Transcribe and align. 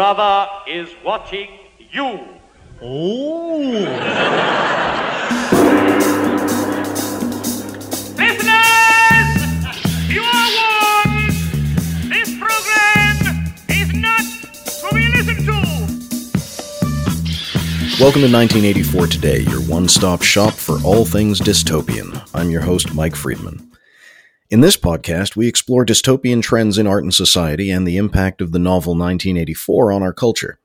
brother 0.00 0.48
is 0.66 0.88
watching 1.04 1.50
you. 1.92 2.20
Listeners, 8.16 8.48
you 10.08 10.22
are 10.22 10.50
warned. 10.56 11.32
This 12.08 12.30
program 12.38 13.44
is 13.68 13.92
not 13.92 14.24
to 14.80 14.88
be 14.94 15.06
listened 15.10 15.44
to. 15.44 15.52
Welcome 18.02 18.22
to 18.22 18.32
1984 18.32 19.06
Today, 19.08 19.40
your 19.40 19.60
one 19.60 19.86
stop 19.86 20.22
shop 20.22 20.54
for 20.54 20.78
all 20.82 21.04
things 21.04 21.42
dystopian. 21.42 22.26
I'm 22.32 22.48
your 22.48 22.62
host, 22.62 22.94
Mike 22.94 23.14
Friedman. 23.14 23.69
In 24.50 24.62
this 24.62 24.76
podcast, 24.76 25.36
we 25.36 25.46
explore 25.46 25.86
dystopian 25.86 26.42
trends 26.42 26.76
in 26.76 26.88
art 26.88 27.04
and 27.04 27.14
society 27.14 27.70
and 27.70 27.86
the 27.86 27.96
impact 27.96 28.40
of 28.40 28.50
the 28.50 28.58
novel 28.58 28.94
1984 28.94 29.92
on 29.92 30.02
our 30.02 30.12
culture. 30.12 30.58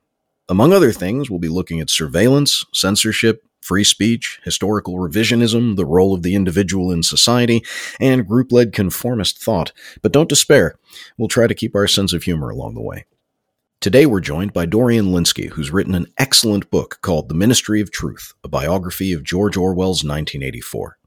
Among 0.48 0.72
other 0.72 0.90
things, 0.90 1.30
we'll 1.30 1.38
be 1.38 1.46
looking 1.46 1.78
at 1.78 1.88
surveillance, 1.88 2.64
censorship, 2.74 3.44
free 3.60 3.84
speech, 3.84 4.40
historical 4.42 4.96
revisionism, 4.96 5.76
the 5.76 5.86
role 5.86 6.14
of 6.14 6.24
the 6.24 6.34
individual 6.34 6.90
in 6.90 7.04
society, 7.04 7.64
and 8.00 8.26
group 8.26 8.50
led 8.50 8.72
conformist 8.72 9.38
thought. 9.38 9.70
But 10.02 10.10
don't 10.10 10.28
despair, 10.28 10.80
we'll 11.16 11.28
try 11.28 11.46
to 11.46 11.54
keep 11.54 11.76
our 11.76 11.86
sense 11.86 12.12
of 12.12 12.24
humor 12.24 12.50
along 12.50 12.74
the 12.74 12.82
way. 12.82 13.04
Today 13.80 14.04
we're 14.04 14.18
joined 14.18 14.52
by 14.52 14.66
Dorian 14.66 15.12
Lynskey, 15.12 15.50
who's 15.50 15.70
written 15.70 15.94
an 15.94 16.08
excellent 16.18 16.70
book 16.70 16.98
called 17.02 17.28
The 17.28 17.36
Ministry 17.36 17.80
of 17.80 17.92
Truth, 17.92 18.34
a 18.42 18.48
biography 18.48 19.12
of 19.12 19.22
George 19.22 19.56
Orwell's 19.56 20.02
1984. 20.02 20.98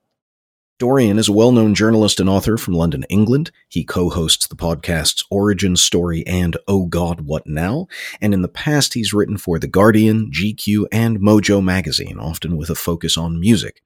Dorian 0.79 1.19
is 1.19 1.27
a 1.27 1.33
well 1.33 1.51
known 1.51 1.75
journalist 1.75 2.21
and 2.21 2.29
author 2.29 2.57
from 2.57 2.73
London, 2.73 3.03
England. 3.09 3.51
He 3.67 3.83
co 3.83 4.09
hosts 4.09 4.47
the 4.47 4.55
podcasts 4.55 5.25
Origin 5.29 5.75
Story 5.75 6.25
and 6.25 6.55
Oh 6.69 6.85
God, 6.85 7.21
What 7.21 7.45
Now? 7.45 7.88
And 8.21 8.33
in 8.33 8.43
the 8.43 8.47
past, 8.47 8.93
he's 8.93 9.13
written 9.13 9.38
for 9.38 9.59
The 9.59 9.67
Guardian, 9.67 10.31
GQ, 10.31 10.85
and 10.89 11.19
Mojo 11.19 11.61
magazine, 11.61 12.17
often 12.17 12.55
with 12.55 12.69
a 12.69 12.75
focus 12.75 13.17
on 13.17 13.41
music. 13.41 13.83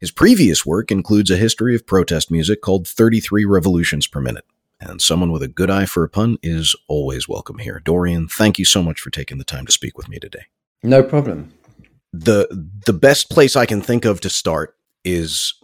His 0.00 0.10
previous 0.10 0.64
work 0.64 0.90
includes 0.90 1.30
a 1.30 1.36
history 1.36 1.74
of 1.74 1.86
protest 1.86 2.30
music 2.30 2.62
called 2.62 2.88
33 2.88 3.44
Revolutions 3.44 4.06
Per 4.06 4.22
Minute. 4.22 4.46
And 4.80 5.02
someone 5.02 5.32
with 5.32 5.42
a 5.42 5.48
good 5.48 5.68
eye 5.68 5.86
for 5.86 6.02
a 6.02 6.08
pun 6.08 6.38
is 6.42 6.74
always 6.88 7.28
welcome 7.28 7.58
here. 7.58 7.82
Dorian, 7.84 8.26
thank 8.26 8.58
you 8.58 8.64
so 8.64 8.82
much 8.82 9.00
for 9.00 9.10
taking 9.10 9.36
the 9.36 9.44
time 9.44 9.66
to 9.66 9.72
speak 9.72 9.98
with 9.98 10.08
me 10.08 10.18
today. 10.18 10.46
No 10.82 11.02
problem. 11.02 11.52
The 12.14 12.48
the 12.86 12.94
best 12.94 13.28
place 13.28 13.54
I 13.54 13.66
can 13.66 13.82
think 13.82 14.06
of 14.06 14.20
to 14.22 14.30
start 14.30 14.76
is 15.04 15.54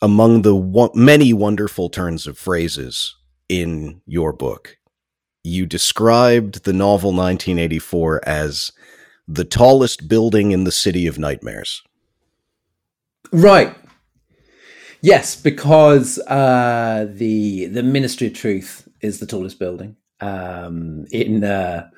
among 0.00 0.42
the 0.42 0.54
wo- 0.54 0.92
many 0.94 1.32
wonderful 1.32 1.88
turns 1.88 2.26
of 2.26 2.38
phrases 2.38 3.16
in 3.48 4.00
your 4.06 4.32
book. 4.32 4.76
You 5.44 5.66
described 5.66 6.64
the 6.64 6.72
novel 6.72 7.10
1984 7.10 8.20
as 8.28 8.72
the 9.26 9.44
tallest 9.44 10.08
building 10.08 10.52
in 10.52 10.64
the 10.64 10.72
city 10.72 11.06
of 11.06 11.18
nightmares. 11.18 11.82
Right. 13.32 13.74
Yes, 15.00 15.36
because 15.36 16.18
uh, 16.26 17.06
the 17.08 17.66
the 17.66 17.82
Ministry 17.82 18.26
of 18.28 18.34
Truth 18.34 18.88
is 19.00 19.20
the 19.20 19.26
tallest 19.26 19.58
building 19.58 19.96
um, 20.20 21.06
in 21.12 21.44
uh, 21.44 21.88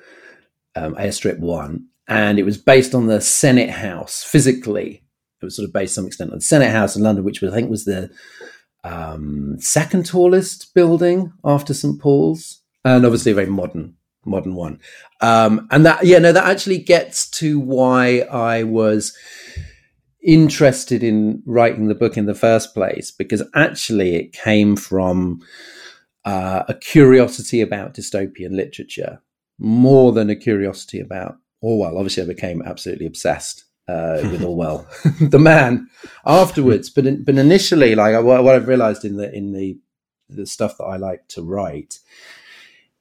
um, 0.75 0.93
Airstrip 0.95 1.39
One, 1.39 1.87
and 2.07 2.37
it 2.37 2.43
was 2.43 2.57
based 2.57 2.93
on 2.93 3.07
the 3.07 3.19
Senate 3.19 3.71
House. 3.71 4.23
Physically, 4.23 5.03
it 5.41 5.45
was 5.45 5.55
sort 5.55 5.67
of 5.67 5.73
based 5.73 5.95
some 5.95 6.05
extent 6.05 6.31
on 6.31 6.37
the 6.37 6.43
Senate 6.43 6.71
House 6.71 6.95
in 6.95 7.03
London, 7.03 7.23
which 7.23 7.41
was, 7.41 7.51
I 7.51 7.55
think 7.55 7.69
was 7.69 7.85
the 7.85 8.09
um, 8.83 9.57
second 9.59 10.05
tallest 10.05 10.73
building 10.73 11.33
after 11.43 11.73
St 11.73 11.99
Paul's, 11.99 12.61
and 12.83 13.05
obviously 13.05 13.31
a 13.31 13.35
very 13.35 13.47
modern 13.47 13.95
modern 14.25 14.53
one. 14.53 14.79
Um, 15.21 15.67
and 15.71 15.85
that, 15.85 16.05
yeah, 16.05 16.19
no, 16.19 16.31
that 16.31 16.45
actually 16.45 16.77
gets 16.77 17.29
to 17.31 17.59
why 17.59 18.19
I 18.19 18.63
was 18.63 19.17
interested 20.23 21.01
in 21.01 21.41
writing 21.45 21.87
the 21.87 21.95
book 21.95 22.17
in 22.17 22.27
the 22.27 22.35
first 22.35 22.73
place, 22.73 23.09
because 23.11 23.43
actually 23.55 24.15
it 24.15 24.33
came 24.33 24.75
from 24.75 25.41
uh, 26.25 26.63
a 26.67 26.75
curiosity 26.75 27.61
about 27.61 27.95
dystopian 27.95 28.51
literature 28.51 29.21
more 29.57 30.11
than 30.11 30.29
a 30.29 30.35
curiosity 30.35 30.99
about 30.99 31.37
Orwell. 31.61 31.97
Obviously, 31.97 32.23
I 32.23 32.27
became 32.27 32.61
absolutely 32.61 33.05
obsessed 33.05 33.65
uh, 33.91 34.29
with 34.29 34.43
Orwell, 34.43 34.87
the 35.21 35.39
man, 35.39 35.89
afterwards. 36.25 36.89
But 36.89 37.05
in, 37.05 37.23
but 37.23 37.35
initially, 37.37 37.95
like 37.95 38.13
what, 38.23 38.43
what 38.43 38.55
I've 38.55 38.67
realized 38.67 39.05
in 39.05 39.17
the 39.17 39.33
in 39.33 39.53
the 39.53 39.77
the 40.29 40.45
stuff 40.45 40.77
that 40.77 40.85
I 40.85 40.97
like 40.97 41.27
to 41.29 41.43
write 41.43 41.99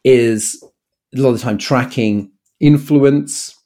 is 0.05 0.63
a 1.15 1.21
lot 1.21 1.31
of 1.31 1.39
the 1.39 1.43
time 1.43 1.59
tracking 1.59 2.33
influence 2.61 3.57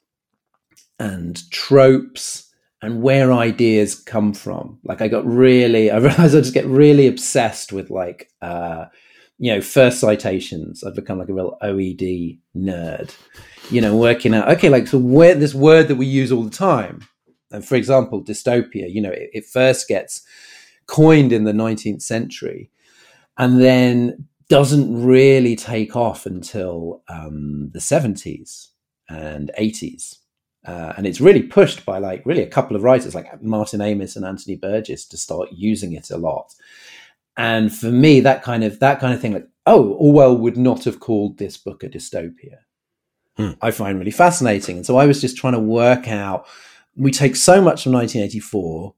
and 0.98 1.50
tropes 1.50 2.50
and 2.82 3.02
where 3.02 3.32
ideas 3.32 3.94
come 3.94 4.34
from. 4.34 4.78
Like 4.84 5.00
I 5.00 5.08
got 5.08 5.26
really, 5.26 5.90
I 5.90 5.96
realized 5.98 6.36
I 6.36 6.40
just 6.40 6.54
get 6.54 6.66
really 6.66 7.06
obsessed 7.06 7.72
with 7.72 7.90
like, 7.90 8.30
uh, 8.42 8.86
you 9.38 9.52
know, 9.52 9.60
first 9.60 10.00
citations. 10.00 10.84
I've 10.84 10.94
become 10.94 11.18
like 11.18 11.28
a 11.28 11.34
real 11.34 11.56
OED 11.62 12.38
nerd, 12.56 13.14
you 13.70 13.80
know, 13.80 13.96
working 13.96 14.34
out, 14.34 14.48
okay, 14.50 14.68
like, 14.68 14.86
so 14.86 14.98
where 14.98 15.34
this 15.34 15.54
word 15.54 15.88
that 15.88 15.96
we 15.96 16.06
use 16.06 16.30
all 16.30 16.44
the 16.44 16.50
time. 16.50 17.00
And 17.54 17.64
for 17.64 17.76
example, 17.76 18.22
dystopia, 18.22 18.92
you 18.92 19.00
know, 19.00 19.10
it, 19.10 19.30
it 19.32 19.46
first 19.46 19.88
gets 19.88 20.22
coined 20.86 21.32
in 21.32 21.44
the 21.44 21.52
19th 21.52 22.02
century 22.02 22.70
and 23.38 23.60
then 23.60 24.26
doesn't 24.48 25.04
really 25.04 25.56
take 25.56 25.96
off 25.96 26.26
until 26.26 27.02
um, 27.08 27.70
the 27.72 27.78
70s 27.78 28.68
and 29.08 29.50
80s. 29.58 30.18
Uh, 30.66 30.94
and 30.96 31.06
it's 31.06 31.20
really 31.20 31.42
pushed 31.42 31.84
by 31.84 31.98
like 31.98 32.24
really 32.24 32.42
a 32.42 32.46
couple 32.46 32.74
of 32.74 32.82
writers 32.82 33.14
like 33.14 33.42
Martin 33.42 33.80
Amis 33.80 34.16
and 34.16 34.24
Anthony 34.24 34.56
Burgess 34.56 35.06
to 35.06 35.16
start 35.16 35.50
using 35.52 35.92
it 35.92 36.10
a 36.10 36.16
lot. 36.16 36.54
And 37.36 37.74
for 37.74 37.90
me, 37.90 38.20
that 38.20 38.42
kind 38.42 38.64
of 38.64 38.78
that 38.80 39.00
kind 39.00 39.12
of 39.12 39.20
thing, 39.20 39.32
like 39.32 39.48
oh, 39.66 39.92
Orwell 39.94 40.36
would 40.36 40.56
not 40.56 40.84
have 40.84 41.00
called 41.00 41.38
this 41.38 41.56
book 41.56 41.82
a 41.82 41.88
dystopia. 41.88 42.58
Hmm. 43.36 43.52
I 43.60 43.72
find 43.72 43.98
really 43.98 44.10
fascinating. 44.10 44.76
And 44.76 44.86
so 44.86 44.96
I 44.96 45.06
was 45.06 45.20
just 45.20 45.36
trying 45.36 45.54
to 45.54 45.58
work 45.58 46.08
out. 46.08 46.46
We 46.96 47.10
take 47.10 47.36
so 47.36 47.60
much 47.60 47.84
from 47.84 47.92
1984, 47.92 48.94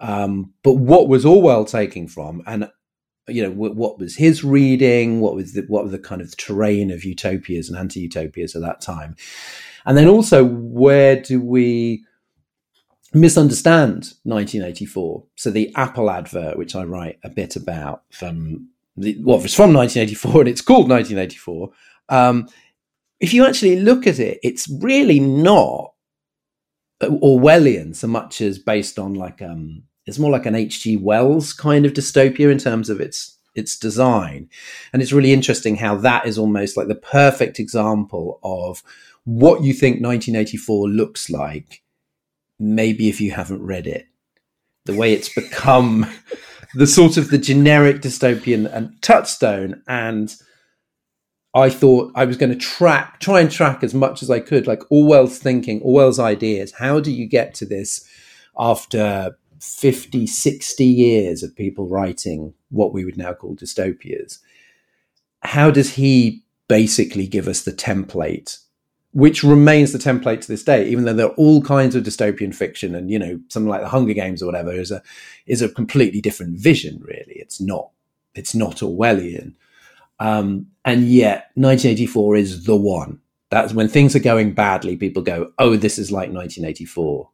um, 0.00 0.52
but 0.62 0.74
what 0.74 1.08
was 1.08 1.24
Orwell 1.24 1.64
taking 1.64 2.08
from? 2.08 2.42
And 2.46 2.70
you 3.26 3.42
know 3.42 3.50
what, 3.50 3.74
what 3.74 3.98
was 3.98 4.16
his 4.16 4.44
reading? 4.44 5.20
What 5.20 5.34
was 5.34 5.54
the 5.54 5.62
what 5.62 5.84
was 5.84 5.92
the 5.92 5.98
kind 5.98 6.20
of 6.20 6.36
terrain 6.36 6.90
of 6.90 7.04
utopias 7.04 7.68
and 7.68 7.78
anti-utopias 7.78 8.54
at 8.54 8.62
that 8.62 8.80
time? 8.80 9.16
And 9.86 9.96
then 9.96 10.08
also, 10.08 10.44
where 10.44 11.20
do 11.20 11.40
we 11.40 12.04
misunderstand 13.12 14.14
1984? 14.24 15.24
So 15.36 15.50
the 15.50 15.72
Apple 15.74 16.10
advert, 16.10 16.56
which 16.56 16.74
I 16.74 16.84
write 16.84 17.18
a 17.22 17.30
bit 17.30 17.56
about 17.56 18.02
from 18.10 18.68
the, 18.96 19.16
well, 19.20 19.42
it's 19.42 19.54
from 19.54 19.72
1984 19.72 20.40
and 20.42 20.48
it's 20.48 20.60
called 20.60 20.88
1984. 20.88 21.70
Um, 22.08 22.48
if 23.20 23.32
you 23.32 23.46
actually 23.46 23.80
look 23.80 24.06
at 24.06 24.18
it, 24.18 24.38
it's 24.42 24.68
really 24.68 25.20
not 25.20 25.93
Orwellian 27.08 27.94
so 27.94 28.06
much 28.06 28.40
as 28.40 28.58
based 28.58 28.98
on 28.98 29.14
like 29.14 29.42
um, 29.42 29.82
it's 30.06 30.18
more 30.18 30.30
like 30.30 30.46
an 30.46 30.54
H.G. 30.54 30.98
Wells 30.98 31.52
kind 31.52 31.86
of 31.86 31.92
dystopia 31.92 32.50
in 32.50 32.58
terms 32.58 32.90
of 32.90 33.00
its 33.00 33.38
its 33.54 33.78
design, 33.78 34.48
and 34.92 35.00
it's 35.00 35.12
really 35.12 35.32
interesting 35.32 35.76
how 35.76 35.94
that 35.96 36.26
is 36.26 36.38
almost 36.38 36.76
like 36.76 36.88
the 36.88 36.94
perfect 36.94 37.60
example 37.60 38.40
of 38.42 38.82
what 39.24 39.62
you 39.62 39.72
think 39.72 40.02
1984 40.02 40.88
looks 40.88 41.30
like. 41.30 41.82
Maybe 42.58 43.08
if 43.08 43.20
you 43.20 43.32
haven't 43.32 43.62
read 43.62 43.86
it, 43.86 44.06
the 44.84 44.94
way 44.94 45.12
it's 45.12 45.28
become 45.28 46.10
the 46.74 46.86
sort 46.86 47.16
of 47.16 47.30
the 47.30 47.38
generic 47.38 48.00
dystopian 48.02 48.72
and 48.72 49.00
touchstone 49.02 49.82
and 49.88 50.34
I 51.54 51.70
thought 51.70 52.10
I 52.16 52.24
was 52.24 52.36
going 52.36 52.50
to 52.50 52.58
track, 52.58 53.20
try 53.20 53.40
and 53.40 53.50
track 53.50 53.84
as 53.84 53.94
much 53.94 54.22
as 54.22 54.30
I 54.30 54.40
could, 54.40 54.66
like 54.66 54.82
Orwell's 54.90 55.38
thinking, 55.38 55.80
Orwell's 55.82 56.18
ideas. 56.18 56.72
How 56.72 56.98
do 56.98 57.12
you 57.12 57.26
get 57.26 57.54
to 57.54 57.64
this 57.64 58.08
after 58.58 59.36
50, 59.60 60.26
60 60.26 60.84
years 60.84 61.44
of 61.44 61.54
people 61.54 61.86
writing 61.86 62.54
what 62.70 62.92
we 62.92 63.04
would 63.04 63.16
now 63.16 63.34
call 63.34 63.54
dystopias? 63.54 64.40
How 65.42 65.70
does 65.70 65.94
he 65.94 66.42
basically 66.66 67.28
give 67.28 67.46
us 67.46 67.62
the 67.62 67.72
template, 67.72 68.58
which 69.12 69.44
remains 69.44 69.92
the 69.92 69.98
template 69.98 70.40
to 70.40 70.48
this 70.48 70.64
day, 70.64 70.88
even 70.88 71.04
though 71.04 71.12
there 71.12 71.26
are 71.26 71.36
all 71.36 71.62
kinds 71.62 71.94
of 71.94 72.02
dystopian 72.02 72.52
fiction 72.52 72.96
and, 72.96 73.10
you 73.10 73.18
know, 73.18 73.38
something 73.48 73.70
like 73.70 73.82
the 73.82 73.88
Hunger 73.88 74.14
Games 74.14 74.42
or 74.42 74.46
whatever 74.46 74.72
is 74.72 74.90
a, 74.90 75.00
is 75.46 75.62
a 75.62 75.68
completely 75.68 76.20
different 76.20 76.58
vision, 76.58 77.00
really. 77.00 77.34
It's 77.36 77.60
not, 77.60 77.90
it's 78.34 78.56
not 78.56 78.78
Orwellian. 78.78 79.54
Um, 80.20 80.68
and 80.84 81.08
yet 81.08 81.50
1984 81.54 82.36
is 82.36 82.64
the 82.64 82.76
one. 82.76 83.20
That's 83.50 83.72
when 83.72 83.88
things 83.88 84.16
are 84.16 84.20
going 84.20 84.52
badly, 84.52 84.96
people 84.96 85.22
go, 85.22 85.52
oh, 85.58 85.76
this 85.76 85.98
is 85.98 86.10
like 86.10 86.30
1984. 86.32 87.28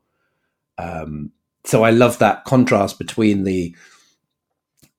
Um, 0.78 1.32
so 1.64 1.82
I 1.82 1.90
love 1.90 2.18
that 2.18 2.44
contrast 2.44 2.98
between 2.98 3.44
the 3.44 3.74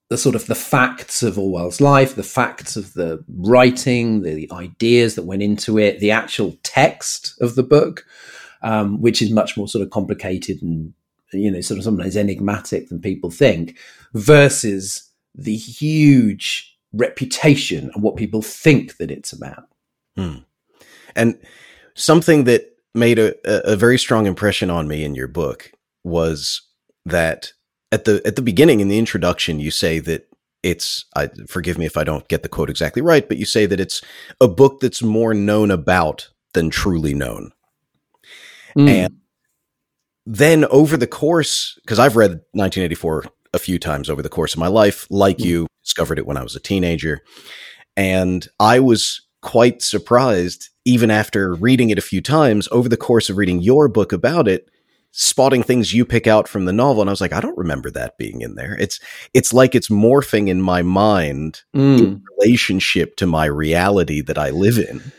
the 0.10 0.18
sort 0.18 0.36
of 0.36 0.46
the 0.48 0.56
facts 0.56 1.24
of 1.24 1.40
Orwell's 1.40 1.80
life, 1.80 2.16
the 2.16 2.24
facts 2.24 2.76
of 2.76 2.92
the 2.96 3.24
writing, 3.30 4.24
the, 4.24 4.52
ideas 4.52 5.16
that 5.16 5.24
went 5.24 5.42
into 5.42 5.80
it, 5.80 6.02
the 6.02 6.12
actual 6.12 6.58
text 6.64 7.34
of 7.40 7.56
the 7.56 7.64
book, 7.64 8.06
um, 8.62 9.02
which 9.02 9.22
is 9.22 9.32
much 9.32 9.56
more 9.56 9.70
sort 9.70 9.82
of 9.82 9.90
complicated 9.90 10.62
and 10.62 10.94
you 11.32 11.50
know 11.50 11.62
sort 11.62 11.78
of 11.78 11.86
sometimes 11.86 12.18
enigmatic 12.18 12.90
than 12.90 13.00
people 13.00 13.32
think, 13.32 13.78
versus 14.14 15.10
the 15.34 15.56
huge 15.56 16.71
reputation 16.94 17.90
and 17.94 18.04
what 18.04 18.16
people 18.16 18.42
think 18.42 18.98
that 18.98 19.12
it's 19.12 19.34
about. 19.34 19.68
Hmm. 20.16 20.38
And 21.16 21.38
something 21.96 22.46
that 22.46 22.76
made 22.94 23.20
a, 23.20 23.34
a 23.46 23.76
very 23.76 23.98
strong 23.98 24.26
impression 24.26 24.70
on 24.70 24.88
me 24.88 25.04
in 25.04 25.16
your 25.16 25.28
book 25.28 25.72
was 26.04 26.62
that 27.06 27.54
at 27.92 28.06
the 28.06 28.22
at 28.26 28.36
the 28.36 28.42
beginning 28.42 28.80
in 28.80 28.88
the 28.88 29.00
introduction 29.00 29.60
you 29.60 29.72
say 29.72 30.00
that 30.00 30.28
it's 30.64 31.06
I 31.16 31.30
forgive 31.48 31.78
me 31.78 31.86
if 31.86 31.98
I 31.98 32.04
don't 32.04 32.28
get 32.28 32.44
the 32.44 32.50
quote 32.50 32.70
exactly 32.70 33.02
right, 33.02 33.28
but 33.28 33.38
you 33.38 33.46
say 33.46 33.66
that 33.66 33.80
it's 33.80 34.02
a 34.40 34.48
book 34.48 34.80
that's 34.80 35.02
more 35.02 35.34
known 35.34 35.72
about 35.72 36.30
than 36.54 36.70
truly 36.70 37.14
known. 37.14 37.52
Mm. 38.78 38.90
And 38.90 39.18
then 40.26 40.66
over 40.66 40.98
the 40.98 41.08
course 41.08 41.80
because 41.84 42.00
I've 42.00 42.16
read 42.16 42.42
1984 42.52 43.26
a 43.54 43.60
few 43.60 43.80
times 43.80 44.10
over 44.10 44.22
the 44.22 44.30
course 44.30 44.54
of 44.54 44.60
my 44.60 44.68
life, 44.68 45.08
like 45.10 45.38
mm. 45.38 45.46
you, 45.46 45.68
discovered 45.84 46.20
it 46.20 46.26
when 46.26 46.38
I 46.38 46.44
was 46.44 46.56
a 46.56 46.60
teenager. 46.60 47.22
And 47.98 48.48
I 48.60 48.80
was 48.80 49.22
quite 49.42 49.82
surprised, 49.82 50.70
even 50.86 51.12
after 51.12 51.54
reading 51.54 51.90
it 51.90 51.98
a 51.98 52.04
few 52.04 52.22
times 52.22 52.68
over 52.72 52.88
the 52.88 52.98
course 52.98 53.30
of 53.30 53.38
reading 53.38 53.62
your 53.62 53.88
book 53.88 54.14
about 54.14 54.48
it, 54.48 54.70
spotting 55.12 55.64
things 55.64 55.94
you 55.94 56.06
pick 56.06 56.28
out 56.28 56.48
from 56.48 56.66
the 56.66 56.74
novel. 56.74 57.02
And 57.02 57.10
I 57.10 57.14
was 57.14 57.22
like, 57.22 57.34
I 57.34 57.42
don't 57.42 57.58
remember 57.58 57.92
that 57.92 58.18
being 58.18 58.42
in 58.42 58.56
there. 58.56 58.78
It's 58.80 59.00
it's 59.34 59.54
like 59.54 59.76
it's 59.76 59.90
morphing 59.90 60.48
in 60.48 60.62
my 60.62 60.82
mind 60.82 61.62
mm. 61.76 62.00
in 62.00 62.24
relationship 62.40 63.16
to 63.18 63.28
my 63.28 63.46
reality 63.46 64.22
that 64.22 64.38
I 64.38 64.52
live 64.52 64.78
in 64.78 65.12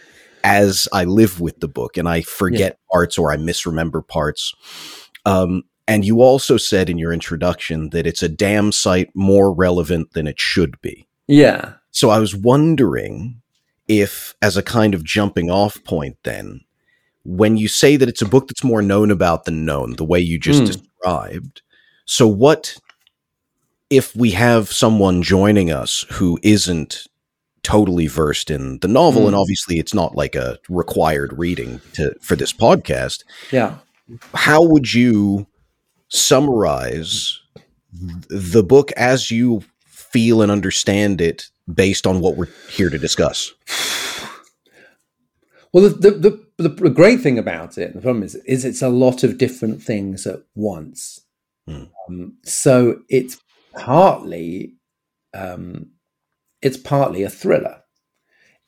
as 0.45 0.89
I 0.93 1.05
live 1.05 1.41
with 1.41 1.61
the 1.61 1.69
book 1.69 1.97
and 1.97 2.09
I 2.09 2.23
forget 2.23 2.73
yeah. 2.73 2.93
parts 2.93 3.19
or 3.19 3.33
I 3.33 3.37
misremember 3.37 4.03
parts. 4.03 4.55
Um, 5.25 5.63
and 5.87 6.05
you 6.05 6.23
also 6.23 6.57
said 6.57 6.89
in 6.89 6.99
your 6.99 7.13
introduction 7.13 7.91
that 7.91 8.07
it's 8.07 8.23
a 8.23 8.29
damn 8.29 8.73
sight 8.73 9.11
more 9.15 9.53
relevant 9.53 10.13
than 10.13 10.27
it 10.27 10.41
should 10.41 10.81
be. 10.81 11.07
Yeah. 11.27 11.75
So 11.91 12.11
I 12.11 12.19
was 12.19 12.35
wondering 12.35 13.43
if, 13.89 14.35
as 14.41 14.57
a 14.57 14.63
kind 14.63 14.95
of 14.95 15.05
jumping 15.05 15.51
off 15.51 15.83
point, 15.85 16.17
then, 16.23 16.61
when 17.25 17.57
you 17.57 17.69
say 17.69 17.97
that 17.97 18.09
it's 18.09 18.23
a 18.23 18.29
book 18.29 18.49
that's 18.49 18.65
more 18.65 18.83
known 18.83 19.11
about 19.11 19.45
than 19.45 19.65
known, 19.65 19.95
the 19.95 20.05
way 20.05 20.19
you 20.19 20.39
just 20.39 20.63
mm. 20.63 20.67
described, 20.67 21.63
so 22.05 22.27
what 22.27 22.77
if 23.91 24.17
we 24.17 24.31
have 24.31 24.73
someone 24.73 25.23
joining 25.23 25.71
us 25.71 26.07
who 26.13 26.39
isn't 26.43 27.07
totally 27.63 28.07
versed 28.07 28.51
in 28.51 28.79
the 28.81 28.89
novel, 28.89 29.23
mm. 29.23 29.27
and 29.29 29.37
obviously 29.37 29.79
it's 29.79 29.95
not 29.95 30.17
like 30.17 30.35
a 30.35 30.59
required 30.69 31.39
reading 31.39 31.81
to 31.93 32.15
for 32.21 32.35
this 32.35 32.53
podcast. 32.53 33.23
Yeah. 33.51 33.77
How 34.35 34.63
would 34.63 34.93
you 34.93 35.47
summarize 36.13 37.41
the 38.29 38.63
book 38.63 38.93
as 38.93 39.31
you 39.31 39.63
feel 39.87 40.43
and 40.43 40.53
understand 40.53 41.21
it 41.21 41.49
based 41.73 42.07
on 42.07 42.21
what 42.21 42.37
we're 42.37 42.49
here 42.69 42.91
to 42.91 42.99
discuss? 42.99 43.53
Well, 45.73 45.89
the, 45.89 46.11
the, 46.11 46.39
the, 46.59 46.69
the 46.69 46.91
great 46.91 47.21
thing 47.21 47.39
about 47.39 47.79
it, 47.79 47.95
the 47.95 48.03
problem 48.03 48.23
is, 48.23 48.35
is 48.35 48.65
it's 48.65 48.83
a 48.83 48.91
lot 48.91 49.25
of 49.25 49.39
different 49.39 49.83
things 49.83 50.27
at 50.27 50.43
once. 50.55 51.21
Hmm. 51.67 51.85
Um, 52.09 52.37
so 52.45 53.01
it's 53.09 53.41
partly, 53.75 54.75
um, 55.33 55.93
it's 56.61 56.77
partly 56.77 57.23
a 57.23 57.31
thriller 57.31 57.82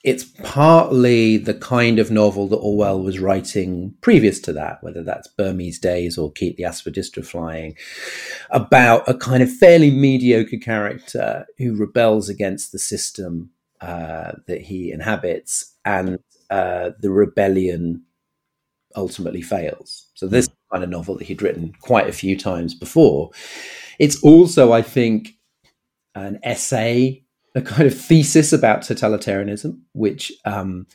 it's 0.05 0.25
partly 0.25 1.39
the 1.39 1.55
kind 1.55 1.99
of 1.99 2.11
novel 2.11 2.47
that 2.49 2.59
Orwell 2.59 3.01
was 3.03 3.19
writing 3.19 3.95
previous 4.03 4.39
to 4.41 4.53
that, 4.53 4.83
whether 4.83 5.03
that's 5.03 5.29
Burmese 5.29 5.79
Days 5.79 6.19
or 6.19 6.31
Keep 6.31 6.59
the 6.59 6.65
Aspidistra 6.65 7.25
Flying, 7.25 7.75
about 8.51 9.09
a 9.09 9.15
kind 9.15 9.43
of 9.43 9.51
fairly 9.51 9.91
mediocre 9.91 10.59
character 10.59 11.47
who 11.57 11.75
rebels 11.75 12.29
against 12.29 12.71
the 12.71 12.79
system 12.79 13.51
uh, 13.81 14.33
that 14.47 14.61
he 14.61 14.93
inhabits, 14.93 15.75
and 15.87 16.19
uh, 16.51 16.91
the 17.01 17.11
rebellion 17.11 18.03
ultimately 18.97 19.43
fails. 19.43 20.07
So 20.15 20.29
this 20.29 20.51
kind 20.71 20.85
of 20.85 20.91
novel 20.91 21.17
that 21.17 21.25
he'd 21.25 21.41
written 21.41 21.75
quite 21.81 22.09
a 22.09 22.13
few 22.13 22.39
times 22.39 22.75
before. 22.75 23.31
It's 23.99 24.23
also, 24.23 24.71
I 24.71 24.83
think, 24.83 25.31
an 26.15 26.41
essay 26.43 27.24
a 27.55 27.63
kind 27.63 27.87
of 27.87 27.99
thesis 27.99 28.53
about 28.53 28.81
totalitarianism, 28.81 29.79
which 29.93 30.33
um, 30.45 30.87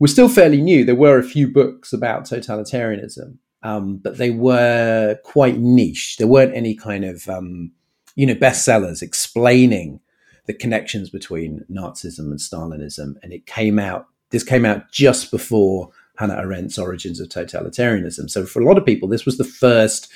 was 0.00 0.12
still 0.12 0.28
fairly 0.28 0.60
new. 0.60 0.84
There 0.84 0.94
were 0.94 1.18
a 1.18 1.24
few 1.24 1.48
books 1.48 1.92
about 1.92 2.24
totalitarianism, 2.24 3.36
um, 3.62 3.98
but 3.98 4.18
they 4.18 4.30
were 4.30 5.18
quite 5.24 5.58
niche. 5.58 6.16
There 6.16 6.26
weren't 6.26 6.56
any 6.56 6.74
kind 6.74 7.04
of 7.04 7.28
um, 7.28 7.70
you 8.16 8.26
know 8.26 8.34
bestsellers 8.34 9.02
explaining 9.02 10.00
the 10.46 10.54
connections 10.54 11.08
between 11.08 11.64
Nazism 11.70 12.30
and 12.30 12.38
Stalinism, 12.38 13.14
and 13.22 13.32
it 13.32 13.46
came 13.46 13.78
out. 13.78 14.06
This 14.30 14.42
came 14.42 14.64
out 14.64 14.90
just 14.90 15.30
before 15.30 15.90
Hannah 16.16 16.42
Arendt's 16.42 16.78
Origins 16.78 17.20
of 17.20 17.28
Totalitarianism. 17.28 18.28
So 18.28 18.44
for 18.44 18.60
a 18.60 18.64
lot 18.64 18.78
of 18.78 18.84
people, 18.84 19.08
this 19.08 19.26
was 19.26 19.38
the 19.38 19.44
first 19.44 20.10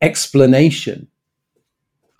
explanation 0.00 1.08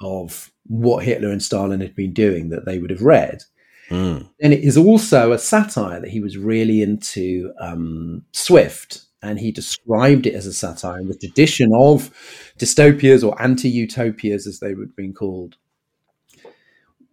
of 0.02 0.52
what 0.66 1.04
Hitler 1.04 1.30
and 1.30 1.42
Stalin 1.42 1.80
had 1.80 1.94
been 1.94 2.12
doing 2.12 2.50
that 2.50 2.64
they 2.64 2.78
would 2.78 2.90
have 2.90 3.02
read. 3.02 3.42
Mm. 3.90 4.28
And 4.40 4.52
it 4.52 4.60
is 4.60 4.76
also 4.76 5.32
a 5.32 5.38
satire 5.38 6.00
that 6.00 6.10
he 6.10 6.20
was 6.20 6.38
really 6.38 6.82
into 6.82 7.52
um, 7.60 8.24
Swift, 8.32 9.02
and 9.22 9.38
he 9.38 9.52
described 9.52 10.26
it 10.26 10.34
as 10.34 10.46
a 10.46 10.52
satire 10.52 11.00
in 11.00 11.08
the 11.08 11.16
tradition 11.16 11.72
of 11.74 12.10
dystopias 12.58 13.26
or 13.26 13.40
anti 13.40 13.68
utopias, 13.68 14.46
as 14.46 14.60
they 14.60 14.74
would 14.74 14.88
have 14.88 14.96
been 14.96 15.12
called, 15.12 15.56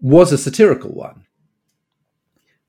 was 0.01 0.31
a 0.31 0.37
satirical 0.37 0.91
one. 0.91 1.25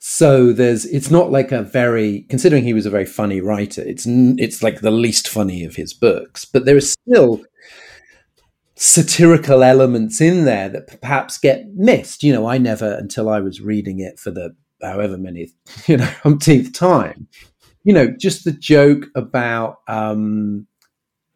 So 0.03 0.53
there's, 0.53 0.87
it's 0.87 1.11
not 1.11 1.31
like 1.31 1.53
a 1.53 1.63
very, 1.63 2.23
considering 2.23 2.65
he 2.65 2.73
was 2.73 2.87
a 2.87 2.91
very 2.91 3.05
funny 3.05 3.41
writer, 3.41 3.83
it's 3.83 4.07
it's 4.07 4.63
like 4.63 4.81
the 4.81 4.91
least 4.91 5.29
funny 5.29 5.63
of 5.63 5.77
his 5.77 5.93
books, 5.93 6.45
but 6.47 6.65
there 6.65 6.77
is 6.77 6.93
still 6.93 7.43
satirical 8.81 9.63
elements 9.63 10.23
in 10.23 10.47
there 10.47 10.71
that 10.71 11.03
perhaps 11.03 11.37
get 11.37 11.67
missed. 11.75 12.23
You 12.23 12.33
know, 12.33 12.47
I 12.47 12.57
never, 12.57 12.95
until 12.95 13.29
I 13.29 13.39
was 13.39 13.61
reading 13.61 14.01
it 14.01 14.19
for 14.19 14.31
the 14.31 14.57
however 14.83 15.19
many, 15.19 15.53
you 15.87 15.99
know, 15.99 16.11
umpteenth 16.25 16.73
time, 16.73 17.29
you 17.85 17.93
know, 17.93 18.09
just 18.19 18.45
the 18.45 18.53
joke 18.53 19.05
about 19.15 19.81
um, 19.87 20.67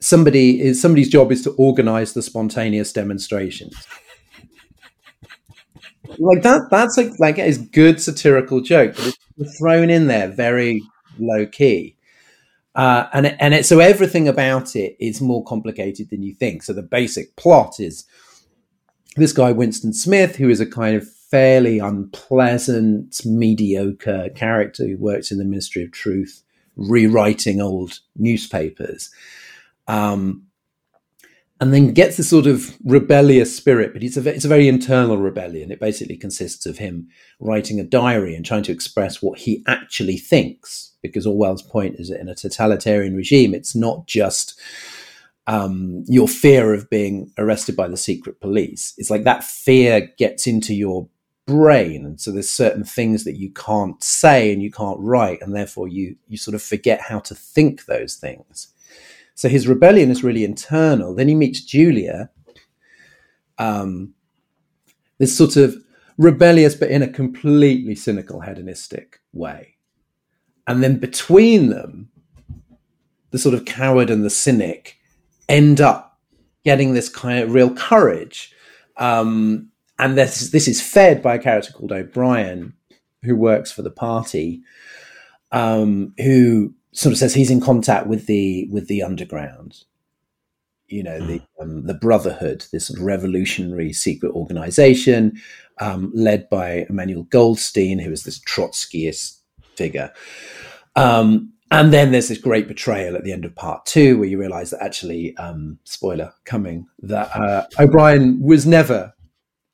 somebody 0.01 0.59
is 0.63 0.81
somebody's 0.81 1.11
job 1.11 1.31
is 1.31 1.43
to 1.43 1.51
organize 1.53 2.15
the 2.15 2.23
spontaneous 2.23 2.95
demonstrations. 2.95 3.75
like 6.19 6.43
that, 6.43 6.69
that's 6.71 6.97
like 6.97 7.13
like 7.19 7.39
a 7.39 7.59
good 7.59 8.01
satirical 8.01 8.63
joke, 8.63 8.97
but 8.97 9.19
it's 9.37 9.59
thrown 9.59 9.91
in 9.91 10.07
there 10.07 10.29
very 10.29 10.83
low 11.19 11.45
key. 11.45 11.95
Uh, 12.75 13.07
and 13.13 13.41
and 13.41 13.55
it, 13.55 13.67
so 13.67 13.79
everything 13.79 14.27
about 14.27 14.75
it 14.75 14.97
is 14.99 15.21
more 15.21 15.45
complicated 15.45 16.11
than 16.11 16.23
you 16.23 16.35
think. 16.35 16.63
So 16.63 16.73
the 16.73 16.83
basic 16.83 17.37
plot 17.37 17.79
is 17.79 18.05
this 19.17 19.33
guy 19.33 19.53
Winston 19.53 19.93
Smith, 19.93 20.37
who 20.37 20.49
is 20.49 20.61
a 20.61 20.67
kind 20.67 20.97
of 20.97 21.09
fairly 21.09 21.79
unpleasant, 21.79 23.25
mediocre 23.25 24.29
character 24.35 24.87
who 24.87 24.97
works 24.97 25.31
in 25.31 25.39
the 25.39 25.45
Ministry 25.45 25.85
of 25.85 25.93
Truth, 25.93 26.43
rewriting 26.77 27.61
old 27.61 28.01
newspapers. 28.17 29.11
Um, 29.87 30.47
and 31.61 31.73
then 31.73 31.95
gets 31.95 32.17
this 32.17 32.29
sort 32.29 32.47
of 32.47 32.77
rebellious 32.85 33.57
spirit, 33.57 33.93
but 33.93 34.03
it's 34.03 34.17
a, 34.17 34.29
it's 34.29 34.45
a 34.45 34.49
very 34.49 34.69
internal 34.69 35.17
rebellion. 35.17 35.71
It 35.71 35.81
basically 35.81 36.17
consists 36.17 36.67
of 36.67 36.79
him 36.79 37.09
writing 37.39 37.79
a 37.79 37.85
diary 37.85 38.35
and 38.35 38.45
trying 38.45 38.65
to 38.65 38.73
express 38.73 39.23
what 39.23 39.39
he 39.39 39.63
actually 39.67 40.17
thinks 40.17 40.94
because 41.05 41.27
Orwell's 41.27 41.63
point 41.63 41.97
is 42.01 42.09
that 42.09 42.19
in 42.19 42.31
a 42.31 42.35
totalitarian 42.35 43.15
regime, 43.15 43.55
it's 43.55 43.77
not 43.77 44.07
just 44.07 44.59
um, 45.47 46.03
your 46.09 46.27
fear 46.27 46.73
of 46.73 46.89
being 46.89 47.31
arrested 47.37 47.77
by 47.77 47.89
the 47.89 47.97
secret 47.99 48.41
police. 48.41 48.95
It's 48.97 49.11
like 49.11 49.25
that 49.25 49.45
fear 49.45 50.11
gets 50.17 50.47
into 50.47 50.75
your 50.75 51.07
brain, 51.47 52.07
and 52.07 52.19
so 52.19 52.33
there's 52.33 52.49
certain 52.49 52.85
things 52.85 53.25
that 53.25 53.37
you 53.37 53.51
can't 53.53 54.03
say 54.03 54.51
and 54.51 54.63
you 54.63 54.71
can't 54.71 54.99
write, 54.99 55.43
and 55.43 55.55
therefore 55.55 55.89
you 55.89 56.17
you 56.27 56.39
sort 56.39 56.55
of 56.55 56.63
forget 56.63 57.03
how 57.03 57.19
to 57.21 57.35
think 57.35 57.85
those 57.85 58.17
things. 58.17 58.69
So 59.35 59.51
his 59.51 59.69
rebellion 59.69 60.11
is 60.11 60.25
really 60.25 60.45
internal. 60.45 61.15
Then 61.15 61.29
he 61.29 61.35
meets 61.35 61.61
Julia. 61.61 62.31
Um, 63.59 64.15
this 65.19 65.37
sort 65.37 65.57
of 65.57 65.77
rebellious, 66.17 66.75
but 66.75 66.91
in 66.91 67.03
a 67.03 67.09
completely 67.09 67.95
cynical, 67.95 68.41
hedonistic 68.41 69.21
way 69.33 69.74
and 70.67 70.83
then 70.83 70.99
between 70.99 71.69
them, 71.69 72.11
the 73.31 73.39
sort 73.39 73.55
of 73.55 73.65
coward 73.65 74.11
and 74.11 74.25
the 74.25 74.31
cynic 74.31 74.99
end 75.49 75.81
up 75.81 76.19
getting 76.65 76.95
this 76.95 77.09
kind 77.09 77.41
of 77.41 77.53
real 77.53 77.75
courage. 77.75 78.55
Um, 78.97 79.71
and 79.99 80.17
this 80.17 80.51
this 80.51 80.67
is 80.67 80.81
fed 80.81 81.23
by 81.23 81.35
a 81.35 81.39
character 81.39 81.73
called 81.73 81.93
O'Brien, 81.93 82.75
who 83.23 83.37
works 83.37 83.71
for 83.71 83.83
the 83.83 83.91
party, 83.91 84.63
um, 85.53 86.15
who 86.19 86.75
sort 86.93 87.13
of 87.13 87.19
says 87.19 87.35
he's 87.35 87.51
in 87.51 87.61
contact 87.61 88.07
with 88.07 88.27
the 88.27 88.69
with 88.71 88.89
the 88.89 89.03
underground, 89.03 89.83
you 90.89 91.03
know, 91.03 91.19
the 91.19 91.41
um, 91.61 91.87
the 91.87 91.95
Brotherhood, 91.95 92.67
this 92.73 92.87
sort 92.87 92.99
of 92.99 93.05
revolutionary 93.05 93.93
secret 93.93 94.33
organization 94.33 95.41
um, 95.81 96.11
led 96.15 96.49
by 96.49 96.87
Emmanuel 96.89 97.25
Goldstein, 97.25 97.99
who 97.99 98.11
is 98.11 98.25
this 98.25 98.41
Trotskyist 98.41 99.41
figure. 99.77 100.13
Um, 100.97 101.53
and 101.71 101.93
then 101.93 102.13
there's 102.13 102.29
this 102.29 102.39
great 102.39 102.69
betrayal 102.69 103.17
at 103.17 103.25
the 103.25 103.33
end 103.33 103.45
of 103.45 103.55
part 103.55 103.85
two, 103.87 104.19
where 104.19 104.29
you 104.29 104.39
realize 104.39 104.71
that 104.71 104.83
actually, 104.83 105.37
um, 105.37 105.79
spoiler 105.85 106.33
coming, 106.45 106.87
that 107.01 107.35
uh, 107.35 107.67
O'Brien 107.79 108.41
was 108.41 108.65
never, 108.65 109.15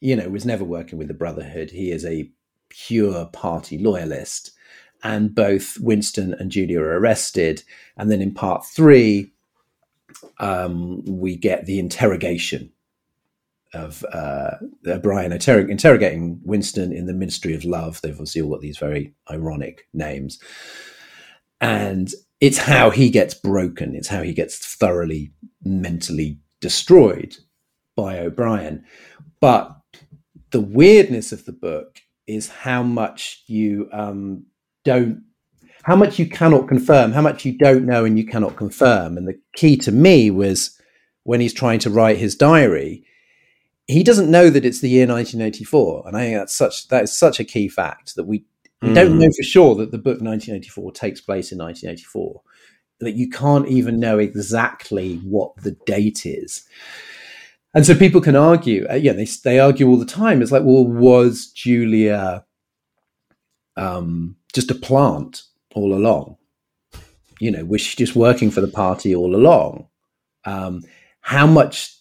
you 0.00 0.16
know, 0.16 0.28
was 0.28 0.46
never 0.46 0.64
working 0.64 0.98
with 0.98 1.08
the 1.08 1.14
Brotherhood. 1.14 1.70
He 1.70 1.90
is 1.90 2.04
a 2.04 2.30
pure 2.70 3.26
party 3.26 3.76
loyalist. 3.78 4.52
And 5.02 5.34
both 5.34 5.78
Winston 5.80 6.34
and 6.34 6.50
Julia 6.50 6.80
are 6.80 6.98
arrested. 6.98 7.62
And 7.96 8.10
then 8.10 8.20
in 8.20 8.34
part 8.34 8.66
three, 8.66 9.32
um, 10.38 11.02
we 11.04 11.36
get 11.36 11.66
the 11.66 11.78
interrogation 11.78 12.72
of 13.72 14.04
uh, 14.12 14.52
O'Brien 14.86 15.32
inter- 15.32 15.68
interrogating 15.68 16.40
Winston 16.44 16.92
in 16.92 17.06
the 17.06 17.14
Ministry 17.14 17.54
of 17.54 17.64
Love. 17.64 18.00
They've 18.00 18.12
obviously 18.12 18.42
all 18.42 18.50
got 18.50 18.60
these 18.60 18.78
very 18.78 19.14
ironic 19.30 19.86
names. 19.92 20.38
And 21.60 22.10
it's 22.40 22.58
how 22.58 22.90
he 22.90 23.10
gets 23.10 23.34
broken, 23.34 23.94
it's 23.94 24.08
how 24.08 24.22
he 24.22 24.32
gets 24.32 24.58
thoroughly 24.58 25.32
mentally 25.62 26.38
destroyed 26.60 27.36
by 27.96 28.18
O'Brien. 28.18 28.84
But 29.40 29.76
the 30.50 30.60
weirdness 30.60 31.32
of 31.32 31.44
the 31.44 31.52
book 31.52 32.00
is 32.26 32.48
how 32.48 32.82
much 32.82 33.42
you 33.46 33.88
um, 33.92 34.46
don't 34.84 35.22
how 35.82 35.96
much 35.96 36.18
you 36.18 36.26
cannot 36.26 36.68
confirm, 36.68 37.12
how 37.12 37.22
much 37.22 37.44
you 37.44 37.56
don't 37.56 37.86
know 37.86 38.04
and 38.04 38.18
you 38.18 38.26
cannot 38.26 38.56
confirm. 38.56 39.16
And 39.16 39.26
the 39.26 39.40
key 39.56 39.76
to 39.78 39.92
me 39.92 40.30
was 40.30 40.78
when 41.24 41.40
he's 41.40 41.54
trying 41.54 41.78
to 41.80 41.90
write 41.90 42.18
his 42.18 42.34
diary, 42.34 43.04
he 43.90 44.02
doesn't 44.02 44.30
know 44.30 44.50
that 44.50 44.64
it's 44.64 44.80
the 44.80 44.88
year 44.88 45.06
1984. 45.06 46.04
And 46.06 46.16
I 46.16 46.20
think 46.20 46.36
that's 46.36 46.54
such 46.54 46.88
that 46.88 47.04
is 47.04 47.16
such 47.16 47.40
a 47.40 47.44
key 47.44 47.68
fact 47.68 48.16
that 48.16 48.24
we, 48.24 48.44
we 48.82 48.90
mm. 48.90 48.94
don't 48.94 49.18
know 49.18 49.30
for 49.36 49.42
sure 49.42 49.74
that 49.76 49.90
the 49.90 49.98
book 49.98 50.20
1984 50.20 50.92
takes 50.92 51.20
place 51.20 51.52
in 51.52 51.58
1984. 51.58 52.42
That 53.00 53.12
you 53.12 53.30
can't 53.30 53.68
even 53.68 53.98
know 53.98 54.18
exactly 54.18 55.16
what 55.18 55.56
the 55.62 55.72
date 55.86 56.26
is. 56.26 56.66
And 57.72 57.86
so 57.86 57.94
people 57.94 58.20
can 58.20 58.36
argue, 58.36 58.86
uh, 58.90 58.94
yeah, 58.94 59.12
they, 59.12 59.26
they 59.44 59.60
argue 59.60 59.88
all 59.88 59.96
the 59.96 60.04
time. 60.04 60.42
It's 60.42 60.50
like, 60.50 60.64
well, 60.64 60.84
was 60.84 61.46
Julia 61.46 62.44
um, 63.76 64.36
just 64.52 64.70
a 64.70 64.74
plant 64.74 65.42
all 65.74 65.94
along? 65.94 66.36
You 67.38 67.52
know, 67.52 67.64
was 67.64 67.80
she 67.80 67.96
just 67.96 68.16
working 68.16 68.50
for 68.50 68.60
the 68.60 68.68
party 68.68 69.14
all 69.14 69.34
along? 69.34 69.86
Um, 70.44 70.82
how 71.20 71.46
much, 71.46 71.96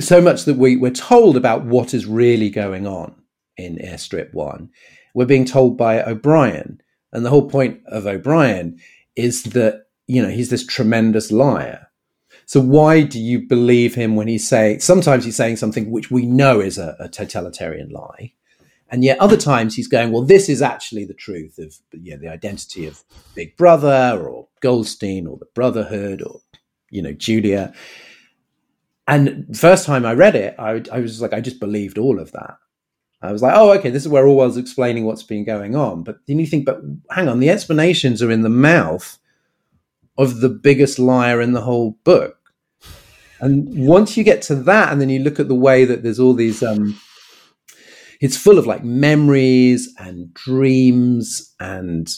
so 0.00 0.20
much 0.20 0.44
that 0.44 0.56
we, 0.56 0.76
we're 0.76 0.90
told 0.90 1.36
about 1.36 1.64
what 1.64 1.94
is 1.94 2.06
really 2.06 2.50
going 2.50 2.86
on 2.86 3.14
in 3.56 3.76
Airstrip 3.76 4.32
One. 4.32 4.70
We're 5.14 5.26
being 5.26 5.44
told 5.44 5.76
by 5.76 6.02
O'Brien. 6.02 6.80
And 7.12 7.24
the 7.24 7.30
whole 7.30 7.48
point 7.48 7.80
of 7.86 8.06
O'Brien 8.06 8.78
is 9.16 9.42
that, 9.44 9.86
you 10.06 10.22
know, 10.22 10.28
he's 10.28 10.50
this 10.50 10.64
tremendous 10.64 11.32
liar. 11.32 11.88
So 12.46 12.60
why 12.60 13.02
do 13.02 13.20
you 13.20 13.46
believe 13.46 13.94
him 13.94 14.16
when 14.16 14.28
he's 14.28 14.48
saying, 14.48 14.80
sometimes 14.80 15.24
he's 15.24 15.36
saying 15.36 15.56
something 15.56 15.90
which 15.90 16.10
we 16.10 16.24
know 16.24 16.60
is 16.60 16.78
a, 16.78 16.96
a 16.98 17.08
totalitarian 17.08 17.90
lie. 17.90 18.32
And 18.90 19.04
yet 19.04 19.18
other 19.20 19.36
times 19.36 19.74
he's 19.74 19.88
going, 19.88 20.12
well, 20.12 20.22
this 20.22 20.48
is 20.48 20.62
actually 20.62 21.04
the 21.04 21.14
truth 21.14 21.58
of 21.58 21.74
you 21.92 22.12
know, 22.12 22.18
the 22.18 22.28
identity 22.28 22.86
of 22.86 23.04
Big 23.34 23.56
Brother 23.56 24.26
or 24.26 24.48
Goldstein 24.60 25.26
or 25.26 25.36
the 25.36 25.48
Brotherhood 25.54 26.22
or, 26.22 26.40
you 26.90 27.02
know, 27.02 27.12
Julia. 27.12 27.74
And 29.08 29.56
first 29.56 29.86
time 29.86 30.04
I 30.04 30.12
read 30.12 30.36
it, 30.36 30.54
I, 30.58 30.82
I 30.92 31.00
was 31.00 31.20
like, 31.22 31.32
I 31.32 31.40
just 31.40 31.58
believed 31.58 31.98
all 31.98 32.20
of 32.20 32.30
that. 32.32 32.58
I 33.22 33.32
was 33.32 33.42
like, 33.42 33.54
oh, 33.56 33.72
okay, 33.72 33.90
this 33.90 34.02
is 34.02 34.08
where 34.08 34.28
Orwell's 34.28 34.58
explaining 34.58 35.04
what's 35.04 35.24
been 35.24 35.44
going 35.44 35.74
on. 35.74 36.04
But 36.04 36.18
then 36.26 36.38
you 36.38 36.46
think, 36.46 36.66
but 36.66 36.80
hang 37.10 37.26
on, 37.26 37.40
the 37.40 37.50
explanations 37.50 38.22
are 38.22 38.30
in 38.30 38.42
the 38.42 38.48
mouth 38.48 39.18
of 40.16 40.40
the 40.40 40.50
biggest 40.50 40.98
liar 40.98 41.40
in 41.40 41.52
the 41.52 41.62
whole 41.62 41.98
book. 42.04 42.36
And 43.40 43.86
once 43.88 44.16
you 44.16 44.24
get 44.24 44.42
to 44.42 44.54
that, 44.54 44.92
and 44.92 45.00
then 45.00 45.08
you 45.08 45.20
look 45.20 45.40
at 45.40 45.48
the 45.48 45.54
way 45.54 45.84
that 45.84 46.02
there's 46.02 46.20
all 46.20 46.34
these 46.34 46.62
um, 46.62 47.00
it's 48.20 48.36
full 48.36 48.58
of 48.58 48.66
like 48.66 48.84
memories 48.84 49.94
and 49.98 50.32
dreams 50.34 51.54
and 51.60 52.08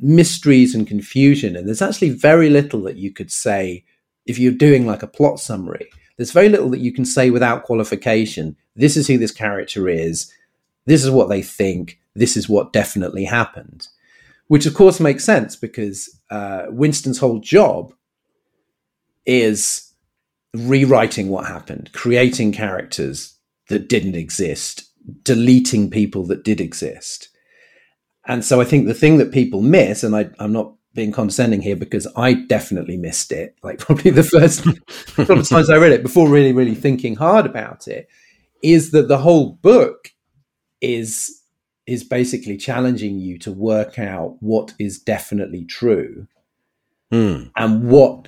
mysteries 0.00 0.74
and 0.74 0.86
confusion. 0.86 1.56
And 1.56 1.66
there's 1.66 1.82
actually 1.82 2.10
very 2.10 2.48
little 2.48 2.82
that 2.82 2.96
you 2.96 3.12
could 3.12 3.30
say 3.30 3.84
if 4.26 4.38
you're 4.38 4.52
doing 4.52 4.86
like 4.86 5.02
a 5.02 5.08
plot 5.08 5.38
summary. 5.38 5.90
There's 6.16 6.32
very 6.32 6.48
little 6.48 6.70
that 6.70 6.80
you 6.80 6.92
can 6.92 7.04
say 7.04 7.30
without 7.30 7.64
qualification. 7.64 8.56
This 8.76 8.96
is 8.96 9.06
who 9.06 9.18
this 9.18 9.32
character 9.32 9.88
is. 9.88 10.32
This 10.86 11.04
is 11.04 11.10
what 11.10 11.28
they 11.28 11.42
think. 11.42 11.98
This 12.14 12.36
is 12.36 12.48
what 12.48 12.72
definitely 12.72 13.24
happened. 13.24 13.88
Which, 14.46 14.66
of 14.66 14.74
course, 14.74 15.00
makes 15.00 15.24
sense 15.24 15.56
because 15.56 16.20
uh, 16.30 16.66
Winston's 16.68 17.18
whole 17.18 17.40
job 17.40 17.92
is 19.26 19.92
rewriting 20.52 21.28
what 21.28 21.46
happened, 21.46 21.90
creating 21.92 22.52
characters 22.52 23.36
that 23.68 23.88
didn't 23.88 24.14
exist, 24.14 24.84
deleting 25.24 25.90
people 25.90 26.24
that 26.26 26.44
did 26.44 26.60
exist. 26.60 27.28
And 28.26 28.44
so 28.44 28.60
I 28.60 28.64
think 28.64 28.86
the 28.86 28.94
thing 28.94 29.18
that 29.18 29.32
people 29.32 29.60
miss, 29.60 30.04
and 30.04 30.14
I, 30.14 30.30
am 30.38 30.52
not 30.52 30.74
being 30.94 31.12
condescending 31.12 31.60
here 31.60 31.76
because 31.76 32.06
I 32.16 32.34
definitely 32.34 32.96
missed 32.96 33.32
it, 33.32 33.56
like 33.62 33.78
probably 33.80 34.10
the 34.10 34.22
first 34.22 34.64
couple 35.16 35.40
of 35.40 35.48
times 35.48 35.70
I 35.70 35.76
read 35.76 35.92
it 35.92 36.02
before 36.02 36.28
really, 36.28 36.52
really 36.52 36.74
thinking 36.74 37.16
hard 37.16 37.46
about 37.46 37.88
it, 37.88 38.08
is 38.62 38.90
that 38.92 39.08
the 39.08 39.18
whole 39.18 39.52
book 39.62 40.10
is 40.80 41.40
is 41.86 42.02
basically 42.02 42.56
challenging 42.56 43.18
you 43.18 43.38
to 43.38 43.52
work 43.52 43.98
out 43.98 44.36
what 44.40 44.72
is 44.78 44.98
definitely 44.98 45.66
true 45.66 46.26
mm. 47.12 47.50
and 47.56 47.90
what 47.90 48.26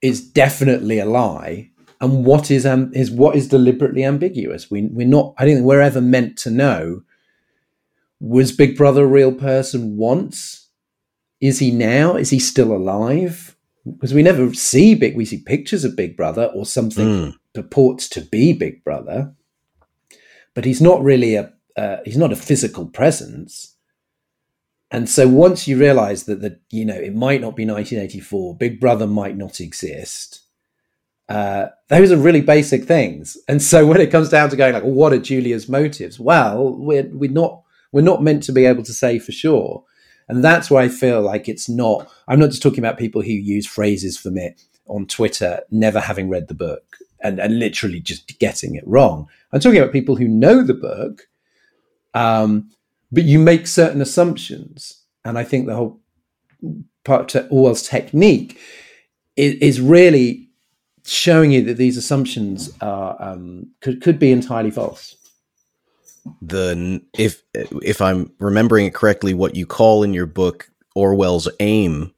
is 0.00 0.20
definitely 0.20 0.98
a 0.98 1.04
lie 1.04 1.70
and 2.02 2.24
what 2.24 2.50
is 2.50 2.66
um, 2.66 2.90
is 2.94 3.10
what 3.10 3.36
is 3.36 3.48
deliberately 3.48 4.04
ambiguous. 4.04 4.70
We 4.70 4.82
we're 4.82 5.06
not. 5.06 5.34
I 5.38 5.44
don't 5.44 5.54
think 5.54 5.66
we're 5.66 5.80
ever 5.80 6.00
meant 6.00 6.36
to 6.38 6.50
know. 6.50 7.02
Was 8.18 8.52
Big 8.52 8.76
Brother 8.76 9.04
a 9.04 9.06
real 9.08 9.32
person 9.32 9.96
once? 9.96 10.61
Is 11.42 11.58
he 11.58 11.70
now? 11.70 12.16
Is 12.16 12.30
he 12.30 12.38
still 12.38 12.72
alive? 12.72 13.54
Because 13.84 14.14
we 14.14 14.22
never 14.22 14.54
see 14.54 14.94
big. 14.94 15.14
We 15.14 15.26
see 15.26 15.42
pictures 15.42 15.84
of 15.84 15.96
Big 15.96 16.16
Brother 16.16 16.46
or 16.54 16.64
something 16.64 17.06
mm. 17.06 17.34
purports 17.52 18.08
to 18.10 18.22
be 18.22 18.54
Big 18.54 18.82
Brother, 18.82 19.34
but 20.54 20.64
he's 20.64 20.80
not 20.80 21.02
really 21.02 21.34
a. 21.34 21.52
Uh, 21.76 21.96
he's 22.04 22.18
not 22.18 22.32
a 22.32 22.36
physical 22.36 22.86
presence. 22.86 23.76
And 24.90 25.08
so 25.08 25.26
once 25.26 25.66
you 25.66 25.78
realize 25.78 26.24
that 26.24 26.42
the 26.42 26.60
you 26.70 26.86
know 26.86 26.94
it 26.94 27.14
might 27.14 27.40
not 27.42 27.56
be 27.56 27.66
1984, 27.66 28.56
Big 28.56 28.80
Brother 28.80 29.06
might 29.06 29.36
not 29.36 29.60
exist 29.60 30.42
uh, 31.32 31.68
those 31.88 32.12
are 32.12 32.18
really 32.18 32.42
basic 32.42 32.84
things. 32.84 33.38
And 33.48 33.62
so 33.62 33.86
when 33.86 34.00
it 34.00 34.10
comes 34.10 34.28
down 34.28 34.50
to 34.50 34.56
going 34.56 34.74
like, 34.74 34.82
well, 34.82 34.92
what 34.92 35.12
are 35.14 35.18
Julia's 35.18 35.68
motives? 35.68 36.20
Well, 36.20 36.76
we're 36.76 37.08
we're 37.10 37.30
not 37.30 37.62
we're 37.90 38.02
not 38.02 38.22
meant 38.22 38.42
to 38.44 38.52
be 38.52 38.66
able 38.66 38.82
to 38.82 38.92
say 38.92 39.18
for 39.18 39.32
sure. 39.32 39.84
And 40.32 40.42
that's 40.42 40.70
why 40.70 40.84
I 40.84 40.88
feel 40.88 41.20
like 41.20 41.46
it's 41.46 41.68
not. 41.68 42.10
I'm 42.26 42.40
not 42.40 42.48
just 42.48 42.62
talking 42.62 42.78
about 42.78 42.96
people 42.96 43.20
who 43.20 43.32
use 43.32 43.66
phrases 43.66 44.16
from 44.16 44.38
it 44.38 44.64
on 44.86 45.04
Twitter, 45.04 45.60
never 45.70 46.00
having 46.00 46.30
read 46.30 46.48
the 46.48 46.54
book 46.54 46.96
and, 47.20 47.38
and 47.38 47.58
literally 47.58 48.00
just 48.00 48.38
getting 48.38 48.74
it 48.74 48.82
wrong. 48.86 49.28
I'm 49.52 49.60
talking 49.60 49.78
about 49.78 49.92
people 49.92 50.16
who 50.16 50.26
know 50.26 50.62
the 50.62 50.72
book, 50.72 51.28
um, 52.14 52.70
but 53.12 53.24
you 53.24 53.38
make 53.38 53.66
certain 53.66 54.00
assumptions. 54.00 55.02
And 55.22 55.36
I 55.36 55.44
think 55.44 55.66
the 55.66 55.76
whole 55.76 56.00
part 57.04 57.34
of 57.34 57.52
Orwell's 57.52 57.86
technique 57.86 58.58
is, 59.36 59.56
is 59.56 59.80
really 59.82 60.48
showing 61.04 61.52
you 61.52 61.62
that 61.64 61.76
these 61.76 61.98
assumptions 61.98 62.72
are 62.80 63.20
um, 63.20 63.66
could 63.82 64.00
could 64.00 64.18
be 64.18 64.32
entirely 64.32 64.70
false. 64.70 65.14
The 66.40 67.02
if 67.18 67.42
if 67.54 68.00
I'm 68.00 68.32
remembering 68.38 68.86
it 68.86 68.94
correctly, 68.94 69.34
what 69.34 69.56
you 69.56 69.66
call 69.66 70.02
in 70.02 70.14
your 70.14 70.26
book 70.26 70.70
Orwell's 70.94 71.48
aim, 71.58 72.14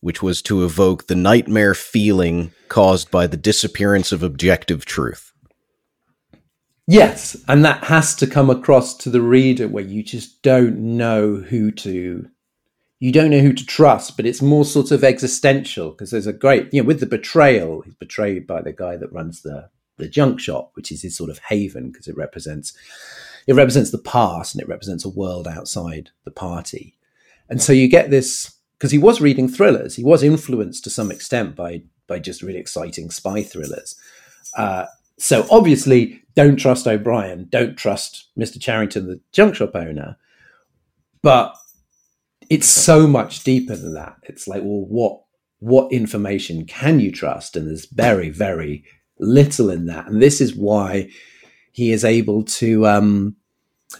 which 0.00 0.22
was 0.22 0.42
to 0.42 0.64
evoke 0.64 1.06
the 1.06 1.14
nightmare 1.14 1.74
feeling 1.74 2.52
caused 2.68 3.10
by 3.10 3.26
the 3.26 3.36
disappearance 3.36 4.12
of 4.12 4.22
objective 4.22 4.84
truth. 4.84 5.32
Yes, 6.86 7.36
and 7.46 7.64
that 7.64 7.84
has 7.84 8.16
to 8.16 8.26
come 8.26 8.50
across 8.50 8.96
to 8.96 9.10
the 9.10 9.22
reader 9.22 9.68
where 9.68 9.84
you 9.84 10.02
just 10.02 10.42
don't 10.42 10.96
know 10.96 11.36
who 11.36 11.70
to 11.70 12.28
you 12.98 13.12
don't 13.12 13.30
know 13.30 13.38
who 13.38 13.54
to 13.54 13.64
trust, 13.64 14.16
but 14.16 14.26
it's 14.26 14.42
more 14.42 14.64
sort 14.64 14.90
of 14.90 15.02
existential 15.02 15.90
because 15.90 16.10
there's 16.10 16.26
a 16.26 16.34
great, 16.34 16.72
you 16.72 16.82
know, 16.82 16.86
with 16.86 17.00
the 17.00 17.06
betrayal, 17.06 17.80
he's 17.80 17.94
betrayed 17.94 18.46
by 18.46 18.60
the 18.60 18.72
guy 18.72 18.96
that 18.96 19.12
runs 19.12 19.40
the 19.40 19.70
the 20.00 20.08
junk 20.08 20.40
shop, 20.40 20.72
which 20.74 20.90
is 20.90 21.02
his 21.02 21.16
sort 21.16 21.30
of 21.30 21.38
haven 21.48 21.90
because 21.90 22.08
it 22.08 22.16
represents 22.16 22.72
it 23.46 23.54
represents 23.54 23.90
the 23.90 23.98
past 23.98 24.54
and 24.54 24.62
it 24.62 24.68
represents 24.68 25.04
a 25.04 25.08
world 25.08 25.48
outside 25.48 26.10
the 26.24 26.30
party. 26.30 26.94
And 27.48 27.62
so 27.62 27.72
you 27.72 27.88
get 27.88 28.10
this 28.10 28.54
because 28.78 28.90
he 28.90 28.98
was 28.98 29.20
reading 29.20 29.48
thrillers. 29.48 29.96
He 29.96 30.04
was 30.04 30.22
influenced 30.22 30.84
to 30.84 30.90
some 30.90 31.10
extent 31.10 31.56
by 31.56 31.82
by 32.06 32.18
just 32.18 32.42
really 32.42 32.58
exciting 32.58 33.10
spy 33.10 33.42
thrillers. 33.42 33.94
Uh, 34.56 34.86
so 35.18 35.46
obviously, 35.50 36.22
don't 36.34 36.56
trust 36.56 36.86
O'Brien. 36.86 37.46
Don't 37.50 37.76
trust 37.76 38.28
Mr. 38.38 38.60
Charrington, 38.60 39.06
the 39.06 39.20
junk 39.32 39.54
shop 39.54 39.74
owner. 39.74 40.16
But 41.22 41.54
it's 42.48 42.66
so 42.66 43.06
much 43.06 43.44
deeper 43.44 43.76
than 43.76 43.94
that. 43.94 44.16
It's 44.24 44.48
like, 44.48 44.62
well, 44.62 44.84
what 44.86 45.22
what 45.60 45.92
information 45.92 46.64
can 46.64 47.00
you 47.00 47.12
trust? 47.12 47.54
And 47.54 47.68
there's 47.68 47.84
very, 47.84 48.30
very 48.30 48.84
little 49.20 49.70
in 49.70 49.86
that. 49.86 50.06
And 50.06 50.20
this 50.20 50.40
is 50.40 50.54
why 50.54 51.10
he 51.72 51.92
is 51.92 52.04
able 52.04 52.42
to. 52.44 52.86
Um, 52.86 53.36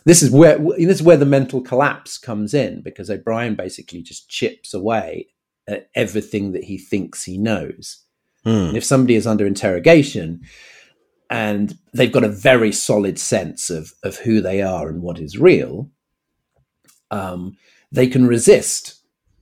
this 0.04 0.22
is 0.22 0.30
where 0.30 0.58
this 0.58 1.00
is 1.00 1.02
where 1.02 1.16
the 1.16 1.26
mental 1.26 1.60
collapse 1.60 2.16
comes 2.16 2.54
in 2.54 2.82
because 2.82 3.10
O'Brien 3.10 3.54
basically 3.54 4.02
just 4.02 4.28
chips 4.28 4.72
away 4.72 5.28
at 5.66 5.90
everything 5.94 6.52
that 6.52 6.64
he 6.64 6.78
thinks 6.78 7.24
he 7.24 7.38
knows. 7.38 8.04
Hmm. 8.44 8.50
And 8.50 8.76
if 8.76 8.84
somebody 8.84 9.16
is 9.16 9.26
under 9.26 9.46
interrogation 9.46 10.42
and 11.28 11.76
they've 11.92 12.12
got 12.12 12.24
a 12.24 12.28
very 12.28 12.72
solid 12.72 13.18
sense 13.18 13.70
of 13.70 13.92
of 14.02 14.16
who 14.18 14.40
they 14.40 14.62
are 14.62 14.88
and 14.88 15.02
what 15.02 15.18
is 15.18 15.38
real, 15.38 15.90
um, 17.10 17.56
they 17.90 18.06
can 18.06 18.26
resist 18.26 19.00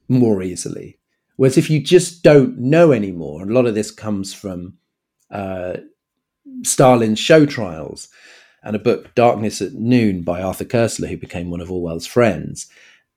more 0.08 0.42
easily. 0.42 0.98
Whereas 1.36 1.58
if 1.58 1.70
you 1.70 1.80
just 1.80 2.22
don't 2.22 2.58
know 2.58 2.90
anymore, 2.92 3.42
and 3.42 3.50
a 3.50 3.54
lot 3.54 3.66
of 3.66 3.74
this 3.74 3.90
comes 3.90 4.34
from 4.34 4.74
uh, 5.30 5.78
Stalin's 6.62 7.18
show 7.18 7.46
trials 7.46 8.08
and 8.62 8.74
a 8.74 8.78
book, 8.80 9.14
Darkness 9.14 9.62
at 9.62 9.74
Noon, 9.74 10.22
by 10.22 10.42
Arthur 10.42 10.64
Koestler, 10.64 11.08
who 11.08 11.16
became 11.16 11.50
one 11.50 11.60
of 11.60 11.70
Orwell's 11.70 12.06
friends. 12.06 12.68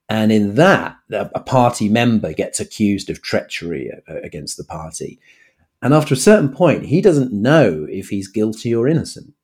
And 0.08 0.30
in 0.30 0.56
that, 0.56 0.96
a 1.10 1.40
party 1.40 1.88
member 1.88 2.32
gets 2.32 2.60
accused 2.60 3.08
of 3.08 3.22
treachery 3.22 3.90
uh, 4.08 4.16
against 4.22 4.56
the 4.56 4.64
party. 4.64 5.18
And 5.80 5.94
after 5.94 6.14
a 6.14 6.18
certain 6.18 6.52
point, 6.52 6.86
he 6.86 7.00
doesn't 7.00 7.32
know 7.32 7.86
if 7.88 8.10
he's 8.10 8.28
guilty 8.28 8.74
or 8.74 8.86
innocent. 8.86 9.34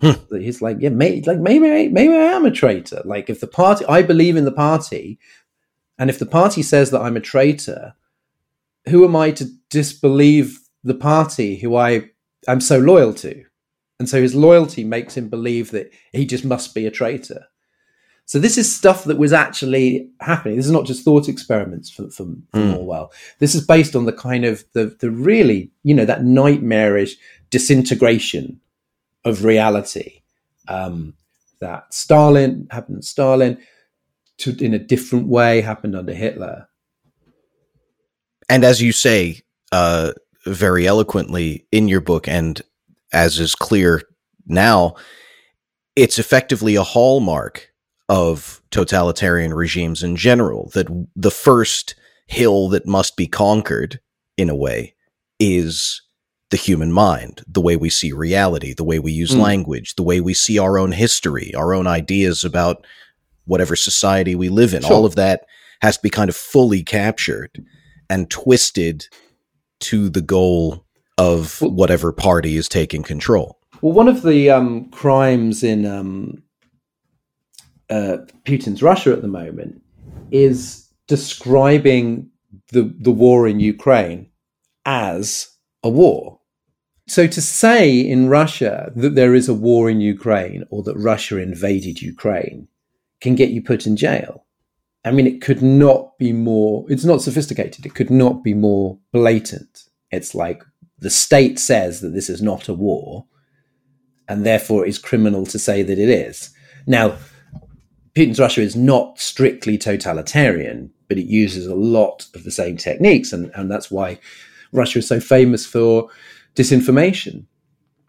Hmm. 0.00 0.12
He's 0.36 0.62
like, 0.62 0.78
yeah, 0.80 0.90
may, 0.90 1.20
like 1.22 1.38
maybe, 1.38 1.88
maybe 1.88 2.14
I 2.14 2.32
am 2.32 2.44
a 2.44 2.50
traitor. 2.50 3.02
Like 3.04 3.28
if 3.28 3.40
the 3.40 3.46
party, 3.46 3.84
I 3.86 4.02
believe 4.02 4.36
in 4.36 4.44
the 4.44 4.52
party, 4.52 5.18
and 5.98 6.10
if 6.10 6.18
the 6.18 6.26
party 6.26 6.62
says 6.62 6.90
that 6.90 7.00
I'm 7.00 7.16
a 7.16 7.20
traitor, 7.20 7.94
who 8.88 9.04
am 9.04 9.16
I 9.16 9.30
to 9.32 9.46
disbelieve 9.70 10.60
the 10.84 10.94
party 10.94 11.56
who 11.56 11.76
I 11.76 12.10
am 12.46 12.60
so 12.60 12.78
loyal 12.78 13.12
to? 13.14 13.44
And 13.98 14.08
so 14.08 14.20
his 14.20 14.34
loyalty 14.34 14.84
makes 14.84 15.16
him 15.16 15.28
believe 15.28 15.70
that 15.70 15.92
he 16.12 16.26
just 16.26 16.44
must 16.44 16.74
be 16.74 16.86
a 16.86 16.90
traitor. 16.90 17.46
So 18.26 18.38
this 18.38 18.56
is 18.56 18.74
stuff 18.74 19.04
that 19.04 19.18
was 19.18 19.32
actually 19.32 20.08
happening. 20.20 20.56
This 20.56 20.66
is 20.66 20.72
not 20.72 20.86
just 20.86 21.04
thought 21.04 21.28
experiments 21.28 21.90
from, 21.90 22.10
from, 22.10 22.44
from 22.50 22.60
Mm. 22.62 22.76
Orwell. 22.78 23.12
This 23.38 23.54
is 23.54 23.66
based 23.66 23.94
on 23.94 24.06
the 24.06 24.12
kind 24.12 24.44
of 24.44 24.64
the 24.72 24.96
the 24.98 25.10
really 25.10 25.70
you 25.82 25.94
know 25.94 26.06
that 26.06 26.24
nightmarish 26.24 27.16
disintegration 27.50 28.60
of 29.24 29.44
reality 29.44 30.22
um, 30.68 31.14
that 31.60 31.92
Stalin 31.92 32.66
happened. 32.70 33.02
to 33.02 33.06
Stalin 33.06 33.58
to 34.38 34.56
in 34.64 34.72
a 34.74 34.78
different 34.78 35.28
way 35.28 35.60
happened 35.60 35.94
under 35.94 36.14
Hitler. 36.14 36.68
And 38.48 38.64
as 38.64 38.80
you 38.80 38.92
say 38.92 39.42
uh, 39.70 40.12
very 40.46 40.86
eloquently 40.86 41.66
in 41.72 41.88
your 41.88 42.00
book, 42.00 42.28
and 42.28 42.60
as 43.12 43.38
is 43.38 43.54
clear 43.54 44.02
now, 44.46 44.94
it's 45.96 46.18
effectively 46.18 46.74
a 46.74 46.82
hallmark 46.82 47.70
of 48.08 48.60
totalitarian 48.70 49.54
regimes 49.54 50.02
in 50.02 50.16
general 50.16 50.70
that 50.74 50.86
the 51.16 51.30
first 51.30 51.94
hill 52.26 52.68
that 52.68 52.86
must 52.86 53.16
be 53.16 53.26
conquered, 53.26 54.00
in 54.36 54.50
a 54.50 54.54
way, 54.54 54.94
is 55.38 56.02
the 56.50 56.56
human 56.56 56.92
mind, 56.92 57.42
the 57.48 57.60
way 57.60 57.76
we 57.76 57.88
see 57.88 58.12
reality, 58.12 58.74
the 58.74 58.84
way 58.84 58.98
we 58.98 59.12
use 59.12 59.32
Mm. 59.32 59.40
language, 59.40 59.94
the 59.94 60.02
way 60.02 60.20
we 60.20 60.34
see 60.34 60.58
our 60.58 60.78
own 60.78 60.92
history, 60.92 61.54
our 61.54 61.72
own 61.72 61.86
ideas 61.86 62.44
about 62.44 62.84
whatever 63.46 63.76
society 63.76 64.34
we 64.34 64.48
live 64.48 64.74
in. 64.74 64.82
Sure. 64.82 64.92
All 64.92 65.04
of 65.06 65.14
that 65.16 65.46
has 65.80 65.96
to 65.96 66.02
be 66.02 66.10
kind 66.10 66.28
of 66.28 66.36
fully 66.36 66.82
captured 66.82 67.64
and 68.10 68.30
twisted 68.30 69.06
to 69.84 70.08
the 70.08 70.22
goal 70.22 70.84
of 71.18 71.60
whatever 71.60 72.12
party 72.12 72.56
is 72.56 72.68
taking 72.68 73.02
control. 73.02 73.58
Well, 73.80 73.92
one 73.92 74.08
of 74.08 74.22
the 74.22 74.50
um, 74.50 74.90
crimes 74.90 75.62
in 75.62 75.84
um, 75.86 76.42
uh, 77.90 78.18
Putin's 78.44 78.82
Russia 78.82 79.12
at 79.12 79.22
the 79.22 79.28
moment 79.28 79.82
is 80.30 80.88
describing 81.06 82.30
the 82.72 82.94
the 82.98 83.10
war 83.10 83.46
in 83.46 83.60
Ukraine 83.60 84.30
as 84.86 85.48
a 85.82 85.88
war. 85.88 86.40
So 87.06 87.26
to 87.26 87.42
say 87.42 88.00
in 88.00 88.28
Russia 88.28 88.90
that 88.96 89.14
there 89.14 89.34
is 89.34 89.48
a 89.48 89.54
war 89.54 89.90
in 89.90 90.00
Ukraine 90.00 90.64
or 90.70 90.82
that 90.84 90.96
Russia 90.96 91.36
invaded 91.38 92.00
Ukraine 92.00 92.68
can 93.20 93.34
get 93.34 93.50
you 93.50 93.62
put 93.62 93.86
in 93.86 93.96
jail. 93.96 94.46
I 95.04 95.10
mean, 95.10 95.26
it 95.26 95.42
could 95.42 95.62
not 95.62 96.16
be 96.18 96.32
more. 96.32 96.86
It's 96.88 97.04
not 97.04 97.20
sophisticated. 97.20 97.84
It 97.84 97.94
could 97.94 98.10
not 98.10 98.42
be 98.42 98.54
more 98.54 98.98
blatant. 99.12 99.84
It's 100.10 100.34
like 100.34 100.62
the 100.98 101.10
state 101.10 101.58
says 101.58 102.00
that 102.00 102.10
this 102.10 102.30
is 102.30 102.40
not 102.40 102.68
a 102.68 102.74
war, 102.74 103.26
and 104.28 104.46
therefore 104.46 104.86
it 104.86 104.88
is 104.88 104.98
criminal 104.98 105.44
to 105.46 105.58
say 105.58 105.82
that 105.82 105.98
it 105.98 106.08
is. 106.08 106.50
Now, 106.86 107.16
Putin's 108.14 108.38
Russia 108.38 108.62
is 108.62 108.76
not 108.76 109.18
strictly 109.18 109.76
totalitarian, 109.76 110.90
but 111.08 111.18
it 111.18 111.26
uses 111.26 111.66
a 111.66 111.74
lot 111.74 112.26
of 112.34 112.44
the 112.44 112.50
same 112.50 112.76
techniques, 112.76 113.32
and, 113.32 113.50
and 113.54 113.70
that's 113.70 113.90
why 113.90 114.18
Russia 114.72 115.00
is 115.00 115.08
so 115.08 115.20
famous 115.20 115.66
for 115.66 116.08
disinformation. 116.54 117.44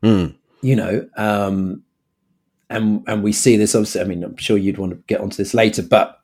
Mm. 0.01 0.35
You 0.61 0.75
know, 0.75 1.09
um, 1.17 1.83
and 2.69 3.03
and 3.07 3.21
we 3.23 3.33
see 3.33 3.57
this 3.57 3.75
obviously. 3.75 4.01
I 4.01 4.05
mean, 4.05 4.23
I'm 4.23 4.37
sure 4.37 4.57
you'd 4.57 4.77
want 4.77 4.93
to 4.93 5.03
get 5.07 5.19
onto 5.19 5.37
this 5.37 5.53
later, 5.53 5.83
but 5.83 6.19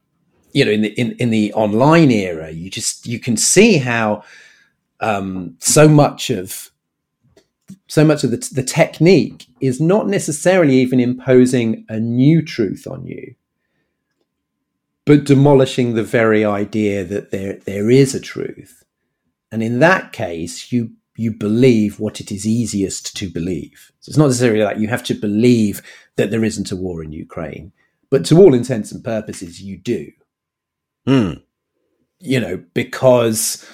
you 0.53 0.65
know, 0.65 0.71
in 0.71 0.81
the 0.81 0.89
in, 0.99 1.11
in 1.13 1.29
the 1.29 1.53
online 1.53 2.11
era, 2.11 2.51
you 2.51 2.69
just 2.69 3.05
you 3.05 3.19
can 3.19 3.37
see 3.37 3.77
how 3.77 4.23
um, 4.99 5.55
so 5.59 5.87
much 5.87 6.29
of 6.29 6.71
so 7.87 8.03
much 8.03 8.23
of 8.23 8.31
the, 8.31 8.49
the 8.53 8.63
technique 8.63 9.47
is 9.59 9.79
not 9.79 10.07
necessarily 10.07 10.75
even 10.75 10.99
imposing 10.99 11.85
a 11.89 11.99
new 11.99 12.41
truth 12.41 12.87
on 12.87 13.05
you, 13.05 13.35
but 15.05 15.23
demolishing 15.23 15.93
the 15.93 16.03
very 16.03 16.45
idea 16.45 17.03
that 17.03 17.31
there 17.31 17.53
there 17.65 17.89
is 17.89 18.15
a 18.15 18.19
truth. 18.19 18.83
And 19.51 19.61
in 19.61 19.79
that 19.79 20.13
case, 20.13 20.71
you 20.71 20.91
you 21.15 21.31
believe 21.31 21.99
what 21.99 22.19
it 22.19 22.31
is 22.31 22.47
easiest 22.47 23.15
to 23.17 23.29
believe. 23.29 23.91
So 23.99 24.09
it's 24.09 24.17
not 24.17 24.27
necessarily 24.27 24.63
like 24.63 24.77
you 24.77 24.87
have 24.87 25.03
to 25.03 25.13
believe 25.13 25.81
that 26.15 26.31
there 26.31 26.43
isn't 26.43 26.71
a 26.71 26.75
war 26.75 27.03
in 27.03 27.11
Ukraine, 27.11 27.71
but 28.09 28.25
to 28.25 28.37
all 28.37 28.53
intents 28.53 28.91
and 28.91 29.03
purposes, 29.03 29.61
you 29.61 29.77
do. 29.77 30.11
Mm. 31.07 31.41
You 32.19 32.39
know, 32.39 32.63
because 32.73 33.67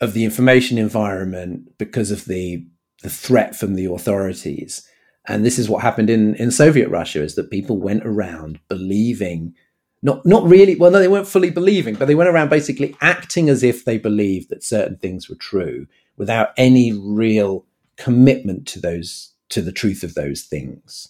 of 0.00 0.12
the 0.12 0.24
information 0.24 0.78
environment, 0.78 1.76
because 1.78 2.10
of 2.10 2.26
the 2.26 2.66
the 3.02 3.10
threat 3.10 3.54
from 3.54 3.74
the 3.74 3.84
authorities. 3.84 4.88
And 5.28 5.44
this 5.44 5.58
is 5.58 5.68
what 5.68 5.82
happened 5.82 6.08
in, 6.08 6.34
in 6.36 6.50
Soviet 6.50 6.88
Russia 6.88 7.22
is 7.22 7.34
that 7.34 7.50
people 7.50 7.78
went 7.78 8.06
around 8.06 8.58
believing 8.68 9.54
not 10.02 10.24
not 10.26 10.44
really 10.44 10.76
well 10.76 10.90
no 10.90 10.98
they 10.98 11.08
weren't 11.08 11.26
fully 11.26 11.50
believing 11.50 11.94
but 11.94 12.06
they 12.06 12.14
went 12.14 12.28
around 12.28 12.50
basically 12.50 12.94
acting 13.00 13.48
as 13.48 13.62
if 13.62 13.84
they 13.84 13.96
believed 13.96 14.50
that 14.50 14.62
certain 14.62 14.96
things 14.98 15.28
were 15.28 15.36
true 15.36 15.86
without 16.18 16.50
any 16.56 16.92
real 16.92 17.64
commitment 17.96 18.66
to 18.68 18.78
those 18.78 19.32
to 19.48 19.62
the 19.62 19.72
truth 19.72 20.02
of 20.02 20.14
those 20.14 20.42
things 20.42 21.08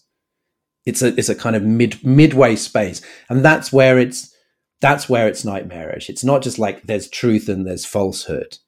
it's 0.86 1.02
a 1.02 1.08
it's 1.18 1.28
a 1.28 1.34
kind 1.34 1.56
of 1.56 1.64
mid 1.64 2.02
midway 2.04 2.54
space 2.54 3.02
and 3.28 3.44
that's 3.44 3.72
where 3.72 3.98
it's 3.98 4.32
that's 4.86 5.08
where 5.08 5.26
it's 5.26 5.44
nightmarish. 5.44 6.08
It's 6.08 6.22
not 6.22 6.42
just 6.42 6.60
like 6.60 6.84
there's 6.84 7.08
truth 7.08 7.48
and 7.48 7.66
there's 7.66 7.84
falsehood. 7.84 8.58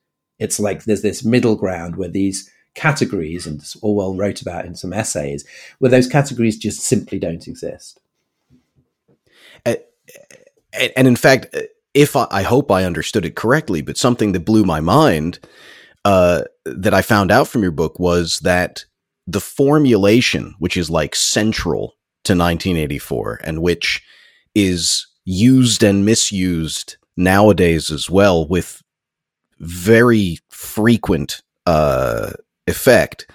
It's 0.40 0.58
like 0.58 0.82
there's 0.82 1.02
this 1.02 1.24
middle 1.24 1.54
ground 1.54 1.94
where 1.94 2.08
these 2.08 2.50
categories 2.74 3.46
and 3.46 3.62
orwell 3.82 4.16
wrote 4.16 4.42
about 4.42 4.64
in 4.64 4.74
some 4.74 4.92
essays 4.92 5.44
where 5.78 5.92
those 5.92 6.08
categories 6.08 6.58
just 6.58 6.80
simply 6.80 7.20
don't 7.20 7.46
exist. 7.46 8.00
And, 9.64 9.78
and 10.96 11.06
in 11.06 11.14
fact, 11.14 11.54
if 11.94 12.16
I, 12.16 12.26
I 12.32 12.42
hope 12.42 12.72
I 12.72 12.82
understood 12.82 13.24
it 13.24 13.36
correctly, 13.36 13.80
but 13.80 13.96
something 13.96 14.32
that 14.32 14.44
blew 14.44 14.64
my 14.64 14.80
mind 14.80 15.38
uh, 16.04 16.42
that 16.64 16.94
I 16.94 17.02
found 17.02 17.30
out 17.30 17.46
from 17.46 17.62
your 17.62 17.70
book 17.70 18.00
was 18.00 18.40
that 18.40 18.84
the 19.28 19.40
formulation, 19.40 20.56
which 20.58 20.76
is 20.76 20.90
like 20.90 21.14
central 21.14 21.94
to 22.24 22.32
1984 22.32 23.40
and 23.44 23.62
which 23.62 24.02
is 24.56 25.07
used 25.28 25.82
and 25.82 26.06
misused 26.06 26.96
nowadays 27.14 27.90
as 27.90 28.08
well 28.08 28.46
with 28.46 28.82
very 29.58 30.38
frequent 30.48 31.42
uh, 31.66 32.30
effect, 32.66 33.30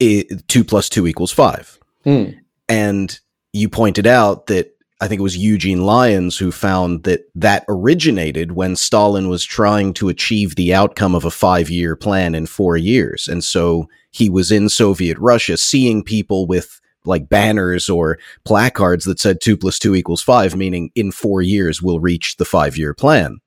it, 0.00 0.48
two 0.48 0.64
plus 0.64 0.88
two 0.88 1.06
equals 1.06 1.30
five. 1.30 1.78
Mm. 2.04 2.36
And 2.68 3.20
you 3.52 3.68
pointed 3.68 4.08
out 4.08 4.46
that 4.46 4.76
I 5.00 5.06
think 5.06 5.20
it 5.20 5.22
was 5.22 5.36
Eugene 5.36 5.84
Lyons 5.84 6.36
who 6.36 6.50
found 6.50 7.04
that 7.04 7.28
that 7.36 7.64
originated 7.68 8.52
when 8.52 8.74
Stalin 8.74 9.28
was 9.28 9.44
trying 9.44 9.94
to 9.94 10.08
achieve 10.08 10.56
the 10.56 10.74
outcome 10.74 11.14
of 11.14 11.24
a 11.24 11.30
five 11.30 11.70
year 11.70 11.94
plan 11.94 12.34
in 12.34 12.46
four 12.46 12.76
years. 12.76 13.28
And 13.28 13.44
so 13.44 13.88
he 14.10 14.28
was 14.28 14.50
in 14.50 14.68
Soviet 14.68 15.16
Russia 15.18 15.56
seeing 15.56 16.02
people 16.02 16.46
with 16.46 16.80
like 17.04 17.28
banners 17.28 17.88
or 17.88 18.18
placards 18.44 19.04
that 19.04 19.20
said 19.20 19.40
two 19.40 19.56
plus 19.56 19.78
two 19.78 19.94
equals 19.94 20.22
five, 20.22 20.56
meaning 20.56 20.90
in 20.94 21.12
four 21.12 21.42
years 21.42 21.82
we'll 21.82 22.00
reach 22.00 22.36
the 22.36 22.44
five 22.44 22.76
year 22.76 22.94
plan. 22.94 23.38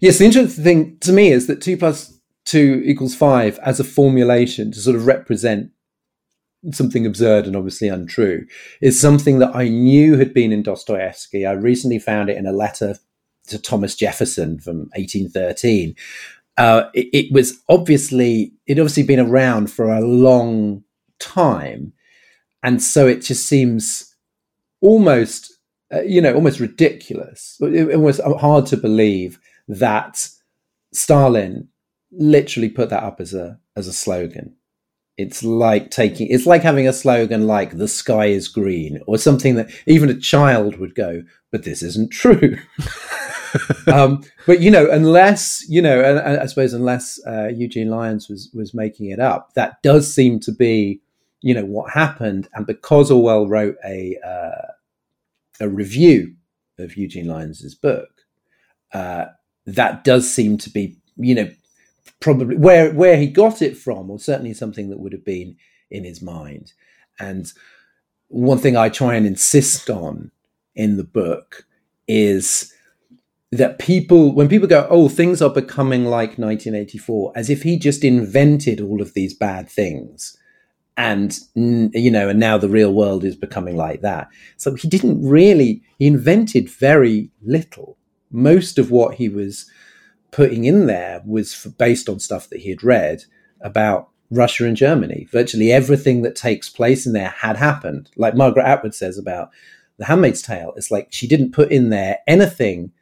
Yes, 0.00 0.18
the 0.18 0.26
interesting 0.26 0.64
thing 0.64 0.98
to 1.00 1.12
me 1.12 1.30
is 1.30 1.46
that 1.46 1.62
two 1.62 1.76
plus 1.76 2.18
two 2.44 2.82
equals 2.84 3.14
five 3.14 3.58
as 3.60 3.80
a 3.80 3.84
formulation 3.84 4.70
to 4.72 4.80
sort 4.80 4.96
of 4.96 5.06
represent 5.06 5.70
something 6.72 7.06
absurd 7.06 7.46
and 7.46 7.54
obviously 7.54 7.88
untrue 7.88 8.46
is 8.80 8.98
something 9.00 9.38
that 9.38 9.54
I 9.54 9.68
knew 9.68 10.16
had 10.16 10.34
been 10.34 10.52
in 10.52 10.62
Dostoevsky. 10.62 11.46
I 11.46 11.52
recently 11.52 11.98
found 11.98 12.28
it 12.28 12.36
in 12.36 12.46
a 12.46 12.52
letter 12.52 12.96
to 13.48 13.58
Thomas 13.60 13.94
Jefferson 13.94 14.58
from 14.58 14.78
1813. 14.94 15.94
Uh, 16.56 16.88
it, 16.94 17.08
it, 17.12 17.32
was 17.32 17.60
obviously 17.68 18.52
it 18.66 18.78
obviously 18.78 19.02
been 19.02 19.20
around 19.20 19.70
for 19.70 19.92
a 19.92 20.00
long 20.00 20.82
time, 21.18 21.92
and 22.62 22.82
so 22.82 23.06
it 23.06 23.22
just 23.22 23.46
seems 23.46 24.14
almost 24.80 25.56
uh, 25.94 26.02
you 26.02 26.20
know 26.20 26.34
almost 26.34 26.60
ridiculous. 26.60 27.56
It, 27.60 28.00
was 28.00 28.20
hard 28.20 28.66
to 28.66 28.76
believe 28.76 29.38
that 29.68 30.28
Stalin 30.92 31.68
literally 32.12 32.68
put 32.68 32.90
that 32.90 33.02
up 33.02 33.20
as 33.20 33.34
a 33.34 33.58
as 33.76 33.86
a 33.86 33.92
slogan. 33.92 34.56
It's 35.16 35.42
like 35.42 35.90
taking 35.90 36.28
it's 36.28 36.46
like 36.46 36.62
having 36.62 36.86
a 36.86 36.92
slogan 36.92 37.46
like 37.46 37.78
the 37.78 37.88
sky 37.88 38.26
is 38.26 38.48
green 38.48 39.00
or 39.06 39.16
something 39.16 39.54
that 39.54 39.70
even 39.86 40.10
a 40.10 40.18
child 40.18 40.76
would 40.76 40.94
go, 40.94 41.22
but 41.50 41.64
this 41.64 41.82
isn't 41.82 42.10
true. 42.10 42.58
um, 43.86 44.22
but 44.46 44.60
you 44.60 44.70
know, 44.70 44.90
unless 44.90 45.64
you 45.68 45.80
know, 45.80 46.00
and, 46.02 46.18
and 46.18 46.38
I 46.40 46.46
suppose 46.46 46.72
unless 46.72 47.18
uh, 47.26 47.48
Eugene 47.48 47.90
Lyons 47.90 48.28
was 48.28 48.50
was 48.52 48.74
making 48.74 49.10
it 49.10 49.20
up, 49.20 49.54
that 49.54 49.82
does 49.82 50.12
seem 50.12 50.40
to 50.40 50.52
be 50.52 51.00
you 51.40 51.54
know 51.54 51.64
what 51.64 51.92
happened. 51.92 52.48
And 52.54 52.66
because 52.66 53.10
Orwell 53.10 53.48
wrote 53.48 53.76
a 53.84 54.16
uh, 54.24 54.72
a 55.60 55.68
review 55.68 56.34
of 56.78 56.96
Eugene 56.96 57.28
Lyons's 57.28 57.74
book, 57.74 58.08
uh, 58.92 59.26
that 59.66 60.04
does 60.04 60.30
seem 60.32 60.58
to 60.58 60.70
be 60.70 60.96
you 61.16 61.34
know 61.34 61.50
probably 62.20 62.56
where 62.56 62.92
where 62.92 63.16
he 63.16 63.26
got 63.26 63.62
it 63.62 63.76
from, 63.76 64.10
or 64.10 64.18
certainly 64.18 64.54
something 64.54 64.90
that 64.90 65.00
would 65.00 65.12
have 65.12 65.24
been 65.24 65.56
in 65.90 66.04
his 66.04 66.22
mind. 66.22 66.72
And 67.18 67.50
one 68.28 68.58
thing 68.58 68.76
I 68.76 68.88
try 68.88 69.14
and 69.14 69.26
insist 69.26 69.88
on 69.88 70.30
in 70.74 70.96
the 70.96 71.04
book 71.04 71.64
is 72.08 72.72
that 73.52 73.78
people, 73.78 74.34
when 74.34 74.48
people 74.48 74.68
go, 74.68 74.86
oh, 74.90 75.08
things 75.08 75.40
are 75.40 75.50
becoming 75.50 76.04
like 76.04 76.38
1984, 76.38 77.32
as 77.36 77.48
if 77.48 77.62
he 77.62 77.78
just 77.78 78.04
invented 78.04 78.80
all 78.80 79.00
of 79.00 79.14
these 79.14 79.34
bad 79.34 79.68
things. 79.68 80.36
And, 80.96 81.38
you 81.54 82.10
know, 82.10 82.30
and 82.30 82.40
now 82.40 82.56
the 82.56 82.70
real 82.70 82.92
world 82.92 83.22
is 83.22 83.36
becoming 83.36 83.76
like 83.76 84.00
that. 84.00 84.28
So 84.56 84.74
he 84.74 84.88
didn't 84.88 85.26
really, 85.26 85.82
he 85.98 86.06
invented 86.06 86.70
very 86.70 87.30
little. 87.42 87.98
Most 88.30 88.78
of 88.78 88.90
what 88.90 89.16
he 89.16 89.28
was 89.28 89.70
putting 90.30 90.64
in 90.64 90.86
there 90.86 91.22
was 91.26 91.52
for, 91.52 91.68
based 91.68 92.08
on 92.08 92.18
stuff 92.18 92.48
that 92.48 92.60
he 92.60 92.70
had 92.70 92.82
read 92.82 93.24
about 93.60 94.08
Russia 94.30 94.64
and 94.64 94.76
Germany. 94.76 95.28
Virtually 95.30 95.70
everything 95.70 96.22
that 96.22 96.34
takes 96.34 96.68
place 96.68 97.06
in 97.06 97.12
there 97.12 97.28
had 97.28 97.56
happened. 97.56 98.10
Like 98.16 98.34
Margaret 98.34 98.66
Atwood 98.66 98.94
says 98.94 99.18
about 99.18 99.50
The 99.98 100.06
Handmaid's 100.06 100.42
Tale, 100.42 100.72
it's 100.76 100.90
like 100.90 101.08
she 101.10 101.28
didn't 101.28 101.52
put 101.52 101.70
in 101.70 101.90
there 101.90 102.18
anything 102.26 102.92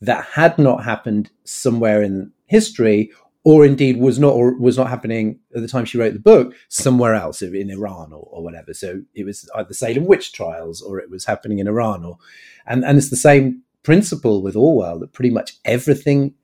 that 0.00 0.24
had 0.34 0.58
not 0.58 0.84
happened 0.84 1.30
somewhere 1.44 2.02
in 2.02 2.32
history 2.46 3.10
or 3.44 3.64
indeed 3.64 3.98
was 3.98 4.18
not 4.18 4.32
or 4.32 4.56
was 4.58 4.78
not 4.78 4.88
happening 4.88 5.38
at 5.54 5.60
the 5.60 5.68
time 5.68 5.84
she 5.84 5.98
wrote 5.98 6.14
the 6.14 6.18
book 6.18 6.54
somewhere 6.68 7.14
else 7.14 7.42
in 7.42 7.70
Iran 7.70 8.12
or, 8.12 8.26
or 8.30 8.42
whatever. 8.42 8.72
So 8.72 9.02
it 9.14 9.24
was 9.24 9.48
either 9.54 9.74
Salem 9.74 10.06
witch 10.06 10.32
trials 10.32 10.80
or 10.80 10.98
it 10.98 11.10
was 11.10 11.26
happening 11.26 11.58
in 11.58 11.68
Iran 11.68 12.04
or 12.04 12.18
and, 12.66 12.84
and 12.84 12.96
it's 12.96 13.10
the 13.10 13.16
same 13.16 13.62
principle 13.82 14.42
with 14.42 14.56
Orwell 14.56 14.98
that 15.00 15.12
pretty 15.12 15.30
much 15.30 15.52
everything 15.64 16.34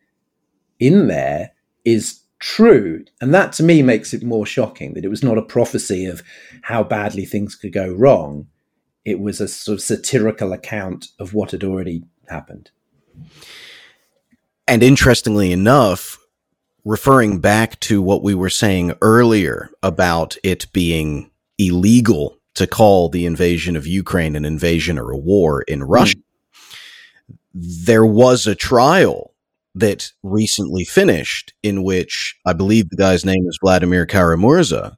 in 0.79 1.09
there 1.09 1.53
is 1.85 2.21
true. 2.39 3.05
And 3.21 3.33
that 3.35 3.53
to 3.55 3.63
me 3.63 3.83
makes 3.83 4.13
it 4.13 4.23
more 4.23 4.45
shocking 4.45 4.93
that 4.95 5.05
it 5.05 5.09
was 5.09 5.23
not 5.23 5.39
a 5.39 5.43
prophecy 5.43 6.05
of 6.05 6.23
how 6.63 6.85
badly 6.85 7.25
things 7.25 7.55
could 7.55 7.73
go 7.73 7.91
wrong. 7.91 8.47
It 9.07 9.21
was 9.21 9.41
a 9.41 9.49
sort 9.49 9.79
of 9.79 9.83
satirical 9.83 10.53
account 10.53 11.09
of 11.19 11.33
what 11.33 11.53
had 11.53 11.65
already 11.65 12.05
happened. 12.29 12.71
And 14.69 14.83
interestingly 14.83 15.51
enough, 15.51 16.20
referring 16.85 17.41
back 17.41 17.79
to 17.81 18.03
what 18.03 18.23
we 18.23 18.35
were 18.35 18.51
saying 18.51 18.95
earlier 19.03 19.71
about 19.83 20.37
it 20.43 20.73
being 20.73 21.31
illegal 21.59 22.39
to 22.55 22.67
call 22.67 23.09
the 23.09 23.27
invasion 23.27 23.77
of 23.77 23.87
Ukraine 23.87 24.37
an 24.37 24.45
invasion 24.45 24.99
or 24.99 25.11
a 25.11 25.17
war 25.17 25.63
in 25.63 25.83
Russia, 25.85 26.17
mm. 26.17 26.77
there 27.55 28.07
was 28.07 28.47
a 28.47 28.55
trial 28.55 29.35
that 29.75 30.11
recently 30.23 30.85
finished 30.85 31.53
in 31.63 31.83
which 31.83 32.37
I 32.45 32.53
believe 32.53 32.91
the 32.91 32.97
guy's 32.97 33.25
name 33.25 33.47
is 33.47 33.59
Vladimir 33.63 34.05
Kara-Murza 34.05 34.97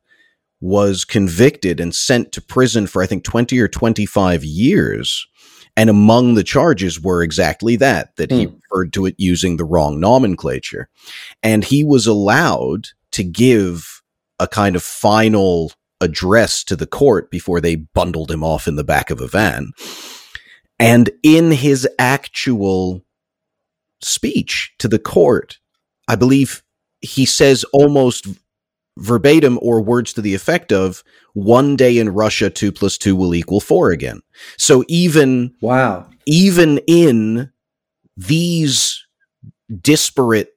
was 0.60 1.04
convicted 1.04 1.80
and 1.80 1.94
sent 1.94 2.32
to 2.32 2.40
prison 2.40 2.86
for 2.86 3.02
I 3.02 3.06
think 3.06 3.24
20 3.24 3.58
or 3.58 3.68
25 3.68 4.44
years 4.44 5.26
and 5.76 5.88
among 5.88 6.34
the 6.34 6.44
charges 6.44 7.00
were 7.00 7.22
exactly 7.22 7.76
that 7.76 8.14
that 8.16 8.30
he 8.30 8.44
hmm. 8.44 8.54
referred 8.54 8.92
to 8.92 9.06
it 9.06 9.14
using 9.18 9.56
the 9.56 9.64
wrong 9.64 10.00
nomenclature 10.00 10.88
and 11.42 11.64
he 11.64 11.84
was 11.84 12.06
allowed 12.06 12.88
to 13.10 13.24
give 13.24 14.02
a 14.38 14.48
kind 14.48 14.76
of 14.76 14.82
final 14.82 15.72
address 16.00 16.64
to 16.64 16.74
the 16.74 16.86
court 16.86 17.30
before 17.30 17.60
they 17.60 17.76
bundled 17.76 18.30
him 18.30 18.42
off 18.42 18.66
in 18.66 18.76
the 18.76 18.84
back 18.84 19.10
of 19.10 19.20
a 19.20 19.28
van 19.28 19.72
and 20.82 21.10
in 21.22 21.52
his 21.52 21.88
actual 21.98 23.04
speech 24.02 24.74
to 24.78 24.88
the 24.88 24.98
court, 24.98 25.58
I 26.08 26.16
believe 26.16 26.62
he 27.00 27.24
says 27.24 27.64
almost 27.72 28.26
verbatim 28.98 29.58
or 29.62 29.80
words 29.80 30.12
to 30.12 30.20
the 30.20 30.34
effect 30.34 30.72
of 30.72 31.02
one 31.34 31.76
day 31.76 31.98
in 31.98 32.10
Russia, 32.10 32.50
two 32.50 32.72
plus 32.72 32.98
two 32.98 33.16
will 33.16 33.34
equal 33.34 33.60
four 33.60 33.90
again. 33.90 34.20
So 34.58 34.84
even, 34.88 35.54
wow, 35.60 36.08
even 36.26 36.78
in 36.86 37.50
these 38.16 39.04
disparate 39.80 40.50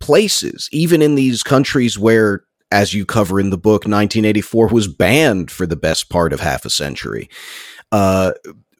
places, 0.00 0.68
even 0.72 1.02
in 1.02 1.14
these 1.14 1.42
countries 1.42 1.98
where, 1.98 2.44
as 2.70 2.92
you 2.92 3.06
cover 3.06 3.40
in 3.40 3.50
the 3.50 3.58
book, 3.58 3.82
1984 3.82 4.68
was 4.68 4.88
banned 4.88 5.50
for 5.50 5.66
the 5.66 5.76
best 5.76 6.10
part 6.10 6.32
of 6.32 6.40
half 6.40 6.64
a 6.64 6.70
century. 6.70 7.28
Uh, 7.90 8.32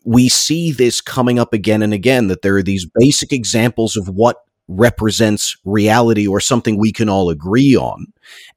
we 0.04 0.28
see 0.28 0.72
this 0.72 1.00
coming 1.00 1.38
up 1.38 1.52
again 1.52 1.82
and 1.82 1.92
again 1.92 2.28
that 2.28 2.42
there 2.42 2.56
are 2.56 2.62
these 2.62 2.86
basic 2.98 3.32
examples 3.32 3.96
of 3.96 4.08
what 4.08 4.36
represents 4.68 5.56
reality 5.64 6.26
or 6.26 6.40
something 6.40 6.78
we 6.78 6.92
can 6.92 7.08
all 7.08 7.30
agree 7.30 7.76
on. 7.76 8.06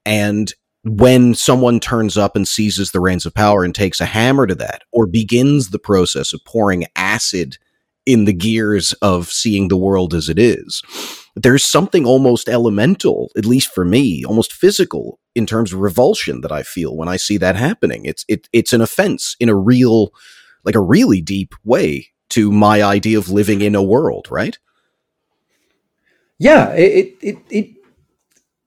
And 0.05 0.53
when 0.83 1.35
someone 1.35 1.79
turns 1.79 2.17
up 2.17 2.35
and 2.35 2.47
seizes 2.47 2.91
the 2.91 2.99
reins 2.99 3.25
of 3.25 3.33
power 3.33 3.63
and 3.63 3.73
takes 3.73 4.01
a 4.01 4.05
hammer 4.05 4.47
to 4.47 4.55
that, 4.55 4.81
or 4.91 5.05
begins 5.05 5.69
the 5.69 5.79
process 5.79 6.33
of 6.33 6.43
pouring 6.45 6.85
acid 6.95 7.57
in 8.05 8.25
the 8.25 8.33
gears 8.33 8.93
of 8.93 9.27
seeing 9.27 9.67
the 9.67 9.77
world 9.77 10.13
as 10.13 10.27
it 10.27 10.39
is, 10.39 10.81
there's 11.35 11.63
something 11.63 12.05
almost 12.05 12.49
elemental, 12.49 13.31
at 13.37 13.45
least 13.45 13.71
for 13.73 13.85
me, 13.85 14.25
almost 14.25 14.51
physical 14.51 15.19
in 15.35 15.45
terms 15.45 15.71
of 15.71 15.79
revulsion 15.79 16.41
that 16.41 16.51
I 16.51 16.63
feel 16.63 16.97
when 16.97 17.07
I 17.07 17.17
see 17.17 17.37
that 17.37 17.55
happening. 17.55 18.05
It's 18.05 18.25
it, 18.27 18.49
it's 18.51 18.73
an 18.73 18.81
offense 18.81 19.35
in 19.39 19.49
a 19.49 19.55
real 19.55 20.11
like 20.65 20.75
a 20.75 20.81
really 20.81 21.21
deep 21.21 21.53
way 21.63 22.07
to 22.31 22.51
my 22.51 22.81
idea 22.81 23.17
of 23.17 23.29
living 23.29 23.61
in 23.61 23.75
a 23.75 23.83
world, 23.83 24.27
right? 24.29 24.57
Yeah, 26.41 26.73
it 26.73 27.17
it 27.21 27.37
it, 27.51 27.69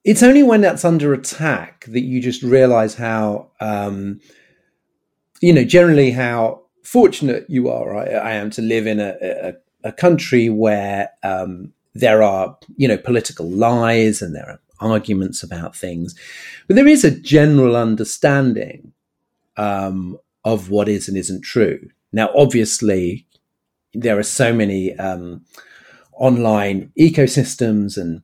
it's 0.05 0.23
only 0.23 0.45
when 0.45 0.61
that's 0.61 0.85
under 0.85 1.13
attack 1.13 1.87
that 1.87 2.03
you 2.03 2.21
just 2.21 2.45
realize 2.45 2.95
how 2.95 3.51
um, 3.61 4.21
you 5.41 5.53
know 5.53 5.65
generally 5.65 6.13
how 6.13 6.63
fortunate 6.85 7.47
you 7.49 7.69
are. 7.69 7.97
I, 7.97 8.31
I 8.31 8.33
am 8.35 8.51
to 8.51 8.63
live 8.63 8.87
in 8.87 9.01
a, 9.01 9.17
a, 9.21 9.53
a 9.83 9.91
country 9.91 10.49
where 10.51 11.11
um, 11.25 11.73
there 11.95 12.23
are 12.23 12.57
you 12.77 12.87
know 12.87 12.97
political 12.97 13.51
lies 13.51 14.23
and 14.23 14.37
there 14.37 14.49
are 14.49 14.61
arguments 14.79 15.43
about 15.43 15.75
things, 15.75 16.15
but 16.69 16.77
there 16.77 16.87
is 16.87 17.03
a 17.03 17.11
general 17.11 17.75
understanding 17.75 18.93
um, 19.57 20.17
of 20.45 20.71
what 20.71 20.89
is 20.89 21.09
and 21.09 21.17
isn't 21.17 21.43
true. 21.43 21.91
Now, 22.13 22.31
obviously, 22.37 23.27
there 23.95 24.17
are 24.17 24.23
so 24.23 24.53
many 24.55 24.97
um, 24.97 25.45
online 26.19 26.93
ecosystems 26.99 27.97
and 27.97 28.23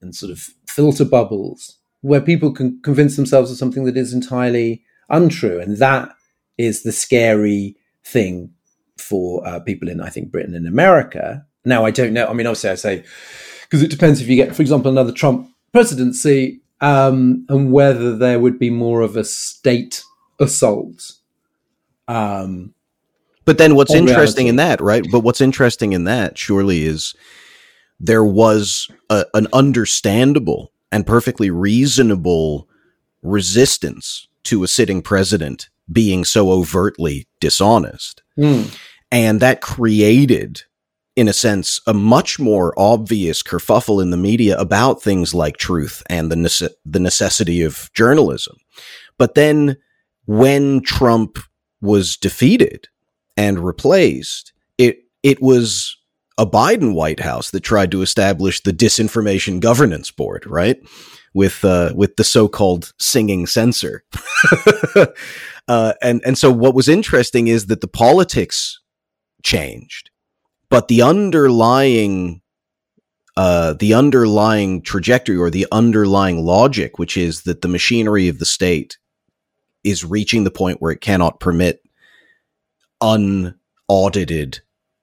and 0.00 0.14
sort 0.14 0.30
of 0.30 0.50
filter 0.68 1.04
bubbles 1.04 1.78
where 2.02 2.20
people 2.20 2.52
can 2.52 2.80
convince 2.82 3.16
themselves 3.16 3.50
of 3.50 3.56
something 3.56 3.84
that 3.84 3.96
is 3.96 4.12
entirely 4.12 4.82
untrue, 5.08 5.58
and 5.60 5.78
that 5.78 6.10
is 6.58 6.82
the 6.82 6.92
scary 6.92 7.76
thing 8.04 8.50
for 8.98 9.46
uh, 9.46 9.60
people 9.60 9.88
in, 9.88 10.00
I 10.00 10.08
think, 10.08 10.30
Britain 10.30 10.54
and 10.54 10.66
America. 10.66 11.44
Now, 11.64 11.84
I 11.84 11.90
don't 11.90 12.12
know. 12.12 12.26
I 12.26 12.32
mean, 12.32 12.46
obviously, 12.46 12.70
I 12.70 12.74
say 12.76 13.04
because 13.62 13.82
it 13.82 13.90
depends 13.90 14.20
if 14.20 14.28
you 14.28 14.36
get, 14.36 14.54
for 14.54 14.62
example, 14.62 14.90
another 14.90 15.12
Trump 15.12 15.48
presidency, 15.72 16.60
um, 16.80 17.44
and 17.48 17.72
whether 17.72 18.16
there 18.16 18.38
would 18.38 18.58
be 18.58 18.70
more 18.70 19.00
of 19.00 19.16
a 19.16 19.24
state 19.24 20.04
assault. 20.38 21.12
Um, 22.08 22.74
But 23.46 23.58
then 23.58 23.76
what's 23.76 23.94
interesting 23.94 24.46
reality. 24.46 24.48
in 24.48 24.56
that, 24.56 24.80
right? 24.80 25.04
But 25.10 25.20
what's 25.20 25.40
interesting 25.40 25.92
in 25.92 26.04
that 26.04 26.36
surely 26.36 26.84
is 26.84 27.14
there 27.98 28.24
was 28.24 28.90
a, 29.08 29.24
an 29.34 29.46
understandable 29.52 30.72
and 30.92 31.06
perfectly 31.06 31.48
reasonable 31.48 32.68
resistance 33.22 34.26
to 34.44 34.64
a 34.64 34.68
sitting 34.68 35.00
president 35.00 35.68
being 35.90 36.24
so 36.24 36.50
overtly 36.50 37.26
dishonest. 37.40 38.22
hmm. 38.36 38.64
And 39.12 39.38
that 39.38 39.60
created, 39.60 40.62
in 41.14 41.28
a 41.28 41.32
sense, 41.32 41.80
a 41.86 41.94
much 41.94 42.40
more 42.40 42.74
obvious 42.76 43.40
kerfuffle 43.40 44.02
in 44.02 44.10
the 44.10 44.16
media 44.16 44.58
about 44.58 45.00
things 45.00 45.32
like 45.32 45.58
truth 45.58 46.02
and 46.10 46.30
the, 46.30 46.34
nece- 46.34 46.74
the 46.84 46.98
necessity 46.98 47.62
of 47.62 47.88
journalism. 47.94 48.56
But 49.16 49.36
then 49.36 49.76
when 50.24 50.82
Trump 50.82 51.38
was 51.80 52.16
defeated 52.16 52.88
and 53.36 53.58
replaced, 53.58 54.52
it, 54.78 55.00
it 55.22 55.40
was 55.40 55.96
a 56.38 56.46
Biden 56.46 56.94
White 56.94 57.20
House 57.20 57.50
that 57.50 57.60
tried 57.60 57.90
to 57.92 58.02
establish 58.02 58.62
the 58.62 58.72
Disinformation 58.72 59.60
Governance 59.60 60.10
Board, 60.10 60.46
right? 60.46 60.78
With, 61.34 61.64
uh, 61.64 61.92
with 61.94 62.16
the 62.16 62.24
so-called 62.24 62.92
singing 62.98 63.46
censor. 63.46 64.04
uh, 65.68 65.92
and, 66.02 66.22
and 66.24 66.38
so 66.38 66.50
what 66.50 66.74
was 66.74 66.88
interesting 66.88 67.48
is 67.48 67.66
that 67.66 67.80
the 67.80 67.88
politics 67.88 68.80
changed, 69.42 70.10
but 70.70 70.88
the 70.88 71.02
underlying 71.02 72.42
uh, 73.36 73.74
the 73.74 73.92
underlying 73.92 74.80
trajectory 74.80 75.36
or 75.36 75.50
the 75.50 75.66
underlying 75.70 76.42
logic, 76.42 76.98
which 76.98 77.16
is 77.16 77.42
that 77.42 77.60
the 77.60 77.68
machinery 77.68 78.28
of 78.28 78.38
the 78.38 78.46
state 78.46 78.98
is 79.84 80.04
reaching 80.04 80.44
the 80.44 80.50
point 80.50 80.80
where 80.80 80.92
it 80.92 81.00
cannot 81.00 81.38
permit 81.38 81.80
unaudited 83.00 84.60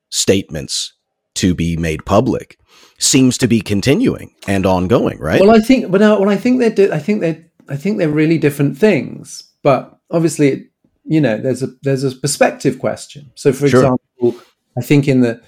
statements 0.10 0.94
to 1.36 1.56
be 1.56 1.76
made 1.76 2.06
public, 2.06 2.60
seems 3.00 3.38
to 3.40 3.48
be 3.48 3.62
continuing 3.62 4.34
and 4.48 4.66
ongoing, 4.66 5.18
right? 5.20 5.42
Well, 5.42 5.56
I 5.56 5.60
think, 5.60 5.92
but 5.92 6.02
no, 6.02 6.20
well, 6.20 6.30
I 6.30 6.38
think 6.38 6.60
they're, 6.60 6.70
di- 6.70 6.92
I 6.92 7.00
think 7.00 7.22
they're, 7.22 7.46
I 7.70 7.76
think 7.76 7.98
they're 7.98 8.10
really 8.10 8.38
different 8.38 8.78
things. 8.78 9.44
But 9.64 9.98
obviously, 10.12 10.70
you 11.06 11.20
know, 11.20 11.38
there's 11.38 11.64
a 11.64 11.68
there's 11.82 12.04
a 12.04 12.16
perspective 12.16 12.80
question. 12.80 13.32
So, 13.36 13.52
for 13.52 13.68
Sure. 13.68 13.80
example, 14.20 14.42
I 14.78 14.82
think 14.82 15.08
in 15.08 15.22
the 15.22 15.42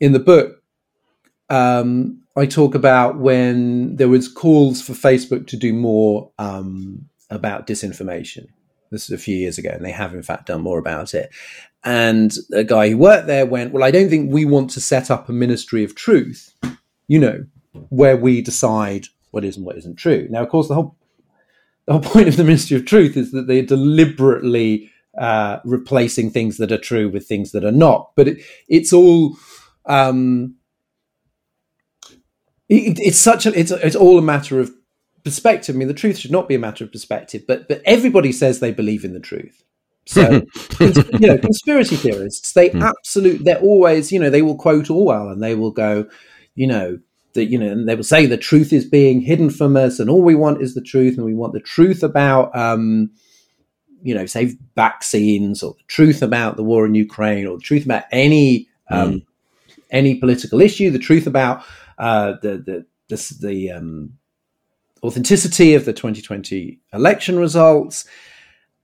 in 0.00 0.12
the 0.12 0.18
book, 0.18 0.62
um, 1.50 2.22
I 2.36 2.46
talk 2.46 2.74
about 2.74 3.18
when 3.18 3.96
there 3.96 4.08
was 4.08 4.28
calls 4.28 4.82
for 4.82 4.92
Facebook 4.92 5.46
to 5.48 5.56
do 5.56 5.72
more 5.72 6.30
um, 6.38 7.08
about 7.30 7.66
disinformation. 7.66 8.46
This 8.90 9.04
is 9.04 9.10
a 9.10 9.18
few 9.18 9.36
years 9.36 9.58
ago, 9.58 9.70
and 9.70 9.84
they 9.84 9.90
have 9.92 10.14
in 10.14 10.22
fact 10.22 10.46
done 10.46 10.62
more 10.62 10.78
about 10.78 11.14
it. 11.14 11.30
And 11.86 12.36
a 12.52 12.64
guy 12.64 12.90
who 12.90 12.98
worked 12.98 13.28
there 13.28 13.46
went, 13.46 13.72
"Well, 13.72 13.84
I 13.84 13.92
don't 13.92 14.10
think 14.10 14.32
we 14.32 14.44
want 14.44 14.70
to 14.70 14.80
set 14.80 15.08
up 15.10 15.28
a 15.28 15.32
ministry 15.32 15.84
of 15.84 15.94
truth, 15.94 16.52
you 17.06 17.20
know, 17.20 17.46
where 17.90 18.16
we 18.16 18.42
decide 18.42 19.06
what 19.30 19.44
is 19.44 19.56
and 19.56 19.64
what 19.64 19.78
isn't 19.78 19.94
true." 19.94 20.26
Now, 20.28 20.42
of 20.42 20.48
course, 20.48 20.66
the 20.66 20.74
whole 20.74 20.96
the 21.86 21.92
whole 21.92 22.02
point 22.12 22.26
of 22.26 22.36
the 22.36 22.44
ministry 22.44 22.76
of 22.76 22.84
truth 22.84 23.16
is 23.16 23.30
that 23.30 23.46
they're 23.46 23.62
deliberately 23.62 24.90
uh, 25.16 25.60
replacing 25.64 26.30
things 26.30 26.56
that 26.58 26.72
are 26.72 26.78
true 26.78 27.08
with 27.08 27.26
things 27.26 27.52
that 27.52 27.64
are 27.64 27.72
not. 27.72 28.10
But 28.16 28.28
it, 28.28 28.42
it's 28.68 28.92
all 28.92 29.36
um, 29.86 30.56
it, 32.68 32.98
it's 32.98 33.18
such 33.18 33.46
a 33.46 33.58
it's 33.58 33.70
it's 33.70 33.96
all 33.96 34.18
a 34.18 34.22
matter 34.22 34.58
of 34.58 34.72
perspective. 35.24 35.76
I 35.76 35.78
mean, 35.78 35.88
the 35.88 35.94
truth 35.94 36.18
should 36.18 36.32
not 36.32 36.48
be 36.48 36.56
a 36.56 36.58
matter 36.58 36.84
of 36.84 36.90
perspective, 36.90 37.44
but 37.46 37.68
but 37.68 37.80
everybody 37.84 38.32
says 38.32 38.58
they 38.58 38.72
believe 38.72 39.04
in 39.04 39.12
the 39.12 39.20
truth. 39.20 39.62
So 40.06 40.46
you 40.80 41.18
know, 41.18 41.38
conspiracy 41.38 41.96
theorists 41.96 42.52
they 42.52 42.70
absolute 42.70 43.44
they're 43.44 43.60
always 43.60 44.12
you 44.12 44.20
know 44.20 44.30
they 44.30 44.42
will 44.42 44.56
quote 44.56 44.88
Orwell 44.88 45.28
and 45.28 45.42
they 45.42 45.54
will 45.54 45.72
go, 45.72 46.08
you 46.54 46.66
know. 46.66 46.98
That, 47.34 47.50
you 47.50 47.58
know, 47.58 47.70
and 47.70 47.86
they 47.86 47.94
will 47.94 48.02
say 48.02 48.24
the 48.24 48.38
truth 48.38 48.72
is 48.72 48.86
being 48.86 49.20
hidden 49.20 49.50
from 49.50 49.76
us, 49.76 49.98
and 50.00 50.08
all 50.08 50.22
we 50.22 50.34
want 50.34 50.62
is 50.62 50.74
the 50.74 50.80
truth, 50.80 51.18
and 51.18 51.26
we 51.26 51.34
want 51.34 51.52
the 51.52 51.60
truth 51.60 52.02
about, 52.02 52.56
um, 52.56 53.10
you 54.02 54.14
know, 54.14 54.24
say 54.24 54.56
vaccines, 54.74 55.62
or 55.62 55.74
the 55.74 55.84
truth 55.86 56.22
about 56.22 56.56
the 56.56 56.62
war 56.62 56.86
in 56.86 56.94
Ukraine, 56.94 57.46
or 57.46 57.58
the 57.58 57.62
truth 57.62 57.84
about 57.84 58.04
any 58.10 58.68
um, 58.90 59.22
any 59.90 60.14
political 60.14 60.62
issue, 60.62 60.90
the 60.90 60.98
truth 60.98 61.26
about 61.26 61.62
uh, 61.98 62.34
the 62.42 62.56
the 62.56 62.86
the, 63.08 63.36
the 63.40 63.70
um, 63.70 64.14
authenticity 65.02 65.74
of 65.74 65.84
the 65.84 65.92
2020 65.92 66.80
election 66.92 67.38
results. 67.38 68.06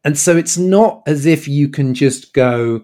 And 0.05 0.19
so 0.19 0.37
it's 0.37 0.59
not 0.59 1.03
as 1.07 1.27
if 1.27 1.47
you 1.47 1.69
can 1.69 1.95
just 1.95 2.33
go, 2.33 2.83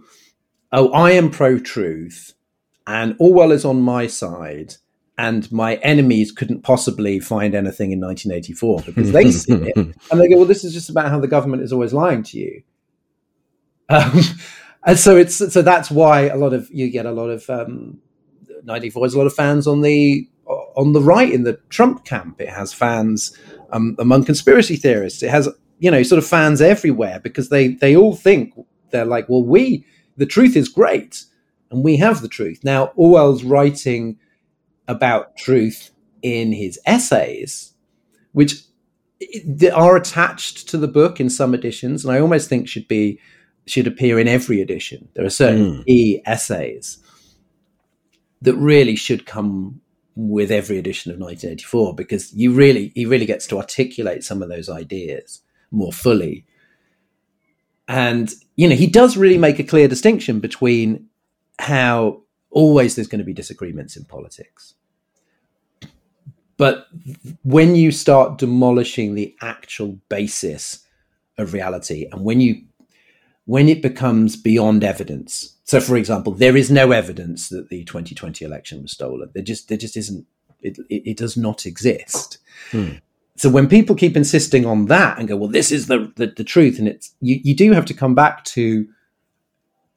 oh, 0.73 0.91
I 0.93 1.13
am 1.13 1.31
pro 1.31 1.59
truth 1.59 2.35
and 2.87 3.17
Orwell 3.19 3.53
is 3.53 3.65
on 3.65 3.83
my 3.83 4.07
side 4.07 4.75
and 5.17 5.51
my 5.51 5.75
enemies 5.77 6.31
couldn't 6.31 6.63
possibly 6.63 7.19
find 7.19 7.55
anything 7.55 7.91
in 7.91 8.01
1984 8.01 8.83
because 8.87 9.13
they 9.13 9.31
see 9.31 9.53
it 9.53 9.77
and 9.77 10.21
they 10.21 10.29
go, 10.29 10.37
well, 10.37 10.47
this 10.47 10.65
is 10.65 10.73
just 10.73 10.91
about 10.91 11.11
how 11.11 11.19
the 11.19 11.29
government 11.29 11.63
is 11.63 11.73
always 11.73 11.93
lying 11.93 12.23
to 12.25 12.39
you. 12.39 12.63
Um, 13.91 14.21
and 14.85 14.99
so 14.99 15.17
it's 15.17 15.37
so 15.37 15.63
that's 15.63 15.91
why 15.91 16.29
a 16.29 16.37
lot 16.37 16.53
of 16.53 16.69
you 16.71 16.91
get 16.91 17.07
a 17.07 17.11
lot 17.11 17.31
of 17.31 17.49
um, 17.49 18.03
94 18.65 19.07
has 19.07 19.15
a 19.15 19.19
lot 19.19 19.27
of 19.27 19.33
fans 19.33 19.67
on 19.67 19.81
the 19.81 20.29
on 20.47 20.93
the 20.93 21.01
right 21.01 21.33
in 21.33 21.45
the 21.45 21.55
Trump 21.71 22.05
camp. 22.05 22.39
It 22.39 22.51
has 22.51 22.75
fans 22.75 23.35
um, 23.73 23.97
among 23.99 24.25
conspiracy 24.25 24.77
theorists. 24.77 25.23
It 25.23 25.31
has 25.31 25.49
you 25.79 25.91
know 25.91 26.03
sort 26.03 26.19
of 26.19 26.27
fans 26.27 26.61
everywhere 26.61 27.21
because 27.21 27.49
they 27.49 27.69
they 27.69 27.97
all 27.97 28.15
think 28.15 28.55
they're 28.91 29.05
like, 29.05 29.29
well, 29.29 29.43
we 29.43 29.85
the 30.17 30.27
truth 30.27 30.57
is 30.57 30.69
great 30.69 31.25
and 31.71 31.85
we 31.85 31.97
have 31.97 32.23
the 32.23 32.29
truth. 32.29 32.61
Now 32.65 32.93
Orwell's 32.97 33.45
writing 33.45 34.19
about 34.87 35.37
truth 35.37 35.91
in 36.23 36.53
his 36.53 36.79
essays, 36.87 37.75
which 38.33 38.63
are 39.75 39.97
attached 39.97 40.69
to 40.69 40.79
the 40.79 40.89
book 40.89 41.21
in 41.21 41.29
some 41.31 41.55
editions, 41.55 42.05
and 42.05 42.13
I 42.15 42.21
almost 42.21 42.49
think 42.49 42.69
should 42.69 42.89
be 42.89 43.19
should 43.67 43.87
appear 43.87 44.19
in 44.19 44.29
every 44.29 44.61
edition. 44.63 45.09
There 45.15 45.27
are 45.27 45.31
certain 45.31 45.83
Mm. 45.83 45.87
key 45.87 46.23
essays 46.25 46.99
that 48.41 48.55
really 48.55 48.97
should 48.97 49.27
come 49.27 49.81
with 50.17 50.51
every 50.51 50.79
edition 50.79 51.13
of 51.13 51.19
1984 51.19 51.95
because 51.95 52.33
you 52.35 52.53
really 52.53 52.91
he 52.95 53.05
really 53.07 53.27
gets 53.27 53.47
to 53.49 53.57
articulate 53.59 54.25
some 54.25 54.43
of 54.43 54.49
those 54.49 54.69
ideas 54.69 55.43
more 55.71 55.93
fully. 55.93 56.45
And 57.87 58.33
you 58.57 58.69
know 58.69 58.75
he 58.75 58.87
does 58.87 59.17
really 59.17 59.39
make 59.39 59.59
a 59.59 59.65
clear 59.65 59.89
distinction 59.89 60.41
between 60.41 61.07
how 61.59 62.23
always 62.51 62.95
there's 62.95 63.09
going 63.09 63.21
to 63.21 63.25
be 63.25 63.33
disagreements 63.33 63.97
in 63.97 64.05
politics. 64.05 64.75
But 66.57 66.89
when 67.45 67.77
you 67.77 67.93
start 67.93 68.39
demolishing 68.39 69.15
the 69.15 69.35
actual 69.41 69.99
basis 70.09 70.85
of 71.39 71.53
reality 71.53 72.09
and 72.11 72.25
when 72.25 72.41
you 72.41 72.63
when 73.45 73.69
it 73.69 73.81
becomes 73.81 74.37
beyond 74.37 74.85
evidence 74.85 75.57
so 75.65 75.81
for 75.81 75.97
example 75.97 76.33
there 76.33 76.57
is 76.57 76.71
no 76.71 76.91
evidence 76.91 77.49
that 77.49 77.69
the 77.69 77.85
2020 77.85 78.45
election 78.45 78.83
was 78.83 78.93
stolen. 78.93 79.31
There 79.35 79.43
just 79.43 79.69
there 79.69 79.79
just 79.79 79.97
isn't 79.97 80.27
it, 80.61 80.79
it, 80.91 81.11
it 81.11 81.17
does 81.17 81.37
not 81.37 81.65
exist. 81.65 82.39
Hmm. 82.71 82.95
So 83.39 83.49
when 83.49 83.69
people 83.69 83.95
keep 83.95 84.17
insisting 84.17 84.67
on 84.67 84.87
that 84.87 85.17
and 85.17 85.29
go 85.29 85.37
well 85.37 85.49
this 85.49 85.71
is 85.71 85.87
the 85.87 86.13
the, 86.17 86.27
the 86.27 86.45
truth 86.45 86.79
and 86.79 86.89
it's 86.89 87.15
you, 87.21 87.41
you 87.43 87.55
do 87.55 87.73
have 87.73 87.85
to 87.87 87.95
come 87.95 88.15
back 88.15 88.45
to 88.45 88.87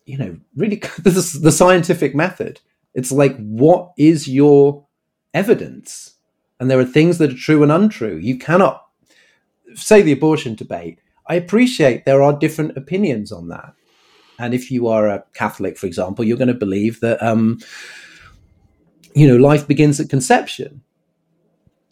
you 0.05 0.17
know 0.17 0.37
really 0.55 0.75
this 0.99 1.17
is 1.17 1.41
the 1.41 1.51
scientific 1.51 2.15
method. 2.15 2.61
It's 2.93 3.11
like 3.11 3.35
what 3.37 3.91
is 3.97 4.27
your 4.27 4.85
evidence? 5.33 6.15
And 6.59 6.69
there 6.69 6.79
are 6.79 6.85
things 6.85 7.17
that 7.17 7.31
are 7.31 7.37
true 7.37 7.63
and 7.63 7.71
untrue. 7.71 8.17
You 8.17 8.37
cannot 8.37 8.85
say 9.73 10.01
the 10.01 10.11
abortion 10.11 10.53
debate. 10.53 10.99
I 11.27 11.35
appreciate 11.35 12.05
there 12.05 12.21
are 12.21 12.37
different 12.37 12.77
opinions 12.77 13.31
on 13.31 13.47
that. 13.47 13.73
And 14.37 14.53
if 14.53 14.69
you 14.69 14.87
are 14.87 15.07
a 15.07 15.23
catholic 15.33 15.77
for 15.77 15.87
example 15.87 16.23
you're 16.25 16.37
going 16.37 16.47
to 16.47 16.53
believe 16.53 16.99
that 16.99 17.21
um 17.23 17.59
you 19.15 19.27
know 19.27 19.37
life 19.37 19.67
begins 19.67 19.99
at 19.99 20.09
conception 20.09 20.81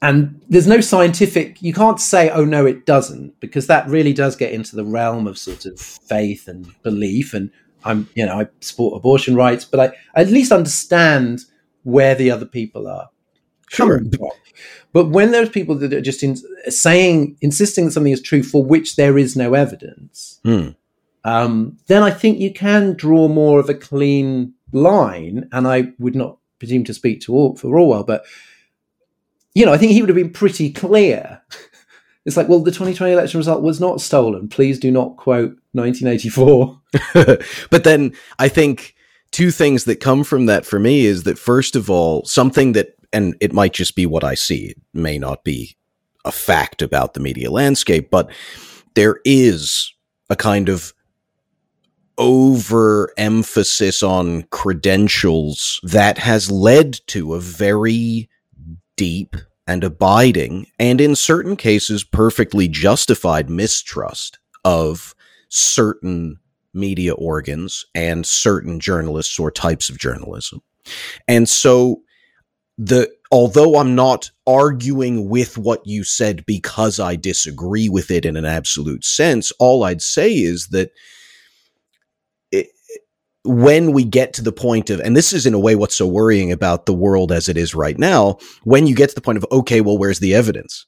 and 0.02 0.40
there's 0.50 0.68
no 0.68 0.82
scientific 0.82 1.62
you 1.62 1.74
can't 1.74 2.00
say 2.00 2.30
oh 2.30 2.46
no 2.46 2.66
it 2.66 2.86
doesn't 2.86 3.38
because 3.40 3.68
that 3.68 3.88
really 3.88 4.14
does 4.14 4.36
get 4.36 4.54
into 4.54 4.76
the 4.76 4.86
realm 4.86 5.28
of 5.28 5.38
sort 5.38 5.66
of 5.66 5.80
faith 5.80 6.48
and 6.48 6.68
belief 6.84 7.34
and 7.34 7.52
i'm 7.84 8.08
you 8.16 8.26
know 8.26 8.40
i 8.40 8.48
support 8.62 8.96
abortion 8.96 9.36
rights 9.36 9.66
but 9.66 9.80
i, 9.80 9.86
I 10.16 10.22
at 10.22 10.30
least 10.30 10.52
understand 10.52 11.42
where 11.84 12.16
the 12.16 12.32
other 12.32 12.46
people 12.46 12.88
are 12.88 13.10
Sure. 13.70 14.02
But 14.94 15.10
when 15.10 15.32
there's 15.32 15.50
people 15.50 15.76
that 15.76 15.94
are 15.94 16.02
just 16.02 16.24
in, 16.24 16.36
saying, 16.70 17.38
insisting 17.42 17.86
that 17.86 17.92
something 17.92 18.12
is 18.12 18.22
true 18.22 18.42
for 18.42 18.64
which 18.66 18.96
there 18.96 19.18
is 19.18 19.36
no 19.36 19.54
evidence, 19.54 20.40
Hmm. 20.44 20.70
um, 21.24 21.78
then 21.86 22.02
I 22.02 22.10
think 22.10 22.40
you 22.40 22.52
can 22.52 22.94
draw 22.94 23.28
more 23.28 23.60
of 23.60 23.70
a 23.70 23.76
clean 23.76 24.54
line. 24.74 25.48
And 25.52 25.68
I 25.68 25.94
would 26.00 26.16
not 26.16 26.40
presume 26.58 26.84
to 26.86 26.94
speak 26.96 27.22
to 27.22 27.36
all, 27.36 27.56
for 27.56 27.78
Orwell, 27.78 28.04
but 28.04 28.26
you 29.60 29.66
know, 29.66 29.74
I 29.74 29.78
think 29.78 29.92
he 29.92 30.02
would 30.02 30.08
have 30.08 30.16
been 30.16 30.32
pretty 30.32 30.72
clear. 30.72 31.42
It's 32.26 32.38
like, 32.38 32.48
well, 32.48 32.62
the 32.62 32.72
2020 32.72 33.12
election 33.12 33.40
result 33.40 33.62
was 33.62 33.82
not 33.82 34.00
stolen. 34.00 34.48
Please 34.48 34.80
do 34.80 34.90
not 34.90 35.18
quote 35.18 35.60
1984. 35.74 36.82
but 37.70 37.84
then 37.84 38.14
I 38.38 38.48
think 38.48 38.96
two 39.32 39.52
things 39.52 39.84
that 39.84 40.00
come 40.00 40.24
from 40.24 40.46
that 40.46 40.66
for 40.66 40.80
me 40.80 41.06
is 41.06 41.24
that 41.24 41.38
first 41.38 41.76
of 41.76 41.90
all, 41.90 42.24
something 42.24 42.72
that, 42.72 42.96
and 43.12 43.36
it 43.42 43.52
might 43.52 43.74
just 43.74 43.98
be 43.98 44.06
what 44.06 44.24
I 44.24 44.34
see, 44.34 44.68
it 44.68 44.78
may 44.94 45.20
not 45.20 45.44
be 45.44 45.76
a 46.24 46.32
fact 46.32 46.82
about 46.82 47.14
the 47.14 47.20
media 47.20 47.52
landscape, 47.52 48.10
but 48.10 48.32
there 48.96 49.20
is 49.26 49.94
a 50.30 50.38
kind 50.38 50.70
of 50.70 50.94
overemphasis 52.18 54.04
on 54.04 54.44
credentials 54.52 55.82
that 55.84 56.18
has 56.18 56.50
led 56.50 56.98
to 57.08 57.34
a 57.34 57.42
very 57.42 58.30
deep 58.96 59.36
and 59.70 59.84
abiding, 59.84 60.66
and 60.80 61.00
in 61.00 61.16
certain 61.16 61.56
cases, 61.56 62.04
perfectly 62.04 62.68
justified 62.68 63.52
mistrust 63.52 64.40
of 64.66 65.14
certain 65.50 66.40
media 66.74 67.14
organs 67.14 67.86
and 67.94 68.26
certain 68.26 68.80
journalists 68.80 69.38
or 69.38 69.52
types 69.52 69.88
of 69.88 70.00
journalism. 70.00 70.62
And 71.28 71.48
so 71.48 72.02
the 72.80 73.12
although 73.32 73.78
I'm 73.78 73.94
not 73.94 74.32
arguing 74.48 75.30
with 75.30 75.56
what 75.56 75.86
you 75.86 76.04
said 76.04 76.48
because 76.48 77.00
I 77.00 77.16
disagree 77.16 77.90
with 77.90 78.10
it 78.10 78.26
in 78.26 78.36
an 78.36 78.46
absolute 78.46 79.06
sense, 79.06 79.52
all 79.60 79.84
I'd 79.84 80.02
say 80.02 80.34
is 80.34 80.70
that 80.70 80.90
when 83.44 83.92
we 83.94 84.04
get 84.04 84.34
to 84.34 84.42
the 84.42 84.52
point 84.52 84.90
of, 84.90 85.00
and 85.00 85.16
this 85.16 85.32
is 85.34 85.46
in 85.46 85.54
a 85.54 85.60
way 85.60 85.76
what's 85.76 85.96
so 85.96 86.08
worrying 86.08 86.52
about 86.52 86.86
the 86.86 86.94
world 86.94 87.32
as 87.32 87.48
it 87.48 87.58
is 87.58 87.74
right 87.74 87.98
now, 87.98 88.38
when 88.64 88.86
you 88.88 88.96
get 88.96 89.10
to 89.10 89.16
the 89.16 89.22
point 89.22 89.38
of, 89.38 89.46
okay, 89.52 89.82
well, 89.82 89.98
where's 89.98 90.20
the 90.20 90.36
evidence? 90.36 90.86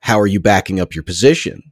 How 0.00 0.20
are 0.20 0.26
you 0.26 0.40
backing 0.40 0.80
up 0.80 0.94
your 0.94 1.04
position? 1.04 1.62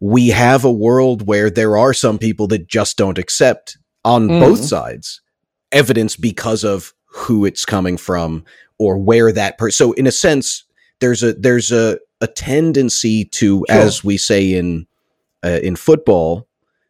We 0.00 0.28
have 0.28 0.64
a 0.64 0.72
world 0.72 1.26
where 1.26 1.48
there 1.50 1.76
are 1.76 1.94
some 1.94 2.18
people 2.18 2.46
that 2.48 2.66
just 2.66 2.96
don't 2.96 3.18
accept 3.18 3.76
on 4.04 4.28
Mhm. 4.28 4.40
both 4.40 4.64
sides 4.64 5.20
evidence 5.70 6.16
because 6.16 6.64
of 6.64 6.92
who 7.06 7.44
it's 7.46 7.64
coming 7.64 7.96
from 7.96 8.44
or 8.78 8.98
where 8.98 9.32
that 9.32 9.56
person. 9.58 9.72
So 9.72 9.92
in 9.92 10.06
a 10.06 10.12
sense, 10.12 10.64
there's 11.00 11.22
a 11.22 11.32
there's 11.34 11.70
a 11.70 11.98
a 12.20 12.26
tendency 12.26 13.24
to, 13.26 13.64
Sure. 13.68 13.78
as 13.78 14.04
we 14.04 14.16
say 14.18 14.52
in 14.54 14.86
uh, 15.44 15.60
in 15.62 15.76
football, 15.76 16.46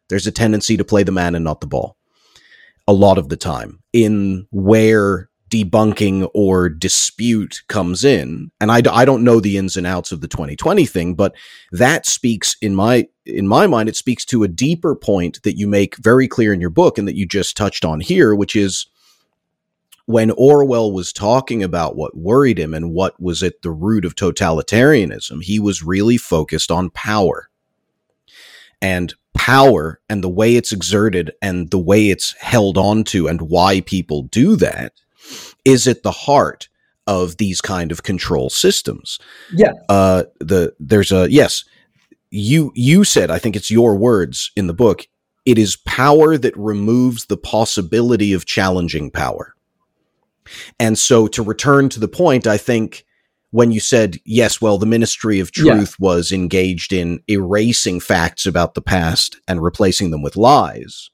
there's 0.09 0.27
a 0.27 0.31
tendency 0.31 0.75
to 0.77 0.83
play 0.83 1.03
the 1.03 1.11
man 1.11 1.33
and 1.35 1.43
not 1.45 1.61
the 1.61 1.67
ball. 1.67 1.95
A 2.87 2.93
lot 2.93 3.17
of 3.17 3.29
the 3.29 3.37
time, 3.37 3.79
in 3.93 4.47
where 4.51 5.29
debunking 5.49 6.29
or 6.33 6.67
dispute 6.67 7.61
comes 7.67 8.03
in, 8.03 8.51
and 8.59 8.71
I, 8.71 8.81
I 8.91 9.05
don't 9.05 9.23
know 9.23 9.39
the 9.39 9.57
ins 9.57 9.77
and 9.77 9.87
outs 9.87 10.11
of 10.11 10.19
the 10.19 10.27
2020 10.27 10.85
thing, 10.85 11.13
but 11.13 11.33
that 11.71 12.05
speaks 12.05 12.55
in 12.61 12.75
my 12.75 13.07
in 13.25 13.47
my 13.47 13.67
mind, 13.67 13.87
it 13.87 13.95
speaks 13.95 14.25
to 14.25 14.43
a 14.43 14.49
deeper 14.49 14.95
point 14.95 15.41
that 15.43 15.57
you 15.57 15.67
make 15.67 15.95
very 15.97 16.27
clear 16.27 16.53
in 16.53 16.59
your 16.59 16.69
book 16.69 16.97
and 16.97 17.07
that 17.07 17.15
you 17.15 17.25
just 17.25 17.55
touched 17.55 17.85
on 17.85 18.01
here, 18.01 18.35
which 18.35 18.55
is 18.55 18.87
when 20.05 20.31
Orwell 20.31 20.91
was 20.91 21.13
talking 21.13 21.63
about 21.63 21.95
what 21.95 22.17
worried 22.17 22.59
him 22.59 22.73
and 22.73 22.91
what 22.91 23.19
was 23.21 23.41
at 23.41 23.61
the 23.61 23.71
root 23.71 24.03
of 24.03 24.15
totalitarianism, 24.15 25.41
he 25.41 25.59
was 25.59 25.83
really 25.83 26.17
focused 26.17 26.71
on 26.71 26.89
power. 26.89 27.49
And 28.81 29.13
power 29.33 29.99
and 30.09 30.23
the 30.23 30.29
way 30.29 30.55
it's 30.55 30.71
exerted 30.71 31.31
and 31.41 31.69
the 31.71 31.79
way 31.79 32.09
it's 32.09 32.33
held 32.39 32.77
on 32.77 33.03
to 33.05 33.27
and 33.27 33.41
why 33.41 33.81
people 33.81 34.23
do 34.23 34.55
that 34.55 34.93
is 35.65 35.87
at 35.87 36.03
the 36.03 36.11
heart 36.11 36.69
of 37.07 37.37
these 37.37 37.59
kind 37.59 37.91
of 37.91 38.03
control 38.03 38.49
systems. 38.49 39.19
Yeah. 39.53 39.73
Uh 39.89 40.23
the 40.39 40.73
there's 40.79 41.11
a 41.11 41.29
yes, 41.29 41.65
you 42.29 42.71
you 42.75 43.03
said 43.03 43.31
I 43.31 43.39
think 43.39 43.55
it's 43.55 43.71
your 43.71 43.95
words 43.95 44.51
in 44.55 44.67
the 44.67 44.73
book, 44.73 45.07
it 45.45 45.57
is 45.57 45.75
power 45.75 46.37
that 46.37 46.55
removes 46.55 47.25
the 47.25 47.37
possibility 47.37 48.33
of 48.33 48.45
challenging 48.45 49.11
power. 49.11 49.55
And 50.79 50.97
so 50.97 51.27
to 51.27 51.43
return 51.43 51.89
to 51.89 51.99
the 51.99 52.07
point, 52.07 52.47
I 52.47 52.57
think 52.57 53.05
when 53.53 53.71
you 53.71 53.79
said, 53.79 54.17
yes, 54.25 54.59
well, 54.59 54.79
the 54.79 54.87
Ministry 54.87 55.39
of 55.39 55.51
Yeah. 55.55 55.75
Truth 55.75 55.99
was 55.99 56.31
engaged 56.31 56.91
in 56.91 57.19
erasing 57.29 57.99
facts 57.99 58.47
about 58.47 58.73
the 58.73 58.81
past 58.81 59.37
and 59.47 59.61
replacing 59.63 60.09
them 60.09 60.23
with 60.23 60.35
lies, 60.35 61.11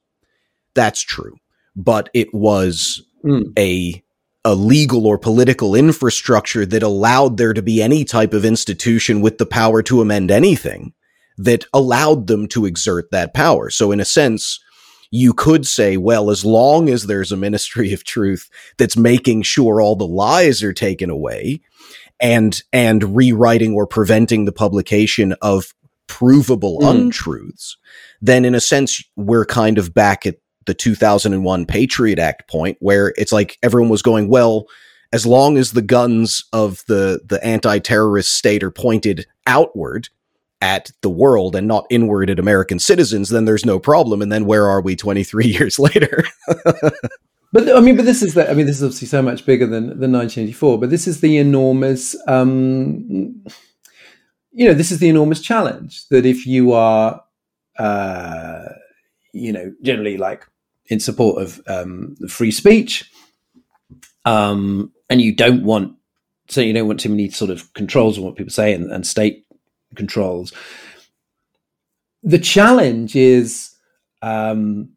that's 0.73 1.02
true. 1.02 1.36
But 1.75 2.10
it 2.13 2.34
was 2.34 3.04
Mm. 3.25 3.52
a 3.60 4.02
a 4.45 4.56
legal 4.56 5.06
or 5.06 5.17
political 5.17 5.75
infrastructure 5.75 6.65
that 6.65 6.82
allowed 6.82 7.36
there 7.36 7.54
to 7.54 7.62
be 7.62 7.82
any 7.82 8.06
type 8.06 8.34
of 8.34 8.45
institution 8.45 9.19
with 9.19 9.38
the 9.38 9.45
power 9.45 9.84
to 9.84 9.99
amend 10.02 10.32
anything 10.32 10.93
that 11.38 11.65
allowed 11.73 12.28
them 12.28 12.47
to 12.47 12.65
exert 12.65 13.12
that 13.12 13.34
power. 13.34 13.69
So 13.69 13.91
in 13.91 13.99
a 13.99 14.06
sense, 14.06 14.58
you 15.12 15.34
could 15.34 15.67
say, 15.67 15.97
well, 15.97 16.30
as 16.32 16.45
long 16.45 16.88
as 16.88 17.04
there's 17.04 17.34
a 17.34 17.38
ministry 17.38 17.91
of 17.91 18.06
truth 18.06 18.49
that's 18.78 18.95
making 18.95 19.41
sure 19.41 19.82
all 19.82 19.97
the 19.97 20.08
lies 20.08 20.63
are 20.63 20.73
taken 20.73 21.10
away 21.10 21.60
and 22.19 22.62
and 22.73 23.15
rewriting 23.15 23.73
or 23.73 23.88
preventing 23.88 24.45
the 24.45 24.51
publication 24.51 25.34
of 25.41 25.73
provable 26.08 26.79
Mm. 26.82 26.89
untruths, 26.89 27.77
then 28.21 28.45
in 28.45 28.55
a 28.55 28.60
sense 28.60 29.03
we're 29.15 29.45
kind 29.45 29.77
of 29.77 29.93
back 29.93 30.25
at 30.25 30.36
the 30.65 30.73
2001 30.73 31.65
Patriot 31.65 32.19
Act 32.19 32.49
point 32.49 32.77
where 32.79 33.13
it's 33.17 33.32
like 33.32 33.58
everyone 33.63 33.89
was 33.89 34.01
going, 34.01 34.27
well, 34.29 34.65
as 35.12 35.25
long 35.25 35.58
as 35.58 35.71
the 35.71 35.82
guns 35.82 36.43
of 36.53 36.84
the 36.88 37.21
the 37.25 37.43
anti-terrorist 37.43 38.32
state 38.32 38.63
are 38.63 38.71
pointed 38.71 39.25
outward 39.47 40.10
at 40.62 40.91
the 41.01 41.10
world 41.10 41.55
and 41.55 41.67
not 41.67 41.88
inward 41.89 42.29
at 42.29 42.38
American 42.38 42.79
citizens, 42.79 43.29
then 43.29 43.45
there's 43.45 43.65
no 43.65 43.79
problem. 43.79 44.21
And 44.21 44.32
then 44.32 44.45
where 44.45 44.67
are 44.67 44.82
we 44.82 44.95
23 44.95 45.47
years 45.58 45.79
later? 45.79 46.23
But 47.51 47.75
I 47.75 47.79
mean, 47.79 47.95
but 47.95 48.05
this 48.05 48.21
is 48.21 48.35
the, 48.35 48.49
I 48.49 48.53
mean, 48.53 48.67
this 48.67 48.77
is 48.77 48.83
obviously 48.83 49.07
so 49.07 49.21
much 49.21 49.45
bigger 49.45 49.65
than 49.65 49.88
than 49.99 50.12
1984. 50.12 50.79
But 50.79 50.89
this 50.89 51.07
is 51.07 51.21
the 51.21 51.38
enormous, 51.38 52.15
um, 52.27 53.43
you 54.51 54.67
know, 54.67 54.73
this 54.73 54.91
is 54.91 54.99
the 54.99 55.09
enormous 55.09 55.41
challenge 55.41 56.07
that 56.09 56.25
if 56.25 56.45
you 56.45 56.73
are, 56.73 57.23
uh, 57.79 58.65
you 59.33 59.51
know, 59.51 59.73
generally 59.81 60.17
like 60.17 60.45
in 60.88 60.99
support 60.99 61.41
of 61.41 61.62
um, 61.67 62.15
free 62.27 62.51
speech, 62.51 63.12
um, 64.25 64.91
and 65.09 65.19
you 65.19 65.33
don't 65.33 65.63
want, 65.63 65.95
so 66.49 66.62
you 66.62 66.73
don't 66.73 66.88
want 66.88 66.99
too 66.99 67.09
many 67.09 67.31
sort 67.31 67.49
of 67.49 67.73
controls 67.73 68.17
on 68.17 68.25
what 68.25 68.35
people 68.35 68.51
say 68.51 68.73
and, 68.73 68.91
and 68.91 69.07
state 69.07 69.47
controls. 69.95 70.53
The 72.21 72.39
challenge 72.39 73.15
is. 73.15 73.75
Um, 74.21 74.89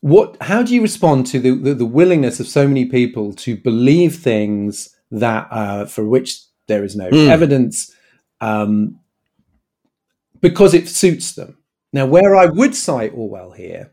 what 0.00 0.36
how 0.40 0.62
do 0.62 0.74
you 0.74 0.82
respond 0.82 1.26
to 1.26 1.38
the, 1.40 1.50
the, 1.54 1.74
the 1.74 1.84
willingness 1.86 2.40
of 2.40 2.46
so 2.46 2.66
many 2.66 2.84
people 2.86 3.32
to 3.34 3.56
believe 3.56 4.16
things 4.16 4.94
that 5.10 5.46
uh, 5.50 5.84
for 5.86 6.06
which 6.06 6.40
there 6.68 6.84
is 6.84 6.96
no 6.96 7.10
Mm. 7.10 7.28
evidence 7.28 7.94
um, 8.40 8.98
because 10.40 10.72
it 10.74 10.88
suits 10.88 11.32
them? 11.34 11.58
Now 11.92 12.06
where 12.06 12.34
i 12.36 12.46
would 12.46 12.74
cite 12.74 13.12
orwell 13.14 13.50
here 13.52 13.92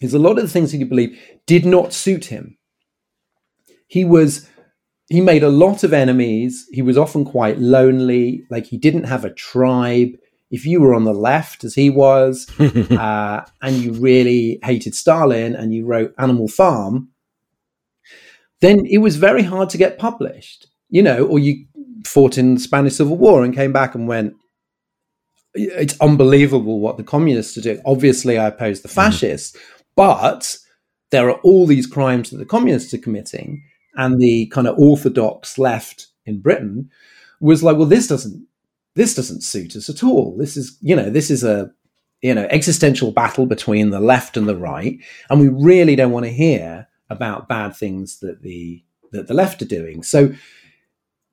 is 0.00 0.12
a 0.14 0.18
lot 0.18 0.36
of 0.38 0.42
the 0.44 0.48
things 0.50 0.72
that 0.72 0.78
you 0.78 0.86
believe 0.86 1.18
did 1.46 1.64
not 1.64 1.92
suit 1.92 2.26
him. 2.26 2.58
He 3.86 4.04
was 4.04 4.48
he 5.08 5.20
made 5.20 5.42
a 5.42 5.48
lot 5.50 5.84
of 5.84 5.92
enemies. 5.92 6.66
He 6.72 6.82
was 6.82 6.98
often 6.98 7.24
quite 7.24 7.58
lonely. 7.58 8.44
Like 8.50 8.66
he 8.66 8.76
didn't 8.78 9.04
have 9.04 9.24
a 9.24 9.32
tribe 9.32 10.10
if 10.54 10.64
you 10.64 10.80
were 10.80 10.94
on 10.94 11.02
the 11.02 11.12
left 11.12 11.64
as 11.64 11.74
he 11.74 11.90
was 11.90 12.48
uh, 12.60 13.44
and 13.60 13.76
you 13.76 13.92
really 13.92 14.60
hated 14.62 14.94
Stalin 14.94 15.56
and 15.56 15.74
you 15.74 15.84
wrote 15.84 16.14
Animal 16.16 16.46
Farm, 16.46 17.08
then 18.60 18.86
it 18.86 18.98
was 18.98 19.16
very 19.16 19.42
hard 19.42 19.68
to 19.70 19.78
get 19.78 19.98
published, 19.98 20.68
you 20.90 21.02
know, 21.02 21.26
or 21.26 21.40
you 21.40 21.66
fought 22.06 22.38
in 22.38 22.54
the 22.54 22.60
Spanish 22.60 22.94
Civil 22.94 23.16
War 23.16 23.42
and 23.42 23.52
came 23.52 23.72
back 23.72 23.96
and 23.96 24.06
went, 24.06 24.36
it's 25.54 26.00
unbelievable 26.00 26.78
what 26.78 26.98
the 26.98 27.02
communists 27.02 27.58
are 27.58 27.60
doing. 27.60 27.82
Obviously, 27.84 28.38
I 28.38 28.46
oppose 28.46 28.82
the 28.82 28.88
fascists, 28.88 29.58
but 29.96 30.56
there 31.10 31.28
are 31.28 31.40
all 31.42 31.66
these 31.66 31.88
crimes 31.88 32.30
that 32.30 32.36
the 32.36 32.46
communists 32.46 32.94
are 32.94 32.98
committing. 32.98 33.64
And 33.96 34.20
the 34.20 34.46
kind 34.46 34.68
of 34.68 34.78
orthodox 34.78 35.58
left 35.58 36.08
in 36.26 36.40
Britain 36.40 36.90
was 37.40 37.62
like, 37.64 37.76
well, 37.76 37.86
this 37.86 38.06
doesn't 38.06 38.46
this 38.94 39.14
doesn't 39.14 39.42
suit 39.42 39.76
us 39.76 39.88
at 39.88 40.04
all. 40.04 40.36
This 40.36 40.56
is, 40.56 40.78
you 40.80 40.94
know, 40.94 41.10
this 41.10 41.30
is 41.30 41.44
a, 41.44 41.70
you 42.22 42.34
know, 42.34 42.46
existential 42.50 43.12
battle 43.12 43.46
between 43.46 43.90
the 43.90 44.00
left 44.00 44.36
and 44.36 44.48
the 44.48 44.56
right, 44.56 44.98
and 45.28 45.40
we 45.40 45.48
really 45.48 45.96
don't 45.96 46.12
want 46.12 46.26
to 46.26 46.32
hear 46.32 46.88
about 47.10 47.48
bad 47.48 47.76
things 47.76 48.20
that 48.20 48.42
the 48.42 48.82
that 49.12 49.28
the 49.28 49.34
left 49.34 49.62
are 49.62 49.66
doing. 49.66 50.02
So 50.02 50.34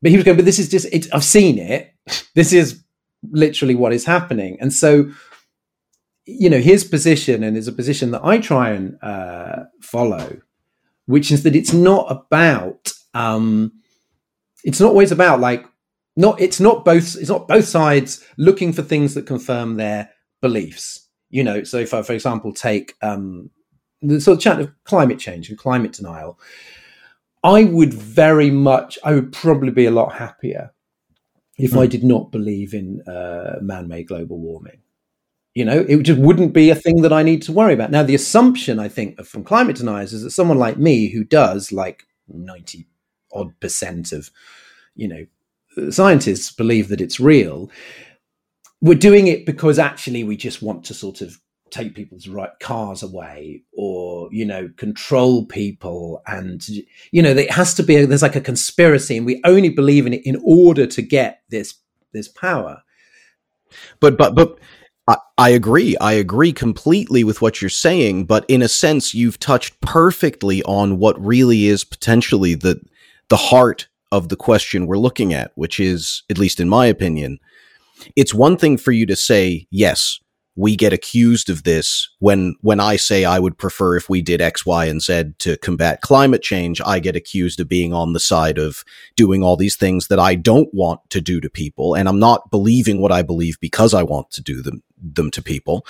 but 0.01 0.11
he 0.11 0.17
was 0.17 0.25
going, 0.25 0.37
but 0.37 0.45
this 0.45 0.59
is 0.59 0.69
just, 0.69 0.87
it, 0.91 1.07
I've 1.13 1.23
seen 1.23 1.57
it. 1.57 1.93
This 2.33 2.53
is 2.53 2.81
literally 3.29 3.75
what 3.75 3.93
is 3.93 4.05
happening. 4.05 4.57
And 4.59 4.73
so, 4.73 5.11
you 6.25 6.49
know, 6.49 6.59
his 6.59 6.83
position, 6.83 7.43
and 7.43 7.57
is 7.57 7.67
a 7.67 7.73
position 7.73 8.11
that 8.11 8.23
I 8.23 8.39
try 8.39 8.71
and 8.71 8.97
uh, 9.03 9.65
follow, 9.81 10.41
which 11.05 11.31
is 11.31 11.43
that 11.43 11.55
it's 11.55 11.73
not 11.73 12.07
about, 12.09 12.93
um, 13.13 13.73
it's 14.63 14.79
not 14.79 14.89
always 14.89 15.11
about 15.11 15.39
like, 15.39 15.65
not, 16.15 16.39
it's 16.41 16.59
not 16.59 16.83
both, 16.85 17.15
it's 17.15 17.29
not 17.29 17.47
both 17.47 17.65
sides 17.65 18.25
looking 18.37 18.73
for 18.73 18.81
things 18.81 19.13
that 19.13 19.25
confirm 19.25 19.77
their 19.77 20.09
beliefs. 20.41 21.07
You 21.29 21.43
know, 21.43 21.63
so 21.63 21.77
if 21.77 21.93
I, 21.93 22.01
for 22.01 22.13
example, 22.13 22.53
take 22.53 22.95
um, 23.01 23.49
the 24.01 24.19
sort 24.19 24.37
of 24.37 24.43
chat 24.43 24.59
of 24.59 24.71
climate 24.83 25.19
change 25.19 25.49
and 25.49 25.57
climate 25.57 25.93
denial, 25.93 26.39
I 27.43 27.63
would 27.63 27.93
very 27.93 28.51
much, 28.51 28.99
I 29.03 29.13
would 29.13 29.31
probably 29.31 29.71
be 29.71 29.85
a 29.85 29.91
lot 29.91 30.13
happier 30.13 30.71
if 31.57 31.71
mm. 31.71 31.79
I 31.79 31.85
hmm. 31.85 31.89
did 31.89 32.03
not 32.03 32.31
believe 32.31 32.73
in 32.73 33.01
uh, 33.07 33.59
man 33.61 33.87
made 33.87 34.07
global 34.07 34.39
warming. 34.39 34.81
You 35.53 35.65
know, 35.65 35.85
it 35.87 36.03
just 36.03 36.19
wouldn't 36.19 36.53
be 36.53 36.69
a 36.69 36.75
thing 36.75 37.01
that 37.01 37.11
I 37.11 37.23
need 37.23 37.41
to 37.43 37.51
worry 37.51 37.73
about. 37.73 37.91
Now, 37.91 38.03
the 38.03 38.15
assumption 38.15 38.79
I 38.79 38.87
think 38.87 39.23
from 39.25 39.43
climate 39.43 39.75
deniers 39.75 40.13
is 40.13 40.23
that 40.23 40.31
someone 40.31 40.57
like 40.57 40.77
me, 40.77 41.09
who 41.09 41.25
does 41.25 41.73
like 41.73 42.05
90 42.29 42.87
odd 43.33 43.59
percent 43.59 44.13
of, 44.13 44.31
you 44.95 45.09
know, 45.09 45.25
scientists 45.89 46.51
believe 46.51 46.89
that 46.89 47.01
it's 47.01 47.19
real, 47.19 47.69
we're 48.81 48.95
doing 48.95 49.27
it 49.27 49.45
because 49.45 49.79
actually 49.79 50.23
we 50.23 50.35
just 50.35 50.61
want 50.61 50.83
to 50.85 50.93
sort 50.93 51.21
of 51.21 51.39
take 51.69 51.95
people's 51.95 52.27
right 52.27 52.51
cars 52.59 53.01
away 53.01 53.63
or 53.71 54.27
you 54.31 54.45
know 54.45 54.69
control 54.75 55.45
people 55.45 56.21
and 56.27 56.67
you 57.11 57.21
know 57.21 57.29
it 57.29 57.49
has 57.49 57.73
to 57.73 57.81
be 57.81 58.03
there's 58.03 58.21
like 58.21 58.35
a 58.35 58.41
conspiracy 58.41 59.15
and 59.15 59.25
we 59.25 59.41
only 59.45 59.69
believe 59.69 60.05
in 60.05 60.13
it 60.13 60.25
in 60.25 60.41
order 60.43 60.85
to 60.85 61.01
get 61.01 61.43
this 61.49 61.75
this 62.11 62.27
power 62.27 62.81
but 64.01 64.17
but 64.17 64.35
but 64.35 64.59
I, 65.07 65.17
I 65.37 65.49
agree. 65.49 65.97
I 65.97 66.13
agree 66.13 66.53
completely 66.53 67.23
with 67.23 67.41
what 67.41 67.61
you're 67.61 67.69
saying, 67.69 68.25
but 68.25 68.45
in 68.47 68.61
a 68.61 68.67
sense, 68.67 69.15
you've 69.15 69.39
touched 69.39 69.79
perfectly 69.81 70.61
on 70.63 70.99
what 70.99 71.19
really 71.19 71.65
is 71.65 71.83
potentially 71.83 72.53
the 72.53 72.79
the 73.29 73.37
heart 73.37 73.87
of 74.11 74.29
the 74.29 74.35
question 74.35 74.87
we're 74.87 74.97
looking 74.97 75.33
at, 75.33 75.51
which 75.55 75.79
is, 75.79 76.23
at 76.29 76.37
least 76.37 76.59
in 76.59 76.69
my 76.69 76.85
opinion, 76.85 77.39
it's 78.15 78.33
one 78.33 78.57
thing 78.57 78.77
for 78.77 78.91
you 78.91 79.05
to 79.05 79.15
say, 79.15 79.67
yes, 79.71 80.19
we 80.55 80.75
get 80.75 80.91
accused 80.91 81.49
of 81.49 81.63
this 81.63 82.09
when 82.19 82.55
when 82.61 82.79
I 82.79 82.97
say 82.97 83.23
I 83.23 83.39
would 83.39 83.57
prefer 83.57 83.95
if 83.95 84.09
we 84.09 84.21
did 84.21 84.41
X, 84.41 84.65
Y, 84.65 84.85
and 84.85 85.01
Z 85.01 85.33
to 85.39 85.57
combat 85.57 86.01
climate 86.01 86.41
change, 86.41 86.81
I 86.85 86.99
get 86.99 87.15
accused 87.15 87.59
of 87.59 87.69
being 87.69 87.93
on 87.93 88.11
the 88.13 88.19
side 88.19 88.57
of 88.57 88.83
doing 89.15 89.43
all 89.43 89.55
these 89.55 89.77
things 89.77 90.07
that 90.07 90.19
I 90.19 90.35
don't 90.35 90.71
want 90.73 91.09
to 91.11 91.21
do 91.21 91.39
to 91.39 91.49
people, 91.49 91.95
and 91.95 92.09
I'm 92.09 92.19
not 92.19 92.51
believing 92.51 93.01
what 93.01 93.13
I 93.13 93.21
believe 93.21 93.59
because 93.61 93.93
I 93.93 94.03
want 94.03 94.29
to 94.31 94.41
do 94.41 94.61
them 94.61 94.83
them 95.01 95.31
to 95.31 95.41
people. 95.41 95.85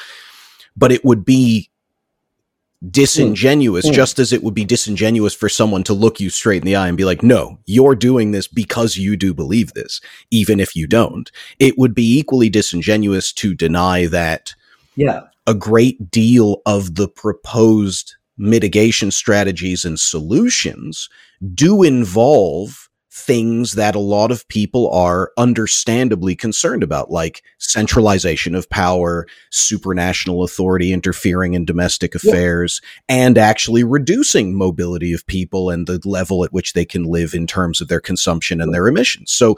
But 0.78 0.92
it 0.92 1.04
would 1.04 1.26
be 1.26 1.71
disingenuous, 2.90 3.88
mm. 3.88 3.94
just 3.94 4.18
as 4.18 4.34
it 4.34 4.44
would 4.44 4.54
be 4.54 4.66
disingenuous 4.66 5.34
for 5.34 5.50
someone 5.50 5.84
to 5.84 5.94
look 5.94 6.20
you 6.20 6.30
straight 6.30 6.62
in 6.62 6.66
the 6.66 6.76
eye 6.76 6.88
and 6.88 6.98
be 6.98 7.06
like, 7.06 7.22
no, 7.22 7.60
you're 7.66 7.96
doing 7.96 8.32
this 8.32 8.48
because 8.48 8.98
you 8.98 9.16
do 9.16 9.34
believe 9.34 9.74
this, 9.74 10.02
even 10.32 10.60
if 10.60 10.76
you 10.76 10.88
don't. 10.88 11.32
It 11.60 11.78
would 11.78 11.94
be 11.94 12.18
equally 12.18 12.50
disingenuous 12.50 13.32
to 13.34 13.54
deny 13.54 14.08
that 14.08 14.56
yeah. 14.96 15.22
a 15.46 15.54
great 15.54 16.10
deal 16.10 16.62
of 16.66 16.96
the 16.96 17.08
proposed 17.08 18.16
mitigation 18.38 19.12
strategies 19.12 19.86
and 19.86 20.00
solutions 20.00 21.08
do 21.54 21.84
involve 21.84 22.90
things 23.14 23.74
that 23.74 23.94
a 23.94 24.00
lot 24.00 24.32
of 24.32 24.48
people 24.48 24.90
are 24.92 25.32
understandably 25.38 26.34
concerned 26.34 26.82
about, 26.82 27.12
like 27.12 27.44
centralization 27.58 28.56
of 28.56 28.70
power, 28.70 29.28
supranational 29.52 30.46
authority 30.46 30.94
interfering 30.94 31.54
in 31.54 31.66
domestic 31.66 32.16
affairs, 32.16 32.80
yeah. 33.10 33.16
and 33.26 33.38
actually 33.38 33.84
reducing 33.84 34.56
mobility 34.56 35.12
of 35.12 35.28
people 35.28 35.70
and 35.70 35.88
the 35.88 36.00
level 36.06 36.46
at 36.46 36.54
which 36.54 36.72
they 36.72 36.86
can 36.86 37.04
live 37.04 37.34
in 37.34 37.46
terms 37.46 37.82
of 37.82 37.90
their 37.90 38.00
consumption 38.00 38.62
and 38.62 38.74
their 38.74 38.88
emissions. 38.88 39.32
So 39.32 39.58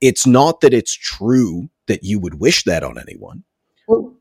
it's 0.00 0.26
not 0.26 0.60
that 0.60 0.72
it's 0.72 0.94
true 0.94 1.68
that 1.88 2.04
you 2.04 2.20
would 2.20 2.40
wish 2.40 2.62
that 2.64 2.84
on 2.84 2.96
anyone. 2.98 3.42
Well, 3.88 4.14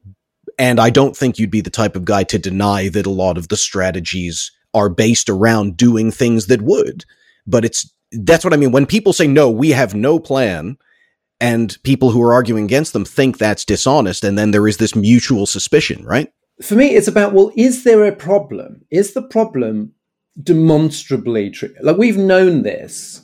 and 0.57 0.79
I 0.79 0.89
don't 0.89 1.15
think 1.15 1.37
you'd 1.37 1.51
be 1.51 1.61
the 1.61 1.69
type 1.69 1.95
of 1.95 2.05
guy 2.05 2.23
to 2.25 2.39
deny 2.39 2.89
that 2.89 3.05
a 3.05 3.11
lot 3.11 3.37
of 3.37 3.49
the 3.49 3.57
strategies 3.57 4.51
are 4.73 4.89
based 4.89 5.29
around 5.29 5.77
doing 5.77 6.11
things 6.11 6.47
that 6.47 6.61
would. 6.63 7.05
But 7.45 7.65
it's 7.65 7.91
that's 8.21 8.43
what 8.43 8.53
I 8.53 8.57
mean. 8.57 8.71
When 8.71 8.85
people 8.85 9.13
say, 9.13 9.27
no, 9.27 9.49
we 9.49 9.71
have 9.71 9.95
no 9.95 10.19
plan, 10.19 10.77
and 11.39 11.77
people 11.83 12.11
who 12.11 12.21
are 12.21 12.33
arguing 12.33 12.65
against 12.65 12.93
them 12.93 13.05
think 13.05 13.37
that's 13.37 13.65
dishonest, 13.65 14.23
and 14.23 14.37
then 14.37 14.51
there 14.51 14.67
is 14.67 14.77
this 14.77 14.95
mutual 14.95 15.45
suspicion, 15.45 16.05
right? 16.05 16.31
For 16.61 16.75
me, 16.75 16.95
it's 16.95 17.07
about, 17.07 17.33
well, 17.33 17.51
is 17.57 17.83
there 17.83 18.05
a 18.05 18.15
problem? 18.15 18.85
Is 18.91 19.13
the 19.13 19.23
problem 19.23 19.93
demonstrably 20.41 21.49
true? 21.49 21.73
Like, 21.81 21.97
we've 21.97 22.17
known 22.17 22.63
this. 22.63 23.21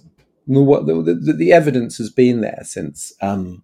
The, 0.48 1.20
the, 1.22 1.34
the 1.34 1.54
evidence 1.54 1.98
has 1.98 2.10
been 2.10 2.42
there 2.42 2.62
since, 2.64 3.14
um, 3.22 3.64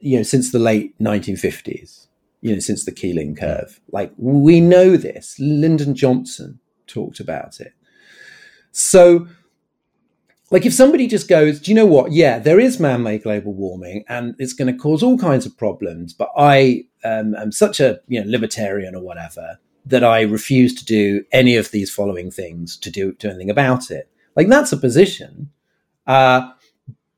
you 0.00 0.18
know, 0.18 0.22
since 0.22 0.52
the 0.52 0.58
late 0.58 0.98
1950s, 0.98 2.06
you 2.42 2.52
know, 2.52 2.60
since 2.60 2.84
the 2.84 2.92
Keeling 2.92 3.34
curve. 3.34 3.80
Like, 3.90 4.12
we 4.18 4.60
know 4.60 4.96
this. 4.96 5.34
Lyndon 5.38 5.94
Johnson 5.94 6.60
talked 6.86 7.20
about 7.20 7.58
it. 7.58 7.72
So, 8.70 9.26
like 10.50 10.64
if 10.64 10.72
somebody 10.72 11.06
just 11.06 11.28
goes, 11.28 11.60
do 11.60 11.70
you 11.70 11.74
know 11.74 11.86
what? 11.86 12.12
Yeah, 12.12 12.38
there 12.38 12.58
is 12.58 12.80
man-made 12.80 13.22
global 13.22 13.52
warming, 13.52 14.04
and 14.08 14.34
it's 14.38 14.54
going 14.54 14.72
to 14.72 14.78
cause 14.78 15.02
all 15.02 15.18
kinds 15.18 15.44
of 15.44 15.56
problems. 15.56 16.14
But 16.14 16.30
I 16.36 16.84
um, 17.04 17.34
am 17.34 17.52
such 17.52 17.80
a 17.80 18.00
you 18.08 18.22
know 18.22 18.30
libertarian 18.30 18.94
or 18.94 19.02
whatever 19.02 19.58
that 19.86 20.04
I 20.04 20.22
refuse 20.22 20.74
to 20.74 20.84
do 20.84 21.24
any 21.32 21.56
of 21.56 21.70
these 21.70 21.90
following 21.90 22.30
things 22.30 22.76
to 22.78 22.90
do, 22.90 23.12
do 23.14 23.28
anything 23.28 23.50
about 23.50 23.90
it. 23.90 24.10
Like 24.36 24.48
that's 24.48 24.72
a 24.72 24.76
position. 24.76 25.50
Uh, 26.06 26.50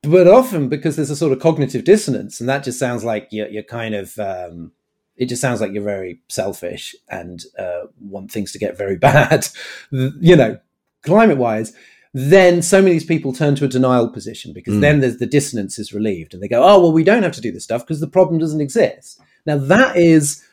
but 0.03 0.27
often 0.27 0.69
because 0.69 0.97
there's 0.97 1.11
a 1.11 1.17
sort 1.17 1.33
of 1.33 1.41
cognitive 1.41 1.85
dissonance, 1.85 2.41
and 2.41 2.49
that 2.49 2.65
just 2.65 2.79
sounds 2.79 3.05
like 3.05 3.29
you're, 3.31 3.49
you're 3.49 3.63
kind 3.63 3.95
of 3.95 4.19
um, 4.19 4.73
it 5.17 5.27
just 5.27 5.43
sounds 5.43 5.61
like 5.61 5.73
you're 5.73 5.85
very 5.85 6.21
selfish 6.29 6.97
and 7.09 7.45
uh, 7.59 7.83
want 8.01 8.33
things 8.33 8.51
to 8.53 8.59
get 8.59 8.77
very 8.77 8.97
bad, 9.11 9.47
you 9.91 10.35
know, 10.35 10.59
climate 11.03 11.39
wise 11.39 11.75
then 12.13 12.61
so 12.61 12.79
many 12.81 12.91
of 12.91 13.01
these 13.01 13.09
people 13.09 13.33
turn 13.33 13.55
to 13.57 13.65
a 13.65 13.69
denial 13.69 14.09
position 14.09 14.53
because 14.53 14.75
mm. 14.75 14.81
then 14.81 15.01
there's 15.01 15.19
the 15.19 15.27
dissonance 15.27 15.79
is 15.79 15.93
relieved 15.93 16.35
and 16.35 16.43
they 16.43 16.49
go, 16.49 16.63
oh, 16.63 16.81
well, 16.81 16.93
we 16.93 17.05
don't 17.05 17.23
have 17.23 17.33
to 17.33 17.41
do 17.41 17.53
this 17.53 17.65
stuff 17.65 17.83
because 17.83 18.01
the 18.01 18.09
problem 18.09 18.39
doesn't 18.39 18.61
exist. 18.61 19.21
Now, 19.47 19.59
that 19.59 19.97
is, 19.97 20.45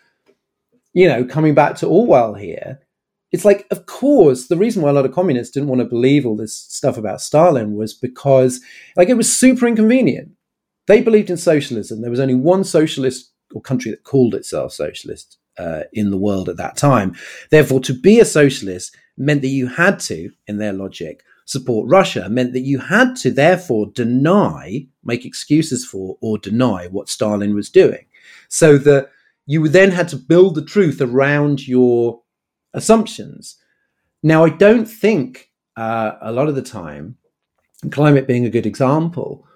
you 0.94 1.08
know, 1.08 1.26
coming 1.26 1.56
back 1.56 1.76
to 1.78 1.88
Orwell 1.88 2.36
here. 2.36 2.80
It's 3.32 3.44
like, 3.44 3.68
of 3.72 3.88
course, 3.88 4.48
the 4.48 4.56
reason 4.56 4.82
why 4.82 4.90
a 4.90 4.94
lot 4.94 5.06
of 5.06 5.12
communists 5.14 5.54
didn't 5.54 5.70
want 5.70 5.80
to 5.80 5.86
believe 5.86 6.26
all 6.26 6.38
this 6.38 6.56
stuff 6.56 6.98
about 6.98 7.22
Stalin 7.22 7.76
was 7.76 7.94
because, 7.94 8.62
like, 8.96 9.10
it 9.10 9.18
was 9.18 9.36
super 9.36 9.68
inconvenient. 9.68 10.32
They 10.88 11.02
believed 11.02 11.30
in 11.30 11.36
socialism. 11.36 12.02
There 12.02 12.12
was 12.12 12.22
only 12.22 12.36
one 12.36 12.64
socialist 12.64 13.34
or 13.54 13.62
country 13.62 13.92
that 13.92 14.06
called 14.06 14.34
itself 14.34 14.72
socialist 14.72 15.38
uh, 15.58 15.84
in 15.92 16.12
the 16.12 16.18
world 16.18 16.48
at 16.48 16.58
that 16.58 16.78
time. 16.78 17.16
Therefore, 17.52 17.82
to 17.82 17.94
be 17.94 18.20
a 18.20 18.26
socialist 18.26 18.96
meant 19.18 19.42
that 19.42 19.48
you 19.48 19.68
had 19.68 20.00
to, 20.02 20.32
in 20.48 20.58
their 20.58 20.74
logic, 20.74 21.22
support 21.48 21.90
Russia 21.90 22.30
meant 22.30 22.54
that 22.54 22.62
you 22.62 22.78
had 22.78 23.16
to 23.16 23.32
therefore 23.32 23.88
deny, 23.94 24.86
make 25.04 25.26
excuses 25.26 25.86
for, 25.86 26.18
or 26.22 26.38
deny 26.38 26.88
what 26.88 27.10
Stalin 27.10 27.56
was 27.56 27.70
doing. 27.70 28.06
So 28.50 28.78
that 28.80 29.10
you 29.46 29.68
then 29.70 29.92
had 29.92 30.10
to 30.10 30.18
build 30.18 30.56
the 30.56 30.66
truth 30.66 31.02
around 31.02 31.68
your 31.68 32.22
assumptions. 32.74 33.56
Now, 34.22 34.44
I 34.44 34.50
don't 34.50 34.86
think 34.86 35.50
uh, 35.78 36.12
a 36.22 36.34
lot 36.34 36.50
of 36.50 36.56
the 36.56 36.62
time, 36.62 37.18
climate 37.92 38.28
being 38.28 38.46
a 38.46 38.50
good 38.50 38.66
example, 38.66 39.48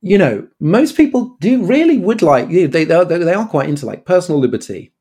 you 0.00 0.16
know, 0.16 0.46
most 0.60 0.96
people 0.96 1.36
do 1.40 1.64
really 1.64 1.98
would 1.98 2.22
like 2.22 2.48
they 2.50 2.66
they 2.66 2.94
are, 2.94 3.04
they 3.04 3.34
are 3.34 3.48
quite 3.48 3.68
into 3.68 3.84
like 3.84 4.04
personal 4.04 4.40
liberty 4.40 4.92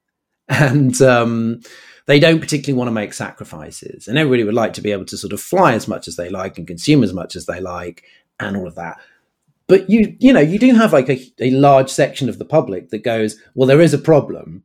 and 0.49 0.99
um, 1.03 1.61
they 2.05 2.19
don't 2.19 2.39
particularly 2.39 2.77
want 2.77 2.87
to 2.87 2.93
make 2.93 3.13
sacrifices. 3.13 4.07
And 4.07 4.17
everybody 4.17 4.43
would 4.43 4.53
like 4.53 4.73
to 4.73 4.81
be 4.81 4.91
able 4.91 5.05
to 5.05 5.17
sort 5.17 5.33
of 5.33 5.41
fly 5.41 5.73
as 5.73 5.87
much 5.87 6.07
as 6.07 6.15
they 6.15 6.29
like 6.29 6.57
and 6.57 6.67
consume 6.67 7.03
as 7.03 7.13
much 7.13 7.35
as 7.35 7.45
they 7.45 7.59
like 7.59 8.03
and 8.39 8.57
all 8.57 8.67
of 8.67 8.75
that. 8.75 8.99
But 9.67 9.89
you, 9.89 10.15
you 10.19 10.33
know, 10.33 10.41
you 10.41 10.59
do 10.59 10.73
have 10.75 10.93
like 10.93 11.09
a, 11.09 11.21
a 11.39 11.51
large 11.51 11.89
section 11.89 12.27
of 12.27 12.39
the 12.39 12.45
public 12.45 12.89
that 12.89 13.03
goes, 13.03 13.37
well, 13.53 13.67
there 13.67 13.81
is 13.81 13.93
a 13.93 13.99
problem. 13.99 14.63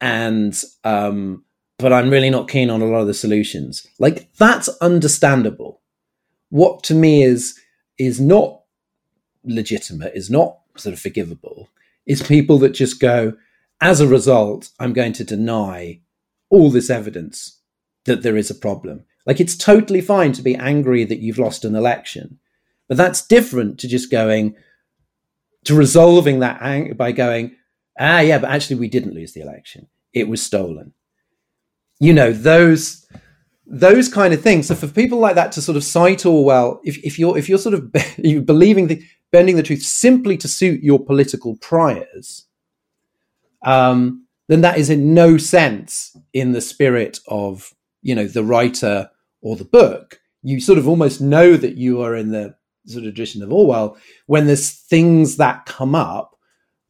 And, 0.00 0.60
um, 0.84 1.44
but 1.78 1.92
I'm 1.92 2.10
really 2.10 2.30
not 2.30 2.48
keen 2.48 2.70
on 2.70 2.82
a 2.82 2.86
lot 2.86 3.00
of 3.00 3.06
the 3.06 3.14
solutions. 3.14 3.86
Like 3.98 4.32
that's 4.34 4.68
understandable. 4.80 5.80
What 6.50 6.84
to 6.84 6.94
me 6.94 7.22
is, 7.24 7.58
is 7.98 8.20
not 8.20 8.60
legitimate, 9.44 10.12
is 10.14 10.30
not 10.30 10.58
sort 10.76 10.92
of 10.92 11.00
forgivable, 11.00 11.68
is 12.06 12.22
people 12.22 12.58
that 12.58 12.70
just 12.70 13.00
go, 13.00 13.34
as 13.80 14.00
a 14.00 14.06
result, 14.06 14.70
I'm 14.78 14.92
going 14.92 15.12
to 15.14 15.24
deny 15.24 16.00
all 16.50 16.70
this 16.70 16.90
evidence 16.90 17.60
that 18.04 18.22
there 18.22 18.36
is 18.36 18.50
a 18.50 18.54
problem. 18.54 19.04
Like 19.26 19.40
it's 19.40 19.56
totally 19.56 20.00
fine 20.00 20.32
to 20.32 20.42
be 20.42 20.54
angry 20.54 21.04
that 21.04 21.20
you've 21.20 21.38
lost 21.38 21.64
an 21.64 21.74
election, 21.74 22.38
But 22.88 22.96
that's 22.96 23.26
different 23.26 23.80
to 23.80 23.88
just 23.88 24.10
going 24.10 24.56
to 25.64 25.74
resolving 25.74 26.40
that 26.40 26.60
anger 26.60 26.94
by 26.94 27.12
going, 27.12 27.56
ah, 27.98 28.20
yeah, 28.20 28.38
but 28.38 28.50
actually 28.50 28.76
we 28.76 28.88
didn't 28.88 29.14
lose 29.14 29.32
the 29.32 29.40
election. 29.40 29.88
It 30.12 30.28
was 30.28 30.42
stolen. 30.42 30.92
You 32.00 32.12
know, 32.12 32.32
those 32.32 33.06
those 33.66 34.08
kind 34.08 34.34
of 34.34 34.42
things. 34.42 34.66
So 34.66 34.74
for 34.74 34.86
people 34.88 35.18
like 35.18 35.36
that 35.36 35.52
to 35.52 35.62
sort 35.62 35.76
of 35.76 35.84
cite 35.84 36.26
Orwell, 36.26 36.80
if, 36.84 36.98
if 37.02 37.18
you're 37.18 37.38
if 37.38 37.48
you're 37.48 37.58
sort 37.58 37.74
of 37.74 37.90
you 38.18 38.42
believing 38.42 38.88
the 38.88 39.02
bending 39.32 39.56
the 39.56 39.62
truth 39.62 39.82
simply 39.82 40.36
to 40.36 40.48
suit 40.48 40.82
your 40.82 41.02
political 41.02 41.56
priors, 41.56 42.46
um, 43.64 44.23
then 44.48 44.60
that 44.60 44.78
is 44.78 44.90
in 44.90 45.14
no 45.14 45.36
sense 45.36 46.16
in 46.32 46.52
the 46.52 46.60
spirit 46.60 47.20
of 47.28 47.74
you 48.02 48.14
know 48.14 48.26
the 48.26 48.44
writer 48.44 49.10
or 49.40 49.56
the 49.56 49.64
book. 49.64 50.20
You 50.42 50.60
sort 50.60 50.78
of 50.78 50.88
almost 50.88 51.20
know 51.20 51.56
that 51.56 51.76
you 51.76 52.02
are 52.02 52.14
in 52.14 52.30
the 52.30 52.54
sort 52.86 53.04
of 53.04 53.14
tradition 53.14 53.42
of 53.42 53.52
Orwell 53.52 53.96
when 54.26 54.46
there's 54.46 54.70
things 54.70 55.36
that 55.38 55.64
come 55.66 55.94
up 55.94 56.36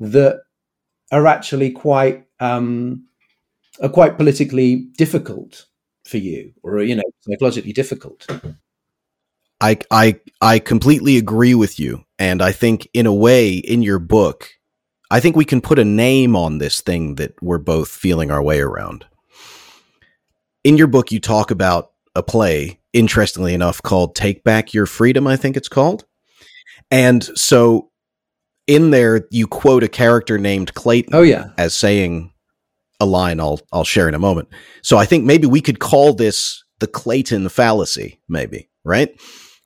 that 0.00 0.42
are 1.12 1.26
actually 1.26 1.70
quite 1.70 2.26
um, 2.40 3.06
are 3.80 3.88
quite 3.88 4.16
politically 4.16 4.88
difficult 4.96 5.66
for 6.04 6.18
you, 6.18 6.52
or 6.62 6.82
you 6.82 6.96
know, 6.96 7.02
psychologically 7.20 7.72
difficult. 7.72 8.26
I 9.60 9.78
I 9.90 10.20
I 10.40 10.58
completely 10.58 11.16
agree 11.16 11.54
with 11.54 11.78
you, 11.78 12.04
and 12.18 12.42
I 12.42 12.52
think 12.52 12.88
in 12.92 13.06
a 13.06 13.14
way, 13.14 13.54
in 13.54 13.82
your 13.82 13.98
book, 13.98 14.50
I 15.14 15.20
think 15.20 15.36
we 15.36 15.44
can 15.44 15.60
put 15.60 15.78
a 15.78 15.84
name 15.84 16.34
on 16.34 16.58
this 16.58 16.80
thing 16.80 17.14
that 17.14 17.40
we're 17.40 17.58
both 17.58 17.88
feeling 17.88 18.32
our 18.32 18.42
way 18.42 18.58
around. 18.58 19.06
In 20.64 20.76
your 20.76 20.88
book, 20.88 21.12
you 21.12 21.20
talk 21.20 21.52
about 21.52 21.92
a 22.16 22.22
play, 22.24 22.80
interestingly 22.92 23.54
enough, 23.54 23.80
called 23.80 24.16
Take 24.16 24.42
Back 24.42 24.74
Your 24.74 24.86
Freedom, 24.86 25.28
I 25.28 25.36
think 25.36 25.56
it's 25.56 25.68
called. 25.68 26.04
And 26.90 27.22
so 27.38 27.92
in 28.66 28.90
there, 28.90 29.28
you 29.30 29.46
quote 29.46 29.84
a 29.84 29.88
character 29.88 30.36
named 30.36 30.74
Clayton 30.74 31.14
Oh 31.14 31.22
yeah. 31.22 31.50
as 31.56 31.76
saying 31.76 32.32
a 32.98 33.06
line 33.06 33.38
I'll 33.38 33.60
I'll 33.72 33.84
share 33.84 34.08
in 34.08 34.14
a 34.14 34.18
moment. 34.18 34.48
So 34.82 34.96
I 34.98 35.04
think 35.04 35.24
maybe 35.24 35.46
we 35.46 35.60
could 35.60 35.78
call 35.78 36.14
this 36.14 36.64
the 36.80 36.88
Clayton 36.88 37.50
fallacy, 37.50 38.20
maybe, 38.28 38.68
right? 38.82 39.14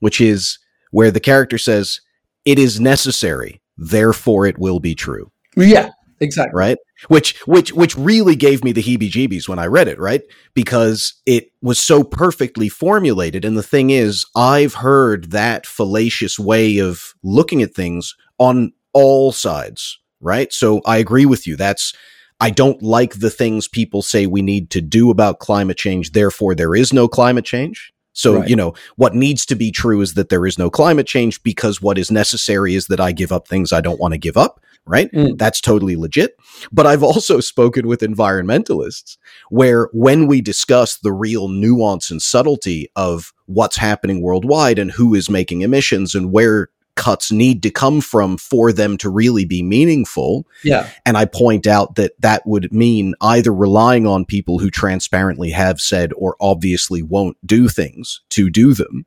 Which 0.00 0.20
is 0.20 0.58
where 0.90 1.10
the 1.10 1.20
character 1.20 1.56
says, 1.56 2.02
It 2.44 2.58
is 2.58 2.78
necessary, 2.78 3.62
therefore 3.78 4.44
it 4.44 4.58
will 4.58 4.78
be 4.78 4.94
true 4.94 5.32
Yeah, 5.66 5.90
exactly. 6.20 6.56
right? 6.56 6.78
Which 7.08 7.38
which 7.46 7.72
which 7.72 7.96
really 7.96 8.36
gave 8.36 8.64
me 8.64 8.72
the 8.72 8.82
heebie 8.82 9.10
jeebies 9.10 9.48
when 9.48 9.58
i 9.58 9.66
read 9.66 9.88
it 9.88 9.98
right? 10.00 10.22
Because 10.54 11.14
it 11.26 11.50
was 11.62 11.78
so 11.78 12.02
perfectly 12.02 12.68
formulated 12.68 13.44
and 13.44 13.56
the 13.56 13.62
thing 13.62 13.90
is 13.90 14.26
i've 14.34 14.74
heard 14.74 15.30
that 15.30 15.66
fallacious 15.66 16.38
way 16.38 16.78
of 16.78 17.14
looking 17.22 17.62
at 17.62 17.74
things 17.74 18.16
on 18.38 18.72
all 18.92 19.32
sides 19.32 19.98
right? 20.20 20.52
So 20.52 20.80
i 20.86 20.96
agree 20.98 21.26
with 21.26 21.46
you. 21.46 21.54
That's 21.56 21.94
i 22.40 22.50
don't 22.50 22.82
like 22.82 23.20
the 23.20 23.30
things 23.30 23.68
people 23.68 24.02
say 24.02 24.26
we 24.26 24.42
need 24.42 24.70
to 24.70 24.80
do 24.80 25.10
about 25.10 25.38
climate 25.40 25.76
change 25.76 26.12
therefore 26.12 26.54
there 26.54 26.74
is 26.74 26.92
no 26.92 27.06
climate 27.08 27.44
change 27.44 27.92
so 28.18 28.40
Right. 28.40 28.48
you 28.50 28.56
know 28.56 28.74
what 28.96 29.14
needs 29.14 29.46
to 29.46 29.54
be 29.54 29.70
true 29.70 30.00
is 30.00 30.14
that 30.14 30.28
there 30.28 30.44
is 30.46 30.58
no 30.58 30.68
climate 30.70 31.06
change 31.06 31.40
because 31.44 31.80
what 31.80 31.98
is 31.98 32.10
necessary 32.10 32.74
is 32.74 32.86
that 32.88 33.00
i 33.00 33.12
give 33.12 33.30
up 33.32 33.46
things 33.48 33.72
i 33.72 33.80
don't 33.80 34.00
want 34.00 34.12
to 34.12 34.18
give 34.18 34.36
up 34.36 34.60
right 34.86 35.10
Mm. 35.12 35.36
that's 35.38 35.60
totally 35.60 35.96
legit 35.96 36.34
but 36.72 36.86
I've 36.86 37.02
also 37.02 37.40
spoken 37.52 37.86
with 37.86 38.00
environmentalists 38.00 39.16
where 39.50 39.88
when 39.92 40.26
we 40.26 40.40
discuss 40.40 40.96
the 40.98 41.12
real 41.12 41.48
nuance 41.48 42.10
and 42.10 42.20
subtlety 42.22 42.88
of 42.96 43.32
what's 43.46 43.76
happening 43.76 44.22
worldwide 44.22 44.78
and 44.78 44.90
who 44.90 45.14
is 45.14 45.28
making 45.30 45.60
emissions 45.62 46.14
and 46.14 46.32
where 46.32 46.68
cuts 46.98 47.32
need 47.32 47.62
to 47.62 47.70
come 47.70 48.02
from 48.02 48.36
for 48.36 48.72
them 48.72 48.98
to 48.98 49.08
really 49.08 49.46
be 49.46 49.62
meaningful, 49.62 50.44
Yeah. 50.62 50.90
and 51.06 51.16
I 51.16 51.24
point 51.24 51.66
out 51.66 51.94
that 51.94 52.12
that 52.20 52.46
would 52.46 52.70
mean 52.72 53.14
either 53.22 53.54
relying 53.54 54.06
on 54.06 54.26
people 54.26 54.58
who 54.58 54.68
transparently 54.68 55.50
have 55.50 55.80
said 55.80 56.12
or 56.16 56.36
obviously 56.40 57.02
won't 57.02 57.38
do 57.46 57.68
things 57.68 58.20
to 58.30 58.50
do 58.50 58.74
them. 58.74 59.06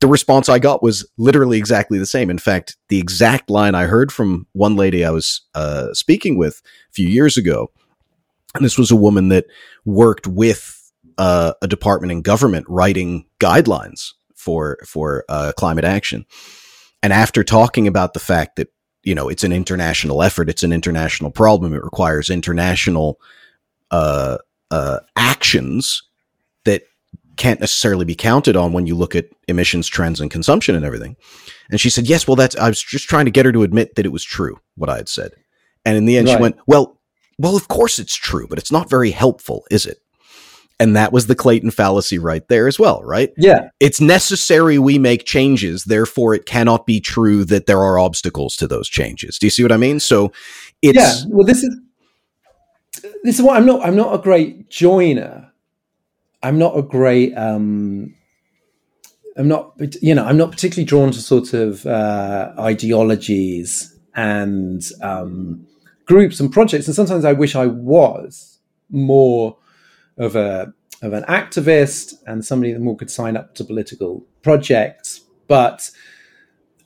The 0.00 0.06
response 0.06 0.48
I 0.48 0.58
got 0.58 0.82
was 0.82 1.06
literally 1.18 1.58
exactly 1.58 1.98
the 1.98 2.06
same. 2.06 2.30
In 2.30 2.38
fact, 2.38 2.76
the 2.88 2.98
exact 2.98 3.50
line 3.50 3.74
I 3.74 3.84
heard 3.84 4.12
from 4.12 4.46
one 4.52 4.76
lady 4.76 5.04
I 5.04 5.10
was 5.10 5.42
uh, 5.54 5.92
speaking 5.92 6.38
with 6.38 6.62
a 6.90 6.92
few 6.92 7.08
years 7.08 7.36
ago, 7.36 7.70
and 8.54 8.64
this 8.64 8.78
was 8.78 8.90
a 8.90 8.96
woman 8.96 9.28
that 9.28 9.46
worked 9.84 10.26
with 10.26 10.76
uh, 11.18 11.52
a 11.60 11.66
department 11.68 12.12
in 12.12 12.22
government 12.22 12.66
writing 12.68 13.26
guidelines 13.40 14.12
for 14.34 14.78
for 14.86 15.24
uh, 15.28 15.52
climate 15.56 15.84
action. 15.84 16.24
And 17.02 17.12
after 17.12 17.42
talking 17.42 17.86
about 17.86 18.14
the 18.14 18.20
fact 18.20 18.56
that 18.56 18.68
you 19.02 19.14
know 19.14 19.28
it's 19.28 19.44
an 19.44 19.52
international 19.52 20.22
effort, 20.22 20.48
it's 20.48 20.62
an 20.62 20.72
international 20.72 21.30
problem, 21.30 21.74
it 21.74 21.82
requires 21.82 22.30
international 22.30 23.18
uh, 23.90 24.38
uh, 24.70 24.98
actions 25.16 26.02
that 26.64 26.82
can't 27.36 27.60
necessarily 27.60 28.04
be 28.04 28.14
counted 28.14 28.56
on 28.56 28.72
when 28.72 28.86
you 28.86 28.94
look 28.94 29.14
at 29.14 29.26
emissions 29.48 29.88
trends 29.88 30.20
and 30.20 30.30
consumption 30.30 30.74
and 30.74 30.84
everything. 30.84 31.16
And 31.70 31.80
she 31.80 31.90
said, 31.90 32.06
"Yes, 32.06 32.28
well, 32.28 32.36
that's." 32.36 32.56
I 32.56 32.68
was 32.68 32.82
just 32.82 33.08
trying 33.08 33.24
to 33.24 33.30
get 33.30 33.46
her 33.46 33.52
to 33.52 33.62
admit 33.62 33.94
that 33.94 34.06
it 34.06 34.12
was 34.12 34.24
true 34.24 34.58
what 34.76 34.90
I 34.90 34.96
had 34.96 35.08
said. 35.08 35.32
And 35.84 35.96
in 35.96 36.04
the 36.04 36.18
end, 36.18 36.28
she 36.28 36.36
went, 36.36 36.56
"Well, 36.66 37.00
well, 37.38 37.56
of 37.56 37.68
course 37.68 37.98
it's 37.98 38.14
true, 38.14 38.46
but 38.46 38.58
it's 38.58 38.72
not 38.72 38.90
very 38.90 39.10
helpful, 39.10 39.64
is 39.70 39.86
it?" 39.86 39.98
And 40.80 40.96
that 40.96 41.12
was 41.12 41.26
the 41.26 41.34
Clayton 41.34 41.70
fallacy 41.70 42.18
right 42.18 42.46
there 42.48 42.66
as 42.66 42.78
well, 42.78 43.02
right? 43.04 43.30
Yeah. 43.36 43.68
It's 43.80 44.00
necessary 44.00 44.78
we 44.78 44.98
make 44.98 45.26
changes, 45.26 45.84
therefore 45.84 46.34
it 46.34 46.46
cannot 46.46 46.86
be 46.86 47.00
true 47.00 47.44
that 47.44 47.66
there 47.66 47.80
are 47.80 47.98
obstacles 47.98 48.56
to 48.56 48.66
those 48.66 48.88
changes. 48.88 49.38
Do 49.38 49.46
you 49.46 49.50
see 49.50 49.62
what 49.62 49.72
I 49.72 49.76
mean? 49.76 50.00
So 50.00 50.32
it's 50.80 50.96
yeah. 50.96 51.12
Well, 51.28 51.46
this 51.46 51.62
is 51.62 51.76
this 53.22 53.38
is 53.38 53.42
why 53.42 53.56
I'm 53.56 53.66
not. 53.66 53.84
I'm 53.84 53.94
not 53.94 54.14
a 54.14 54.18
great 54.18 54.70
joiner. 54.70 55.52
I'm 56.42 56.58
not 56.58 56.76
a 56.76 56.82
great. 56.82 57.34
um 57.36 58.14
I'm 59.36 59.48
not. 59.48 59.74
You 60.02 60.14
know, 60.14 60.24
I'm 60.24 60.38
not 60.38 60.50
particularly 60.50 60.86
drawn 60.86 61.12
to 61.12 61.20
sort 61.20 61.52
of 61.52 61.86
uh, 61.86 62.52
ideologies 62.58 63.96
and 64.14 64.82
um, 65.02 65.66
groups 66.06 66.40
and 66.40 66.50
projects. 66.50 66.86
And 66.86 66.96
sometimes 66.96 67.24
I 67.24 67.32
wish 67.32 67.54
I 67.54 67.66
was 67.66 68.58
more 68.90 69.56
of 70.20 70.36
a 70.36 70.72
of 71.02 71.14
an 71.14 71.24
activist 71.24 72.14
and 72.26 72.44
somebody 72.44 72.72
that 72.72 72.80
more 72.80 72.96
could 72.96 73.10
sign 73.10 73.36
up 73.36 73.54
to 73.54 73.64
political 73.64 74.24
projects. 74.42 75.20
But 75.48 75.90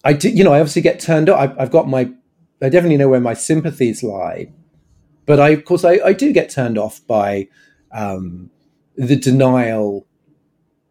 I 0.04 0.12
do, 0.12 0.30
you 0.30 0.44
know, 0.44 0.52
I 0.52 0.60
obviously 0.60 0.82
get 0.82 1.00
turned 1.00 1.28
off. 1.28 1.40
I've, 1.40 1.58
I've 1.58 1.70
got 1.70 1.88
my, 1.88 2.10
I 2.62 2.68
definitely 2.68 2.96
know 2.96 3.08
where 3.08 3.20
my 3.20 3.34
sympathies 3.34 4.04
lie, 4.04 4.52
but 5.26 5.40
I, 5.40 5.48
of 5.48 5.64
course, 5.64 5.84
I, 5.84 5.98
I 6.04 6.12
do 6.12 6.32
get 6.32 6.48
turned 6.48 6.78
off 6.78 7.04
by 7.08 7.48
um, 7.90 8.50
the 8.96 9.16
denial, 9.16 10.06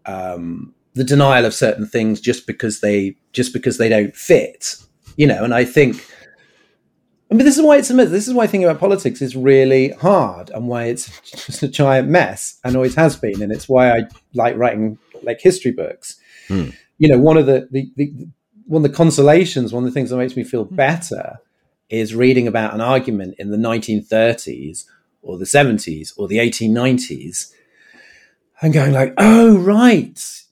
um, 0.05 0.73
the 0.93 1.05
denial 1.05 1.45
of 1.45 1.53
certain 1.53 1.87
things 1.87 2.19
just 2.19 2.45
because 2.45 2.81
they 2.81 3.15
just 3.31 3.53
because 3.53 3.77
they 3.77 3.89
don't 3.89 4.15
fit, 4.15 4.75
you 5.15 5.25
know. 5.25 5.43
And 5.43 5.53
I 5.53 5.63
think, 5.63 6.05
I 7.33 7.35
mean, 7.35 7.45
this 7.45 7.57
is 7.57 7.63
why 7.63 7.77
it's 7.77 7.87
this 7.87 8.27
is 8.27 8.33
why 8.35 8.45
thinking 8.45 8.69
about 8.69 8.79
politics 8.79 9.19
is 9.19 9.35
really 9.35 9.89
hard, 9.89 10.51
and 10.51 10.67
why 10.67 10.83
it's 10.83 11.09
just 11.31 11.63
a 11.63 11.67
giant 11.67 12.07
mess, 12.07 12.59
and 12.63 12.75
always 12.75 12.93
has 12.93 13.15
been, 13.15 13.41
and 13.41 13.51
it's 13.51 13.67
why 13.67 13.89
I 13.89 14.01
like 14.35 14.55
writing 14.55 14.99
like 15.23 15.41
history 15.41 15.71
books. 15.71 16.19
Hmm. 16.47 16.69
You 16.99 17.07
know, 17.07 17.17
one 17.17 17.37
of 17.37 17.47
the, 17.47 17.67
the, 17.71 17.91
the 17.95 18.13
one 18.67 18.85
of 18.85 18.91
the 18.91 18.95
consolations, 18.95 19.73
one 19.73 19.83
of 19.83 19.89
the 19.89 19.93
things 19.93 20.11
that 20.11 20.17
makes 20.17 20.37
me 20.37 20.43
feel 20.43 20.63
better 20.63 21.39
is 21.89 22.13
reading 22.13 22.47
about 22.47 22.75
an 22.75 22.81
argument 22.81 23.33
in 23.39 23.49
the 23.49 23.57
1930s 23.57 24.85
or 25.23 25.39
the 25.39 25.45
70s 25.45 26.13
or 26.15 26.27
the 26.27 26.37
1890s 26.37 27.51
and 28.61 28.73
going 28.73 28.93
like, 28.93 29.15
oh, 29.17 29.57
right. 29.57 30.43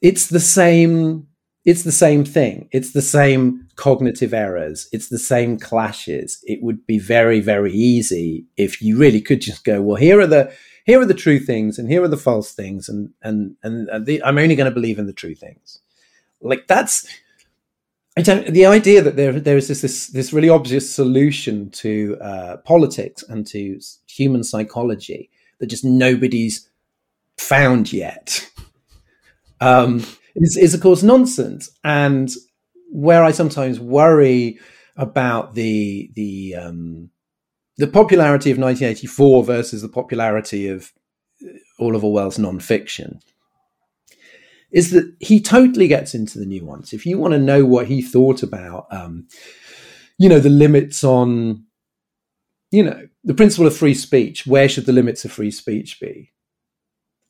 It's 0.00 0.28
the 0.28 0.40
same. 0.40 1.25
It's 1.66 1.82
the 1.82 1.92
same 1.92 2.24
thing. 2.24 2.68
It's 2.70 2.92
the 2.92 3.02
same 3.02 3.66
cognitive 3.74 4.32
errors. 4.32 4.88
It's 4.92 5.08
the 5.08 5.18
same 5.18 5.58
clashes. 5.58 6.38
It 6.44 6.62
would 6.62 6.86
be 6.86 7.00
very, 7.00 7.40
very 7.40 7.72
easy 7.72 8.46
if 8.56 8.80
you 8.80 8.96
really 8.96 9.20
could 9.20 9.40
just 9.40 9.64
go, 9.64 9.82
well, 9.82 9.96
here 9.96 10.20
are 10.20 10.28
the 10.28 10.52
here 10.84 11.00
are 11.00 11.06
the 11.06 11.14
true 11.14 11.40
things 11.40 11.76
and 11.78 11.90
here 11.90 12.04
are 12.04 12.08
the 12.08 12.16
false 12.16 12.52
things, 12.52 12.88
and 12.88 13.10
and 13.20 13.56
and, 13.64 14.06
the, 14.06 14.22
I'm 14.22 14.38
only 14.38 14.54
going 14.54 14.70
to 14.70 14.74
believe 14.74 15.00
in 15.00 15.06
the 15.06 15.12
true 15.12 15.34
things. 15.34 15.80
Like 16.40 16.68
that's 16.68 17.04
I 18.16 18.22
don't. 18.22 18.46
The 18.46 18.66
idea 18.66 19.02
that 19.02 19.16
there 19.16 19.32
there 19.32 19.56
is 19.56 19.66
this 19.66 19.82
this, 19.82 20.06
this 20.06 20.32
really 20.32 20.48
obvious 20.48 20.88
solution 20.88 21.70
to 21.70 22.16
uh, 22.20 22.56
politics 22.58 23.24
and 23.28 23.44
to 23.48 23.80
human 24.06 24.44
psychology 24.44 25.30
that 25.58 25.66
just 25.66 25.84
nobody's 25.84 26.70
found 27.38 27.92
yet 27.92 28.48
um, 29.60 30.04
is 30.36 30.56
is 30.56 30.74
of 30.74 30.80
course 30.80 31.02
nonsense. 31.02 31.70
And 31.84 32.30
where 32.90 33.24
I 33.24 33.32
sometimes 33.32 33.80
worry 33.80 34.58
about 34.96 35.54
the 35.54 36.10
the 36.14 36.54
um, 36.54 37.10
the 37.76 37.86
popularity 37.86 38.50
of 38.50 38.58
1984 38.58 39.44
versus 39.44 39.82
the 39.82 39.88
popularity 39.88 40.68
of 40.68 40.92
Orwell's 41.78 42.38
nonfiction 42.38 43.20
is 44.72 44.90
that 44.90 45.14
he 45.20 45.40
totally 45.40 45.88
gets 45.88 46.14
into 46.14 46.38
the 46.38 46.46
nuance. 46.46 46.92
If 46.92 47.06
you 47.06 47.18
want 47.18 47.32
to 47.32 47.38
know 47.38 47.64
what 47.64 47.86
he 47.86 48.02
thought 48.02 48.42
about, 48.42 48.86
um, 48.90 49.28
you 50.18 50.28
know, 50.28 50.40
the 50.40 50.50
limits 50.50 51.04
on, 51.04 51.64
you 52.70 52.82
know, 52.82 53.08
the 53.24 53.34
principle 53.34 53.66
of 53.66 53.76
free 53.76 53.94
speech, 53.94 54.46
where 54.46 54.68
should 54.68 54.86
the 54.86 54.92
limits 54.92 55.24
of 55.24 55.32
free 55.32 55.50
speech 55.50 56.00
be? 56.00 56.32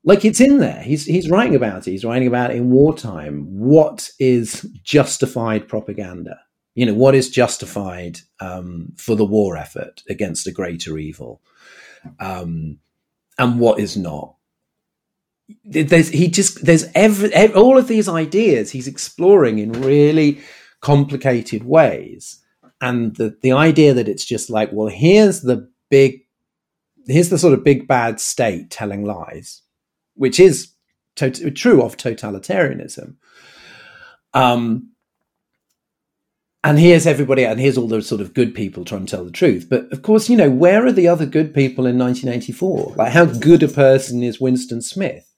Like 0.06 0.24
it's 0.24 0.40
in 0.40 0.58
there. 0.58 0.80
He's 0.82 1.04
he's 1.04 1.28
writing 1.28 1.54
about 1.54 1.86
it. 1.86 1.90
He's 1.90 2.04
writing 2.04 2.28
about 2.28 2.52
it 2.52 2.56
in 2.56 2.70
wartime. 2.70 3.44
What 3.58 4.08
is 4.18 4.62
justified 4.82 5.68
propaganda? 5.68 6.38
You 6.74 6.86
know, 6.86 6.94
what 6.94 7.14
is 7.14 7.28
justified 7.28 8.20
um, 8.40 8.92
for 8.96 9.16
the 9.16 9.24
war 9.24 9.56
effort 9.56 10.02
against 10.08 10.46
a 10.46 10.52
greater 10.52 10.96
evil, 10.96 11.42
um, 12.20 12.78
and 13.38 13.58
what 13.60 13.80
is 13.80 13.96
not? 13.96 14.36
there's 15.64 16.08
he 16.08 16.28
just 16.28 16.64
there's 16.64 16.86
every, 16.94 17.32
every, 17.32 17.54
all 17.54 17.78
of 17.78 17.88
these 17.88 18.08
ideas 18.08 18.70
he's 18.70 18.88
exploring 18.88 19.58
in 19.58 19.72
really 19.80 20.40
complicated 20.80 21.62
ways 21.64 22.42
and 22.80 23.16
the 23.16 23.36
the 23.42 23.52
idea 23.52 23.94
that 23.94 24.08
it's 24.08 24.24
just 24.24 24.50
like 24.50 24.70
well 24.72 24.88
here's 24.88 25.42
the 25.42 25.68
big 25.88 26.20
here's 27.06 27.28
the 27.28 27.38
sort 27.38 27.54
of 27.54 27.62
big 27.62 27.86
bad 27.86 28.18
state 28.18 28.70
telling 28.70 29.04
lies 29.04 29.62
which 30.16 30.40
is 30.40 30.72
to- 31.14 31.50
true 31.50 31.82
of 31.82 31.96
totalitarianism 31.96 33.14
um 34.34 34.90
and 36.64 36.80
here's 36.80 37.06
everybody 37.06 37.44
and 37.44 37.60
here's 37.60 37.78
all 37.78 37.86
those 37.86 38.08
sort 38.08 38.20
of 38.20 38.34
good 38.34 38.54
people 38.54 38.84
trying 38.84 39.06
to 39.06 39.16
tell 39.16 39.24
the 39.24 39.30
truth 39.30 39.66
but 39.70 39.90
of 39.92 40.02
course 40.02 40.28
you 40.28 40.36
know 40.36 40.50
where 40.50 40.84
are 40.84 40.92
the 40.92 41.08
other 41.08 41.26
good 41.26 41.54
people 41.54 41.86
in 41.86 41.98
1984 41.98 42.94
like 42.96 43.12
how 43.12 43.24
good 43.24 43.62
a 43.62 43.68
person 43.68 44.22
is 44.22 44.40
winston 44.40 44.82
smith 44.82 45.32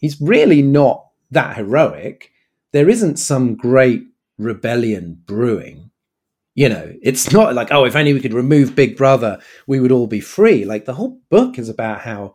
he's 0.00 0.20
really 0.20 0.60
not 0.60 1.04
that 1.30 1.56
heroic. 1.56 2.30
There 2.72 2.88
isn't 2.88 3.16
some 3.16 3.54
great 3.54 4.02
rebellion 4.38 5.22
brewing. 5.26 5.90
You 6.54 6.68
know, 6.68 6.92
it's 7.02 7.32
not 7.32 7.54
like, 7.54 7.72
oh, 7.72 7.84
if 7.84 7.96
only 7.96 8.12
we 8.12 8.20
could 8.20 8.34
remove 8.34 8.76
Big 8.76 8.96
Brother, 8.96 9.40
we 9.66 9.80
would 9.80 9.92
all 9.92 10.06
be 10.06 10.20
free. 10.20 10.64
Like 10.64 10.84
the 10.84 10.94
whole 10.94 11.20
book 11.30 11.58
is 11.58 11.68
about 11.68 12.00
how 12.00 12.34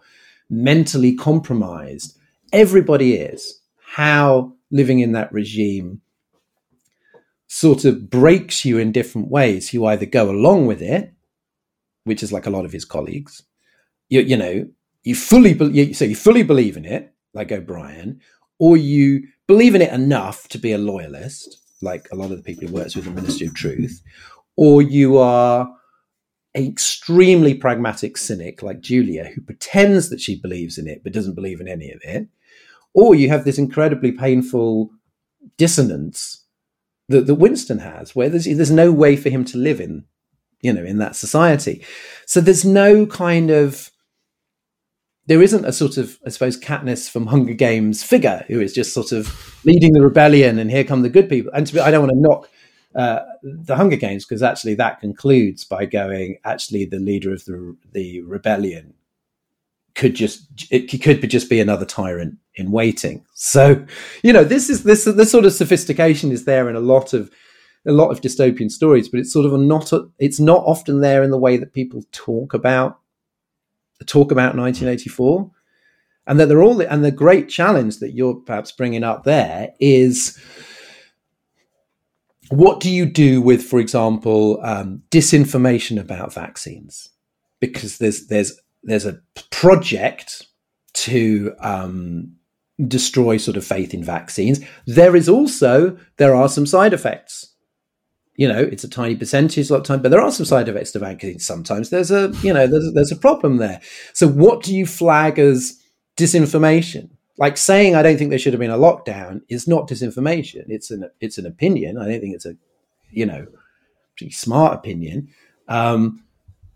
mentally 0.50 1.16
compromised. 1.16 2.18
Everybody 2.52 3.16
is, 3.16 3.62
how 3.94 4.54
living 4.72 5.00
in 5.00 5.12
that 5.14 5.32
regime 5.32 6.02
sort 7.48 7.86
of 7.86 8.10
breaks 8.10 8.64
you 8.66 8.78
in 8.78 8.92
different 8.92 9.30
ways. 9.30 9.74
You 9.74 9.86
either 9.86 10.06
go 10.06 10.30
along 10.30 10.68
with 10.68 10.82
it, 10.82 11.14
which 12.04 12.24
is 12.24 12.32
like 12.32 12.46
a 12.46 12.52
lot 12.52 12.66
of 12.66 12.72
his 12.72 12.86
colleagues, 12.86 13.44
you, 14.08 14.22
you 14.22 14.38
know, 14.38 14.68
you 15.04 15.16
fully, 15.16 15.54
be- 15.54 15.94
so 15.94 16.06
you 16.06 16.16
fully 16.16 16.44
believe 16.44 16.78
in 16.78 16.86
it, 16.86 17.14
like 17.34 17.52
O'Brien, 17.52 18.20
or 18.60 18.78
you 18.78 19.24
believe 19.48 19.76
in 19.76 19.82
it 19.82 19.94
enough 19.94 20.48
to 20.50 20.58
be 20.58 20.72
a 20.72 20.78
loyalist, 20.78 21.58
like 21.82 22.08
a 22.12 22.16
lot 22.16 22.32
of 22.32 22.38
the 22.38 22.44
people 22.44 22.68
he 22.68 22.74
works 22.74 22.96
with 22.96 23.06
the 23.06 23.12
Ministry 23.12 23.48
of 23.48 23.54
Truth, 23.54 24.02
or 24.56 24.82
you 24.82 25.18
are 25.18 25.72
an 26.56 26.66
extremely 26.66 27.54
pragmatic 27.54 28.18
cynic 28.18 28.64
like 28.64 28.82
Julia, 28.82 29.26
who 29.36 29.42
pretends 29.42 30.10
that 30.10 30.22
she 30.22 30.40
believes 30.40 30.78
in 30.78 30.88
it 30.88 31.04
but 31.04 31.14
doesn't 31.14 31.36
believe 31.36 31.62
in 31.62 31.68
any 31.68 31.92
of 31.92 32.02
it, 32.04 32.28
or 32.94 33.16
you 33.16 33.30
have 33.30 33.46
this 33.46 33.58
incredibly 33.58 34.12
painful 34.12 34.90
dissonance 35.58 36.46
that, 37.08 37.28
that 37.28 37.36
Winston 37.36 37.80
has, 37.80 38.16
where 38.16 38.30
there's 38.30 38.46
there's 38.46 38.72
no 38.72 38.92
way 38.92 39.16
for 39.16 39.30
him 39.30 39.46
to 39.46 39.58
live 39.58 39.80
in, 39.80 40.06
you 40.62 40.74
know, 40.74 40.84
in 40.84 40.98
that 40.98 41.16
society. 41.16 41.84
So 42.26 42.42
there's 42.42 42.66
no 42.66 43.06
kind 43.06 43.52
of 43.52 43.92
there 45.30 45.44
isn't 45.44 45.66
a 45.66 45.72
sort 45.72 45.98
of, 45.98 46.18
I 46.26 46.30
suppose, 46.30 46.60
Katniss 46.60 47.08
from 47.08 47.28
Hunger 47.28 47.54
Games 47.54 48.02
figure 48.02 48.44
who 48.48 48.60
is 48.60 48.74
just 48.74 48.96
sort 48.96 49.12
of 49.12 49.62
leading 49.64 49.94
the 49.94 50.02
rebellion 50.02 50.58
and 50.58 50.72
here 50.72 50.84
come 50.84 51.04
the 51.04 51.10
good 51.10 51.30
people. 51.30 51.52
And 51.54 51.72
be, 51.72 51.80
I 51.80 51.92
don't 51.92 52.02
want 52.02 52.14
to 52.14 52.20
knock 52.20 52.50
uh, 52.96 53.20
the 53.44 53.76
Hunger 53.76 53.96
Games 53.96 54.26
because 54.26 54.42
actually 54.42 54.76
that 54.76 55.00
concludes 55.00 55.64
by 55.64 55.86
going, 55.86 56.38
actually, 56.44 56.86
the 56.86 57.00
leader 57.00 57.32
of 57.32 57.46
the 57.46 57.76
the 57.92 58.22
rebellion 58.22 58.94
could 59.96 60.16
just 60.16 60.48
it 60.72 60.88
could 61.02 61.30
just 61.30 61.50
be 61.50 61.60
another 61.60 61.86
tyrant 61.86 62.38
in 62.56 62.72
waiting. 62.72 63.26
So, 63.34 63.86
you 64.24 64.34
know, 64.34 64.44
this 64.44 64.70
is 64.70 64.84
this 64.84 65.06
this 65.06 65.32
sort 65.32 65.46
of 65.46 65.54
sophistication 65.54 66.32
is 66.32 66.46
there 66.46 66.70
in 66.70 66.76
a 66.76 66.82
lot 66.82 67.14
of 67.14 67.30
a 67.86 67.92
lot 67.92 68.10
of 68.10 68.22
dystopian 68.22 68.72
stories, 68.72 69.08
but 69.08 69.20
it's 69.20 69.34
sort 69.34 69.46
of 69.46 69.60
not 69.60 69.92
it's 70.18 70.40
not 70.40 70.64
often 70.66 71.02
there 71.02 71.24
in 71.24 71.32
the 71.32 71.38
way 71.38 71.58
that 71.58 71.74
people 71.74 72.04
talk 72.12 72.54
about 72.54 73.00
talk 74.06 74.32
about 74.32 74.56
1984 74.56 75.52
and 76.26 76.40
that 76.40 76.48
they're 76.48 76.64
all 76.64 76.82
and 76.82 77.04
the 77.04 77.12
great 77.12 77.50
challenge 77.50 78.00
that 78.00 78.14
you're 78.14 78.36
perhaps 78.36 78.72
bringing 78.72 79.04
up 79.04 79.26
there 79.26 79.74
is 79.80 80.40
what 82.50 82.80
do 82.80 82.90
you 82.90 83.06
do 83.06 83.42
with 83.42 83.64
for 83.64 83.80
example 83.80 84.60
um, 84.64 85.02
disinformation 85.12 86.00
about 86.00 86.34
vaccines 86.34 87.10
because 87.60 87.98
there's 87.98 88.28
there's 88.28 88.60
there's 88.84 89.06
a 89.06 89.20
project 89.52 90.48
to 90.94 91.54
um, 91.60 92.36
destroy 92.88 93.38
sort 93.38 93.58
of 93.58 93.66
faith 93.66 93.94
in 93.94 94.04
vaccines 94.04 94.60
there 94.86 95.16
is 95.16 95.30
also 95.30 95.98
there 96.18 96.36
are 96.36 96.50
some 96.50 96.66
side 96.66 96.94
effects 96.94 97.50
you 98.40 98.48
know, 98.48 98.62
it's 98.62 98.86
a 98.86 98.90
tiny 98.90 99.18
percentage 99.18 99.70
a 99.70 99.74
lot 99.74 99.82
of 99.82 99.86
time, 99.86 100.02
but 100.02 100.12
there 100.12 100.22
are 100.22 100.32
some 100.32 100.46
side 100.46 100.70
effects 100.70 100.94
to 100.94 101.00
vaccines. 101.00 101.46
Sometimes 101.46 101.90
there's 101.90 102.10
a, 102.10 102.32
you 102.42 102.54
know, 102.54 102.68
there's, 102.68 102.90
there's 102.94 103.12
a 103.12 103.18
problem 103.18 103.58
there. 103.58 103.82
So 104.14 104.30
what 104.30 104.64
do 104.64 104.74
you 104.74 104.86
flag 104.86 105.38
as 105.38 105.78
disinformation? 106.16 107.10
Like 107.40 107.58
saying 107.58 107.96
I 107.96 108.04
don't 108.04 108.18
think 108.18 108.30
there 108.30 108.40
should 108.40 108.54
have 108.54 108.60
been 108.60 108.70
a 108.70 108.78
lockdown 108.78 109.42
is 109.48 109.68
not 109.68 109.88
disinformation. 109.88 110.66
It's 110.68 110.92
an 110.92 111.10
it's 111.22 111.38
an 111.38 111.46
opinion. 111.46 111.98
I 111.98 112.06
don't 112.06 112.20
think 112.20 112.36
it's 112.36 112.46
a, 112.46 112.56
you 113.12 113.26
know, 113.26 113.48
pretty 114.18 114.32
smart 114.32 114.74
opinion. 114.74 115.30
Um, 115.68 116.24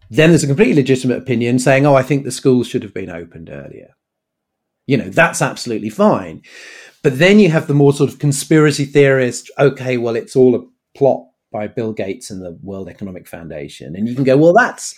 then 0.10 0.30
there's 0.30 0.44
a 0.44 0.48
completely 0.48 0.76
legitimate 0.76 1.18
opinion 1.18 1.60
saying, 1.60 1.86
"Oh, 1.86 1.96
I 1.96 2.04
think 2.04 2.24
the 2.24 2.32
schools 2.32 2.68
should 2.68 2.84
have 2.84 2.94
been 2.94 3.10
opened 3.10 3.50
earlier." 3.50 3.96
You 4.88 4.98
know, 4.98 5.10
that's 5.10 5.42
absolutely 5.42 5.90
fine. 5.90 6.42
But 7.04 7.20
then 7.20 7.40
you 7.40 7.50
have 7.50 7.68
the 7.68 7.74
more 7.74 7.94
sort 7.94 8.10
of 8.10 8.20
conspiracy 8.20 8.86
theorist. 8.86 9.52
Okay, 9.60 9.98
well, 9.98 10.16
it's 10.16 10.36
all 10.36 10.56
a 10.56 10.98
plot 10.98 11.26
by 11.52 11.68
Bill 11.68 11.94
Gates 11.94 12.32
and 12.32 12.42
the 12.42 12.58
World 12.64 12.88
Economic 12.88 13.28
Foundation. 13.28 13.96
And 13.96 14.08
you 14.08 14.16
can 14.16 14.24
go, 14.24 14.38
well, 14.38 14.54
that's 14.54 14.96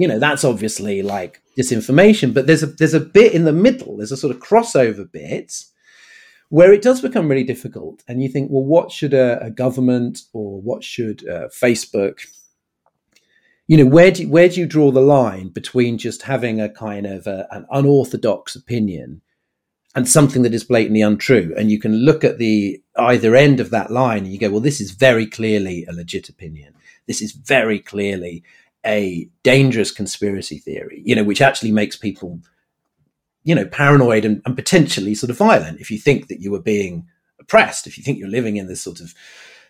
you 0.00 0.08
know, 0.08 0.18
that's 0.18 0.44
obviously 0.44 1.02
like 1.02 1.42
disinformation. 1.58 2.32
But 2.32 2.46
there's 2.46 2.62
a 2.62 2.66
there's 2.66 2.94
a 2.94 3.00
bit 3.00 3.32
in 3.32 3.44
the 3.44 3.52
middle, 3.52 3.96
there's 3.96 4.12
a 4.12 4.16
sort 4.16 4.34
of 4.34 4.42
crossover 4.42 5.10
bit 5.10 5.64
where 6.48 6.72
it 6.72 6.82
does 6.82 7.00
become 7.00 7.28
really 7.28 7.44
difficult. 7.44 8.02
And 8.08 8.22
you 8.22 8.28
think, 8.28 8.50
well, 8.50 8.64
what 8.64 8.90
should 8.90 9.14
a, 9.14 9.40
a 9.44 9.50
government 9.50 10.22
or 10.32 10.60
what 10.60 10.82
should 10.82 11.28
uh, 11.28 11.48
Facebook 11.48 12.26
you 13.68 13.76
know 13.76 13.86
where 13.86 14.10
do 14.10 14.28
where 14.28 14.48
do 14.48 14.58
you 14.58 14.66
draw 14.66 14.90
the 14.90 15.00
line 15.00 15.48
between 15.48 15.96
just 15.96 16.22
having 16.22 16.60
a 16.60 16.68
kind 16.68 17.06
of 17.06 17.28
a, 17.28 17.46
an 17.52 17.66
unorthodox 17.70 18.56
opinion 18.56 19.22
and 19.94 20.08
something 20.08 20.42
that 20.42 20.54
is 20.54 20.64
blatantly 20.64 21.02
untrue. 21.02 21.54
And 21.56 21.70
you 21.70 21.78
can 21.78 21.94
look 21.94 22.22
at 22.22 22.38
the 22.38 22.80
either 22.96 23.34
end 23.34 23.60
of 23.60 23.70
that 23.70 23.90
line 23.90 24.24
and 24.24 24.32
you 24.32 24.38
go, 24.38 24.50
well, 24.50 24.60
this 24.60 24.80
is 24.80 24.92
very 24.92 25.26
clearly 25.26 25.84
a 25.84 25.92
legit 25.92 26.28
opinion. 26.28 26.74
This 27.06 27.20
is 27.20 27.32
very 27.32 27.80
clearly 27.80 28.44
a 28.84 29.28
dangerous 29.42 29.90
conspiracy 29.90 30.58
theory, 30.58 31.02
you 31.04 31.14
know, 31.14 31.24
which 31.24 31.42
actually 31.42 31.72
makes 31.72 31.96
people, 31.96 32.40
you 33.44 33.54
know, 33.54 33.66
paranoid 33.66 34.24
and, 34.24 34.42
and 34.46 34.56
potentially 34.56 35.14
sort 35.14 35.30
of 35.30 35.36
violent. 35.36 35.80
If 35.80 35.90
you 35.90 35.98
think 35.98 36.28
that 36.28 36.40
you 36.40 36.50
were 36.50 36.62
being 36.62 37.06
oppressed, 37.38 37.86
if 37.86 37.98
you 37.98 38.04
think 38.04 38.18
you're 38.18 38.28
living 38.28 38.56
in 38.56 38.66
this 38.66 38.80
sort 38.80 39.00
of 39.00 39.14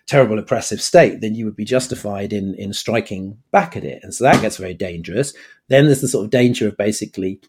terrible 0.07 0.39
oppressive 0.39 0.81
state, 0.81 1.21
then 1.21 1.35
you 1.35 1.45
would 1.45 1.57
be 1.57 1.65
justified 1.65 2.33
in 2.33 2.55
in 2.55 2.73
striking 2.73 3.39
back 3.51 3.77
at 3.77 3.85
it. 3.85 4.03
And 4.03 4.15
so 4.15 4.25
that 4.25 4.43
gets 4.43 4.57
very 4.57 4.75
dangerous. 4.75 5.35
Then 5.69 5.87
there's 5.87 6.01
the 6.01 6.09
sort 6.09 6.25
of 6.25 6.31
danger 6.31 6.69
of 6.69 6.77
basically 6.77 7.41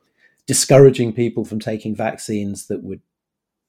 discouraging 0.46 1.14
people 1.14 1.46
from 1.46 1.60
taking 1.60 1.96
vaccines 1.96 2.68
that 2.68 2.84
would, 2.84 3.02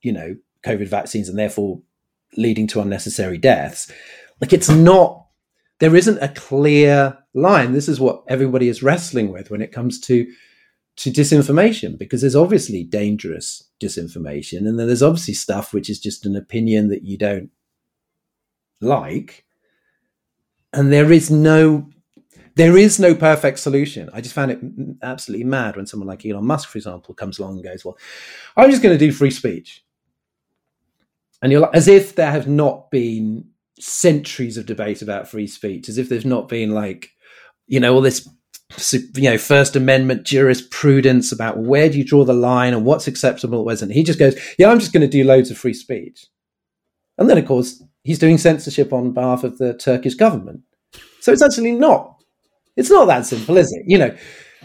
you 0.02 0.12
know, 0.12 0.36
COVID 0.64 0.88
vaccines 0.88 1.28
and 1.28 1.38
therefore 1.38 1.80
leading 2.36 2.66
to 2.68 2.80
unnecessary 2.80 3.38
deaths. 3.38 3.90
Like 4.40 4.52
it's 4.52 4.68
not, 4.68 5.21
there 5.82 5.96
isn't 5.96 6.22
a 6.22 6.28
clear 6.28 7.18
line. 7.34 7.72
This 7.72 7.88
is 7.88 7.98
what 7.98 8.22
everybody 8.28 8.68
is 8.68 8.84
wrestling 8.84 9.32
with 9.32 9.50
when 9.50 9.60
it 9.60 9.72
comes 9.72 9.98
to 10.02 10.32
to 10.94 11.10
disinformation 11.10 11.98
because 11.98 12.20
there's 12.20 12.36
obviously 12.36 12.84
dangerous 12.84 13.68
disinformation 13.80 14.58
and 14.58 14.78
then 14.78 14.86
there's 14.86 15.02
obviously 15.02 15.34
stuff 15.34 15.74
which 15.74 15.90
is 15.90 15.98
just 15.98 16.24
an 16.24 16.36
opinion 16.36 16.88
that 16.88 17.02
you 17.02 17.18
don't 17.18 17.50
like 18.80 19.44
and 20.72 20.92
there 20.92 21.10
is 21.10 21.32
no 21.32 21.88
there 22.54 22.76
is 22.76 23.00
no 23.00 23.12
perfect 23.12 23.58
solution. 23.58 24.08
I 24.12 24.20
just 24.20 24.36
found 24.36 24.52
it 24.52 24.60
absolutely 25.02 25.46
mad 25.46 25.74
when 25.74 25.86
someone 25.86 26.06
like 26.06 26.24
Elon 26.24 26.44
Musk, 26.44 26.68
for 26.68 26.78
example, 26.78 27.12
comes 27.12 27.40
along 27.40 27.54
and 27.54 27.64
goes, 27.64 27.84
"Well, 27.84 27.98
I'm 28.56 28.70
just 28.70 28.84
going 28.84 28.96
to 28.96 29.04
do 29.04 29.10
free 29.10 29.32
speech," 29.32 29.84
and 31.40 31.50
you're 31.50 31.62
like, 31.62 31.74
as 31.74 31.88
if 31.88 32.14
there 32.14 32.30
have 32.30 32.46
not 32.46 32.90
been 32.92 33.51
centuries 33.82 34.56
of 34.56 34.66
debate 34.66 35.02
about 35.02 35.28
free 35.28 35.46
speech, 35.46 35.88
as 35.88 35.98
if 35.98 36.08
there's 36.08 36.24
not 36.24 36.48
been 36.48 36.70
like, 36.70 37.10
you 37.66 37.80
know, 37.80 37.94
all 37.94 38.00
this 38.00 38.28
you 39.14 39.30
know 39.30 39.38
First 39.38 39.76
Amendment 39.76 40.24
jurisprudence 40.24 41.32
about 41.32 41.58
where 41.58 41.88
do 41.88 41.98
you 41.98 42.04
draw 42.04 42.24
the 42.24 42.32
line 42.32 42.72
and 42.74 42.84
what's 42.84 43.06
acceptable, 43.06 43.64
what 43.64 43.74
isn't. 43.74 43.90
He 43.90 44.02
just 44.02 44.18
goes, 44.18 44.38
"Yeah, 44.58 44.70
I'm 44.70 44.78
just 44.78 44.92
going 44.92 45.02
to 45.02 45.08
do 45.08 45.24
loads 45.24 45.50
of 45.50 45.58
free 45.58 45.74
speech," 45.74 46.26
and 47.18 47.28
then 47.28 47.38
of 47.38 47.46
course 47.46 47.82
he's 48.02 48.18
doing 48.18 48.38
censorship 48.38 48.92
on 48.92 49.12
behalf 49.12 49.44
of 49.44 49.58
the 49.58 49.74
Turkish 49.74 50.14
government. 50.14 50.60
So 51.20 51.32
it's 51.32 51.42
actually 51.42 51.72
not. 51.72 52.16
It's 52.76 52.90
not 52.90 53.06
that 53.06 53.26
simple, 53.26 53.58
is 53.58 53.72
it? 53.72 53.84
You 53.86 53.98
know, 53.98 54.16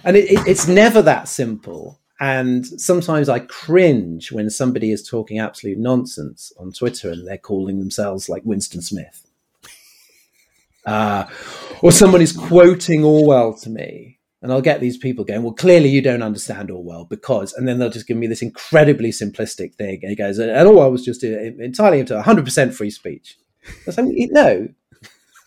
and 0.04 0.16
it, 0.16 0.32
it, 0.32 0.48
it's 0.48 0.68
never 0.68 1.02
that 1.02 1.28
simple. 1.28 2.00
And 2.20 2.66
sometimes 2.66 3.30
I 3.30 3.40
cringe 3.40 4.32
when 4.32 4.50
somebody 4.50 4.92
is 4.92 5.08
talking 5.08 5.40
absolute 5.40 5.78
nonsense 5.78 6.52
on 6.58 6.72
Twitter 6.72 7.12
and 7.12 7.28
they're 7.28 7.38
calling 7.38 7.80
themselves 7.80 8.28
like 8.28 8.44
Winston 8.46 8.82
Smith. 8.82 9.26
Uh, 10.86 11.28
or 11.82 11.92
somebody's 11.92 12.32
quoting 12.32 13.04
Orwell 13.04 13.54
to 13.56 13.70
me, 13.70 14.18
and 14.42 14.52
I'll 14.54 14.62
get 14.62 14.80
these 14.80 14.98
people 14.98 15.26
going, 15.26 15.44
Well, 15.44 15.52
clearly 15.52 15.90
you 15.90 16.02
don't 16.02 16.22
understand 16.22 16.72
Orwell 16.72 17.04
because, 17.04 17.52
and 17.54 17.68
then 17.68 17.78
they'll 17.78 17.90
just 17.90 18.08
give 18.08 18.16
me 18.16 18.28
this 18.28 18.42
incredibly 18.42 19.10
simplistic 19.10 19.76
thing. 19.76 20.00
And 20.02 20.10
he 20.10 20.16
goes, 20.16 20.38
And 20.38 20.50
Orwell 20.68 20.92
was 20.92 21.04
just 21.04 21.26
entirely 21.26 22.00
into 22.00 22.14
100% 22.14 22.74
free 22.74 22.90
speech. 22.90 23.38
I 23.68 23.72
was 23.88 23.98
like, 23.98 24.08
No, 24.08 24.70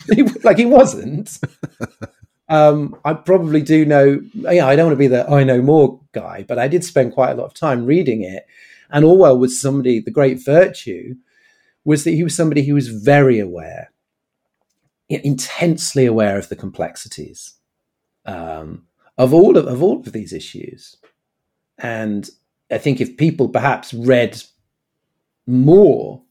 like 0.44 0.58
he 0.58 0.66
wasn't. 0.66 1.38
Um, 2.50 2.96
I 3.04 3.14
probably 3.14 3.62
do 3.62 3.86
know. 3.86 4.20
Yeah, 4.34 4.66
I 4.66 4.74
don't 4.74 4.86
want 4.86 4.96
to 4.96 4.98
be 4.98 5.06
the 5.06 5.26
I 5.30 5.44
know 5.44 5.62
more 5.62 6.00
guy, 6.12 6.44
but 6.46 6.58
I 6.58 6.66
did 6.66 6.84
spend 6.84 7.14
quite 7.14 7.30
a 7.30 7.34
lot 7.34 7.46
of 7.46 7.54
time 7.54 7.86
reading 7.86 8.22
it. 8.22 8.44
And 8.90 9.04
Orwell 9.04 9.38
was 9.38 9.60
somebody. 9.60 10.00
The 10.00 10.10
great 10.10 10.44
virtue 10.44 11.14
was 11.84 12.02
that 12.04 12.10
he 12.10 12.24
was 12.24 12.34
somebody 12.34 12.64
who 12.64 12.74
was 12.74 12.88
very 12.88 13.38
aware, 13.38 13.92
intensely 15.08 16.06
aware 16.06 16.36
of 16.36 16.48
the 16.48 16.56
complexities 16.56 17.54
um, 18.26 18.84
of 19.16 19.32
all 19.32 19.56
of, 19.56 19.66
of 19.66 19.80
all 19.80 20.00
of 20.00 20.12
these 20.12 20.32
issues. 20.32 20.96
And 21.78 22.28
I 22.70 22.78
think 22.78 23.00
if 23.00 23.16
people 23.16 23.48
perhaps 23.48 23.94
read 23.94 24.42
more 25.46 26.22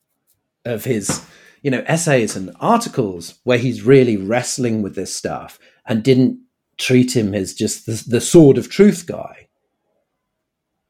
of 0.65 0.83
his 0.83 1.25
you 1.61 1.71
know 1.71 1.83
essays 1.87 2.35
and 2.35 2.51
articles 2.59 3.39
where 3.43 3.57
he's 3.57 3.83
really 3.83 4.17
wrestling 4.17 4.81
with 4.81 4.95
this 4.95 5.13
stuff 5.13 5.59
and 5.89 6.03
didn't 6.03 6.39
treat 6.77 7.15
him 7.15 7.35
as 7.35 7.53
just 7.53 7.85
the, 7.85 8.01
the 8.07 8.21
sword 8.21 8.57
of 8.57 8.69
truth 8.69 9.05
guy. 9.05 9.49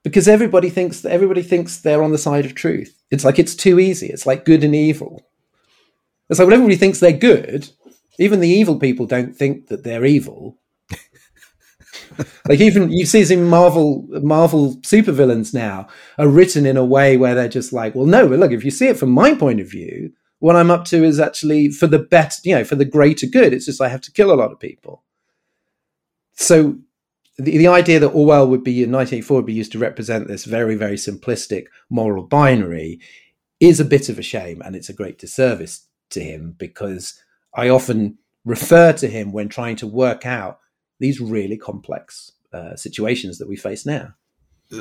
Because 0.04 0.28
everybody 0.28 0.70
thinks 0.70 1.02
that 1.02 1.12
everybody 1.12 1.41
thinks 1.41 1.78
they're 1.78 2.04
on 2.04 2.12
the 2.12 2.18
side 2.18 2.45
of 2.45 2.54
truth. 2.54 3.02
It's 3.10 3.26
like 3.26 3.39
it's 3.39 3.56
too 3.56 3.80
easy. 3.80 4.08
It's 4.08 4.26
like 4.26 4.45
good 4.45 4.64
and 4.64 4.76
evil. 4.76 5.26
It's 6.30 6.38
like 6.38 6.45
when 6.45 6.54
everybody 6.54 6.76
thinks 6.76 7.00
they're 7.00 7.12
good. 7.12 7.70
Even 8.20 8.39
the 8.39 8.47
evil 8.47 8.78
people 8.78 9.08
don't 9.08 9.36
think 9.36 9.68
that 9.68 9.84
they're 9.84 10.06
evil. 10.06 10.60
Like 12.47 12.60
even 12.60 12.91
you 12.91 13.06
see 13.06 13.24
some 13.24 13.45
marvel 13.45 14.06
marvel 14.10 14.76
supervillains 14.78 15.54
now 15.54 15.88
are 16.18 16.28
written 16.28 16.66
in 16.66 16.78
a 16.78 16.84
way 16.84 17.16
where 17.16 17.36
they're 17.36 17.47
just 17.47 17.72
like 17.72 17.95
well 17.95 18.06
no 18.06 18.28
but 18.28 18.39
look 18.39 18.52
if 18.52 18.66
you 18.66 18.72
see 18.72 18.88
it 18.88 18.97
from 18.97 19.12
my 19.12 19.34
point 19.34 19.62
of 19.62 19.70
view 19.70 20.12
what 20.39 20.55
I'm 20.55 20.71
up 20.71 20.85
to 20.85 21.03
is 21.03 21.19
actually 21.19 21.69
for 21.69 21.87
the 21.87 21.99
best, 21.99 22.45
you 22.45 22.55
know, 22.55 22.63
for 22.63 22.75
the 22.75 22.85
greater 22.85 23.27
good. 23.27 23.53
It's 23.53 23.65
just 23.65 23.81
I 23.81 23.89
have 23.89 24.01
to 24.01 24.11
kill 24.11 24.31
a 24.31 24.35
lot 24.35 24.51
of 24.51 24.59
people. 24.59 25.03
So 26.33 26.77
the, 27.37 27.57
the 27.57 27.67
idea 27.67 27.99
that 27.99 28.09
Orwell 28.09 28.47
would 28.47 28.63
be 28.63 28.83
in 28.83 28.91
1984 28.91 29.35
would 29.37 29.45
be 29.45 29.53
used 29.53 29.71
to 29.73 29.79
represent 29.79 30.27
this 30.27 30.45
very, 30.45 30.75
very 30.75 30.95
simplistic 30.95 31.65
moral 31.89 32.23
binary 32.23 32.99
is 33.59 33.79
a 33.79 33.85
bit 33.85 34.07
of 34.07 34.17
a 34.17 34.23
shame, 34.23 34.61
and 34.61 34.75
it's 34.75 34.89
a 34.89 34.93
great 34.93 35.17
disservice 35.17 35.87
to 36.11 36.21
him 36.21 36.55
because 36.57 37.21
I 37.53 37.69
often 37.69 38.17
refer 38.45 38.93
to 38.93 39.07
him 39.07 39.33
when 39.33 39.49
trying 39.49 39.75
to 39.77 39.87
work 39.87 40.25
out 40.25 40.59
these 40.99 41.19
really 41.19 41.57
complex 41.57 42.31
uh, 42.53 42.75
situations 42.75 43.37
that 43.37 43.47
we 43.47 43.55
face 43.55 43.85
now. 43.85 44.13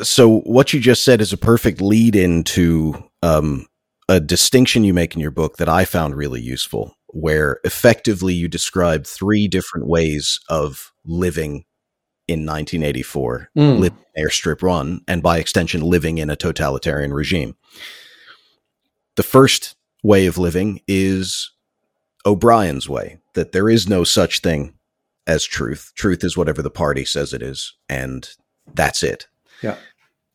So, 0.03 0.41
what 0.41 0.73
you 0.73 0.81
just 0.81 1.03
said 1.03 1.21
is 1.21 1.33
a 1.33 1.39
perfect 1.39 1.81
lead 1.81 2.15
into 2.15 2.95
um, 3.23 3.67
a 4.09 4.21
distinction 4.21 4.85
you 4.85 4.95
make 4.95 5.15
in 5.15 5.21
your 5.21 5.31
book 5.31 5.59
that 5.59 5.69
I 5.69 5.85
found 5.85 6.17
really 6.17 6.41
useful, 6.41 6.97
where 7.09 7.61
effectively 7.65 8.35
you 8.35 8.49
describe 8.49 9.07
three 9.07 9.49
different 9.49 9.87
ways 9.87 10.41
of 10.49 10.93
living 11.05 11.65
in 12.27 12.41
1984, 12.41 13.51
mm. 13.57 13.79
living 13.79 13.99
Airstrip 14.19 14.63
One, 14.63 15.01
and 15.07 15.23
by 15.23 15.39
extension, 15.39 15.81
living 15.83 16.19
in 16.19 16.31
a 16.31 16.37
totalitarian 16.37 17.13
regime. 17.13 17.57
The 19.17 19.23
first 19.23 19.77
way 20.03 20.27
of 20.27 20.39
living 20.39 20.81
is 20.87 21.51
O'Brien's 22.25 22.89
way, 22.89 23.19
that 23.35 23.53
there 23.53 23.69
is 23.69 23.89
no 23.89 24.05
such 24.05 24.41
thing 24.41 24.75
as 25.27 25.45
truth. 25.45 25.93
Truth 25.95 26.25
is 26.25 26.37
whatever 26.37 26.63
the 26.63 26.71
party 26.71 27.05
says 27.05 27.33
it 27.33 27.43
is, 27.43 27.75
and 27.89 28.29
that's 28.75 29.03
it. 29.03 29.29
Yeah. 29.63 29.77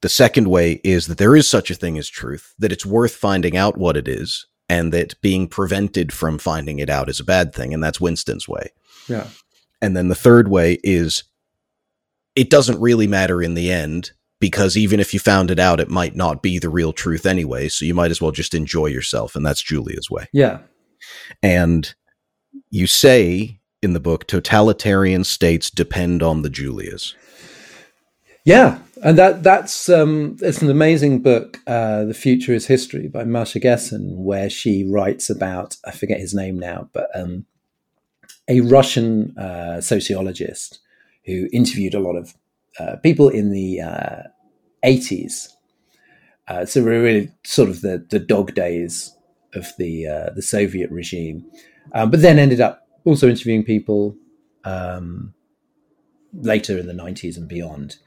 The 0.04 0.10
second 0.10 0.50
way 0.50 0.82
is 0.84 1.08
that 1.08 1.18
there 1.18 1.34
is 1.34 1.48
such 1.48 1.72
a 1.72 1.76
thing 1.76 1.98
as 1.98 2.10
truth, 2.10 2.54
that 2.60 2.74
it's 2.74 2.86
worth 2.86 3.16
finding 3.16 3.56
out 3.56 3.78
what 3.78 3.96
it 3.96 4.06
is, 4.06 4.46
and 4.68 4.92
that 4.92 5.20
being 5.22 5.48
prevented 5.48 6.12
from 6.12 6.38
finding 6.38 6.80
it 6.80 6.90
out 6.90 7.08
is 7.08 7.22
a 7.22 7.24
bad 7.24 7.56
thing. 7.56 7.74
And 7.74 7.82
that's 7.82 8.02
Winston's 8.02 8.46
way. 8.46 8.72
Yeah. 9.08 9.28
And 9.82 9.96
then 9.96 10.10
the 10.10 10.14
third 10.14 10.50
way 10.50 10.78
is 10.84 11.24
it 12.36 12.50
doesn't 12.50 12.82
really 12.82 13.08
matter 13.08 13.42
in 13.42 13.54
the 13.54 13.72
end 13.72 14.12
because 14.42 14.76
even 14.76 15.00
if 15.00 15.14
you 15.14 15.22
found 15.22 15.50
it 15.50 15.58
out, 15.58 15.80
it 15.80 15.90
might 15.90 16.18
not 16.18 16.44
be 16.44 16.60
the 16.60 16.68
real 16.68 16.92
truth 16.92 17.26
anyway. 17.26 17.70
So 17.70 17.86
you 17.86 17.94
might 17.94 18.12
as 18.12 18.22
well 18.22 18.32
just 18.32 18.54
enjoy 18.54 18.88
yourself. 18.88 19.38
And 19.38 19.46
that's 19.46 19.64
Julia's 19.64 20.12
way. 20.12 20.28
Yeah. 20.34 20.60
And 21.42 21.96
you 22.70 22.88
say 22.88 23.62
in 23.82 23.94
the 23.94 24.02
book, 24.02 24.28
totalitarian 24.28 25.24
states 25.24 25.70
depend 25.70 26.22
on 26.22 26.42
the 26.42 26.50
Julias. 26.50 27.16
Yeah, 28.46 28.80
and 29.02 29.18
that 29.18 29.44
that's 29.44 29.88
um, 29.90 30.38
it's 30.42 30.62
an 30.62 30.70
amazing 30.70 31.22
book, 31.22 31.60
uh, 31.66 32.04
"The 32.04 32.14
Future 32.14 32.54
Is 32.54 32.68
History" 32.68 33.08
by 33.08 33.24
Masha 33.24 33.60
Gessen, 33.60 34.18
where 34.18 34.50
she 34.50 34.84
writes 34.84 35.30
about 35.30 35.78
I 35.86 35.92
forget 35.92 36.20
his 36.20 36.34
name 36.34 36.60
now, 36.60 36.90
but 36.94 37.08
um, 37.16 37.46
a 38.50 38.62
Russian 38.62 39.38
uh, 39.38 39.80
sociologist 39.80 40.80
who 41.26 41.48
interviewed 41.54 41.94
a 41.94 42.00
lot 42.00 42.18
of 42.18 42.34
uh, 42.80 42.98
people 42.98 43.30
in 43.30 43.52
the 43.52 43.80
uh, 43.80 44.24
eighties. 44.84 45.56
Uh, 46.50 46.66
so 46.66 46.84
we're 46.84 47.02
really 47.02 47.32
sort 47.46 47.70
of 47.70 47.80
the 47.80 48.06
the 48.10 48.20
dog 48.20 48.54
days 48.54 49.16
of 49.54 49.68
the 49.78 50.06
uh, 50.06 50.30
the 50.36 50.42
Soviet 50.42 50.92
regime, 50.92 51.46
um, 51.94 52.12
but 52.12 52.22
then 52.22 52.40
ended 52.40 52.60
up 52.60 52.86
also 53.06 53.30
interviewing 53.30 53.64
people 53.64 54.18
um, 54.66 55.34
later 56.34 56.78
in 56.78 56.88
the 56.88 56.94
nineties 56.94 57.38
and 57.38 57.48
beyond. 57.48 57.98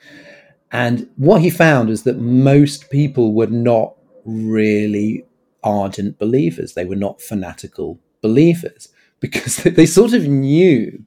And 0.73 1.09
what 1.17 1.43
he 1.43 1.51
found 1.51 1.91
is 1.91 2.03
that 2.03 2.19
most 2.19 2.91
people 2.91 3.33
were 3.35 3.47
not 3.47 3.95
really 4.25 5.25
ardent 5.63 6.19
believers. 6.19 6.75
They 6.75 6.85
were 6.85 6.97
not 6.97 7.21
fanatical 7.21 8.01
believers 8.21 8.89
because 9.21 9.57
they 9.57 9.87
sort 9.87 10.13
of 10.13 10.27
knew, 10.27 11.05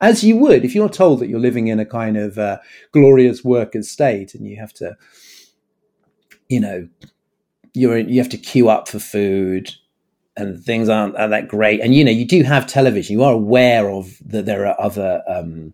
as 0.00 0.22
you 0.22 0.36
would, 0.36 0.64
if 0.64 0.74
you're 0.74 0.88
told 0.88 1.20
that 1.20 1.28
you're 1.28 1.40
living 1.40 1.68
in 1.68 1.80
a 1.80 1.86
kind 1.86 2.16
of 2.16 2.38
uh, 2.38 2.58
glorious 2.92 3.42
workers' 3.42 3.90
state 3.90 4.34
and 4.34 4.46
you 4.46 4.56
have 4.56 4.72
to, 4.74 4.96
you 6.48 6.60
know, 6.60 6.88
you're 7.72 7.98
you 7.98 8.20
have 8.20 8.30
to 8.30 8.38
queue 8.38 8.68
up 8.68 8.88
for 8.88 8.98
food 8.98 9.74
and 10.36 10.62
things 10.62 10.88
aren't, 10.88 11.16
aren't 11.16 11.30
that 11.30 11.48
great. 11.48 11.80
And 11.80 11.94
you 11.94 12.04
know, 12.04 12.10
you 12.10 12.26
do 12.26 12.42
have 12.42 12.66
television. 12.66 13.14
You 13.14 13.24
are 13.24 13.32
aware 13.32 13.90
of 13.90 14.18
that 14.26 14.46
there 14.46 14.66
are 14.66 14.78
other 14.80 15.22
um, 15.26 15.72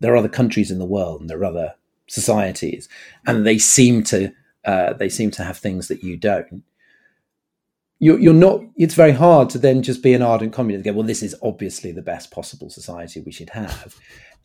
there 0.00 0.12
are 0.12 0.16
other 0.16 0.28
countries 0.28 0.70
in 0.70 0.78
the 0.78 0.84
world 0.84 1.20
and 1.20 1.30
there 1.30 1.38
are 1.38 1.44
other 1.44 1.74
societies, 2.08 2.88
and 3.26 3.46
they 3.46 3.58
seem 3.58 4.02
to 4.04 4.32
uh, 4.64 4.92
they 4.94 5.08
seem 5.08 5.30
to 5.32 5.44
have 5.44 5.56
things 5.56 5.88
that 5.88 6.02
you 6.02 6.16
don't. 6.16 6.62
You're, 7.98 8.18
you're 8.18 8.34
not. 8.34 8.62
It's 8.76 8.94
very 8.94 9.12
hard 9.12 9.50
to 9.50 9.58
then 9.58 9.82
just 9.82 10.02
be 10.02 10.14
an 10.14 10.22
ardent 10.22 10.52
communist 10.52 10.86
and 10.86 10.94
go, 10.94 10.98
well, 10.98 11.06
this 11.06 11.22
is 11.22 11.34
obviously 11.42 11.92
the 11.92 12.02
best 12.02 12.30
possible 12.30 12.70
society 12.70 13.20
we 13.20 13.32
should 13.32 13.50
have, 13.50 13.96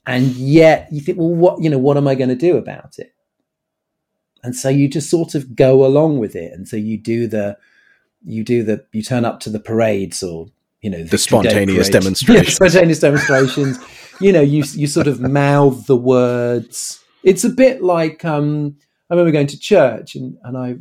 and 0.06 0.28
yet 0.28 0.88
you 0.91 1.01
think, 1.01 1.18
well, 1.18 1.30
what 1.30 1.62
you 1.62 1.70
know, 1.70 1.80
what 1.80 1.97
am 1.97 2.08
I 2.08 2.16
going 2.16 2.30
to 2.30 2.36
do 2.36 2.58
about 2.58 2.99
it? 2.99 3.14
And 4.43 4.56
so 4.56 4.70
you 4.70 4.88
just 4.88 5.10
sort 5.10 5.36
of 5.36 5.56
go 5.56 5.86
along 5.86 6.20
with 6.20 6.36
it, 6.36 6.53
and 6.53 6.68
so 6.68 6.78
you 6.78 6.97
do 6.97 7.28
the 7.28 7.58
you 8.24 8.43
do 8.43 8.64
the 8.64 8.86
you 8.91 9.01
turn 9.01 9.26
up 9.26 9.39
to 9.41 9.49
the 9.49 9.60
parades 9.60 10.22
or 10.22 10.47
you 10.82 10.89
know 10.89 11.03
the 11.03 11.18
spontaneous 11.18 11.89
demonstrations, 11.89 12.47
yeah, 12.47 12.53
spontaneous 12.53 12.99
demonstrations. 12.99 13.80
You 14.20 14.32
know, 14.32 14.41
you 14.41 14.63
you 14.74 14.88
sort 14.88 15.07
of 15.07 15.20
mouth 15.20 15.88
the 15.88 15.97
words 15.97 17.05
it's 17.26 17.43
a 17.43 17.49
bit 17.49 17.84
like 17.84 18.24
um, 18.24 18.78
I 19.09 19.16
remember 19.16 19.32
going 19.32 19.47
to 19.47 19.59
church 19.59 20.16
and, 20.16 20.38
and 20.43 20.57
I 20.57 20.76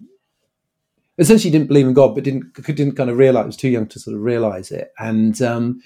essentially 1.18 1.50
didn't 1.50 1.68
believe 1.68 1.86
in 1.86 1.94
God, 1.94 2.14
but 2.14 2.22
didn't 2.22 2.54
didn't 2.54 2.96
kind 2.96 3.10
of 3.10 3.16
realize 3.16 3.42
I 3.42 3.46
was 3.46 3.56
too 3.56 3.70
young 3.70 3.86
to 3.88 3.98
sort 3.98 4.14
of 4.14 4.22
realize 4.22 4.70
it. 4.70 4.92
And 4.98 5.40
um, 5.42 5.80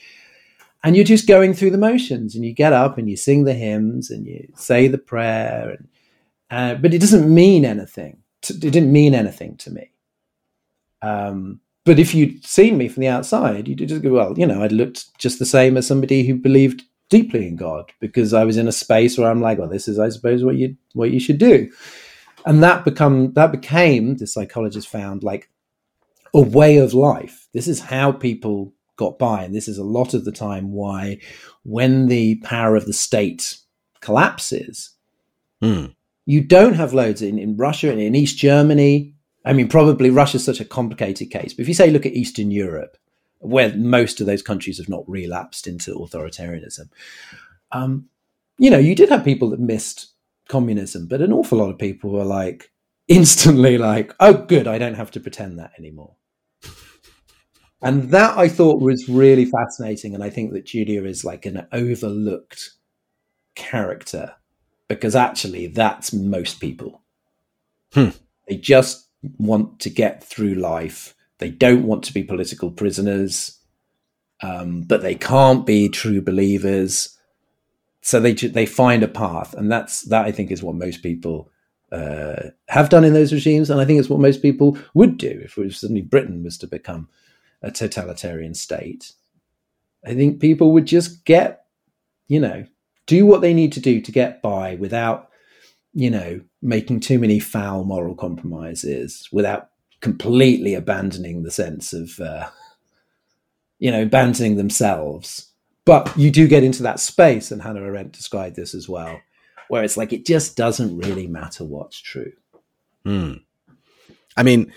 and 0.83 0.97
you're 0.97 1.05
just 1.05 1.29
going 1.29 1.55
through 1.55 1.71
the 1.71 1.79
motions, 1.79 2.35
and 2.35 2.45
you 2.45 2.53
get 2.53 2.73
up 2.73 2.99
and 2.99 3.09
you 3.09 3.17
sing 3.17 3.45
the 3.45 3.55
hymns 3.55 4.11
and 4.11 4.27
you 4.27 4.49
say 4.57 4.89
the 4.89 4.99
prayer, 4.99 5.77
and, 5.79 5.89
uh, 6.51 6.75
but 6.81 6.93
it 6.93 7.01
doesn't 7.01 7.33
mean 7.33 7.65
anything. 7.65 8.19
It 8.49 8.61
didn't 8.61 8.93
mean 8.93 9.15
anything 9.15 9.57
to 9.59 9.71
me. 9.71 9.91
Um, 11.03 11.61
but 11.85 11.99
if 11.99 12.15
you'd 12.15 12.45
seen 12.45 12.77
me 12.77 12.89
from 12.89 13.01
the 13.01 13.09
outside, 13.09 13.67
you'd 13.69 13.89
just 13.89 14.03
go, 14.03 14.11
well, 14.11 14.39
you 14.39 14.47
know, 14.47 14.63
I'd 14.63 14.73
looked 14.73 15.17
just 15.19 15.39
the 15.39 15.47
same 15.47 15.77
as 15.77 15.87
somebody 15.87 16.27
who 16.27 16.35
believed 16.35 16.83
deeply 17.09 17.47
in 17.47 17.57
God 17.57 17.91
because 18.01 18.35
I 18.35 18.45
was 18.45 18.57
in 18.57 18.69
a 18.69 18.73
space 18.73 19.17
where 19.19 19.31
I'm 19.31 19.41
like, 19.41 19.59
well, 19.59 19.69
this 19.69 19.89
is, 19.89 19.99
I 19.99 20.09
suppose, 20.11 20.45
what 20.45 20.57
you 20.57 20.77
what 20.95 21.11
you 21.11 21.21
should 21.21 21.39
do, 21.39 21.71
and 22.47 22.63
that 22.63 22.85
become 22.85 23.33
that 23.35 23.53
became 23.53 24.17
the 24.17 24.27
psychologist 24.27 24.89
found 24.89 25.23
like 25.23 25.51
a 26.35 26.41
way 26.41 26.79
of 26.79 26.95
life. 26.95 27.49
This 27.55 27.69
is 27.69 27.81
how 27.81 28.13
people 28.13 28.73
got 28.97 29.19
by, 29.19 29.45
and 29.45 29.55
this 29.55 29.69
is 29.69 29.79
a 29.79 29.85
lot 29.85 30.13
of 30.15 30.25
the 30.25 30.33
time 30.33 30.73
why, 30.73 31.19
when 31.63 32.09
the 32.09 32.37
power 32.37 32.77
of 32.77 32.87
the 32.87 32.93
state 32.93 33.59
collapses, 34.01 34.91
Hmm. 35.61 35.87
you 36.27 36.41
don't 36.43 36.75
have 36.75 36.95
loads 36.95 37.21
in, 37.23 37.39
in 37.39 37.57
Russia 37.57 37.91
and 37.91 38.01
in 38.01 38.15
East 38.15 38.39
Germany. 38.39 39.15
I 39.45 39.53
mean, 39.53 39.69
probably 39.69 40.11
Russia's 40.11 40.45
such 40.45 40.61
a 40.61 40.65
complicated 40.65 41.31
case, 41.31 41.55
but 41.55 41.63
if 41.63 41.69
you 41.69 41.75
say 41.75 41.91
look 41.91 42.07
at 42.07 42.13
Eastern 42.13 42.51
Europe, 42.51 42.97
where 43.39 43.75
most 43.77 44.21
of 44.21 44.27
those 44.27 44.43
countries 44.43 44.79
have 44.79 44.89
not 44.89 45.09
relapsed 45.09 45.67
into 45.67 45.95
authoritarianism, 45.95 46.89
um, 47.73 48.09
you 48.59 48.71
know, 48.71 48.79
you 48.79 48.95
did 48.95 49.09
have 49.09 49.25
people 49.25 49.51
that 49.51 49.61
missed 49.61 50.13
communism, 50.49 51.07
but 51.07 51.21
an 51.21 51.33
awful 51.33 51.59
lot 51.59 51.71
of 51.71 51.79
people 51.79 52.11
were 52.11 52.25
like 52.25 52.71
instantly 53.09 53.79
like, 53.79 54.15
oh, 54.21 54.35
good, 54.35 54.67
I 54.67 54.79
don't 54.79 54.95
have 54.95 55.11
to 55.13 55.21
pretend 55.21 55.59
that 55.59 55.73
anymore. 55.79 56.17
And 57.81 58.11
that 58.11 58.37
I 58.37 58.49
thought 58.49 58.81
was 58.81 59.09
really 59.09 59.45
fascinating. 59.45 60.15
And 60.15 60.25
I 60.25 60.31
think 60.31 60.53
that 60.53 60.67
Julia 60.67 61.05
is 61.05 61.25
like 61.25 61.47
an 61.47 61.67
overlooked 61.73 62.71
character 63.55 64.35
because 64.89 65.15
actually 65.15 65.69
that's 65.69 66.13
most 66.13 66.61
people. 66.61 67.03
Hmm. 67.93 68.11
They 68.49 68.57
just 68.57 69.09
want 69.39 69.81
to 69.81 69.91
get 69.91 70.25
through 70.25 70.55
life. 70.55 71.15
They 71.39 71.51
don't 71.51 71.85
want 71.85 72.05
to 72.05 72.15
be 72.15 72.23
political 72.23 72.71
prisoners, 72.71 73.59
um, 74.43 74.83
but 74.83 75.03
they 75.03 75.15
can't 75.15 75.65
be 75.65 75.89
true 75.89 76.21
believers. 76.21 77.17
So 78.01 78.21
they 78.21 78.33
they 78.35 78.67
find 78.67 79.03
a 79.03 79.09
path, 79.09 79.55
and 79.55 79.71
that's 79.71 80.03
that. 80.03 80.25
I 80.25 80.33
think 80.33 80.51
is 80.51 80.63
what 80.63 80.75
most 80.75 81.03
people 81.03 81.51
uh, 81.93 82.51
have 82.69 82.89
done 82.89 83.05
in 83.05 83.13
those 83.13 83.33
regimes, 83.33 83.71
and 83.71 83.81
I 83.81 83.85
think 83.85 83.99
it's 83.99 84.11
what 84.11 84.21
most 84.21 84.43
people 84.43 84.79
would 84.95 85.19
do 85.19 85.41
if 85.45 85.57
was 85.57 85.79
suddenly 85.79 86.03
Britain 86.03 86.43
was 86.43 86.59
to 86.59 86.67
become 86.67 87.09
a 87.63 87.71
totalitarian 87.71 88.55
state. 88.55 89.13
I 90.05 90.15
think 90.15 90.41
people 90.41 90.73
would 90.73 90.87
just 90.87 91.25
get, 91.25 91.65
you 92.29 92.41
know, 92.41 92.67
do 93.07 93.27
what 93.27 93.41
they 93.41 93.55
need 93.55 93.73
to 93.73 93.81
do 93.81 94.01
to 94.01 94.13
get 94.13 94.43
by 94.43 94.77
without, 94.77 95.31
you 95.93 96.11
know, 96.11 96.41
making 96.63 97.01
too 97.01 97.19
many 97.19 97.41
foul 97.41 97.85
moral 97.85 98.15
compromises, 98.15 99.29
without 99.33 99.71
completely 100.01 100.75
abandoning 100.75 101.43
the 101.43 101.51
sense 101.51 101.93
of, 101.93 102.19
uh, 102.21 102.49
you 103.79 103.91
know, 103.91 104.03
abandoning 104.03 104.57
themselves. 104.57 105.51
But 105.85 106.17
you 106.17 106.31
do 106.31 106.47
get 106.47 106.65
into 106.65 106.83
that 106.83 107.01
space, 107.01 107.51
and 107.51 107.63
Hannah 107.63 107.81
Arendt 107.81 108.13
described 108.13 108.57
this 108.57 108.75
as 108.75 108.89
well, 108.89 109.21
where 109.69 109.83
it's 109.83 109.97
like 109.97 110.13
it 110.13 110.27
just 110.27 110.57
doesn't 110.57 110.99
really 110.99 111.27
matter 111.27 111.65
what's 111.65 112.01
true. 112.01 112.33
Hmm. 113.05 113.35
I 114.37 114.43
mean, 114.43 114.73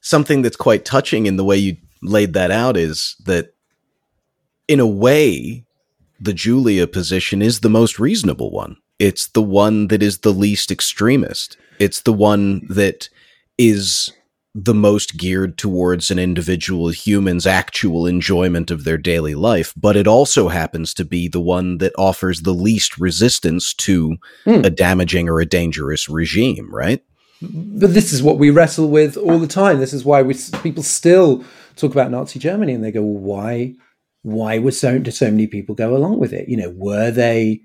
something 0.00 0.42
that's 0.42 0.56
quite 0.56 0.84
touching 0.84 1.26
in 1.26 1.36
the 1.36 1.44
way 1.44 1.56
you 1.56 1.76
laid 2.02 2.32
that 2.34 2.50
out 2.50 2.76
is 2.76 3.16
that, 3.24 3.54
in 4.66 4.80
a 4.80 4.86
way, 4.86 5.64
the 6.20 6.34
Julia 6.34 6.86
position 6.86 7.40
is 7.40 7.60
the 7.60 7.70
most 7.70 7.98
reasonable 7.98 8.50
one. 8.50 8.76
It's 8.98 9.28
the 9.28 9.42
one 9.42 9.88
that 9.88 10.02
is 10.02 10.18
the 10.18 10.32
least 10.32 10.70
extremist. 10.70 11.56
It's 11.78 12.00
the 12.00 12.12
one 12.12 12.66
that 12.68 13.08
is 13.58 14.12
the 14.54 14.74
most 14.74 15.16
geared 15.16 15.58
towards 15.58 16.10
an 16.12 16.18
individual 16.18 16.88
human's 16.88 17.46
actual 17.46 18.06
enjoyment 18.06 18.70
of 18.70 18.84
their 18.84 18.96
daily 18.98 19.34
life, 19.34 19.72
but 19.76 19.96
it 19.96 20.06
also 20.06 20.48
happens 20.48 20.94
to 20.94 21.04
be 21.04 21.26
the 21.26 21.40
one 21.40 21.78
that 21.78 21.92
offers 21.98 22.42
the 22.42 22.54
least 22.54 22.96
resistance 22.98 23.74
to 23.74 24.16
Hmm. 24.44 24.64
a 24.64 24.70
damaging 24.70 25.28
or 25.28 25.40
a 25.40 25.46
dangerous 25.46 26.08
regime, 26.08 26.72
right? 26.72 27.02
but 27.42 27.92
this 27.92 28.10
is 28.12 28.22
what 28.22 28.38
we 28.38 28.48
wrestle 28.48 28.88
with 28.88 29.18
all 29.18 29.38
the 29.38 29.46
time. 29.48 29.78
This 29.78 29.92
is 29.92 30.04
why 30.04 30.22
we 30.22 30.34
people 30.62 30.82
still 30.82 31.44
talk 31.76 31.90
about 31.92 32.10
Nazi 32.10 32.38
Germany, 32.38 32.72
and 32.72 32.82
they 32.82 32.92
go, 32.92 33.02
well, 33.02 33.20
"Why? 33.22 33.74
Why 34.22 34.58
were 34.58 34.70
so 34.70 34.98
did 34.98 35.12
so 35.12 35.30
many 35.30 35.46
people 35.46 35.74
go 35.74 35.94
along 35.94 36.20
with 36.20 36.32
it? 36.32 36.48
You 36.48 36.56
know, 36.56 36.70
were 36.74 37.10
they 37.10 37.60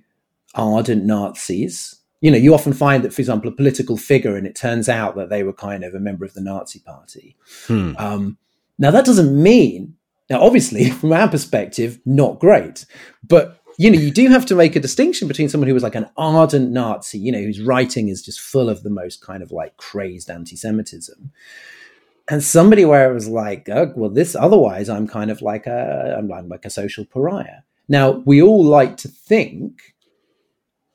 ardent 0.56 1.06
Nazis? 1.06 1.96
You 2.22 2.32
know, 2.32 2.38
you 2.38 2.54
often 2.54 2.74
find 2.74 3.04
that, 3.04 3.14
for 3.14 3.22
example, 3.22 3.50
a 3.50 3.56
political 3.56 3.96
figure, 3.96 4.36
and 4.36 4.46
it 4.46 4.56
turns 4.56 4.90
out 4.90 5.16
that 5.16 5.30
they 5.30 5.44
were 5.44 5.54
kind 5.54 5.84
of 5.84 5.94
a 5.94 6.00
member 6.00 6.26
of 6.26 6.34
the 6.34 6.42
Nazi 6.42 6.80
Party. 6.80 7.36
Hmm. 7.68 7.94
Um, 7.98 8.38
now, 8.78 8.92
that 8.92 9.06
doesn't 9.06 9.42
mean 9.42 9.96
now, 10.30 10.42
obviously, 10.42 10.90
from 10.90 11.12
our 11.12 11.28
perspective, 11.28 12.00
not 12.06 12.40
great, 12.40 12.86
but 13.28 13.58
you 13.78 13.90
know, 13.90 14.00
you 14.00 14.12
do 14.12 14.28
have 14.28 14.46
to 14.48 14.56
make 14.56 14.76
a 14.76 14.80
distinction 14.80 15.30
between 15.30 15.48
someone 15.48 15.70
who 15.70 15.74
was 15.74 15.84
like 15.84 15.96
an 15.96 16.10
ardent 16.18 16.72
Nazi, 16.72 17.18
you 17.18 17.32
know, 17.32 17.40
whose 17.40 17.62
writing 17.62 18.10
is 18.10 18.22
just 18.22 18.42
full 18.42 18.70
of 18.70 18.84
the 18.84 18.90
most 18.90 19.22
kind 19.22 19.42
of 19.42 19.54
like 19.54 19.78
crazed 19.78 20.30
anti-Semitism, 20.30 21.32
and 22.30 22.44
somebody 22.44 22.84
where 22.84 23.10
it 23.10 23.14
was 23.14 23.30
like, 23.30 23.70
oh, 23.70 23.94
well, 23.96 24.10
this 24.10 24.36
otherwise, 24.36 24.90
I'm 24.90 25.08
kind 25.08 25.32
of 25.32 25.42
like 25.42 25.66
a, 25.66 26.16
I'm, 26.18 26.32
I'm 26.32 26.50
like 26.50 26.66
a 26.66 26.70
social 26.70 27.06
pariah. 27.06 27.62
Now, 27.88 28.22
we 28.26 28.42
all 28.42 28.64
like 28.64 28.98
to 28.98 29.08
think 29.08 29.96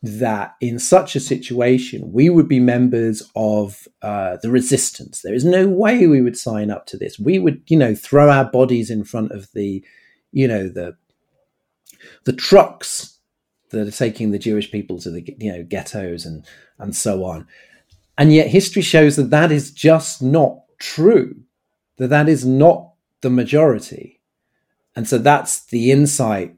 that 0.05 0.55
in 0.61 0.79
such 0.79 1.17
a 1.17 1.21
situation, 1.21 2.13
we 2.13 2.29
would 2.29 2.47
be 2.47 2.61
members 2.61 3.23
of 3.35 3.89
uh, 4.03 4.37
the 4.43 4.51
resistance. 4.51 5.23
There 5.23 5.33
is 5.33 5.47
no 5.47 5.67
way 5.67 6.07
we 6.07 6.21
would 6.21 6.37
sign 6.37 6.71
up 6.71 6.85
to 6.87 6.99
this. 6.99 7.19
We 7.19 7.39
would, 7.39 7.63
you 7.69 7.79
know, 7.79 7.95
throw 7.95 8.29
our 8.31 8.45
bodies 8.45 8.91
in 8.91 9.05
front 9.05 9.33
of 9.33 9.51
the, 9.53 9.83
you 10.31 10.47
know, 10.47 10.69
the 10.69 10.97
the 12.25 12.35
trucks 12.35 13.19
that 13.71 13.89
are 13.89 13.91
taking 13.91 14.31
the 14.31 14.39
Jewish 14.39 14.71
people 14.71 14.99
to 15.01 15.11
the, 15.11 15.25
you 15.39 15.51
know, 15.51 15.63
ghettos 15.63 16.27
and 16.27 16.45
and 16.79 16.95
so 16.95 17.25
on. 17.25 17.47
And 18.19 18.31
yet, 18.31 18.49
history 18.49 18.83
shows 18.83 19.17
that 19.17 19.31
that 19.31 19.51
is 19.51 19.71
just 19.71 20.23
not 20.23 20.61
true. 20.79 21.35
That 21.97 22.09
that 22.09 22.29
is 22.29 22.45
not 22.45 22.93
the 23.23 23.31
majority. 23.31 24.21
And 24.95 25.09
so 25.09 25.17
that's 25.17 25.65
the 25.65 25.91
insight 25.91 26.57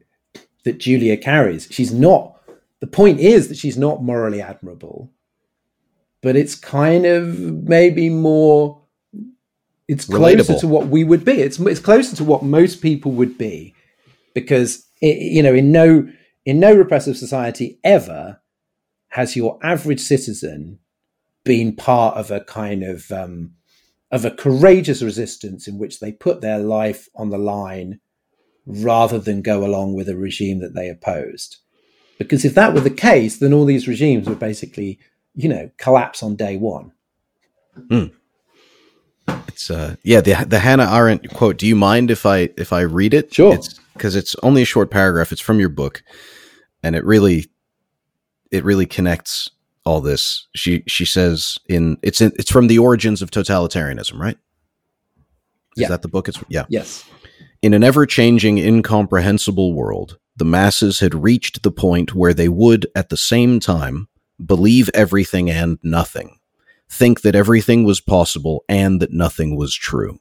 that 0.65 0.79
Julia 0.79 1.17
carries. 1.17 1.69
She's 1.71 1.93
not 1.93 2.36
the 2.81 2.87
point 2.87 3.21
is 3.21 3.49
that 3.49 3.57
she's 3.57 3.79
not 3.79 4.03
morally 4.03 4.43
admirable, 4.43 5.11
but 6.23 6.37
it's 6.37 6.55
kind 6.55 7.07
of 7.07 7.39
maybe 7.39 8.11
more. 8.11 8.83
It's 9.89 10.05
closer 10.05 10.39
Relatable. 10.39 10.61
to 10.61 10.69
what 10.69 10.89
we 10.89 11.05
would 11.05 11.25
be. 11.25 11.41
It's 11.41 11.59
it's 11.61 11.81
closer 11.81 12.17
to 12.17 12.25
what 12.25 12.43
most 12.43 12.83
people 12.83 13.13
would 13.13 13.39
be, 13.39 13.75
because 14.35 14.87
it, 15.01 15.19
you 15.19 15.43
know, 15.43 15.55
in 15.55 15.73
no 15.73 16.09
in 16.45 16.61
no 16.61 16.75
repressive 16.75 17.17
society 17.17 17.79
ever 17.85 18.41
has 19.09 19.37
your 19.37 19.59
average 19.63 20.01
citizen 20.01 20.79
been 21.45 21.75
part 21.75 22.17
of 22.17 22.31
a 22.31 22.41
kind 22.41 22.83
of 22.83 23.11
um, 23.13 23.53
of 24.11 24.25
a 24.25 24.31
courageous 24.31 25.03
resistance 25.03 25.67
in 25.67 25.79
which 25.79 26.01
they 26.01 26.13
put 26.13 26.41
their 26.41 26.59
life 26.59 27.09
on 27.15 27.31
the 27.31 27.39
line 27.39 28.01
rather 28.67 29.19
than 29.19 29.43
go 29.43 29.65
along 29.65 29.95
with 29.95 30.09
a 30.09 30.17
regime 30.17 30.59
that 30.61 30.75
they 30.75 30.89
opposed. 30.89 31.59
Because 32.19 32.45
if 32.45 32.55
that 32.55 32.73
were 32.75 32.81
the 32.81 32.91
case, 32.91 33.39
then 33.39 33.53
all 33.53 33.65
these 33.67 33.87
regimes 33.89 34.29
would 34.29 34.39
basically, 34.39 34.99
you 35.35 35.49
know, 35.49 35.71
collapse 35.77 36.23
on 36.23 36.35
day 36.37 36.57
one. 36.57 36.93
It's 39.49 39.71
uh 39.71 39.97
yeah, 40.03 40.21
the 40.21 40.35
the 40.47 40.61
Hannah 40.61 40.91
Arendt 40.93 41.29
quote. 41.31 41.57
Do 41.59 41.67
you 41.67 41.75
mind 41.77 42.11
if 42.11 42.25
I 42.27 42.51
if 42.57 42.73
I 42.73 42.83
read 42.83 43.13
it? 43.15 43.33
Sure. 43.35 43.55
It's 43.55 43.75
because 43.93 44.15
it's 44.15 44.37
only 44.43 44.63
a 44.63 44.67
short 44.67 44.91
paragraph. 44.91 45.33
It's 45.33 45.41
from 45.41 45.59
your 45.59 45.69
book, 45.69 46.03
and 46.83 46.95
it 46.95 47.05
really 47.05 47.47
it 48.51 48.65
really 48.65 48.87
connects 48.87 49.51
all 49.85 50.01
this. 50.01 50.47
She 50.55 50.85
she 50.87 51.05
says 51.05 51.59
in 51.69 51.99
it's 52.03 52.21
in, 52.21 52.33
it's 52.37 52.51
from 52.51 52.69
the 52.69 52.79
origins 52.79 53.21
of 53.23 53.31
totalitarianism, 53.31 54.19
right? 54.19 54.39
Is 55.77 55.83
Yeah. 55.83 55.89
that 55.89 56.03
the 56.03 56.09
book? 56.09 56.29
It's 56.29 56.43
yeah. 56.49 56.65
Yes. 56.69 57.05
In 57.63 57.75
an 57.75 57.83
ever 57.83 58.07
changing, 58.07 58.59
incomprehensible 58.59 59.73
world, 59.75 60.19
the 60.37 60.45
masses 60.45 61.01
had 61.01 61.15
reached 61.15 61.63
the 61.63 61.71
point 61.73 62.15
where 62.15 62.35
they 62.35 62.49
would, 62.49 62.87
at 62.95 63.09
the 63.09 63.17
same 63.17 63.59
time, 63.59 64.09
believe 64.45 64.91
everything 64.93 65.51
and 65.51 65.79
nothing, 65.83 66.39
think 66.91 67.23
that 67.23 67.35
everything 67.35 67.85
was 67.85 68.01
possible 68.01 68.65
and 68.69 69.01
that 69.01 69.13
nothing 69.13 69.57
was 69.57 69.75
true. 69.75 70.19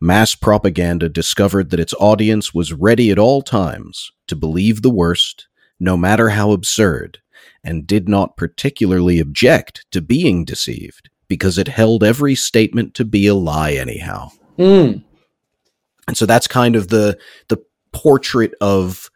Mass 0.00 0.34
propaganda 0.34 1.08
discovered 1.08 1.70
that 1.70 1.78
its 1.80 1.94
audience 2.00 2.52
was 2.52 2.72
ready 2.72 3.10
at 3.12 3.18
all 3.18 3.40
times 3.42 4.10
to 4.26 4.34
believe 4.34 4.82
the 4.82 4.90
worst, 4.90 5.46
no 5.78 5.96
matter 5.96 6.30
how 6.30 6.50
absurd, 6.50 7.18
and 7.62 7.86
did 7.86 8.08
not 8.08 8.36
particularly 8.36 9.20
object 9.20 9.86
to 9.92 10.00
being 10.00 10.44
deceived 10.44 11.08
because 11.28 11.56
it 11.58 11.68
held 11.68 12.02
every 12.02 12.34
statement 12.34 12.94
to 12.94 13.04
be 13.04 13.26
a 13.26 13.34
lie 13.34 13.72
anyhow 13.72 14.28
Mm. 14.58 15.02
and 16.06 16.16
so 16.16 16.26
that's 16.26 16.46
kind 16.46 16.76
of 16.76 16.88
the 16.88 17.16
the 17.48 17.56
portrait 17.92 18.52
of 18.60 19.10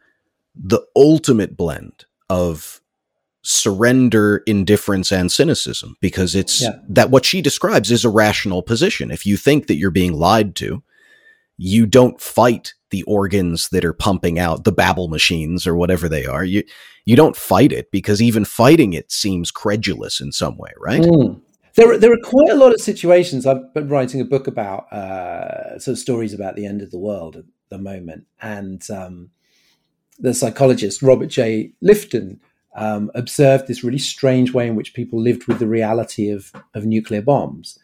the 0.61 0.81
ultimate 0.95 1.55
blend 1.55 2.05
of 2.29 2.81
surrender 3.43 4.43
indifference 4.45 5.11
and 5.11 5.31
cynicism 5.31 5.95
because 6.01 6.35
it's 6.35 6.61
Yeah. 6.61 6.79
that 6.89 7.11
what 7.11 7.23
she 7.23 7.41
describes 7.41 7.91
is 7.91 8.03
a 8.03 8.09
rational 8.09 8.61
position 8.61 9.09
if 9.09 9.25
you 9.25 9.37
think 9.37 9.67
that 9.67 9.75
you're 9.77 9.91
being 9.91 10.13
lied 10.13 10.55
to 10.55 10.83
you 11.57 11.85
don't 11.85 12.21
fight 12.21 12.73
the 12.91 13.03
organs 13.03 13.69
that 13.69 13.83
are 13.83 13.93
pumping 13.93 14.39
out 14.39 14.63
the 14.63 14.71
babble 14.71 15.07
machines 15.07 15.67
or 15.67 15.75
whatever 15.75 16.07
they 16.07 16.25
are. 16.25 16.43
You 16.43 16.63
you 17.05 17.15
don't 17.15 17.35
fight 17.35 17.71
it 17.71 17.91
because 17.91 18.21
even 18.21 18.45
fighting 18.45 18.93
it 18.93 19.11
seems 19.11 19.51
credulous 19.51 20.21
in 20.21 20.31
some 20.31 20.57
way, 20.57 20.71
right? 20.79 21.01
Mm. 21.01 21.41
There, 21.75 21.91
are, 21.91 21.97
there 21.97 22.11
are 22.11 22.17
quite 22.23 22.49
a 22.49 22.55
lot 22.55 22.73
of 22.73 22.81
situations. 22.81 23.45
I've 23.45 23.73
been 23.73 23.87
writing 23.87 24.19
a 24.19 24.25
book 24.25 24.47
about 24.47 24.91
uh, 24.91 25.77
sort 25.79 25.93
of 25.93 25.99
stories 25.99 26.33
about 26.33 26.55
the 26.55 26.65
end 26.65 26.81
of 26.81 26.89
the 26.91 26.97
world 26.97 27.35
at 27.35 27.45
the 27.69 27.77
moment, 27.77 28.25
and 28.41 28.81
um, 28.89 29.29
the 30.19 30.33
psychologist 30.33 31.01
Robert 31.01 31.27
J. 31.27 31.73
Lifton 31.83 32.39
um, 32.75 33.11
observed 33.15 33.67
this 33.67 33.83
really 33.83 33.97
strange 33.97 34.53
way 34.53 34.67
in 34.67 34.75
which 34.75 34.93
people 34.93 35.21
lived 35.21 35.47
with 35.47 35.59
the 35.59 35.67
reality 35.67 36.29
of 36.29 36.51
of 36.73 36.85
nuclear 36.85 37.21
bombs, 37.21 37.79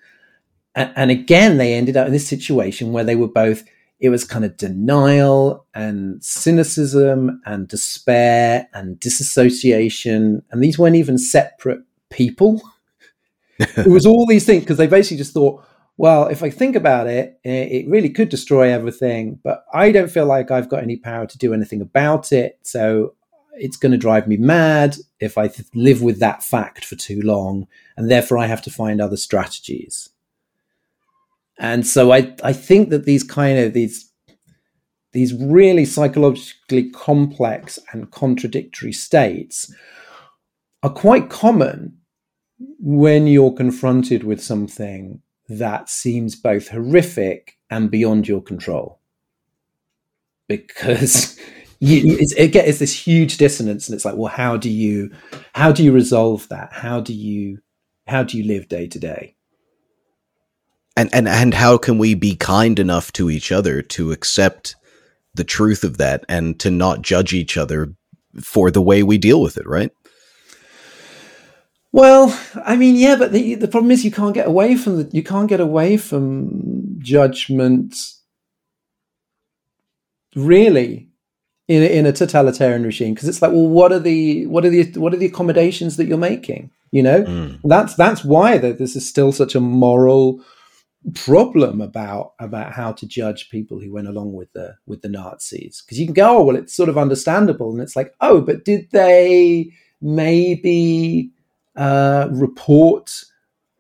and, 0.76 0.92
and 0.96 1.12
again 1.12 1.58
they 1.58 1.74
ended 1.74 1.98
up 1.98 2.08
in 2.08 2.14
this 2.14 2.28
situation 2.28 2.92
where 2.92 3.04
they 3.04 3.16
were 3.16 3.28
both 3.28 3.64
it 4.04 4.10
was 4.10 4.26
kind 4.26 4.44
of 4.44 4.58
denial 4.58 5.66
and 5.74 6.22
cynicism 6.22 7.42
and 7.46 7.70
despair 7.70 8.68
and 8.74 9.00
disassociation. 9.00 10.44
And 10.52 10.62
these 10.62 10.78
weren't 10.78 10.98
even 10.98 11.18
separate 11.18 11.80
people. 12.10 12.62
it 13.60 13.88
was 13.88 14.06
all 14.06 14.26
these 14.28 14.46
things 14.46 14.64
because 14.64 14.76
they 14.76 14.88
basically 14.88 15.16
just 15.16 15.34
thought, 15.34 15.64
well, 15.98 16.28
if 16.28 16.42
I 16.42 16.50
think 16.50 16.76
about 16.76 17.08
it, 17.08 17.40
it 17.44 17.88
really 17.88 18.10
could 18.10 18.30
destroy 18.30 18.72
everything, 18.72 19.40
but 19.44 19.66
I 19.74 19.92
don't 19.92 20.10
feel 20.10 20.26
like 20.26 20.50
I've 20.50 20.70
got 20.70 20.82
any 20.82 20.98
power 20.98 21.28
to 21.28 21.38
do 21.38 21.54
anything 21.54 21.82
about 21.82 22.32
it. 22.32 22.60
So 22.64 23.14
it's 23.56 23.78
going 23.78 23.92
to 23.92 23.98
drive 23.98 24.28
me 24.28 24.38
mad 24.38 24.98
if 25.20 25.38
I 25.38 25.48
th- 25.48 25.68
live 25.76 26.02
with 26.02 26.20
that 26.20 26.44
fact 26.44 26.84
for 26.84 26.96
too 26.96 27.22
long. 27.22 27.68
And 27.96 28.10
therefore, 28.10 28.40
I 28.40 28.48
have 28.48 28.64
to 28.64 28.72
find 28.72 29.00
other 29.00 29.18
strategies. 29.18 30.10
And 31.60 31.86
so 31.86 32.12
I, 32.12 32.36
I 32.44 32.54
think 32.54 32.90
that 32.90 33.06
these 33.06 33.24
kind 33.24 33.60
of 33.60 33.74
these 33.74 34.10
these 35.12 35.32
really 35.36 35.86
psychologically 35.86 36.90
complex 36.90 37.78
and 37.92 38.10
contradictory 38.10 38.92
states 38.92 39.72
are 40.82 40.90
quite 40.90 41.30
common 41.30 42.00
when 42.80 43.28
you're 43.28 43.54
confronted 43.54 44.24
with 44.24 44.42
something 44.42 45.22
that 45.50 45.90
seems 45.90 46.36
both 46.36 46.70
horrific 46.70 47.58
and 47.70 47.92
beyond 47.92 48.28
your 48.28 48.42
control. 48.42 49.00
Because 50.48 51.38
you, 51.80 52.18
it's, 52.20 52.34
it 52.34 52.50
gets 52.50 52.80
this 52.80 53.08
huge 53.08 53.38
dissonance, 53.38 53.88
and 53.88 53.96
it's 53.96 54.06
like, 54.06 54.16
well, 54.16 54.32
how 54.32 54.58
do 54.58 54.70
you 54.70 55.12
how 55.54 55.72
do 55.72 55.84
you 55.84 55.92
resolve 55.92 56.48
that? 56.50 56.74
How 56.74 57.00
do 57.00 57.14
you 57.14 57.60
how 58.08 58.24
do 58.24 58.38
you 58.38 58.46
live 58.46 58.68
day 58.68 58.88
to 58.88 59.00
day? 59.00 59.36
And 60.96 61.10
and 61.14 61.28
and 61.28 61.54
how 61.54 61.78
can 61.78 61.98
we 61.98 62.14
be 62.14 62.36
kind 62.36 62.80
enough 62.80 63.12
to 63.14 63.30
each 63.30 63.52
other 63.52 63.82
to 63.82 64.12
accept 64.12 64.76
the 65.34 65.44
truth 65.44 65.84
of 65.84 65.98
that 65.98 66.24
and 66.30 66.60
to 66.60 66.70
not 66.70 67.02
judge 67.02 67.34
each 67.34 67.58
other 67.58 67.94
for 68.42 68.70
the 68.72 68.82
way 68.82 69.04
we 69.04 69.18
deal 69.18 69.42
with 69.42 69.58
it, 69.58 69.68
right? 69.68 69.92
Well, 71.94 72.38
I 72.66 72.76
mean, 72.76 72.96
yeah, 72.96 73.16
but 73.16 73.32
the 73.32 73.54
the 73.54 73.68
problem 73.68 73.92
is 73.92 74.04
you 74.04 74.12
can't 74.12 74.34
get 74.34 74.48
away 74.48 74.76
from 74.76 74.98
the 74.98 75.10
you 75.14 75.22
can't 75.22 75.48
get 75.48 75.60
away 75.60 75.96
from 75.98 76.98
judgment 76.98 77.96
really 80.36 81.08
in 81.68 81.84
a, 81.84 81.86
in 81.86 82.06
a 82.08 82.12
totalitarian 82.12 82.84
regime 82.84 83.14
because 83.14 83.30
it's 83.30 83.44
like, 83.44 83.52
well, 83.52 83.68
what 83.68 83.92
are 83.92 84.00
the 84.00 84.48
what 84.48 84.66
are 84.66 84.72
the 84.72 84.92
what 85.00 85.14
are 85.14 85.18
the 85.18 85.28
accommodations 85.28 85.98
that 85.98 86.06
you're 86.06 86.18
making? 86.18 86.72
You 86.90 87.04
know, 87.04 87.24
mm. 87.24 87.60
that's 87.64 87.94
that's 87.94 88.26
why 88.26 88.58
that 88.58 88.80
this 88.80 88.96
is 88.96 89.08
still 89.08 89.32
such 89.32 89.54
a 89.54 89.60
moral 89.60 90.44
problem 91.14 91.80
about 91.80 92.34
about 92.40 92.72
how 92.72 92.92
to 92.94 93.06
judge 93.06 93.52
people 93.52 93.80
who 93.80 93.94
went 93.94 94.08
along 94.08 94.34
with 94.34 94.52
the 94.54 94.74
with 94.88 95.04
the 95.04 95.10
Nazis 95.10 95.84
because 95.86 96.00
you 96.00 96.08
can 96.08 96.14
go 96.14 96.38
oh 96.38 96.44
well 96.44 96.56
it's 96.56 96.74
sort 96.74 96.88
of 96.88 96.98
understandable 96.98 97.72
and 97.72 97.82
it's 97.82 97.96
like 97.96 98.16
oh 98.22 98.40
but 98.40 98.64
did 98.64 98.90
they 98.92 99.70
maybe 100.02 101.33
uh, 101.76 102.28
report 102.32 103.24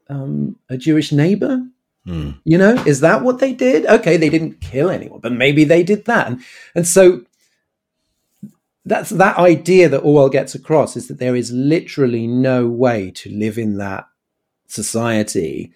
um, 0.10 0.58
a 0.70 0.78
Jewish 0.78 1.12
neighbor 1.12 1.66
mm. 2.06 2.38
you 2.44 2.58
know 2.58 2.74
is 2.86 3.00
that 3.02 3.24
what 3.24 3.39
they 3.39 3.54
did 3.54 3.86
okay 3.86 4.18
they 4.18 4.30
didn't 4.30 4.62
kill 4.62 4.89
anyone 4.89 5.20
but 5.20 5.32
maybe 5.32 5.64
they 5.64 5.84
did 5.84 6.06
that 6.06 6.28
and, 6.28 6.41
and 6.76 6.88
so 6.88 7.24
that's 8.86 9.12
that 9.12 9.38
idea 9.38 9.88
that 9.88 10.02
Orwell 10.02 10.30
gets 10.30 10.56
across 10.56 10.98
is 10.98 11.08
that 11.08 11.20
there 11.20 11.36
is 11.36 11.52
literally 11.52 12.28
no 12.28 12.68
way 12.68 13.12
to 13.12 13.30
live 13.30 13.58
in 13.58 13.78
that 13.78 14.08
society 14.68 15.74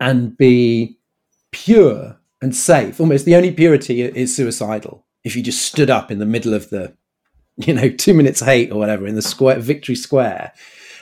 and 0.00 0.36
be 0.36 0.98
pure 1.52 2.18
and 2.40 2.54
safe. 2.56 2.98
Almost 2.98 3.24
the 3.24 3.36
only 3.36 3.52
purity 3.52 4.02
is 4.02 4.34
suicidal. 4.34 5.04
If 5.22 5.36
you 5.36 5.42
just 5.42 5.62
stood 5.62 5.90
up 5.90 6.10
in 6.10 6.18
the 6.18 6.26
middle 6.26 6.54
of 6.54 6.70
the, 6.70 6.94
you 7.56 7.74
know, 7.74 7.88
two 7.88 8.14
minutes 8.14 8.40
hate 8.40 8.70
or 8.70 8.78
whatever 8.78 9.06
in 9.06 9.14
the 9.14 9.22
square, 9.22 9.58
Victory 9.58 9.94
Square 9.94 10.52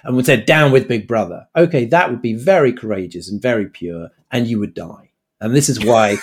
and 0.04 0.16
would 0.16 0.26
say, 0.26 0.40
down 0.40 0.72
with 0.72 0.88
Big 0.88 1.06
Brother. 1.06 1.46
Okay, 1.56 1.84
that 1.86 2.10
would 2.10 2.22
be 2.22 2.34
very 2.34 2.72
courageous 2.72 3.30
and 3.30 3.40
very 3.40 3.66
pure, 3.66 4.08
and 4.30 4.46
you 4.46 4.58
would 4.58 4.74
die. 4.74 5.10
And 5.40 5.54
this 5.54 5.68
is 5.68 5.84
why. 5.84 6.16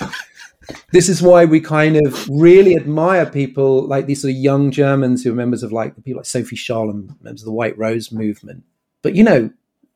this 0.92 1.08
is 1.08 1.22
why 1.22 1.44
we 1.44 1.60
kind 1.60 1.96
of 2.04 2.28
really 2.28 2.76
admire 2.76 3.26
people 3.26 3.86
like 3.86 4.06
these 4.06 4.22
sort 4.22 4.32
of 4.32 4.36
young 4.36 4.70
Germans 4.70 5.22
who 5.22 5.32
are 5.32 5.36
members 5.36 5.62
of 5.62 5.72
like 5.72 5.94
people 6.04 6.18
like 6.18 6.26
Sophie 6.26 6.56
Scholl 6.56 6.90
and 6.90 7.14
members 7.20 7.42
of 7.42 7.46
the 7.46 7.52
White 7.52 7.78
Rose 7.78 8.12
movement. 8.12 8.64
But 9.02 9.14
you 9.14 9.24
know, 9.24 9.50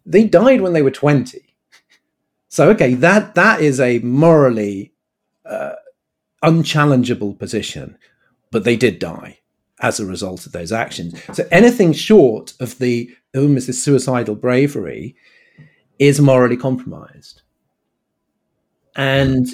they 0.07 0.25
died 0.25 0.61
when 0.61 0.73
they 0.73 0.83
were 0.83 0.91
20. 0.91 1.41
So 2.49 2.71
okay, 2.71 2.95
that 2.95 3.35
that 3.35 3.61
is 3.61 3.81
a 3.81 3.99
morally 4.01 4.93
uh, 5.45 5.75
unchallengeable 6.43 7.39
position, 7.39 7.99
but 8.51 8.65
they 8.65 8.77
did 8.77 8.99
die 8.99 9.41
as 9.85 10.01
a 10.01 10.07
result 10.07 10.47
of 10.47 10.53
those 10.53 10.73
actions. 10.73 11.15
So 11.35 11.47
anything 11.53 11.93
short 11.93 12.55
of 12.59 12.79
the 12.79 13.15
oh, 13.35 13.43
almost 13.43 13.67
this 13.67 13.85
suicidal 13.85 14.35
bravery 14.35 15.15
is 15.99 16.21
morally 16.21 16.57
compromised, 16.57 17.43
and 18.97 19.47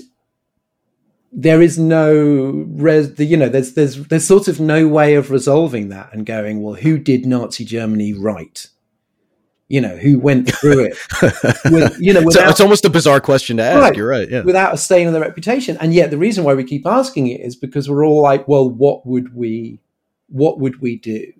there 1.33 1.61
is 1.61 1.78
no 1.78 2.64
res, 2.68 3.18
you 3.18 3.37
know 3.37 3.49
there's 3.49 3.74
there's 3.74 4.07
there's 4.07 4.26
sort 4.26 4.47
of 4.47 4.61
no 4.61 4.87
way 4.87 5.16
of 5.16 5.33
resolving 5.33 5.89
that 5.89 6.12
and 6.12 6.24
going 6.26 6.62
well 6.62 6.74
who 6.74 6.97
did 6.97 7.26
Nazi 7.26 7.64
Germany 7.64 8.14
right 8.14 8.66
you 9.70 9.81
know, 9.81 9.97
who 9.97 10.18
went 10.18 10.53
through 10.53 10.81
it. 10.81 10.99
With, 11.70 11.97
you 12.01 12.12
know, 12.12 12.24
without, 12.24 12.51
it's 12.51 12.61
almost 12.61 12.85
a 12.85 12.91
bizarre 12.91 13.20
question 13.20 13.59
to 13.59 13.62
ask. 13.62 13.81
Right, 13.81 13.97
You're 13.97 14.09
right. 14.09 14.28
Yeah. 14.28 14.43
Without 14.43 14.74
a 14.74 14.76
stain 14.76 15.07
on 15.07 15.12
their 15.12 15.22
reputation. 15.22 15.76
And 15.81 15.95
yet 15.95 16.11
the 16.11 16.18
reason 16.18 16.43
why 16.43 16.55
we 16.55 16.64
keep 16.64 16.85
asking 16.85 17.28
it 17.28 17.41
is 17.41 17.55
because 17.55 17.89
we're 17.89 18.05
all 18.05 18.20
like, 18.20 18.49
well, 18.49 18.68
what 18.68 19.07
would 19.07 19.33
we, 19.33 19.78
what 20.31 20.59
would 20.59 20.81
we 20.81 20.97
do? 20.97 21.33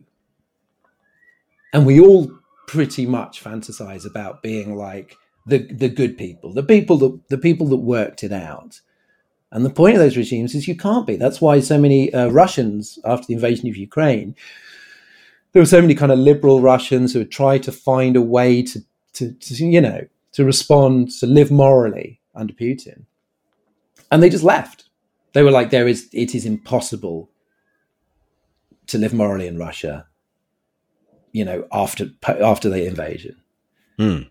And 1.73 1.87
we 1.87 2.01
all 2.01 2.31
pretty 2.67 3.07
much 3.07 3.43
fantasize 3.43 4.07
about 4.07 4.43
being 4.43 4.77
like 4.77 5.17
the, 5.47 5.59
the 5.59 5.89
good 5.89 6.17
people, 6.19 6.53
the 6.53 6.63
people 6.63 6.97
that, 6.99 7.29
the 7.29 7.39
people 7.39 7.67
that 7.69 7.77
worked 7.77 8.23
it 8.23 8.33
out. 8.33 8.81
And 9.53 9.65
the 9.65 9.71
point 9.71 9.95
of 9.95 10.01
those 10.01 10.17
regimes 10.17 10.55
is 10.55 10.69
you 10.69 10.77
can't 10.77 11.07
be. 11.07 11.17
That's 11.17 11.41
why 11.41 11.59
so 11.61 11.79
many 11.79 12.13
uh, 12.15 12.29
Russians, 12.29 12.99
after 13.05 13.27
the 13.27 13.35
invasion 13.35 13.69
of 13.69 13.77
Ukraine, 13.77 14.37
there 15.53 15.63
were 15.63 15.67
so 15.67 15.81
many 15.81 15.95
kind 15.95 16.13
of 16.13 16.19
liberal 16.19 16.61
Russians 16.61 17.13
who 17.13 17.25
tried 17.25 17.65
to 17.65 17.73
find 17.73 18.15
a 18.15 18.23
way 18.23 18.63
to, 18.63 18.81
to, 19.15 19.33
to, 19.33 19.67
you 19.67 19.81
know, 19.81 20.07
to 20.33 20.45
respond, 20.45 21.11
to 21.19 21.27
live 21.27 21.51
morally 21.51 22.21
under 22.37 22.53
Putin. 22.53 23.07
And 24.13 24.23
they 24.23 24.31
just 24.31 24.45
left. 24.45 24.85
They 25.33 25.43
were 25.43 25.51
like, 25.51 25.71
there 25.71 25.89
is, 25.89 26.09
it 26.13 26.35
is 26.35 26.47
impossible 26.47 27.31
to 28.91 28.99
live 28.99 29.15
morally 29.15 29.47
in 29.47 29.59
Russia, 29.59 30.07
you 31.33 31.45
know, 31.45 31.67
after, 31.73 32.11
after 32.27 32.69
the 32.69 32.87
invasion. 32.87 33.37
Hmm. 33.97 34.23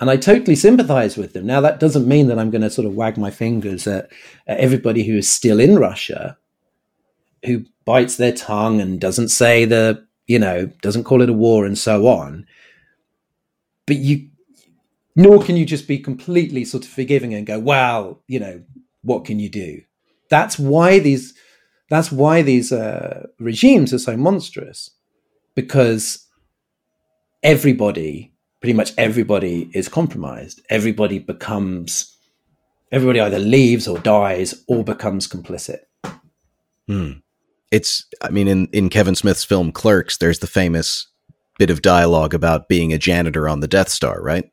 And 0.00 0.10
I 0.10 0.16
totally 0.16 0.56
sympathize 0.56 1.16
with 1.16 1.32
them. 1.32 1.46
Now, 1.46 1.60
that 1.60 1.78
doesn't 1.78 2.08
mean 2.08 2.26
that 2.28 2.38
I'm 2.38 2.50
going 2.50 2.62
to 2.62 2.70
sort 2.70 2.86
of 2.86 2.96
wag 2.96 3.16
my 3.16 3.30
fingers 3.30 3.86
at, 3.86 4.10
at 4.46 4.58
everybody 4.58 5.04
who 5.04 5.16
is 5.16 5.30
still 5.30 5.60
in 5.60 5.78
Russia, 5.78 6.36
who 7.44 7.64
bites 7.84 8.16
their 8.16 8.32
tongue 8.32 8.80
and 8.80 9.00
doesn't 9.00 9.28
say 9.28 9.64
the 9.64 10.04
you 10.26 10.38
know, 10.38 10.66
doesn't 10.80 11.04
call 11.04 11.22
it 11.22 11.28
a 11.28 11.34
war 11.34 11.64
and 11.64 11.76
so 11.76 12.06
on. 12.06 12.46
But 13.86 13.96
you, 13.96 14.28
nor 15.16 15.42
can 15.42 15.56
you 15.56 15.66
just 15.66 15.88
be 15.88 15.98
completely 15.98 16.64
sort 16.64 16.84
of 16.84 16.90
forgiving 16.90 17.34
and 17.34 17.46
go, 17.46 17.58
well, 17.58 18.22
you 18.28 18.40
know, 18.40 18.62
what 19.02 19.24
can 19.24 19.38
you 19.38 19.48
do? 19.48 19.82
That's 20.30 20.58
why 20.58 21.00
these, 21.00 21.34
that's 21.92 22.12
why 22.12 22.42
these 22.42 22.72
uh, 22.72 23.26
regimes 23.38 23.92
are 23.92 23.98
so 23.98 24.16
monstrous, 24.16 24.90
because 25.54 26.26
everybody, 27.42 28.32
pretty 28.60 28.74
much 28.74 28.92
everybody, 28.98 29.70
is 29.74 29.88
compromised. 29.88 30.60
Everybody 30.70 31.18
becomes, 31.18 32.16
everybody 32.90 33.20
either 33.20 33.38
leaves 33.38 33.86
or 33.86 33.98
dies 33.98 34.64
or 34.68 34.84
becomes 34.84 35.28
complicit. 35.28 35.80
Hmm 36.86 37.12
it's 37.72 38.04
i 38.20 38.28
mean 38.28 38.46
in 38.46 38.68
in 38.68 38.88
kevin 38.88 39.16
smith's 39.16 39.42
film 39.42 39.72
clerks 39.72 40.18
there's 40.18 40.38
the 40.38 40.46
famous 40.46 41.08
bit 41.58 41.70
of 41.70 41.82
dialogue 41.82 42.34
about 42.34 42.68
being 42.68 42.92
a 42.92 42.98
janitor 42.98 43.48
on 43.48 43.60
the 43.60 43.66
death 43.66 43.88
star 43.88 44.22
right 44.22 44.51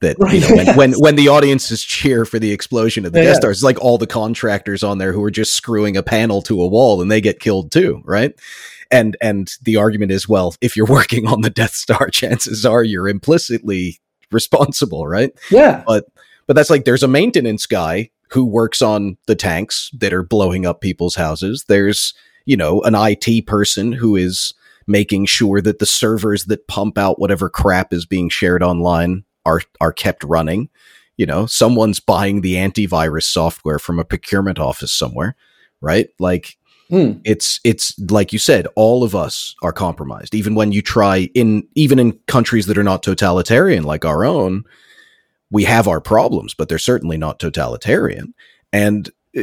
That 0.00 0.16
Right, 0.20 0.34
you 0.34 0.40
know 0.40 0.54
when, 0.54 0.76
when 0.76 0.92
when 0.92 1.16
the 1.16 1.28
audiences 1.28 1.82
cheer 1.82 2.24
for 2.24 2.38
the 2.38 2.52
explosion 2.52 3.04
of 3.04 3.12
the 3.12 3.20
Yeah, 3.20 3.26
Death 3.26 3.36
Star, 3.36 3.50
it's 3.50 3.62
like 3.62 3.80
all 3.80 3.98
the 3.98 4.06
contractors 4.06 4.82
on 4.82 4.98
there 4.98 5.12
who 5.12 5.22
are 5.24 5.30
just 5.30 5.54
screwing 5.54 5.96
a 5.96 6.02
panel 6.02 6.42
to 6.42 6.62
a 6.62 6.66
wall 6.66 7.02
and 7.02 7.10
they 7.10 7.20
get 7.20 7.40
killed 7.40 7.72
too, 7.72 8.00
right? 8.04 8.32
And 8.90 9.16
and 9.20 9.50
the 9.62 9.76
argument 9.76 10.12
is, 10.12 10.28
well, 10.28 10.54
if 10.60 10.76
you're 10.76 10.86
working 10.88 11.26
on 11.26 11.40
the 11.40 11.50
Death 11.50 11.74
Star, 11.74 12.08
chances 12.12 12.64
are 12.64 12.84
you're 12.84 13.08
implicitly 13.08 14.00
responsible, 14.30 15.06
right? 15.06 15.32
Yeah. 15.50 15.82
but 15.86 16.04
but 16.46 16.54
that's 16.54 16.70
like 16.70 16.84
there's 16.84 17.02
a 17.02 17.08
maintenance 17.08 17.66
guy 17.66 18.10
who 18.30 18.44
works 18.44 18.82
on 18.82 19.16
the 19.26 19.34
tanks 19.34 19.90
that 19.94 20.12
are 20.12 20.22
blowing 20.22 20.66
up 20.66 20.80
people's 20.80 21.14
houses 21.14 21.64
there's 21.68 22.14
you 22.44 22.56
know 22.56 22.82
an 22.82 22.94
IT 22.96 23.46
person 23.46 23.92
who 23.92 24.16
is 24.16 24.52
making 24.86 25.26
sure 25.26 25.60
that 25.60 25.78
the 25.78 25.86
servers 25.86 26.46
that 26.46 26.66
pump 26.66 26.96
out 26.98 27.20
whatever 27.20 27.48
crap 27.50 27.92
is 27.92 28.06
being 28.06 28.28
shared 28.28 28.62
online 28.62 29.24
are 29.48 29.62
are 29.80 29.92
kept 29.92 30.22
running. 30.24 30.68
You 31.16 31.26
know 31.26 31.46
someone's 31.46 32.00
buying 32.00 32.42
the 32.42 32.54
antivirus 32.54 33.24
software 33.24 33.78
from 33.80 33.98
a 33.98 34.04
procurement 34.04 34.58
office 34.58 34.92
somewhere 34.92 35.34
right? 35.80 36.08
Like 36.18 36.56
Hmm. 36.90 37.20
it's 37.24 37.60
it's 37.64 37.98
like 38.10 38.32
you 38.32 38.38
said 38.38 38.66
all 38.74 39.04
of 39.04 39.14
us 39.14 39.54
are 39.62 39.74
compromised. 39.74 40.34
Even 40.34 40.54
when 40.54 40.72
you 40.72 40.80
try 40.80 41.28
in 41.34 41.68
even 41.74 41.98
in 41.98 42.18
countries 42.28 42.64
that 42.66 42.78
are 42.78 42.82
not 42.82 43.02
totalitarian 43.02 43.84
like 43.84 44.06
our 44.06 44.24
own 44.24 44.64
we 45.50 45.64
have 45.64 45.86
our 45.86 46.00
problems 46.00 46.54
but 46.54 46.68
they're 46.70 46.78
certainly 46.78 47.18
not 47.18 47.38
totalitarian. 47.40 48.32
And 48.72 49.10
uh, 49.36 49.42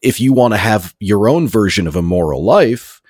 if 0.00 0.18
you 0.18 0.32
want 0.32 0.54
to 0.54 0.58
have 0.58 0.94
your 0.98 1.28
own 1.28 1.46
version 1.46 1.86
of 1.86 1.94
a 1.96 2.02
moral 2.02 2.42
life 2.42 3.02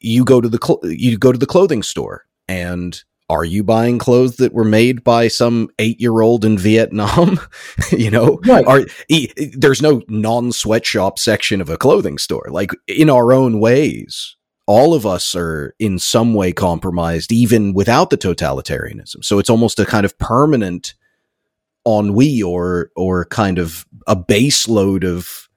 you 0.00 0.24
go 0.24 0.40
to 0.40 0.48
the 0.48 0.58
cl- 0.64 0.80
you 0.84 1.18
go 1.18 1.32
to 1.32 1.38
the 1.38 1.52
clothing 1.54 1.82
store 1.82 2.24
and 2.48 3.04
are 3.30 3.44
you 3.44 3.62
buying 3.62 3.98
clothes 3.98 4.36
that 4.36 4.54
were 4.54 4.64
made 4.64 5.04
by 5.04 5.28
some 5.28 5.68
8-year-old 5.78 6.44
in 6.44 6.56
Vietnam? 6.58 7.38
You 7.92 8.10
know 8.10 8.40
Right. 8.46 8.66
are 8.66 8.86
e- 9.08 9.32
there's 9.56 9.80
no 9.82 10.02
non-sweatshop 10.08 11.18
section 11.18 11.60
of 11.60 11.68
a 11.70 11.76
clothing 11.78 12.18
store. 12.18 12.46
Like 12.50 12.70
in 12.86 13.08
our 13.10 13.32
own 13.32 13.60
ways 13.60 14.36
all 14.66 14.92
of 14.92 15.06
us 15.06 15.34
are 15.34 15.74
in 15.78 15.98
some 15.98 16.34
way 16.34 16.52
compromised 16.52 17.32
even 17.32 17.72
without 17.72 18.10
the 18.10 18.18
totalitarianism. 18.18 19.24
So 19.24 19.38
it's 19.38 19.48
almost 19.48 19.78
a 19.80 19.86
kind 19.86 20.04
of 20.04 20.18
permanent 20.18 20.94
ennui 21.86 22.42
or 22.42 22.90
or 22.94 23.24
kind 23.26 23.58
of 23.58 23.86
a 24.06 24.14
base 24.16 24.68
load 24.68 25.04
of 25.04 25.48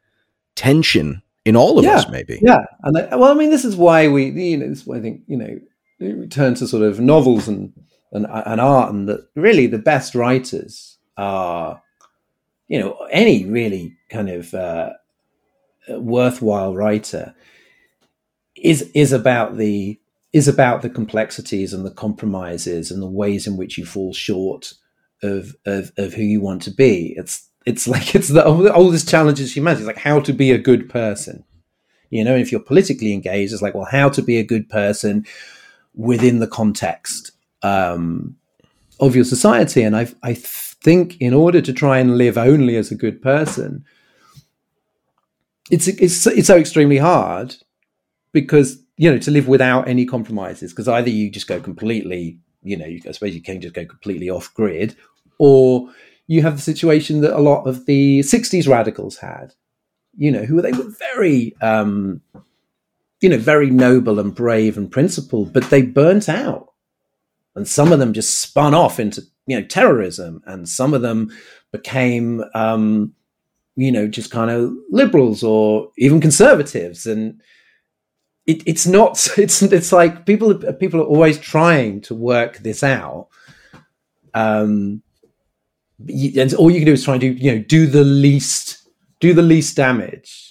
tension 0.55 1.21
in 1.43 1.55
all 1.57 1.77
of 1.79 1.83
Yeah, 1.85 1.97
us 1.97 2.09
maybe. 2.09 2.39
Yeah, 2.41 2.63
and 2.83 2.97
I, 2.97 3.15
well, 3.15 3.31
I 3.31 3.33
mean, 3.33 3.49
this 3.49 3.65
is 3.65 3.75
why 3.75 4.07
we, 4.07 4.25
you 4.29 4.57
know, 4.57 4.69
this 4.69 4.79
is 4.81 4.87
why 4.87 4.97
I 4.97 5.01
think, 5.01 5.21
you 5.27 5.37
know, 5.37 5.59
we 6.01 6.13
return 6.13 6.55
to 6.55 6.67
sort 6.67 6.83
of 6.83 6.99
novels 6.99 7.47
and 7.47 7.73
and, 8.11 8.27
and 8.29 8.59
art, 8.59 8.93
and 8.93 9.07
that 9.07 9.25
really 9.35 9.67
the 9.67 9.77
best 9.77 10.15
writers 10.15 10.97
are, 11.15 11.81
you 12.67 12.77
know, 12.77 13.07
any 13.09 13.45
really 13.45 13.95
kind 14.09 14.29
of 14.29 14.53
uh, 14.53 14.89
worthwhile 15.89 16.75
writer 16.75 17.33
is 18.57 18.89
is 18.93 19.13
about 19.13 19.57
the 19.57 19.99
is 20.33 20.47
about 20.47 20.81
the 20.81 20.89
complexities 20.89 21.73
and 21.73 21.85
the 21.85 21.91
compromises 21.91 22.91
and 22.91 23.01
the 23.01 23.07
ways 23.07 23.47
in 23.47 23.57
which 23.57 23.77
you 23.77 23.85
fall 23.85 24.13
short 24.13 24.73
of 25.23 25.55
of, 25.65 25.91
of 25.97 26.13
who 26.13 26.23
you 26.23 26.41
want 26.41 26.61
to 26.63 26.71
be. 26.71 27.13
It's 27.17 27.47
it's 27.65 27.87
like 27.93 28.13
it's 28.15 28.29
the 28.29 28.73
oldest 28.73 29.07
challenges 29.07 29.55
humanity. 29.55 29.83
It's 29.83 29.87
like 29.87 29.97
how 29.97 30.19
to 30.19 30.33
be 30.33 30.51
a 30.51 30.57
good 30.57 30.89
person. 30.89 31.45
You 32.09 32.25
know, 32.25 32.35
if 32.35 32.51
you're 32.51 32.59
politically 32.59 33.13
engaged, 33.13 33.53
it's 33.53 33.61
like, 33.61 33.73
well, 33.73 33.87
how 33.89 34.09
to 34.09 34.21
be 34.21 34.37
a 34.37 34.43
good 34.43 34.67
person 34.67 35.25
within 35.93 36.39
the 36.39 36.47
context 36.47 37.31
um, 37.63 38.35
of 38.99 39.15
your 39.15 39.25
society. 39.25 39.83
And 39.83 39.95
I, 39.95 40.07
I 40.23 40.33
think 40.33 41.19
in 41.19 41.33
order 41.33 41.61
to 41.61 41.73
try 41.73 41.99
and 41.99 42.17
live 42.17 42.37
only 42.37 42.75
as 42.75 42.91
a 42.91 42.95
good 42.95 43.21
person, 43.21 43.85
it's 45.69 45.87
it's 45.87 46.27
it's 46.27 46.47
so 46.47 46.57
extremely 46.57 46.97
hard 46.97 47.55
because 48.33 48.77
you 48.97 49.09
know 49.09 49.17
to 49.19 49.31
live 49.31 49.47
without 49.47 49.87
any 49.87 50.05
compromises. 50.05 50.71
Because 50.71 50.87
either 50.87 51.09
you 51.09 51.29
just 51.29 51.47
go 51.47 51.59
completely, 51.59 52.39
you 52.61 52.77
know, 52.77 52.85
I 52.85 53.11
suppose 53.11 53.33
you 53.33 53.41
can 53.41 53.61
just 53.61 53.73
go 53.73 53.85
completely 53.85 54.29
off 54.29 54.53
grid, 54.53 54.95
or 55.39 55.89
you 56.27 56.41
have 56.41 56.57
the 56.57 56.61
situation 56.61 57.21
that 57.21 57.37
a 57.37 57.39
lot 57.39 57.65
of 57.65 57.85
the 57.85 58.19
'60s 58.19 58.67
radicals 58.67 59.17
had, 59.17 59.53
you 60.17 60.31
know, 60.31 60.43
who 60.43 60.61
they 60.61 60.71
were 60.71 60.91
very, 61.13 61.55
um, 61.61 62.21
you 63.21 63.29
know, 63.29 63.37
very 63.37 63.69
noble 63.69 64.19
and 64.19 64.33
brave 64.33 64.77
and 64.77 64.91
principled, 64.91 65.53
but 65.53 65.69
they 65.69 65.83
burnt 65.83 66.27
out. 66.27 66.73
And 67.55 67.67
some 67.67 67.91
of 67.91 67.99
them 67.99 68.13
just 68.13 68.39
spun 68.39 68.73
off 68.73 68.99
into, 68.99 69.21
you 69.45 69.59
know, 69.59 69.65
terrorism, 69.65 70.41
and 70.45 70.67
some 70.67 70.93
of 70.93 71.01
them 71.01 71.31
became, 71.71 72.43
um, 72.55 73.13
you 73.75 73.91
know, 73.91 74.07
just 74.07 74.31
kind 74.31 74.49
of 74.49 74.73
liberals 74.89 75.43
or 75.43 75.91
even 75.97 76.19
conservatives. 76.21 77.05
And 77.05 77.41
it, 78.45 78.63
it's 78.65 78.87
not, 78.87 79.27
it's 79.37 79.61
it's 79.61 79.91
like 79.91 80.25
people 80.25 80.55
people 80.73 81.01
are 81.01 81.05
always 81.05 81.37
trying 81.37 82.01
to 82.01 82.15
work 82.15 82.57
this 82.59 82.83
out. 82.83 83.27
Um, 84.33 85.03
and 86.07 86.53
all 86.55 86.71
you 86.71 86.79
can 86.79 86.85
do 86.85 86.93
is 86.93 87.03
try 87.03 87.15
and 87.15 87.21
do, 87.21 87.27
you 87.27 87.51
know, 87.51 87.59
do 87.59 87.85
the 87.85 88.03
least 88.03 88.87
do 89.19 89.33
the 89.33 89.41
least 89.41 89.75
damage. 89.75 90.50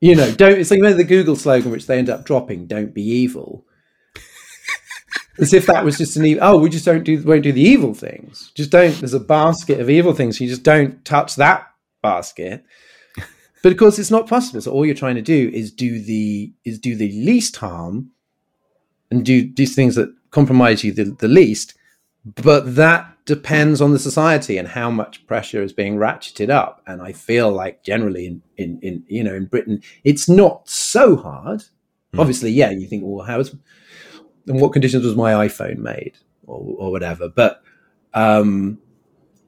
You 0.00 0.16
know, 0.16 0.32
don't. 0.32 0.58
It's 0.58 0.70
like 0.70 0.78
you 0.78 0.84
know 0.84 0.94
the 0.94 1.04
Google 1.04 1.36
slogan, 1.36 1.70
which 1.70 1.86
they 1.86 1.98
end 1.98 2.08
up 2.08 2.24
dropping: 2.24 2.66
"Don't 2.66 2.94
be 2.94 3.02
evil." 3.02 3.66
As 5.38 5.54
if 5.54 5.66
that 5.66 5.84
was 5.84 5.96
just 5.96 6.16
an 6.16 6.26
evil. 6.26 6.42
Oh, 6.44 6.58
we 6.58 6.68
just 6.68 6.84
don't 6.84 7.04
do 7.04 7.22
won't 7.22 7.42
do 7.42 7.52
the 7.52 7.62
evil 7.62 7.94
things. 7.94 8.50
Just 8.54 8.70
don't. 8.70 8.94
There's 8.98 9.14
a 9.14 9.20
basket 9.20 9.80
of 9.80 9.88
evil 9.88 10.12
things. 10.14 10.40
You 10.40 10.48
just 10.48 10.62
don't 10.62 11.04
touch 11.04 11.36
that 11.36 11.66
basket. 12.02 12.64
But 13.62 13.72
of 13.72 13.78
course, 13.78 13.98
it's 13.98 14.10
not 14.10 14.26
possible. 14.26 14.60
So 14.60 14.72
all 14.72 14.86
you're 14.86 14.94
trying 14.94 15.16
to 15.16 15.22
do 15.22 15.50
is 15.52 15.70
do 15.70 16.00
the 16.00 16.52
is 16.64 16.78
do 16.78 16.96
the 16.96 17.12
least 17.12 17.56
harm, 17.56 18.10
and 19.10 19.24
do 19.24 19.52
these 19.52 19.74
things 19.74 19.96
that 19.96 20.14
compromise 20.30 20.82
you 20.82 20.92
the, 20.92 21.04
the 21.04 21.28
least. 21.28 21.74
But 22.24 22.76
that 22.76 23.09
depends 23.24 23.80
on 23.80 23.92
the 23.92 23.98
society 23.98 24.58
and 24.58 24.68
how 24.68 24.90
much 24.90 25.26
pressure 25.26 25.62
is 25.62 25.72
being 25.72 25.96
ratcheted 25.96 26.50
up. 26.50 26.82
And 26.86 27.02
I 27.02 27.12
feel 27.12 27.50
like 27.50 27.84
generally 27.84 28.26
in, 28.26 28.42
in, 28.56 28.78
in 28.82 29.04
you 29.08 29.24
know 29.24 29.34
in 29.34 29.46
Britain, 29.46 29.82
it's 30.04 30.28
not 30.28 30.68
so 30.68 31.16
hard. 31.16 31.64
Obviously, 32.18 32.50
yeah, 32.50 32.70
you 32.70 32.88
think, 32.88 33.04
well, 33.06 33.24
how's 33.24 33.54
and 34.46 34.60
what 34.60 34.72
conditions 34.72 35.04
was 35.04 35.14
my 35.14 35.46
iPhone 35.46 35.78
made 35.78 36.16
or, 36.46 36.74
or 36.78 36.90
whatever. 36.90 37.28
But 37.28 37.62
um, 38.14 38.78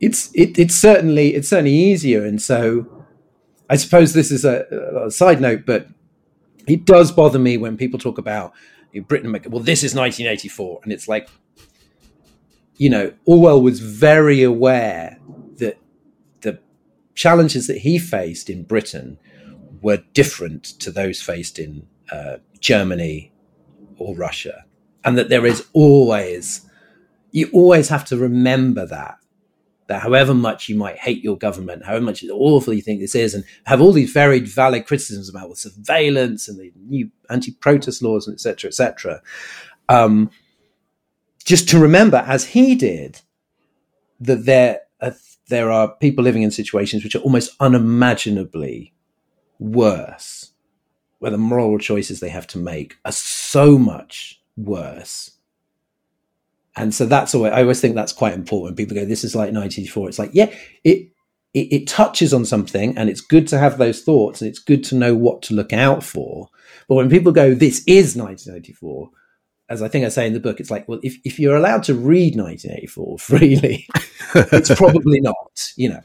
it's 0.00 0.30
it, 0.34 0.58
it's 0.58 0.74
certainly 0.74 1.34
it's 1.34 1.48
certainly 1.48 1.74
easier. 1.74 2.24
And 2.24 2.40
so 2.40 3.04
I 3.68 3.76
suppose 3.76 4.12
this 4.12 4.30
is 4.30 4.44
a, 4.44 4.66
a 5.06 5.10
side 5.10 5.40
note, 5.40 5.64
but 5.66 5.88
it 6.66 6.84
does 6.84 7.10
bother 7.10 7.38
me 7.38 7.56
when 7.56 7.76
people 7.76 7.98
talk 7.98 8.18
about 8.18 8.52
Britain. 9.08 9.32
Well, 9.32 9.62
this 9.62 9.82
is 9.82 9.94
1984, 9.94 10.80
and 10.82 10.92
it's 10.92 11.08
like 11.08 11.28
you 12.76 12.90
know, 12.90 13.12
Orwell 13.24 13.62
was 13.62 13.80
very 13.80 14.42
aware 14.42 15.18
that 15.58 15.78
the 16.40 16.58
challenges 17.14 17.66
that 17.66 17.78
he 17.78 17.98
faced 17.98 18.48
in 18.50 18.64
Britain 18.64 19.18
were 19.80 20.02
different 20.14 20.64
to 20.64 20.90
those 20.90 21.20
faced 21.20 21.58
in 21.58 21.86
uh, 22.10 22.36
Germany 22.60 23.32
or 23.98 24.14
Russia, 24.16 24.64
and 25.04 25.18
that 25.18 25.28
there 25.28 25.46
is 25.46 25.66
always, 25.72 26.66
you 27.30 27.50
always 27.52 27.88
have 27.88 28.04
to 28.06 28.16
remember 28.16 28.86
that. 28.86 29.18
That 29.88 30.02
however 30.02 30.32
much 30.32 30.68
you 30.68 30.76
might 30.76 30.96
hate 30.96 31.22
your 31.22 31.36
government, 31.36 31.84
however 31.84 32.04
much 32.04 32.24
awful 32.30 32.72
you 32.72 32.80
think 32.80 33.00
this 33.00 33.16
is, 33.16 33.34
and 33.34 33.44
have 33.66 33.80
all 33.80 33.92
these 33.92 34.12
very 34.12 34.38
valid 34.38 34.86
criticisms 34.86 35.28
about 35.28 35.50
the 35.50 35.56
surveillance 35.56 36.48
and 36.48 36.58
the 36.58 36.72
new 36.86 37.10
anti-protest 37.28 38.00
laws 38.02 38.26
and 38.26 38.34
et 38.34 38.40
cetera, 38.40 38.68
et 38.68 38.74
cetera, 38.74 39.20
um, 39.88 40.30
just 41.42 41.68
to 41.70 41.78
remember, 41.78 42.18
as 42.26 42.46
he 42.46 42.74
did, 42.74 43.20
that 44.20 44.44
there 44.44 44.80
are, 45.00 45.14
there 45.48 45.70
are 45.70 45.94
people 45.96 46.24
living 46.24 46.42
in 46.42 46.50
situations 46.50 47.02
which 47.02 47.14
are 47.14 47.20
almost 47.20 47.54
unimaginably 47.60 48.92
worse, 49.58 50.52
where 51.18 51.30
the 51.30 51.38
moral 51.38 51.78
choices 51.78 52.20
they 52.20 52.28
have 52.28 52.46
to 52.48 52.58
make 52.58 52.96
are 53.04 53.12
so 53.12 53.78
much 53.78 54.40
worse. 54.56 55.32
And 56.76 56.94
so 56.94 57.06
that's 57.06 57.34
always, 57.34 57.52
I 57.52 57.62
always 57.62 57.80
think 57.80 57.94
that's 57.94 58.12
quite 58.12 58.34
important. 58.34 58.78
People 58.78 58.94
go, 58.94 59.04
"This 59.04 59.24
is 59.24 59.34
like 59.34 59.52
1984." 59.52 60.08
It's 60.08 60.18
like, 60.18 60.30
yeah, 60.32 60.50
it, 60.84 61.10
it 61.52 61.68
it 61.72 61.86
touches 61.86 62.32
on 62.32 62.46
something, 62.46 62.96
and 62.96 63.10
it's 63.10 63.20
good 63.20 63.46
to 63.48 63.58
have 63.58 63.76
those 63.76 64.02
thoughts, 64.02 64.40
and 64.40 64.48
it's 64.48 64.58
good 64.58 64.82
to 64.84 64.94
know 64.94 65.14
what 65.14 65.42
to 65.42 65.54
look 65.54 65.72
out 65.74 66.02
for. 66.02 66.48
But 66.88 66.94
when 66.94 67.10
people 67.10 67.30
go, 67.30 67.52
"This 67.54 67.84
is 67.86 68.16
1984," 68.16 69.10
as 69.72 69.80
I 69.80 69.88
think 69.88 70.04
I 70.04 70.10
say 70.10 70.26
in 70.26 70.34
the 70.34 70.40
book, 70.40 70.60
it's 70.60 70.70
like, 70.70 70.86
well, 70.86 71.00
if, 71.02 71.16
if 71.24 71.38
you're 71.38 71.56
allowed 71.56 71.82
to 71.84 71.94
read 71.94 72.36
1984 72.36 73.18
freely, 73.18 73.88
it's 74.52 74.74
probably 74.74 75.18
not, 75.20 75.72
you 75.76 75.88
know. 75.88 76.00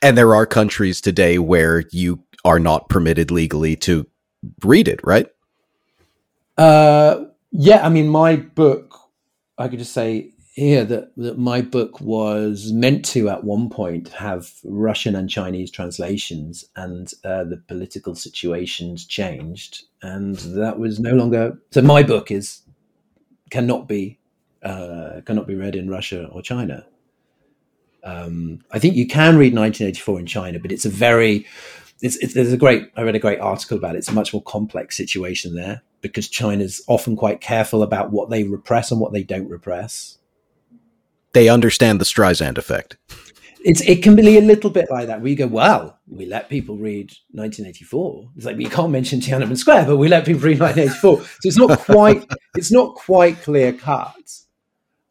and 0.00 0.16
there 0.16 0.34
are 0.34 0.46
countries 0.46 1.02
today 1.02 1.38
where 1.38 1.84
you 1.92 2.24
are 2.42 2.58
not 2.58 2.88
permitted 2.88 3.30
legally 3.30 3.76
to 3.76 4.06
read 4.64 4.88
it 4.88 4.98
right 5.04 5.26
Uh, 6.56 7.26
yeah, 7.52 7.84
I 7.84 7.90
mean, 7.90 8.08
my 8.08 8.36
book, 8.36 8.98
I 9.58 9.68
could 9.68 9.78
just 9.78 9.92
say 9.92 10.30
here 10.60 10.84
that, 10.84 11.16
that 11.16 11.38
my 11.38 11.62
book 11.62 12.02
was 12.02 12.70
meant 12.70 13.02
to 13.06 13.30
at 13.30 13.44
one 13.44 13.70
point 13.70 14.10
have 14.10 14.52
Russian 14.62 15.16
and 15.16 15.28
Chinese 15.28 15.70
translations, 15.70 16.66
and 16.76 17.10
uh, 17.24 17.44
the 17.44 17.56
political 17.56 18.14
situations 18.14 19.06
changed, 19.06 19.84
and 20.02 20.36
that 20.36 20.78
was 20.78 21.00
no 21.00 21.14
longer. 21.14 21.58
So 21.70 21.80
my 21.80 22.02
book 22.02 22.30
is 22.30 22.60
cannot 23.50 23.88
be 23.88 24.18
uh, 24.62 25.22
cannot 25.24 25.46
be 25.46 25.54
read 25.54 25.74
in 25.74 25.88
Russia 25.88 26.26
or 26.26 26.42
China. 26.42 26.84
Um, 28.04 28.60
I 28.70 28.78
think 28.78 28.96
you 28.96 29.06
can 29.06 29.38
read 29.38 29.54
1984 29.54 30.20
in 30.20 30.26
China, 30.26 30.58
but 30.58 30.72
it's 30.72 30.84
a 30.84 30.90
very 30.90 31.46
it's, 32.02 32.16
it's, 32.16 32.34
there's 32.34 32.52
a 32.52 32.58
great 32.58 32.90
I 32.96 33.02
read 33.02 33.16
a 33.16 33.26
great 33.26 33.40
article 33.40 33.78
about 33.78 33.94
it. 33.94 33.98
It's 33.98 34.10
a 34.10 34.14
much 34.14 34.34
more 34.34 34.42
complex 34.42 34.94
situation 34.94 35.54
there 35.54 35.80
because 36.02 36.28
China's 36.28 36.82
often 36.86 37.16
quite 37.16 37.40
careful 37.40 37.82
about 37.82 38.10
what 38.10 38.28
they 38.28 38.44
repress 38.44 38.90
and 38.90 39.00
what 39.00 39.14
they 39.14 39.22
don't 39.22 39.48
repress. 39.48 40.18
They 41.32 41.48
understand 41.48 42.00
the 42.00 42.04
Streisand 42.04 42.58
effect. 42.58 42.96
It's 43.62 43.82
it 43.82 44.02
can 44.02 44.16
be 44.16 44.38
a 44.38 44.40
little 44.40 44.70
bit 44.70 44.86
like 44.90 45.08
that. 45.08 45.20
We 45.20 45.34
go, 45.34 45.46
well, 45.46 45.98
we 46.08 46.24
let 46.24 46.48
people 46.48 46.76
read 46.76 47.12
1984. 47.32 48.30
It's 48.36 48.46
like 48.46 48.56
we 48.56 48.66
can't 48.66 48.90
mention 48.90 49.20
Tiananmen 49.20 49.58
Square, 49.58 49.84
but 49.84 49.98
we 49.98 50.08
let 50.08 50.24
people 50.24 50.40
read 50.40 50.60
1984. 50.60 51.20
so 51.20 51.26
it's 51.44 51.58
not 51.58 51.78
quite 51.80 52.24
it's 52.56 52.72
not 52.72 52.94
quite 52.94 53.42
clear 53.42 53.72
cut. 53.72 54.14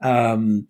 Um, 0.02 0.68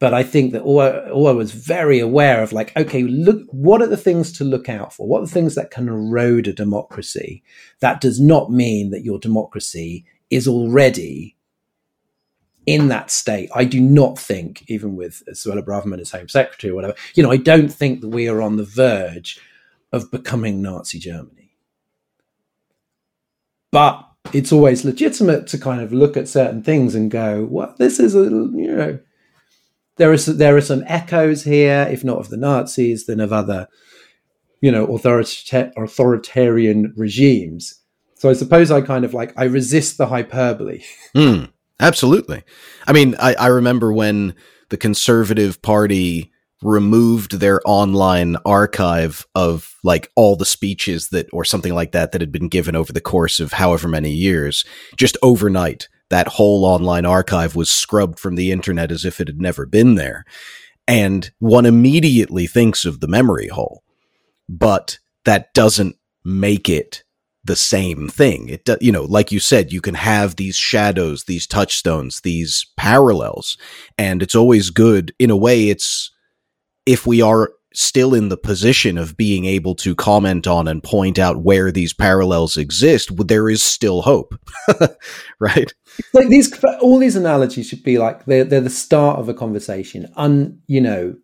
but 0.00 0.14
I 0.14 0.22
think 0.22 0.52
that 0.52 0.62
Orwell 0.62 1.36
was 1.36 1.52
very 1.52 2.00
aware 2.00 2.42
of 2.42 2.52
like, 2.52 2.74
okay, 2.74 3.02
look, 3.02 3.42
what 3.50 3.82
are 3.82 3.86
the 3.86 3.98
things 3.98 4.32
to 4.38 4.44
look 4.44 4.68
out 4.70 4.94
for? 4.94 5.06
What 5.06 5.18
are 5.18 5.26
the 5.26 5.32
things 5.32 5.54
that 5.56 5.70
can 5.70 5.88
erode 5.88 6.48
a 6.48 6.54
democracy? 6.54 7.42
That 7.80 8.00
does 8.00 8.18
not 8.18 8.50
mean 8.50 8.90
that 8.90 9.04
your 9.04 9.18
democracy 9.18 10.06
is 10.30 10.48
already 10.48 11.36
in 12.70 12.88
that 12.88 13.10
state. 13.10 13.50
I 13.54 13.64
do 13.64 13.80
not 13.80 14.18
think, 14.18 14.64
even 14.68 14.94
with 14.94 15.22
Suella 15.30 15.64
Braverman 15.64 16.00
as 16.00 16.12
Home 16.12 16.28
Secretary 16.28 16.70
or 16.70 16.76
whatever, 16.76 16.94
you 17.14 17.22
know, 17.22 17.30
I 17.30 17.36
don't 17.36 17.72
think 17.72 18.00
that 18.00 18.08
we 18.08 18.28
are 18.28 18.40
on 18.40 18.56
the 18.56 18.64
verge 18.64 19.40
of 19.92 20.10
becoming 20.10 20.62
Nazi 20.62 20.98
Germany. 20.98 21.50
But 23.72 24.06
it's 24.32 24.52
always 24.52 24.84
legitimate 24.84 25.46
to 25.48 25.58
kind 25.58 25.80
of 25.80 25.92
look 25.92 26.16
at 26.16 26.28
certain 26.28 26.62
things 26.62 26.94
and 26.94 27.10
go, 27.10 27.44
well, 27.50 27.74
this 27.78 27.98
is 27.98 28.14
a, 28.14 28.22
you 28.22 28.74
know, 28.76 28.98
there 29.96 30.12
is 30.12 30.26
there 30.26 30.56
are 30.56 30.60
some 30.60 30.84
echoes 30.86 31.44
here, 31.44 31.86
if 31.90 32.04
not 32.04 32.18
of 32.18 32.30
the 32.30 32.36
Nazis, 32.36 33.06
then 33.06 33.20
of 33.20 33.32
other, 33.32 33.68
you 34.60 34.70
know, 34.70 34.86
authorita- 34.86 35.72
authoritarian 35.76 36.94
regimes. 36.96 37.80
So 38.14 38.30
I 38.30 38.34
suppose 38.34 38.70
I 38.70 38.80
kind 38.80 39.04
of 39.04 39.12
like 39.14 39.32
I 39.36 39.44
resist 39.44 39.98
the 39.98 40.06
hyperbole. 40.06 40.82
Mm, 41.16 41.50
absolutely. 41.80 42.42
I 42.86 42.92
mean, 42.92 43.16
I, 43.18 43.34
I 43.34 43.46
remember 43.48 43.92
when 43.92 44.34
the 44.68 44.76
Conservative 44.76 45.60
Party 45.62 46.30
removed 46.62 47.40
their 47.40 47.60
online 47.64 48.36
archive 48.44 49.26
of 49.34 49.74
like 49.82 50.10
all 50.14 50.36
the 50.36 50.44
speeches 50.44 51.08
that 51.08 51.26
or 51.32 51.44
something 51.44 51.74
like 51.74 51.92
that 51.92 52.12
that 52.12 52.20
had 52.20 52.30
been 52.30 52.48
given 52.48 52.76
over 52.76 52.92
the 52.92 53.00
course 53.00 53.40
of 53.40 53.52
however 53.52 53.88
many 53.88 54.10
years 54.10 54.64
just 54.94 55.16
overnight 55.22 55.88
that 56.10 56.28
whole 56.28 56.64
online 56.64 57.06
archive 57.06 57.56
was 57.56 57.70
scrubbed 57.70 58.18
from 58.18 58.34
the 58.34 58.52
internet 58.52 58.90
as 58.92 59.04
if 59.04 59.20
it 59.20 59.28
had 59.28 59.40
never 59.40 59.64
been 59.64 59.94
there. 59.94 60.24
And 60.86 61.30
one 61.38 61.66
immediately 61.66 62.46
thinks 62.46 62.84
of 62.84 63.00
the 63.00 63.08
memory 63.08 63.46
hole, 63.46 63.84
but 64.48 64.98
that 65.24 65.54
doesn't 65.54 65.96
make 66.24 66.68
it 66.68 67.04
the 67.44 67.56
same 67.56 68.08
thing. 68.08 68.48
It, 68.48 68.68
you 68.80 68.92
know, 68.92 69.04
like 69.04 69.32
you 69.32 69.40
said, 69.40 69.72
you 69.72 69.80
can 69.80 69.94
have 69.94 70.36
these 70.36 70.56
shadows, 70.56 71.24
these 71.24 71.46
touchstones, 71.46 72.20
these 72.20 72.66
parallels, 72.76 73.56
and 73.96 74.22
it's 74.22 74.34
always 74.34 74.70
good. 74.70 75.14
In 75.18 75.30
a 75.30 75.36
way, 75.36 75.68
it's 75.68 76.10
if 76.86 77.06
we 77.06 77.22
are 77.22 77.52
still 77.72 78.14
in 78.14 78.28
the 78.28 78.36
position 78.36 78.98
of 78.98 79.16
being 79.16 79.44
able 79.44 79.74
to 79.76 79.94
comment 79.94 80.46
on 80.46 80.66
and 80.66 80.82
point 80.82 81.18
out 81.18 81.42
where 81.42 81.70
these 81.70 81.92
parallels 81.92 82.56
exist, 82.56 83.16
there 83.28 83.48
is 83.48 83.62
still 83.62 84.02
hope, 84.02 84.34
right? 85.38 85.72
Like 86.12 86.28
these, 86.28 86.52
all 86.80 86.98
these 86.98 87.16
analogies 87.16 87.68
should 87.68 87.82
be 87.82 87.98
like 87.98 88.24
they're 88.24 88.44
they're 88.44 88.60
the 88.60 88.70
start 88.70 89.18
of 89.18 89.28
a 89.28 89.34
conversation. 89.34 90.10
Un, 90.16 90.60
you 90.66 90.80
know, 90.80 91.14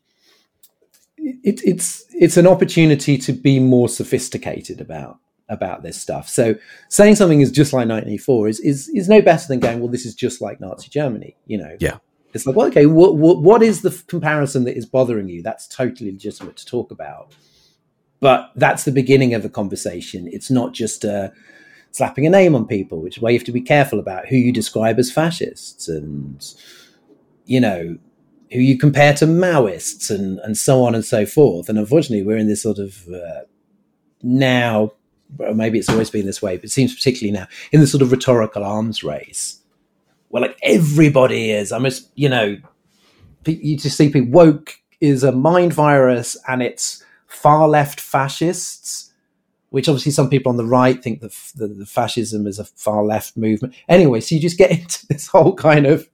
it, 1.18 1.60
it's 1.64 2.04
it's 2.10 2.36
an 2.36 2.46
opportunity 2.46 3.18
to 3.18 3.32
be 3.32 3.58
more 3.60 3.88
sophisticated 3.88 4.80
about 4.80 5.18
about 5.48 5.82
this 5.82 6.00
stuff. 6.00 6.28
So 6.28 6.54
saying 6.88 7.16
something 7.16 7.40
is 7.40 7.50
just 7.50 7.72
like 7.72 7.88
1984 7.88 8.48
is 8.48 8.60
is 8.60 8.88
is 8.88 9.08
no 9.08 9.22
better 9.22 9.46
than 9.46 9.60
going, 9.60 9.80
well, 9.80 9.90
this 9.90 10.06
is 10.06 10.14
just 10.14 10.40
like 10.40 10.60
Nazi 10.60 10.88
Germany. 10.88 11.36
You 11.46 11.58
know, 11.58 11.76
yeah. 11.80 11.98
It's 12.34 12.46
like, 12.46 12.54
well, 12.54 12.66
okay, 12.66 12.84
what, 12.84 13.16
what, 13.16 13.40
what 13.40 13.62
is 13.62 13.80
the 13.80 14.02
comparison 14.08 14.64
that 14.64 14.76
is 14.76 14.84
bothering 14.84 15.28
you? 15.28 15.42
That's 15.42 15.66
totally 15.66 16.12
legitimate 16.12 16.56
to 16.56 16.66
talk 16.66 16.90
about. 16.90 17.34
But 18.20 18.50
that's 18.56 18.84
the 18.84 18.92
beginning 18.92 19.32
of 19.32 19.44
a 19.44 19.48
conversation. 19.48 20.28
It's 20.30 20.50
not 20.50 20.74
just 20.74 21.04
uh, 21.04 21.30
slapping 21.92 22.26
a 22.26 22.30
name 22.30 22.54
on 22.54 22.66
people, 22.66 23.00
which 23.00 23.16
is 23.16 23.22
why 23.22 23.30
you 23.30 23.38
have 23.38 23.46
to 23.46 23.52
be 23.52 23.62
careful 23.62 23.98
about 23.98 24.26
who 24.26 24.36
you 24.36 24.52
describe 24.52 24.98
as 24.98 25.10
fascists 25.10 25.88
and, 25.88 26.44
you 27.46 27.60
know, 27.60 27.96
who 28.52 28.60
you 28.60 28.78
compare 28.78 29.14
to 29.14 29.26
Maoists 29.26 30.10
and, 30.10 30.38
and 30.40 30.56
so 30.58 30.84
on 30.84 30.94
and 30.94 31.04
so 31.04 31.24
forth. 31.24 31.68
And 31.68 31.78
unfortunately, 31.78 32.22
we're 32.22 32.36
in 32.36 32.48
this 32.48 32.62
sort 32.62 32.78
of 32.78 33.08
uh, 33.08 33.42
now, 34.22 34.92
maybe 35.54 35.78
it's 35.78 35.88
always 35.88 36.10
been 36.10 36.26
this 36.26 36.42
way, 36.42 36.56
but 36.56 36.66
it 36.66 36.70
seems 36.70 36.94
particularly 36.94 37.38
now, 37.38 37.46
in 37.72 37.80
the 37.80 37.86
sort 37.86 38.02
of 38.02 38.10
rhetorical 38.10 38.64
arms 38.64 39.02
race 39.02 39.60
well, 40.28 40.42
like 40.42 40.58
everybody 40.62 41.50
is. 41.50 41.72
I 41.72 41.78
must, 41.78 42.10
you 42.14 42.28
know, 42.28 42.58
you 43.46 43.76
just 43.76 43.96
see 43.96 44.10
people 44.10 44.30
woke 44.30 44.78
is 45.00 45.22
a 45.22 45.32
mind 45.32 45.72
virus 45.72 46.36
and 46.48 46.62
it's 46.62 47.04
far 47.26 47.68
left 47.68 48.00
fascists, 48.00 49.12
which 49.70 49.88
obviously 49.88 50.12
some 50.12 50.30
people 50.30 50.50
on 50.50 50.56
the 50.56 50.66
right 50.66 51.02
think 51.02 51.20
that 51.20 51.32
the, 51.54 51.68
the, 51.68 51.86
fascism 51.86 52.46
is 52.46 52.58
a 52.58 52.64
far 52.64 53.04
left 53.04 53.36
movement. 53.36 53.74
Anyway, 53.88 54.20
so 54.20 54.34
you 54.34 54.40
just 54.40 54.58
get 54.58 54.70
into 54.78 55.06
this 55.06 55.28
whole 55.28 55.54
kind 55.54 55.86
of, 55.86 56.08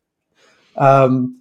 um, 0.76 1.40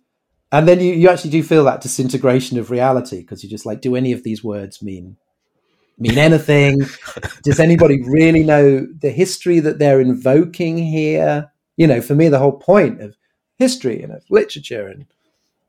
and 0.51 0.67
then 0.67 0.79
you, 0.79 0.93
you 0.93 1.09
actually 1.09 1.31
do 1.31 1.43
feel 1.43 1.63
that 1.65 1.81
disintegration 1.81 2.57
of 2.57 2.71
reality 2.71 3.21
because 3.21 3.43
you're 3.43 3.49
just 3.49 3.65
like, 3.65 3.81
do 3.81 3.95
any 3.95 4.11
of 4.11 4.23
these 4.23 4.43
words 4.43 4.81
mean 4.81 5.17
mean 6.01 6.17
anything? 6.17 6.81
Does 7.43 7.59
anybody 7.59 8.01
really 8.01 8.43
know 8.43 8.85
the 8.85 9.11
history 9.11 9.59
that 9.59 9.79
they're 9.79 10.01
invoking 10.01 10.77
here? 10.77 11.51
you 11.81 11.87
know, 11.87 11.99
for 11.99 12.13
me, 12.13 12.29
the 12.29 12.37
whole 12.37 12.59
point 12.59 13.01
of 13.01 13.17
history 13.57 14.03
and 14.03 14.13
of 14.13 14.23
literature 14.29 14.87
and 14.87 15.07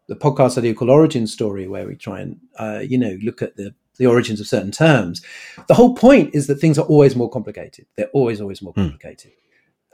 the 0.08 0.14
podcast 0.14 0.58
I 0.58 0.60
do 0.60 0.74
called 0.74 0.90
Origin 0.90 1.26
Story, 1.26 1.66
where 1.66 1.86
we 1.86 1.96
try 1.96 2.20
and, 2.20 2.38
uh, 2.58 2.80
you 2.86 2.98
know, 2.98 3.16
look 3.22 3.40
at 3.40 3.56
the, 3.56 3.74
the 3.96 4.06
origins 4.06 4.38
of 4.38 4.46
certain 4.46 4.72
terms. 4.72 5.22
The 5.68 5.74
whole 5.74 5.94
point 5.94 6.34
is 6.34 6.48
that 6.48 6.56
things 6.56 6.78
are 6.78 6.84
always 6.84 7.16
more 7.16 7.30
complicated. 7.30 7.86
They're 7.96 8.10
always, 8.12 8.42
always 8.42 8.60
more 8.60 8.74
hmm. 8.74 8.82
complicated. 8.82 9.32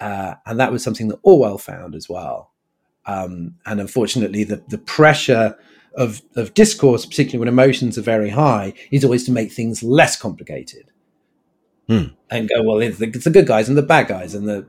Mm. 0.00 0.30
Uh, 0.30 0.34
and 0.46 0.58
that 0.58 0.72
was 0.72 0.82
something 0.82 1.06
that 1.06 1.20
Orwell 1.22 1.58
found 1.58 1.94
as 1.94 2.08
well. 2.08 2.52
Um, 3.06 3.54
and 3.64 3.80
unfortunately, 3.80 4.42
the, 4.42 4.62
the 4.68 4.78
pressure 4.78 5.56
of, 5.98 6.22
of 6.36 6.54
discourse, 6.54 7.04
particularly 7.04 7.40
when 7.40 7.48
emotions 7.48 7.98
are 7.98 8.02
very 8.02 8.30
high, 8.30 8.72
is 8.90 9.04
always 9.04 9.24
to 9.24 9.32
make 9.32 9.52
things 9.52 9.82
less 9.82 10.16
complicated. 10.16 10.90
Mm. 11.88 12.14
And 12.30 12.48
go, 12.48 12.62
well, 12.62 12.80
it's 12.80 12.98
the, 12.98 13.06
it's 13.08 13.24
the 13.24 13.30
good 13.30 13.46
guys 13.46 13.68
and 13.68 13.76
the 13.76 13.82
bad 13.82 14.08
guys 14.08 14.34
and 14.34 14.48
the 14.48 14.66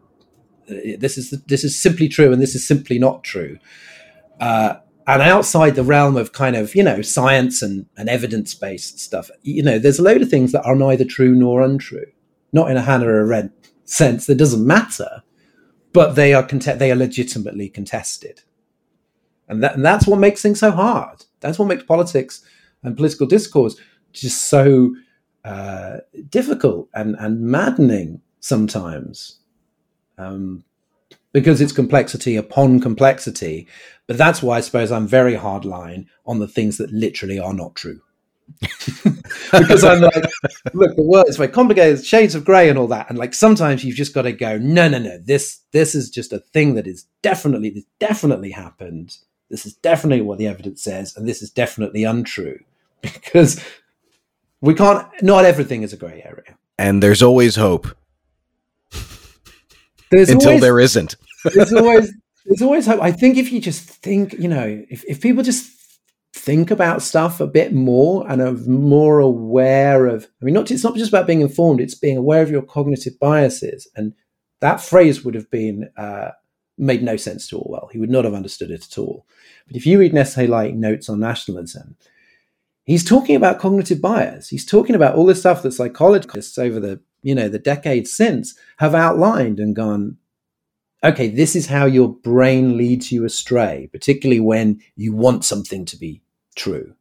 this 0.69 1.18
is 1.18 1.31
this 1.47 1.64
is 1.64 1.77
simply 1.77 2.07
true 2.07 2.31
and 2.31 2.41
this 2.41 2.56
is 2.56 2.65
simply 2.65 2.99
not 2.99 3.23
true. 3.23 3.57
Uh, 4.39 4.76
and 5.07 5.22
outside 5.22 5.76
the 5.76 5.84
realm 5.84 6.15
of 6.15 6.34
kind 6.34 6.56
of 6.56 6.76
you 6.76 6.84
know 6.84 7.01
science 7.01 7.61
and, 7.61 7.88
and 7.97 8.10
evidence 8.10 8.53
based 8.53 8.99
stuff, 8.99 9.30
you 9.41 9.64
know, 9.64 9.80
there's 9.80 9.99
a 9.99 10.03
load 10.03 10.22
of 10.22 10.30
things 10.30 10.51
that 10.51 10.64
are 10.64 10.76
neither 10.76 11.06
true 11.06 11.35
nor 11.35 11.61
untrue. 11.61 12.06
Not 12.51 12.72
in 12.72 12.77
a 12.77 12.81
Hannah 12.81 13.06
Arendt 13.06 13.51
sense 13.85 14.26
that 14.26 14.35
doesn't 14.35 14.65
matter, 14.65 15.23
but 15.93 16.14
they 16.14 16.34
are 16.34 16.45
cont- 16.45 16.80
they 16.80 16.91
are 16.91 16.95
legitimately 16.95 17.69
contested, 17.69 18.41
and 19.49 19.63
that 19.63 19.76
and 19.76 19.85
that's 19.85 20.07
what 20.07 20.19
makes 20.19 20.41
things 20.41 20.59
so 20.59 20.71
hard. 20.71 21.26
That's 21.41 21.59
what 21.59 21.67
makes 21.67 21.84
politics 21.84 22.43
and 22.84 22.95
political 22.95 23.27
discourse 23.27 23.76
just 24.13 24.47
so 24.47 24.95
uh, 25.43 25.97
difficult 26.30 26.89
and 26.93 27.15
and 27.19 27.41
maddening 27.41 28.21
sometimes 28.39 29.39
um, 30.17 30.63
because 31.34 31.61
it's 31.61 31.71
complexity 31.71 32.35
upon 32.35 32.80
complexity. 32.80 33.67
But 34.07 34.17
that's 34.17 34.41
why 34.41 34.57
I 34.57 34.61
suppose 34.61 34.91
I'm 34.91 35.07
very 35.07 35.35
hardline 35.35 36.07
on 36.26 36.39
the 36.39 36.47
things 36.47 36.77
that 36.77 36.91
literally 36.91 37.39
are 37.39 37.53
not 37.53 37.76
true. 37.76 38.01
because 39.51 39.84
I'm 39.84 40.01
like, 40.01 40.26
look, 40.73 40.95
the 40.95 41.03
world 41.03 41.30
is 41.30 41.38
very 41.38 41.49
complicated, 41.49 42.03
shades 42.03 42.34
of 42.34 42.45
grey 42.45 42.67
and 42.67 42.80
all 42.80 42.88
that. 42.88 43.07
And 43.09 43.17
like 43.17 43.35
sometimes 43.35 43.84
you've 43.84 43.95
just 43.95 44.13
got 44.13 44.23
to 44.23 44.31
go, 44.31 44.57
no, 44.57 44.88
no, 44.89 44.97
no, 44.97 45.19
this 45.19 45.59
this 45.71 45.93
is 45.93 46.09
just 46.09 46.34
a 46.34 46.39
thing 46.39 46.73
that 46.76 46.88
is 46.88 47.05
definitely 47.21 47.69
this 47.69 47.85
definitely 47.99 48.51
happened. 48.51 49.17
This 49.49 49.65
is 49.65 49.73
definitely 49.73 50.21
what 50.21 50.38
the 50.38 50.47
evidence 50.47 50.84
says, 50.84 51.15
and 51.15 51.27
this 51.27 51.41
is 51.41 51.49
definitely 51.49 52.03
untrue. 52.03 52.59
Because 53.01 53.63
we 54.59 54.73
can't 54.73 55.07
not 55.21 55.45
everything 55.45 55.84
is 55.84 55.93
a 55.93 55.97
grey 55.97 56.21
area. 56.26 56.57
And 56.77 57.01
there's 57.01 57.21
always 57.21 57.55
hope. 57.55 57.88
There's 60.11 60.30
until 60.30 60.49
always, 60.49 60.61
there 60.61 60.80
isn't. 60.80 61.15
there's 61.53 61.73
always 61.85 62.13
there's 62.45 62.61
always 62.61 62.85
hope. 62.85 63.01
I 63.01 63.11
think 63.11 63.38
if 63.38 63.51
you 63.51 63.61
just 63.61 63.81
think, 63.84 64.34
you 64.34 64.47
know, 64.47 64.84
if, 64.89 65.03
if 65.05 65.21
people 65.21 65.43
just 65.43 65.71
think 66.34 66.71
about 66.71 67.01
stuff 67.01 67.39
a 67.39 67.47
bit 67.47 67.73
more 67.73 68.30
and 68.30 68.41
are 68.41 68.53
more 68.53 69.19
aware 69.19 70.07
of, 70.07 70.27
I 70.41 70.45
mean, 70.45 70.55
not 70.55 70.71
it's 70.71 70.84
not 70.84 70.95
just 70.95 71.09
about 71.09 71.27
being 71.27 71.41
informed; 71.41 71.80
it's 71.80 71.95
being 71.95 72.17
aware 72.17 72.41
of 72.41 72.51
your 72.51 72.63
cognitive 72.63 73.19
biases. 73.19 73.88
And 73.95 74.13
that 74.61 74.81
phrase 74.81 75.23
would 75.23 75.35
have 75.35 75.49
been 75.51 75.89
uh, 75.95 76.31
made 76.80 77.03
no 77.03 77.18
sense 77.18 77.47
to 77.49 77.57
Orwell. 77.57 77.89
He 77.91 77.99
would 77.99 78.10
not 78.10 78.26
have 78.26 78.34
understood 78.34 78.72
it 78.72 78.85
at 78.85 78.97
all. 78.97 79.26
But 79.68 79.76
if 79.76 79.85
you 79.85 79.99
read 79.99 80.14
an 80.14 80.18
essay 80.18 80.47
like 80.47 80.73
Notes 80.73 81.10
on 81.10 81.19
Nationalism, 81.19 81.95
he's 82.85 83.03
talking 83.03 83.35
about 83.35 83.60
cognitive 83.60 84.01
bias. 84.01 84.49
He's 84.49 84.65
talking 84.65 84.95
about 84.95 85.15
all 85.15 85.26
the 85.26 85.35
stuff 85.35 85.61
that 85.64 85.73
psychologists 85.73 86.57
over 86.57 86.80
the 86.80 87.01
you 87.22 87.35
know 87.35 87.49
the 87.49 87.60
decades 87.60 88.11
since 88.11 88.56
have 88.77 88.95
outlined 88.95 89.60
and 89.60 89.76
gone 89.76 90.18
okay 91.03 91.27
this 91.27 91.56
is 91.56 91.68
how 91.68 91.85
your 91.85 92.10
brain 92.10 92.77
leads 92.77 93.11
you 93.11 93.26
astray 93.26 93.89
particularly 93.91 94.39
when 94.39 94.81
you 94.95 95.14
want 95.14 95.45
something 95.45 95.85
to 95.85 95.97
be 95.97 96.22
true 96.56 96.93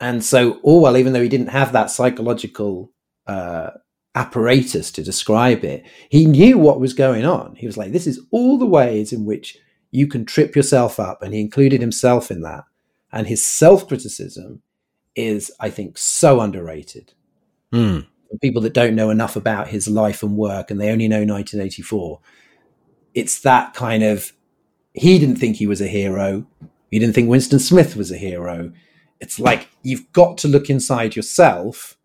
and 0.00 0.24
so 0.24 0.58
orwell 0.62 0.96
even 0.96 1.12
though 1.12 1.22
he 1.22 1.28
didn't 1.28 1.48
have 1.48 1.72
that 1.72 1.90
psychological 1.90 2.90
uh, 3.26 3.70
apparatus 4.14 4.90
to 4.92 5.02
describe 5.02 5.64
it. 5.64 5.84
He 6.10 6.26
knew 6.26 6.58
what 6.58 6.80
was 6.80 6.92
going 6.92 7.24
on. 7.24 7.56
He 7.56 7.66
was 7.66 7.76
like 7.76 7.92
this 7.92 8.06
is 8.06 8.20
all 8.30 8.58
the 8.58 8.66
ways 8.66 9.12
in 9.12 9.24
which 9.24 9.58
you 9.90 10.06
can 10.06 10.24
trip 10.24 10.56
yourself 10.56 10.98
up 10.98 11.22
and 11.22 11.34
he 11.34 11.40
included 11.40 11.80
himself 11.80 12.30
in 12.30 12.42
that. 12.42 12.64
And 13.12 13.26
his 13.26 13.44
self-criticism 13.44 14.62
is 15.14 15.52
i 15.60 15.68
think 15.70 15.98
so 15.98 16.40
underrated. 16.40 17.12
Hmm. 17.70 18.00
people 18.40 18.62
that 18.62 18.74
don't 18.74 18.94
know 18.94 19.10
enough 19.10 19.36
about 19.36 19.68
his 19.68 19.88
life 19.88 20.22
and 20.22 20.36
work 20.36 20.70
and 20.70 20.80
they 20.80 20.90
only 20.90 21.08
know 21.08 21.24
1984 21.24 22.20
it's 23.14 23.40
that 23.40 23.74
kind 23.74 24.02
of 24.02 24.32
he 24.94 25.18
didn't 25.18 25.36
think 25.36 25.56
he 25.56 25.66
was 25.66 25.80
a 25.80 25.86
hero. 25.86 26.46
He 26.90 26.98
didn't 26.98 27.14
think 27.14 27.28
winston 27.28 27.58
smith 27.58 27.96
was 27.96 28.10
a 28.10 28.16
hero. 28.16 28.72
It's 29.20 29.38
like 29.38 29.68
you've 29.82 30.10
got 30.12 30.36
to 30.38 30.48
look 30.48 30.68
inside 30.68 31.14
yourself 31.16 31.96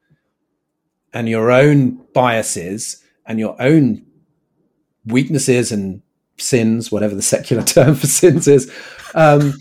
and 1.13 1.27
your 1.29 1.51
own 1.51 2.03
biases 2.13 3.03
and 3.25 3.39
your 3.39 3.59
own 3.61 4.05
weaknesses 5.05 5.71
and 5.71 6.01
sins 6.37 6.91
whatever 6.91 7.15
the 7.15 7.21
secular 7.21 7.63
term 7.75 7.95
for 7.95 8.07
sins 8.07 8.47
is 8.47 8.71
um, 9.15 9.53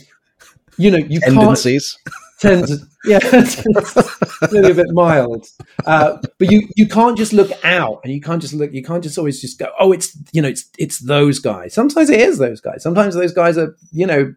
you 0.76 0.90
know 0.90 0.98
you 0.98 1.20
can't 1.20 1.34
Tendencies. 1.34 1.96
tends 2.40 2.84
yeah 3.04 3.18
it's 3.22 3.64
maybe 4.52 4.70
a 4.70 4.74
bit 4.74 4.86
mild. 4.90 5.46
Uh, 5.86 6.18
but 6.38 6.50
you 6.50 6.68
you 6.76 6.86
can't 6.86 7.16
just 7.16 7.32
look 7.32 7.50
out 7.64 8.00
and 8.04 8.12
you 8.12 8.20
can't 8.20 8.42
just 8.42 8.52
look 8.54 8.72
you 8.72 8.82
can't 8.82 9.02
just 9.02 9.16
always 9.18 9.40
just 9.40 9.58
go 9.58 9.68
oh 9.78 9.92
it's 9.92 10.16
you 10.32 10.42
know 10.42 10.48
it's 10.48 10.68
it's 10.78 10.98
those 10.98 11.38
guys. 11.38 11.72
Sometimes 11.72 12.10
it 12.10 12.20
is 12.20 12.38
those 12.38 12.60
guys. 12.60 12.82
Sometimes 12.82 13.14
those 13.14 13.32
guys 13.32 13.56
are 13.56 13.74
you 13.92 14.06
know 14.06 14.34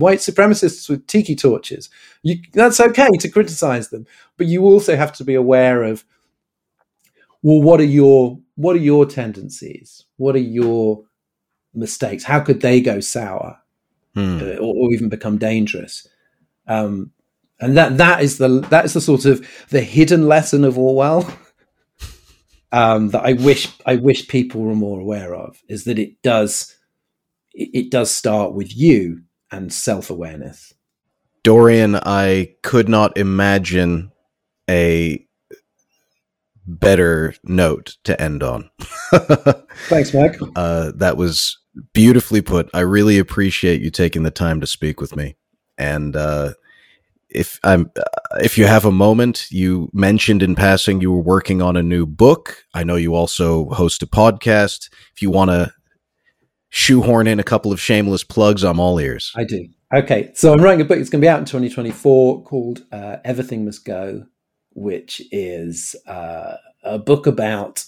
white 0.00 0.18
supremacists 0.18 0.88
with 0.88 1.06
tiki 1.06 1.36
torches 1.36 1.88
you, 2.22 2.36
that's 2.52 2.80
okay 2.80 3.10
to 3.18 3.28
criticize 3.28 3.90
them 3.90 4.06
but 4.36 4.46
you 4.46 4.64
also 4.64 4.96
have 4.96 5.12
to 5.12 5.24
be 5.24 5.34
aware 5.34 5.82
of 5.82 6.04
well 7.42 7.62
what 7.62 7.80
are 7.80 7.84
your 7.84 8.38
what 8.56 8.74
are 8.74 8.80
your 8.80 9.06
tendencies 9.06 10.04
what 10.16 10.34
are 10.34 10.38
your 10.38 11.04
mistakes 11.72 12.24
how 12.24 12.40
could 12.40 12.60
they 12.60 12.80
go 12.80 12.98
sour 13.00 13.60
Hmm. 14.14 14.38
uh, 14.40 14.56
or, 14.56 14.74
or 14.74 14.92
even 14.92 15.08
become 15.08 15.38
dangerous. 15.38 16.08
Um, 16.66 17.12
and 17.60 17.76
that 17.76 17.98
that 17.98 18.22
is 18.22 18.38
the 18.38 18.60
that 18.70 18.84
is 18.84 18.94
the 18.94 19.00
sort 19.00 19.24
of 19.24 19.46
the 19.68 19.82
hidden 19.82 20.26
lesson 20.26 20.64
of 20.64 20.78
Orwell 20.78 21.30
um, 22.72 23.10
that 23.10 23.24
I 23.24 23.34
wish 23.34 23.68
I 23.86 23.96
wish 23.96 24.26
people 24.28 24.62
were 24.62 24.74
more 24.74 24.98
aware 24.98 25.34
of 25.34 25.58
is 25.68 25.84
that 25.84 25.98
it 25.98 26.22
does 26.22 26.74
it, 27.52 27.70
it 27.72 27.90
does 27.90 28.10
start 28.10 28.52
with 28.54 28.76
you 28.76 29.22
and 29.50 29.72
self 29.72 30.10
awareness. 30.10 30.74
Dorian, 31.42 31.96
I 31.96 32.54
could 32.62 32.88
not 32.88 33.16
imagine 33.16 34.12
a 34.68 35.26
better 36.66 37.34
note 37.42 37.96
to 38.04 38.20
end 38.20 38.42
on. 38.42 38.70
Thanks, 39.88 40.14
Mike. 40.14 40.36
uh, 40.54 40.92
that 40.96 41.16
was 41.16 41.58
beautifully 41.92 42.42
put. 42.42 42.68
I 42.74 42.80
really 42.80 43.18
appreciate 43.18 43.80
you 43.80 43.90
taking 43.90 44.22
the 44.22 44.30
time 44.30 44.60
to 44.60 44.66
speak 44.66 45.00
with 45.00 45.16
me. 45.16 45.36
And 45.78 46.14
uh, 46.14 46.52
if 47.30 47.58
I'm, 47.64 47.90
uh, 47.96 48.02
if 48.42 48.58
you 48.58 48.66
have 48.66 48.84
a 48.84 48.92
moment, 48.92 49.46
you 49.50 49.88
mentioned 49.92 50.42
in 50.42 50.54
passing 50.54 51.00
you 51.00 51.10
were 51.10 51.22
working 51.22 51.62
on 51.62 51.76
a 51.76 51.82
new 51.82 52.06
book. 52.06 52.64
I 52.74 52.84
know 52.84 52.96
you 52.96 53.14
also 53.14 53.70
host 53.70 54.02
a 54.02 54.06
podcast. 54.06 54.90
If 55.14 55.22
you 55.22 55.30
want 55.30 55.50
to 55.50 55.72
shoehorn 56.70 57.26
in 57.26 57.38
a 57.38 57.44
couple 57.44 57.72
of 57.72 57.80
shameless 57.80 58.24
plugs, 58.24 58.64
I'm 58.64 58.80
all 58.80 58.98
ears. 58.98 59.32
I 59.36 59.44
do. 59.44 59.68
Okay, 59.92 60.30
so 60.34 60.52
I'm 60.52 60.60
writing 60.60 60.80
a 60.80 60.84
book. 60.84 60.98
It's 60.98 61.10
going 61.10 61.20
to 61.20 61.24
be 61.24 61.28
out 61.28 61.40
in 61.40 61.44
2024 61.44 62.44
called 62.44 62.84
uh, 62.92 63.16
Everything 63.24 63.64
Must 63.64 63.84
Go, 63.84 64.24
which 64.72 65.20
is 65.32 65.96
uh, 66.06 66.54
a 66.84 66.98
book 66.98 67.26
about 67.26 67.84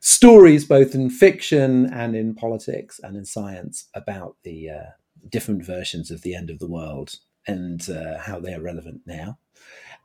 stories, 0.00 0.64
both 0.64 0.94
in 0.94 1.10
fiction 1.10 1.86
and 1.92 2.14
in 2.14 2.34
politics 2.34 3.00
and 3.02 3.16
in 3.16 3.24
science, 3.24 3.88
about 3.94 4.36
the 4.44 4.70
uh, 4.70 4.90
different 5.28 5.64
versions 5.64 6.10
of 6.10 6.22
the 6.22 6.34
end 6.34 6.50
of 6.50 6.60
the 6.60 6.68
world 6.68 7.16
and 7.46 7.90
uh, 7.90 8.18
how 8.18 8.38
they 8.38 8.54
are 8.54 8.62
relevant 8.62 9.00
now. 9.04 9.38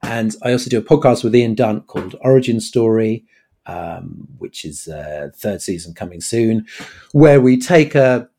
And 0.01 0.35
I 0.43 0.51
also 0.51 0.69
do 0.69 0.79
a 0.79 0.81
podcast 0.81 1.23
with 1.23 1.35
Ian 1.35 1.55
Dunt 1.55 1.87
called 1.87 2.15
Origin 2.21 2.59
Story, 2.59 3.25
um, 3.65 4.27
which 4.37 4.65
is 4.65 4.87
uh, 4.87 5.29
third 5.35 5.61
season 5.61 5.93
coming 5.93 6.21
soon, 6.21 6.65
where 7.11 7.41
we 7.41 7.57
take 7.57 7.95
a 7.95 8.29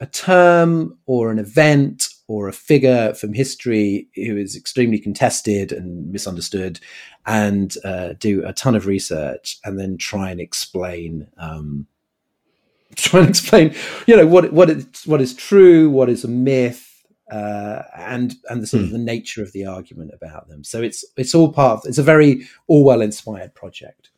a 0.00 0.06
term 0.06 0.98
or 1.06 1.30
an 1.30 1.38
event 1.38 2.08
or 2.26 2.48
a 2.48 2.52
figure 2.52 3.14
from 3.14 3.32
history 3.32 4.08
who 4.16 4.36
is 4.36 4.56
extremely 4.56 4.98
contested 4.98 5.70
and 5.70 6.10
misunderstood 6.10 6.80
and 7.24 7.76
uh, 7.84 8.14
do 8.18 8.44
a 8.44 8.52
ton 8.52 8.74
of 8.74 8.86
research 8.86 9.60
and 9.64 9.78
then 9.78 9.96
try 9.96 10.28
and 10.30 10.40
explain 10.40 11.28
um, 11.38 11.86
try 12.96 13.20
and 13.20 13.28
explain 13.28 13.72
you 14.08 14.16
know 14.16 14.26
what 14.26 14.52
what 14.52 14.68
is 14.68 14.86
what 15.06 15.20
is 15.20 15.34
true 15.34 15.88
what 15.88 16.08
is 16.08 16.24
a 16.24 16.28
myth 16.28 16.92
uh, 17.30 17.82
and 17.96 18.34
and 18.50 18.60
the 18.60 18.66
sort 18.66 18.82
of 18.82 18.90
the 18.90 18.98
nature 18.98 19.42
of 19.42 19.52
the 19.52 19.64
argument 19.64 20.10
about 20.12 20.48
them. 20.48 20.62
So 20.62 20.82
it's 20.82 21.04
it's 21.16 21.34
all 21.34 21.50
part 21.50 21.78
of 21.78 21.86
it's 21.86 21.98
a 21.98 22.02
very 22.02 22.46
Orwell 22.66 23.00
inspired 23.00 23.54
project 23.54 24.10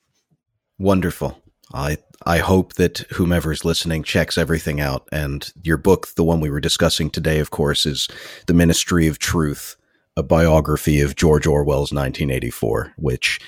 Wonderful. 0.79 1.41
I 1.73 1.99
I 2.27 2.39
hope 2.39 2.75
that 2.75 2.99
whomever 3.13 3.53
is 3.53 3.65
listening 3.65 4.03
checks 4.03 4.39
everything 4.39 4.81
out. 4.81 5.09
And 5.13 5.53
your 5.63 5.77
book, 5.77 6.09
the 6.15 6.25
one 6.25 6.41
we 6.41 6.51
were 6.51 6.61
discussing 6.61 7.11
today, 7.11 7.39
of 7.39 7.51
course, 7.51 7.85
is 7.85 8.09
The 8.47 8.55
Ministry 8.55 9.07
of 9.07 9.19
Truth, 9.19 9.77
a 10.17 10.23
biography 10.23 11.01
of 11.01 11.17
George 11.17 11.47
Orwell's 11.47 11.93
1984, 11.93 12.95
which 12.97 13.41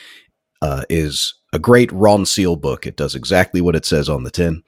uh, 0.61 0.85
is 0.91 1.35
a 1.53 1.59
great 1.59 1.91
Ronseal 1.91 2.61
book. 2.61 2.87
It 2.87 2.97
does 2.97 3.15
exactly 3.15 3.61
what 3.61 3.77
it 3.77 3.87
says 3.87 4.09
on 4.09 4.25
the 4.25 4.31
tin, 4.31 4.63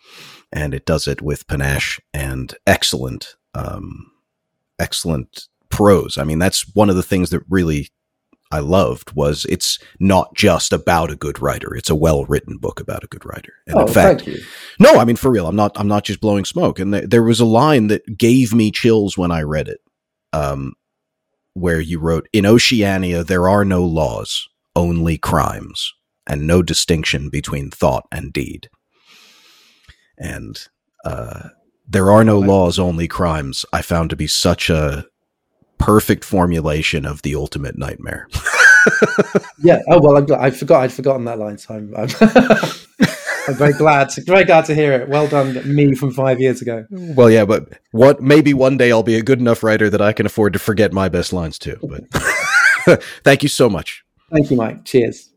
and 0.52 0.72
it 0.72 0.86
does 0.86 1.06
it 1.06 1.20
with 1.20 1.47
panache 1.47 2.01
and 2.14 2.55
excellent, 2.66 3.36
um, 3.55 4.10
excellent 4.78 5.48
prose. 5.70 6.16
I 6.16 6.24
mean, 6.24 6.39
that's 6.39 6.74
one 6.74 6.89
of 6.89 6.97
the 6.97 7.02
things 7.02 7.30
that 7.30 7.43
really 7.48 7.90
I 8.51 8.61
loved 8.61 9.12
was 9.12 9.45
it's 9.49 9.79
not 10.01 10.35
just 10.35 10.73
about 10.73 11.11
a 11.11 11.16
good 11.16 11.41
writer. 11.41 11.75
It's 11.75 11.91
a 11.91 11.95
well 11.95 12.25
written 12.25 12.57
book 12.57 12.81
about 12.81 13.05
a 13.05 13.09
good 13.09 13.25
writer. 13.25 13.53
And 13.66 13.77
oh 13.77 13.87
in 13.87 13.89
fact, 13.89 14.23
thank 14.23 14.37
you 14.37 14.45
no, 14.81 14.95
I 14.99 15.05
mean 15.05 15.16
for 15.16 15.31
real. 15.31 15.47
I'm 15.47 15.57
not. 15.57 15.73
I'm 15.79 15.89
not 15.89 16.05
just 16.05 16.20
blowing 16.20 16.45
smoke. 16.45 16.79
And 16.79 16.93
th- 16.93 17.11
there 17.11 17.23
was 17.23 17.41
a 17.41 17.45
line 17.45 17.89
that 17.89 18.16
gave 18.16 18.55
me 18.55 18.70
chills 18.70 19.19
when 19.19 19.31
I 19.31 19.43
read 19.43 19.69
it, 19.69 19.81
um, 20.33 20.75
where 21.55 21.81
you 21.81 21.99
wrote, 21.99 22.29
"In 22.33 22.47
Oceania, 22.47 23.25
there 23.25 23.49
are 23.49 23.65
no 23.65 23.85
laws, 23.85 24.49
only 24.77 25.19
crimes, 25.19 25.93
and 26.27 26.47
no 26.47 26.62
distinction 26.62 27.29
between 27.29 27.70
thought 27.70 28.05
and 28.12 28.33
deed." 28.33 28.69
And 30.16 30.59
uh, 31.05 31.49
there 31.89 32.11
are 32.11 32.25
no 32.25 32.39
laws, 32.39 32.79
only 32.79 33.09
crimes. 33.09 33.65
I 33.73 33.83
found 33.83 34.11
to 34.11 34.16
be 34.16 34.27
such 34.27 34.70
a 34.70 35.07
perfect 35.79 36.25
formulation 36.25 37.05
of 37.05 37.23
the 37.23 37.35
ultimate 37.35 37.79
nightmare. 37.79 38.29
Yeah. 39.59 39.83
Oh 39.89 40.01
well, 40.01 40.17
I'm 40.17 40.25
glad. 40.25 40.41
I 40.41 40.51
forgot. 40.51 40.83
I'd 40.83 40.93
forgotten 40.93 41.25
that 41.25 41.39
line. 41.39 41.59
So 41.59 41.75
I'm, 41.75 41.95
I'm, 41.97 42.09
I'm 43.49 43.55
very 43.55 43.73
glad. 43.73 44.11
To, 44.11 44.23
very 44.23 44.45
glad 44.45 44.65
to 44.67 44.75
hear 44.75 44.93
it. 44.93 45.09
Well 45.09 45.27
done, 45.27 45.75
me 45.75 45.95
from 45.95 46.13
five 46.13 46.41
years 46.41 46.63
ago. 46.63 46.87
Well, 46.91 47.31
yeah, 47.31 47.45
but 47.45 47.69
what 47.91 48.21
maybe 48.23 48.55
one 48.55 48.77
day 48.77 48.93
I'll 48.93 49.03
be 49.03 49.17
a 49.17 49.23
good 49.23 49.41
enough 49.41 49.63
writer 49.63 49.91
that 49.91 50.01
I 50.01 50.13
can 50.13 50.27
afford 50.27 50.53
to 50.53 50.59
forget 50.59 50.93
my 50.93 51.09
best 51.09 51.33
lines 51.33 51.59
too. 51.59 51.79
But 51.83 53.03
thank 53.25 53.43
you 53.43 53.49
so 53.49 53.69
much. 53.69 54.05
Thank 54.33 54.51
you, 54.51 54.57
Mike. 54.57 54.85
Cheers. 54.85 55.31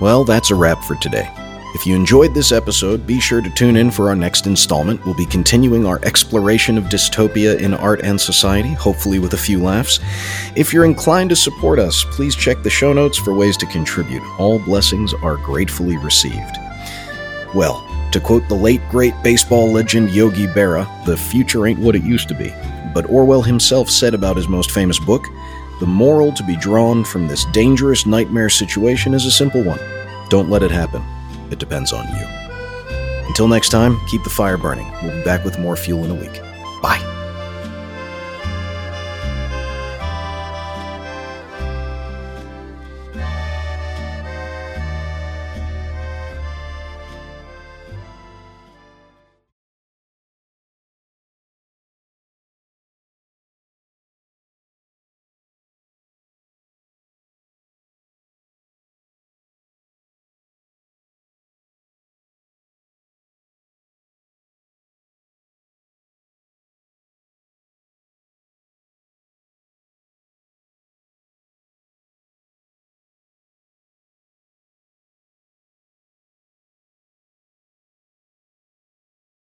Well, 0.00 0.24
that's 0.24 0.50
a 0.50 0.54
wrap 0.54 0.82
for 0.84 0.96
today. 0.96 1.28
If 1.74 1.84
you 1.84 1.96
enjoyed 1.96 2.34
this 2.34 2.52
episode, 2.52 3.04
be 3.04 3.18
sure 3.18 3.40
to 3.40 3.50
tune 3.50 3.74
in 3.74 3.90
for 3.90 4.08
our 4.08 4.14
next 4.14 4.46
installment. 4.46 5.04
We'll 5.04 5.16
be 5.16 5.26
continuing 5.26 5.84
our 5.84 5.98
exploration 6.04 6.78
of 6.78 6.84
dystopia 6.84 7.60
in 7.60 7.74
art 7.74 8.02
and 8.04 8.18
society, 8.20 8.72
hopefully 8.74 9.18
with 9.18 9.34
a 9.34 9.38
few 9.38 9.60
laughs. 9.60 9.98
If 10.54 10.72
you're 10.72 10.84
inclined 10.84 11.30
to 11.30 11.36
support 11.36 11.80
us, 11.80 12.04
please 12.12 12.36
check 12.36 12.62
the 12.62 12.70
show 12.70 12.92
notes 12.92 13.18
for 13.18 13.34
ways 13.34 13.56
to 13.56 13.66
contribute. 13.66 14.22
All 14.38 14.60
blessings 14.60 15.12
are 15.14 15.36
gratefully 15.36 15.96
received. 15.96 16.56
Well, 17.56 17.84
to 18.12 18.20
quote 18.20 18.48
the 18.48 18.54
late 18.54 18.80
great 18.88 19.14
baseball 19.24 19.72
legend 19.72 20.10
Yogi 20.10 20.46
Berra, 20.46 20.86
the 21.06 21.16
future 21.16 21.66
ain't 21.66 21.80
what 21.80 21.96
it 21.96 22.04
used 22.04 22.28
to 22.28 22.34
be. 22.36 22.54
But 22.94 23.10
Orwell 23.10 23.42
himself 23.42 23.90
said 23.90 24.14
about 24.14 24.36
his 24.36 24.46
most 24.46 24.70
famous 24.70 25.00
book, 25.00 25.26
the 25.80 25.86
moral 25.86 26.30
to 26.34 26.44
be 26.44 26.54
drawn 26.54 27.02
from 27.02 27.26
this 27.26 27.44
dangerous 27.46 28.06
nightmare 28.06 28.48
situation 28.48 29.12
is 29.12 29.26
a 29.26 29.30
simple 29.32 29.64
one. 29.64 29.80
Don't 30.28 30.48
let 30.48 30.62
it 30.62 30.70
happen. 30.70 31.02
It 31.54 31.60
depends 31.60 31.92
on 31.92 32.04
you. 32.08 32.26
Until 33.28 33.46
next 33.46 33.68
time, 33.68 33.96
keep 34.08 34.24
the 34.24 34.28
fire 34.28 34.58
burning. 34.58 34.90
We'll 35.04 35.16
be 35.16 35.22
back 35.22 35.44
with 35.44 35.56
more 35.56 35.76
fuel 35.76 36.04
in 36.04 36.10
a 36.10 36.14
week. 36.14 36.42
Bye. 36.82 37.13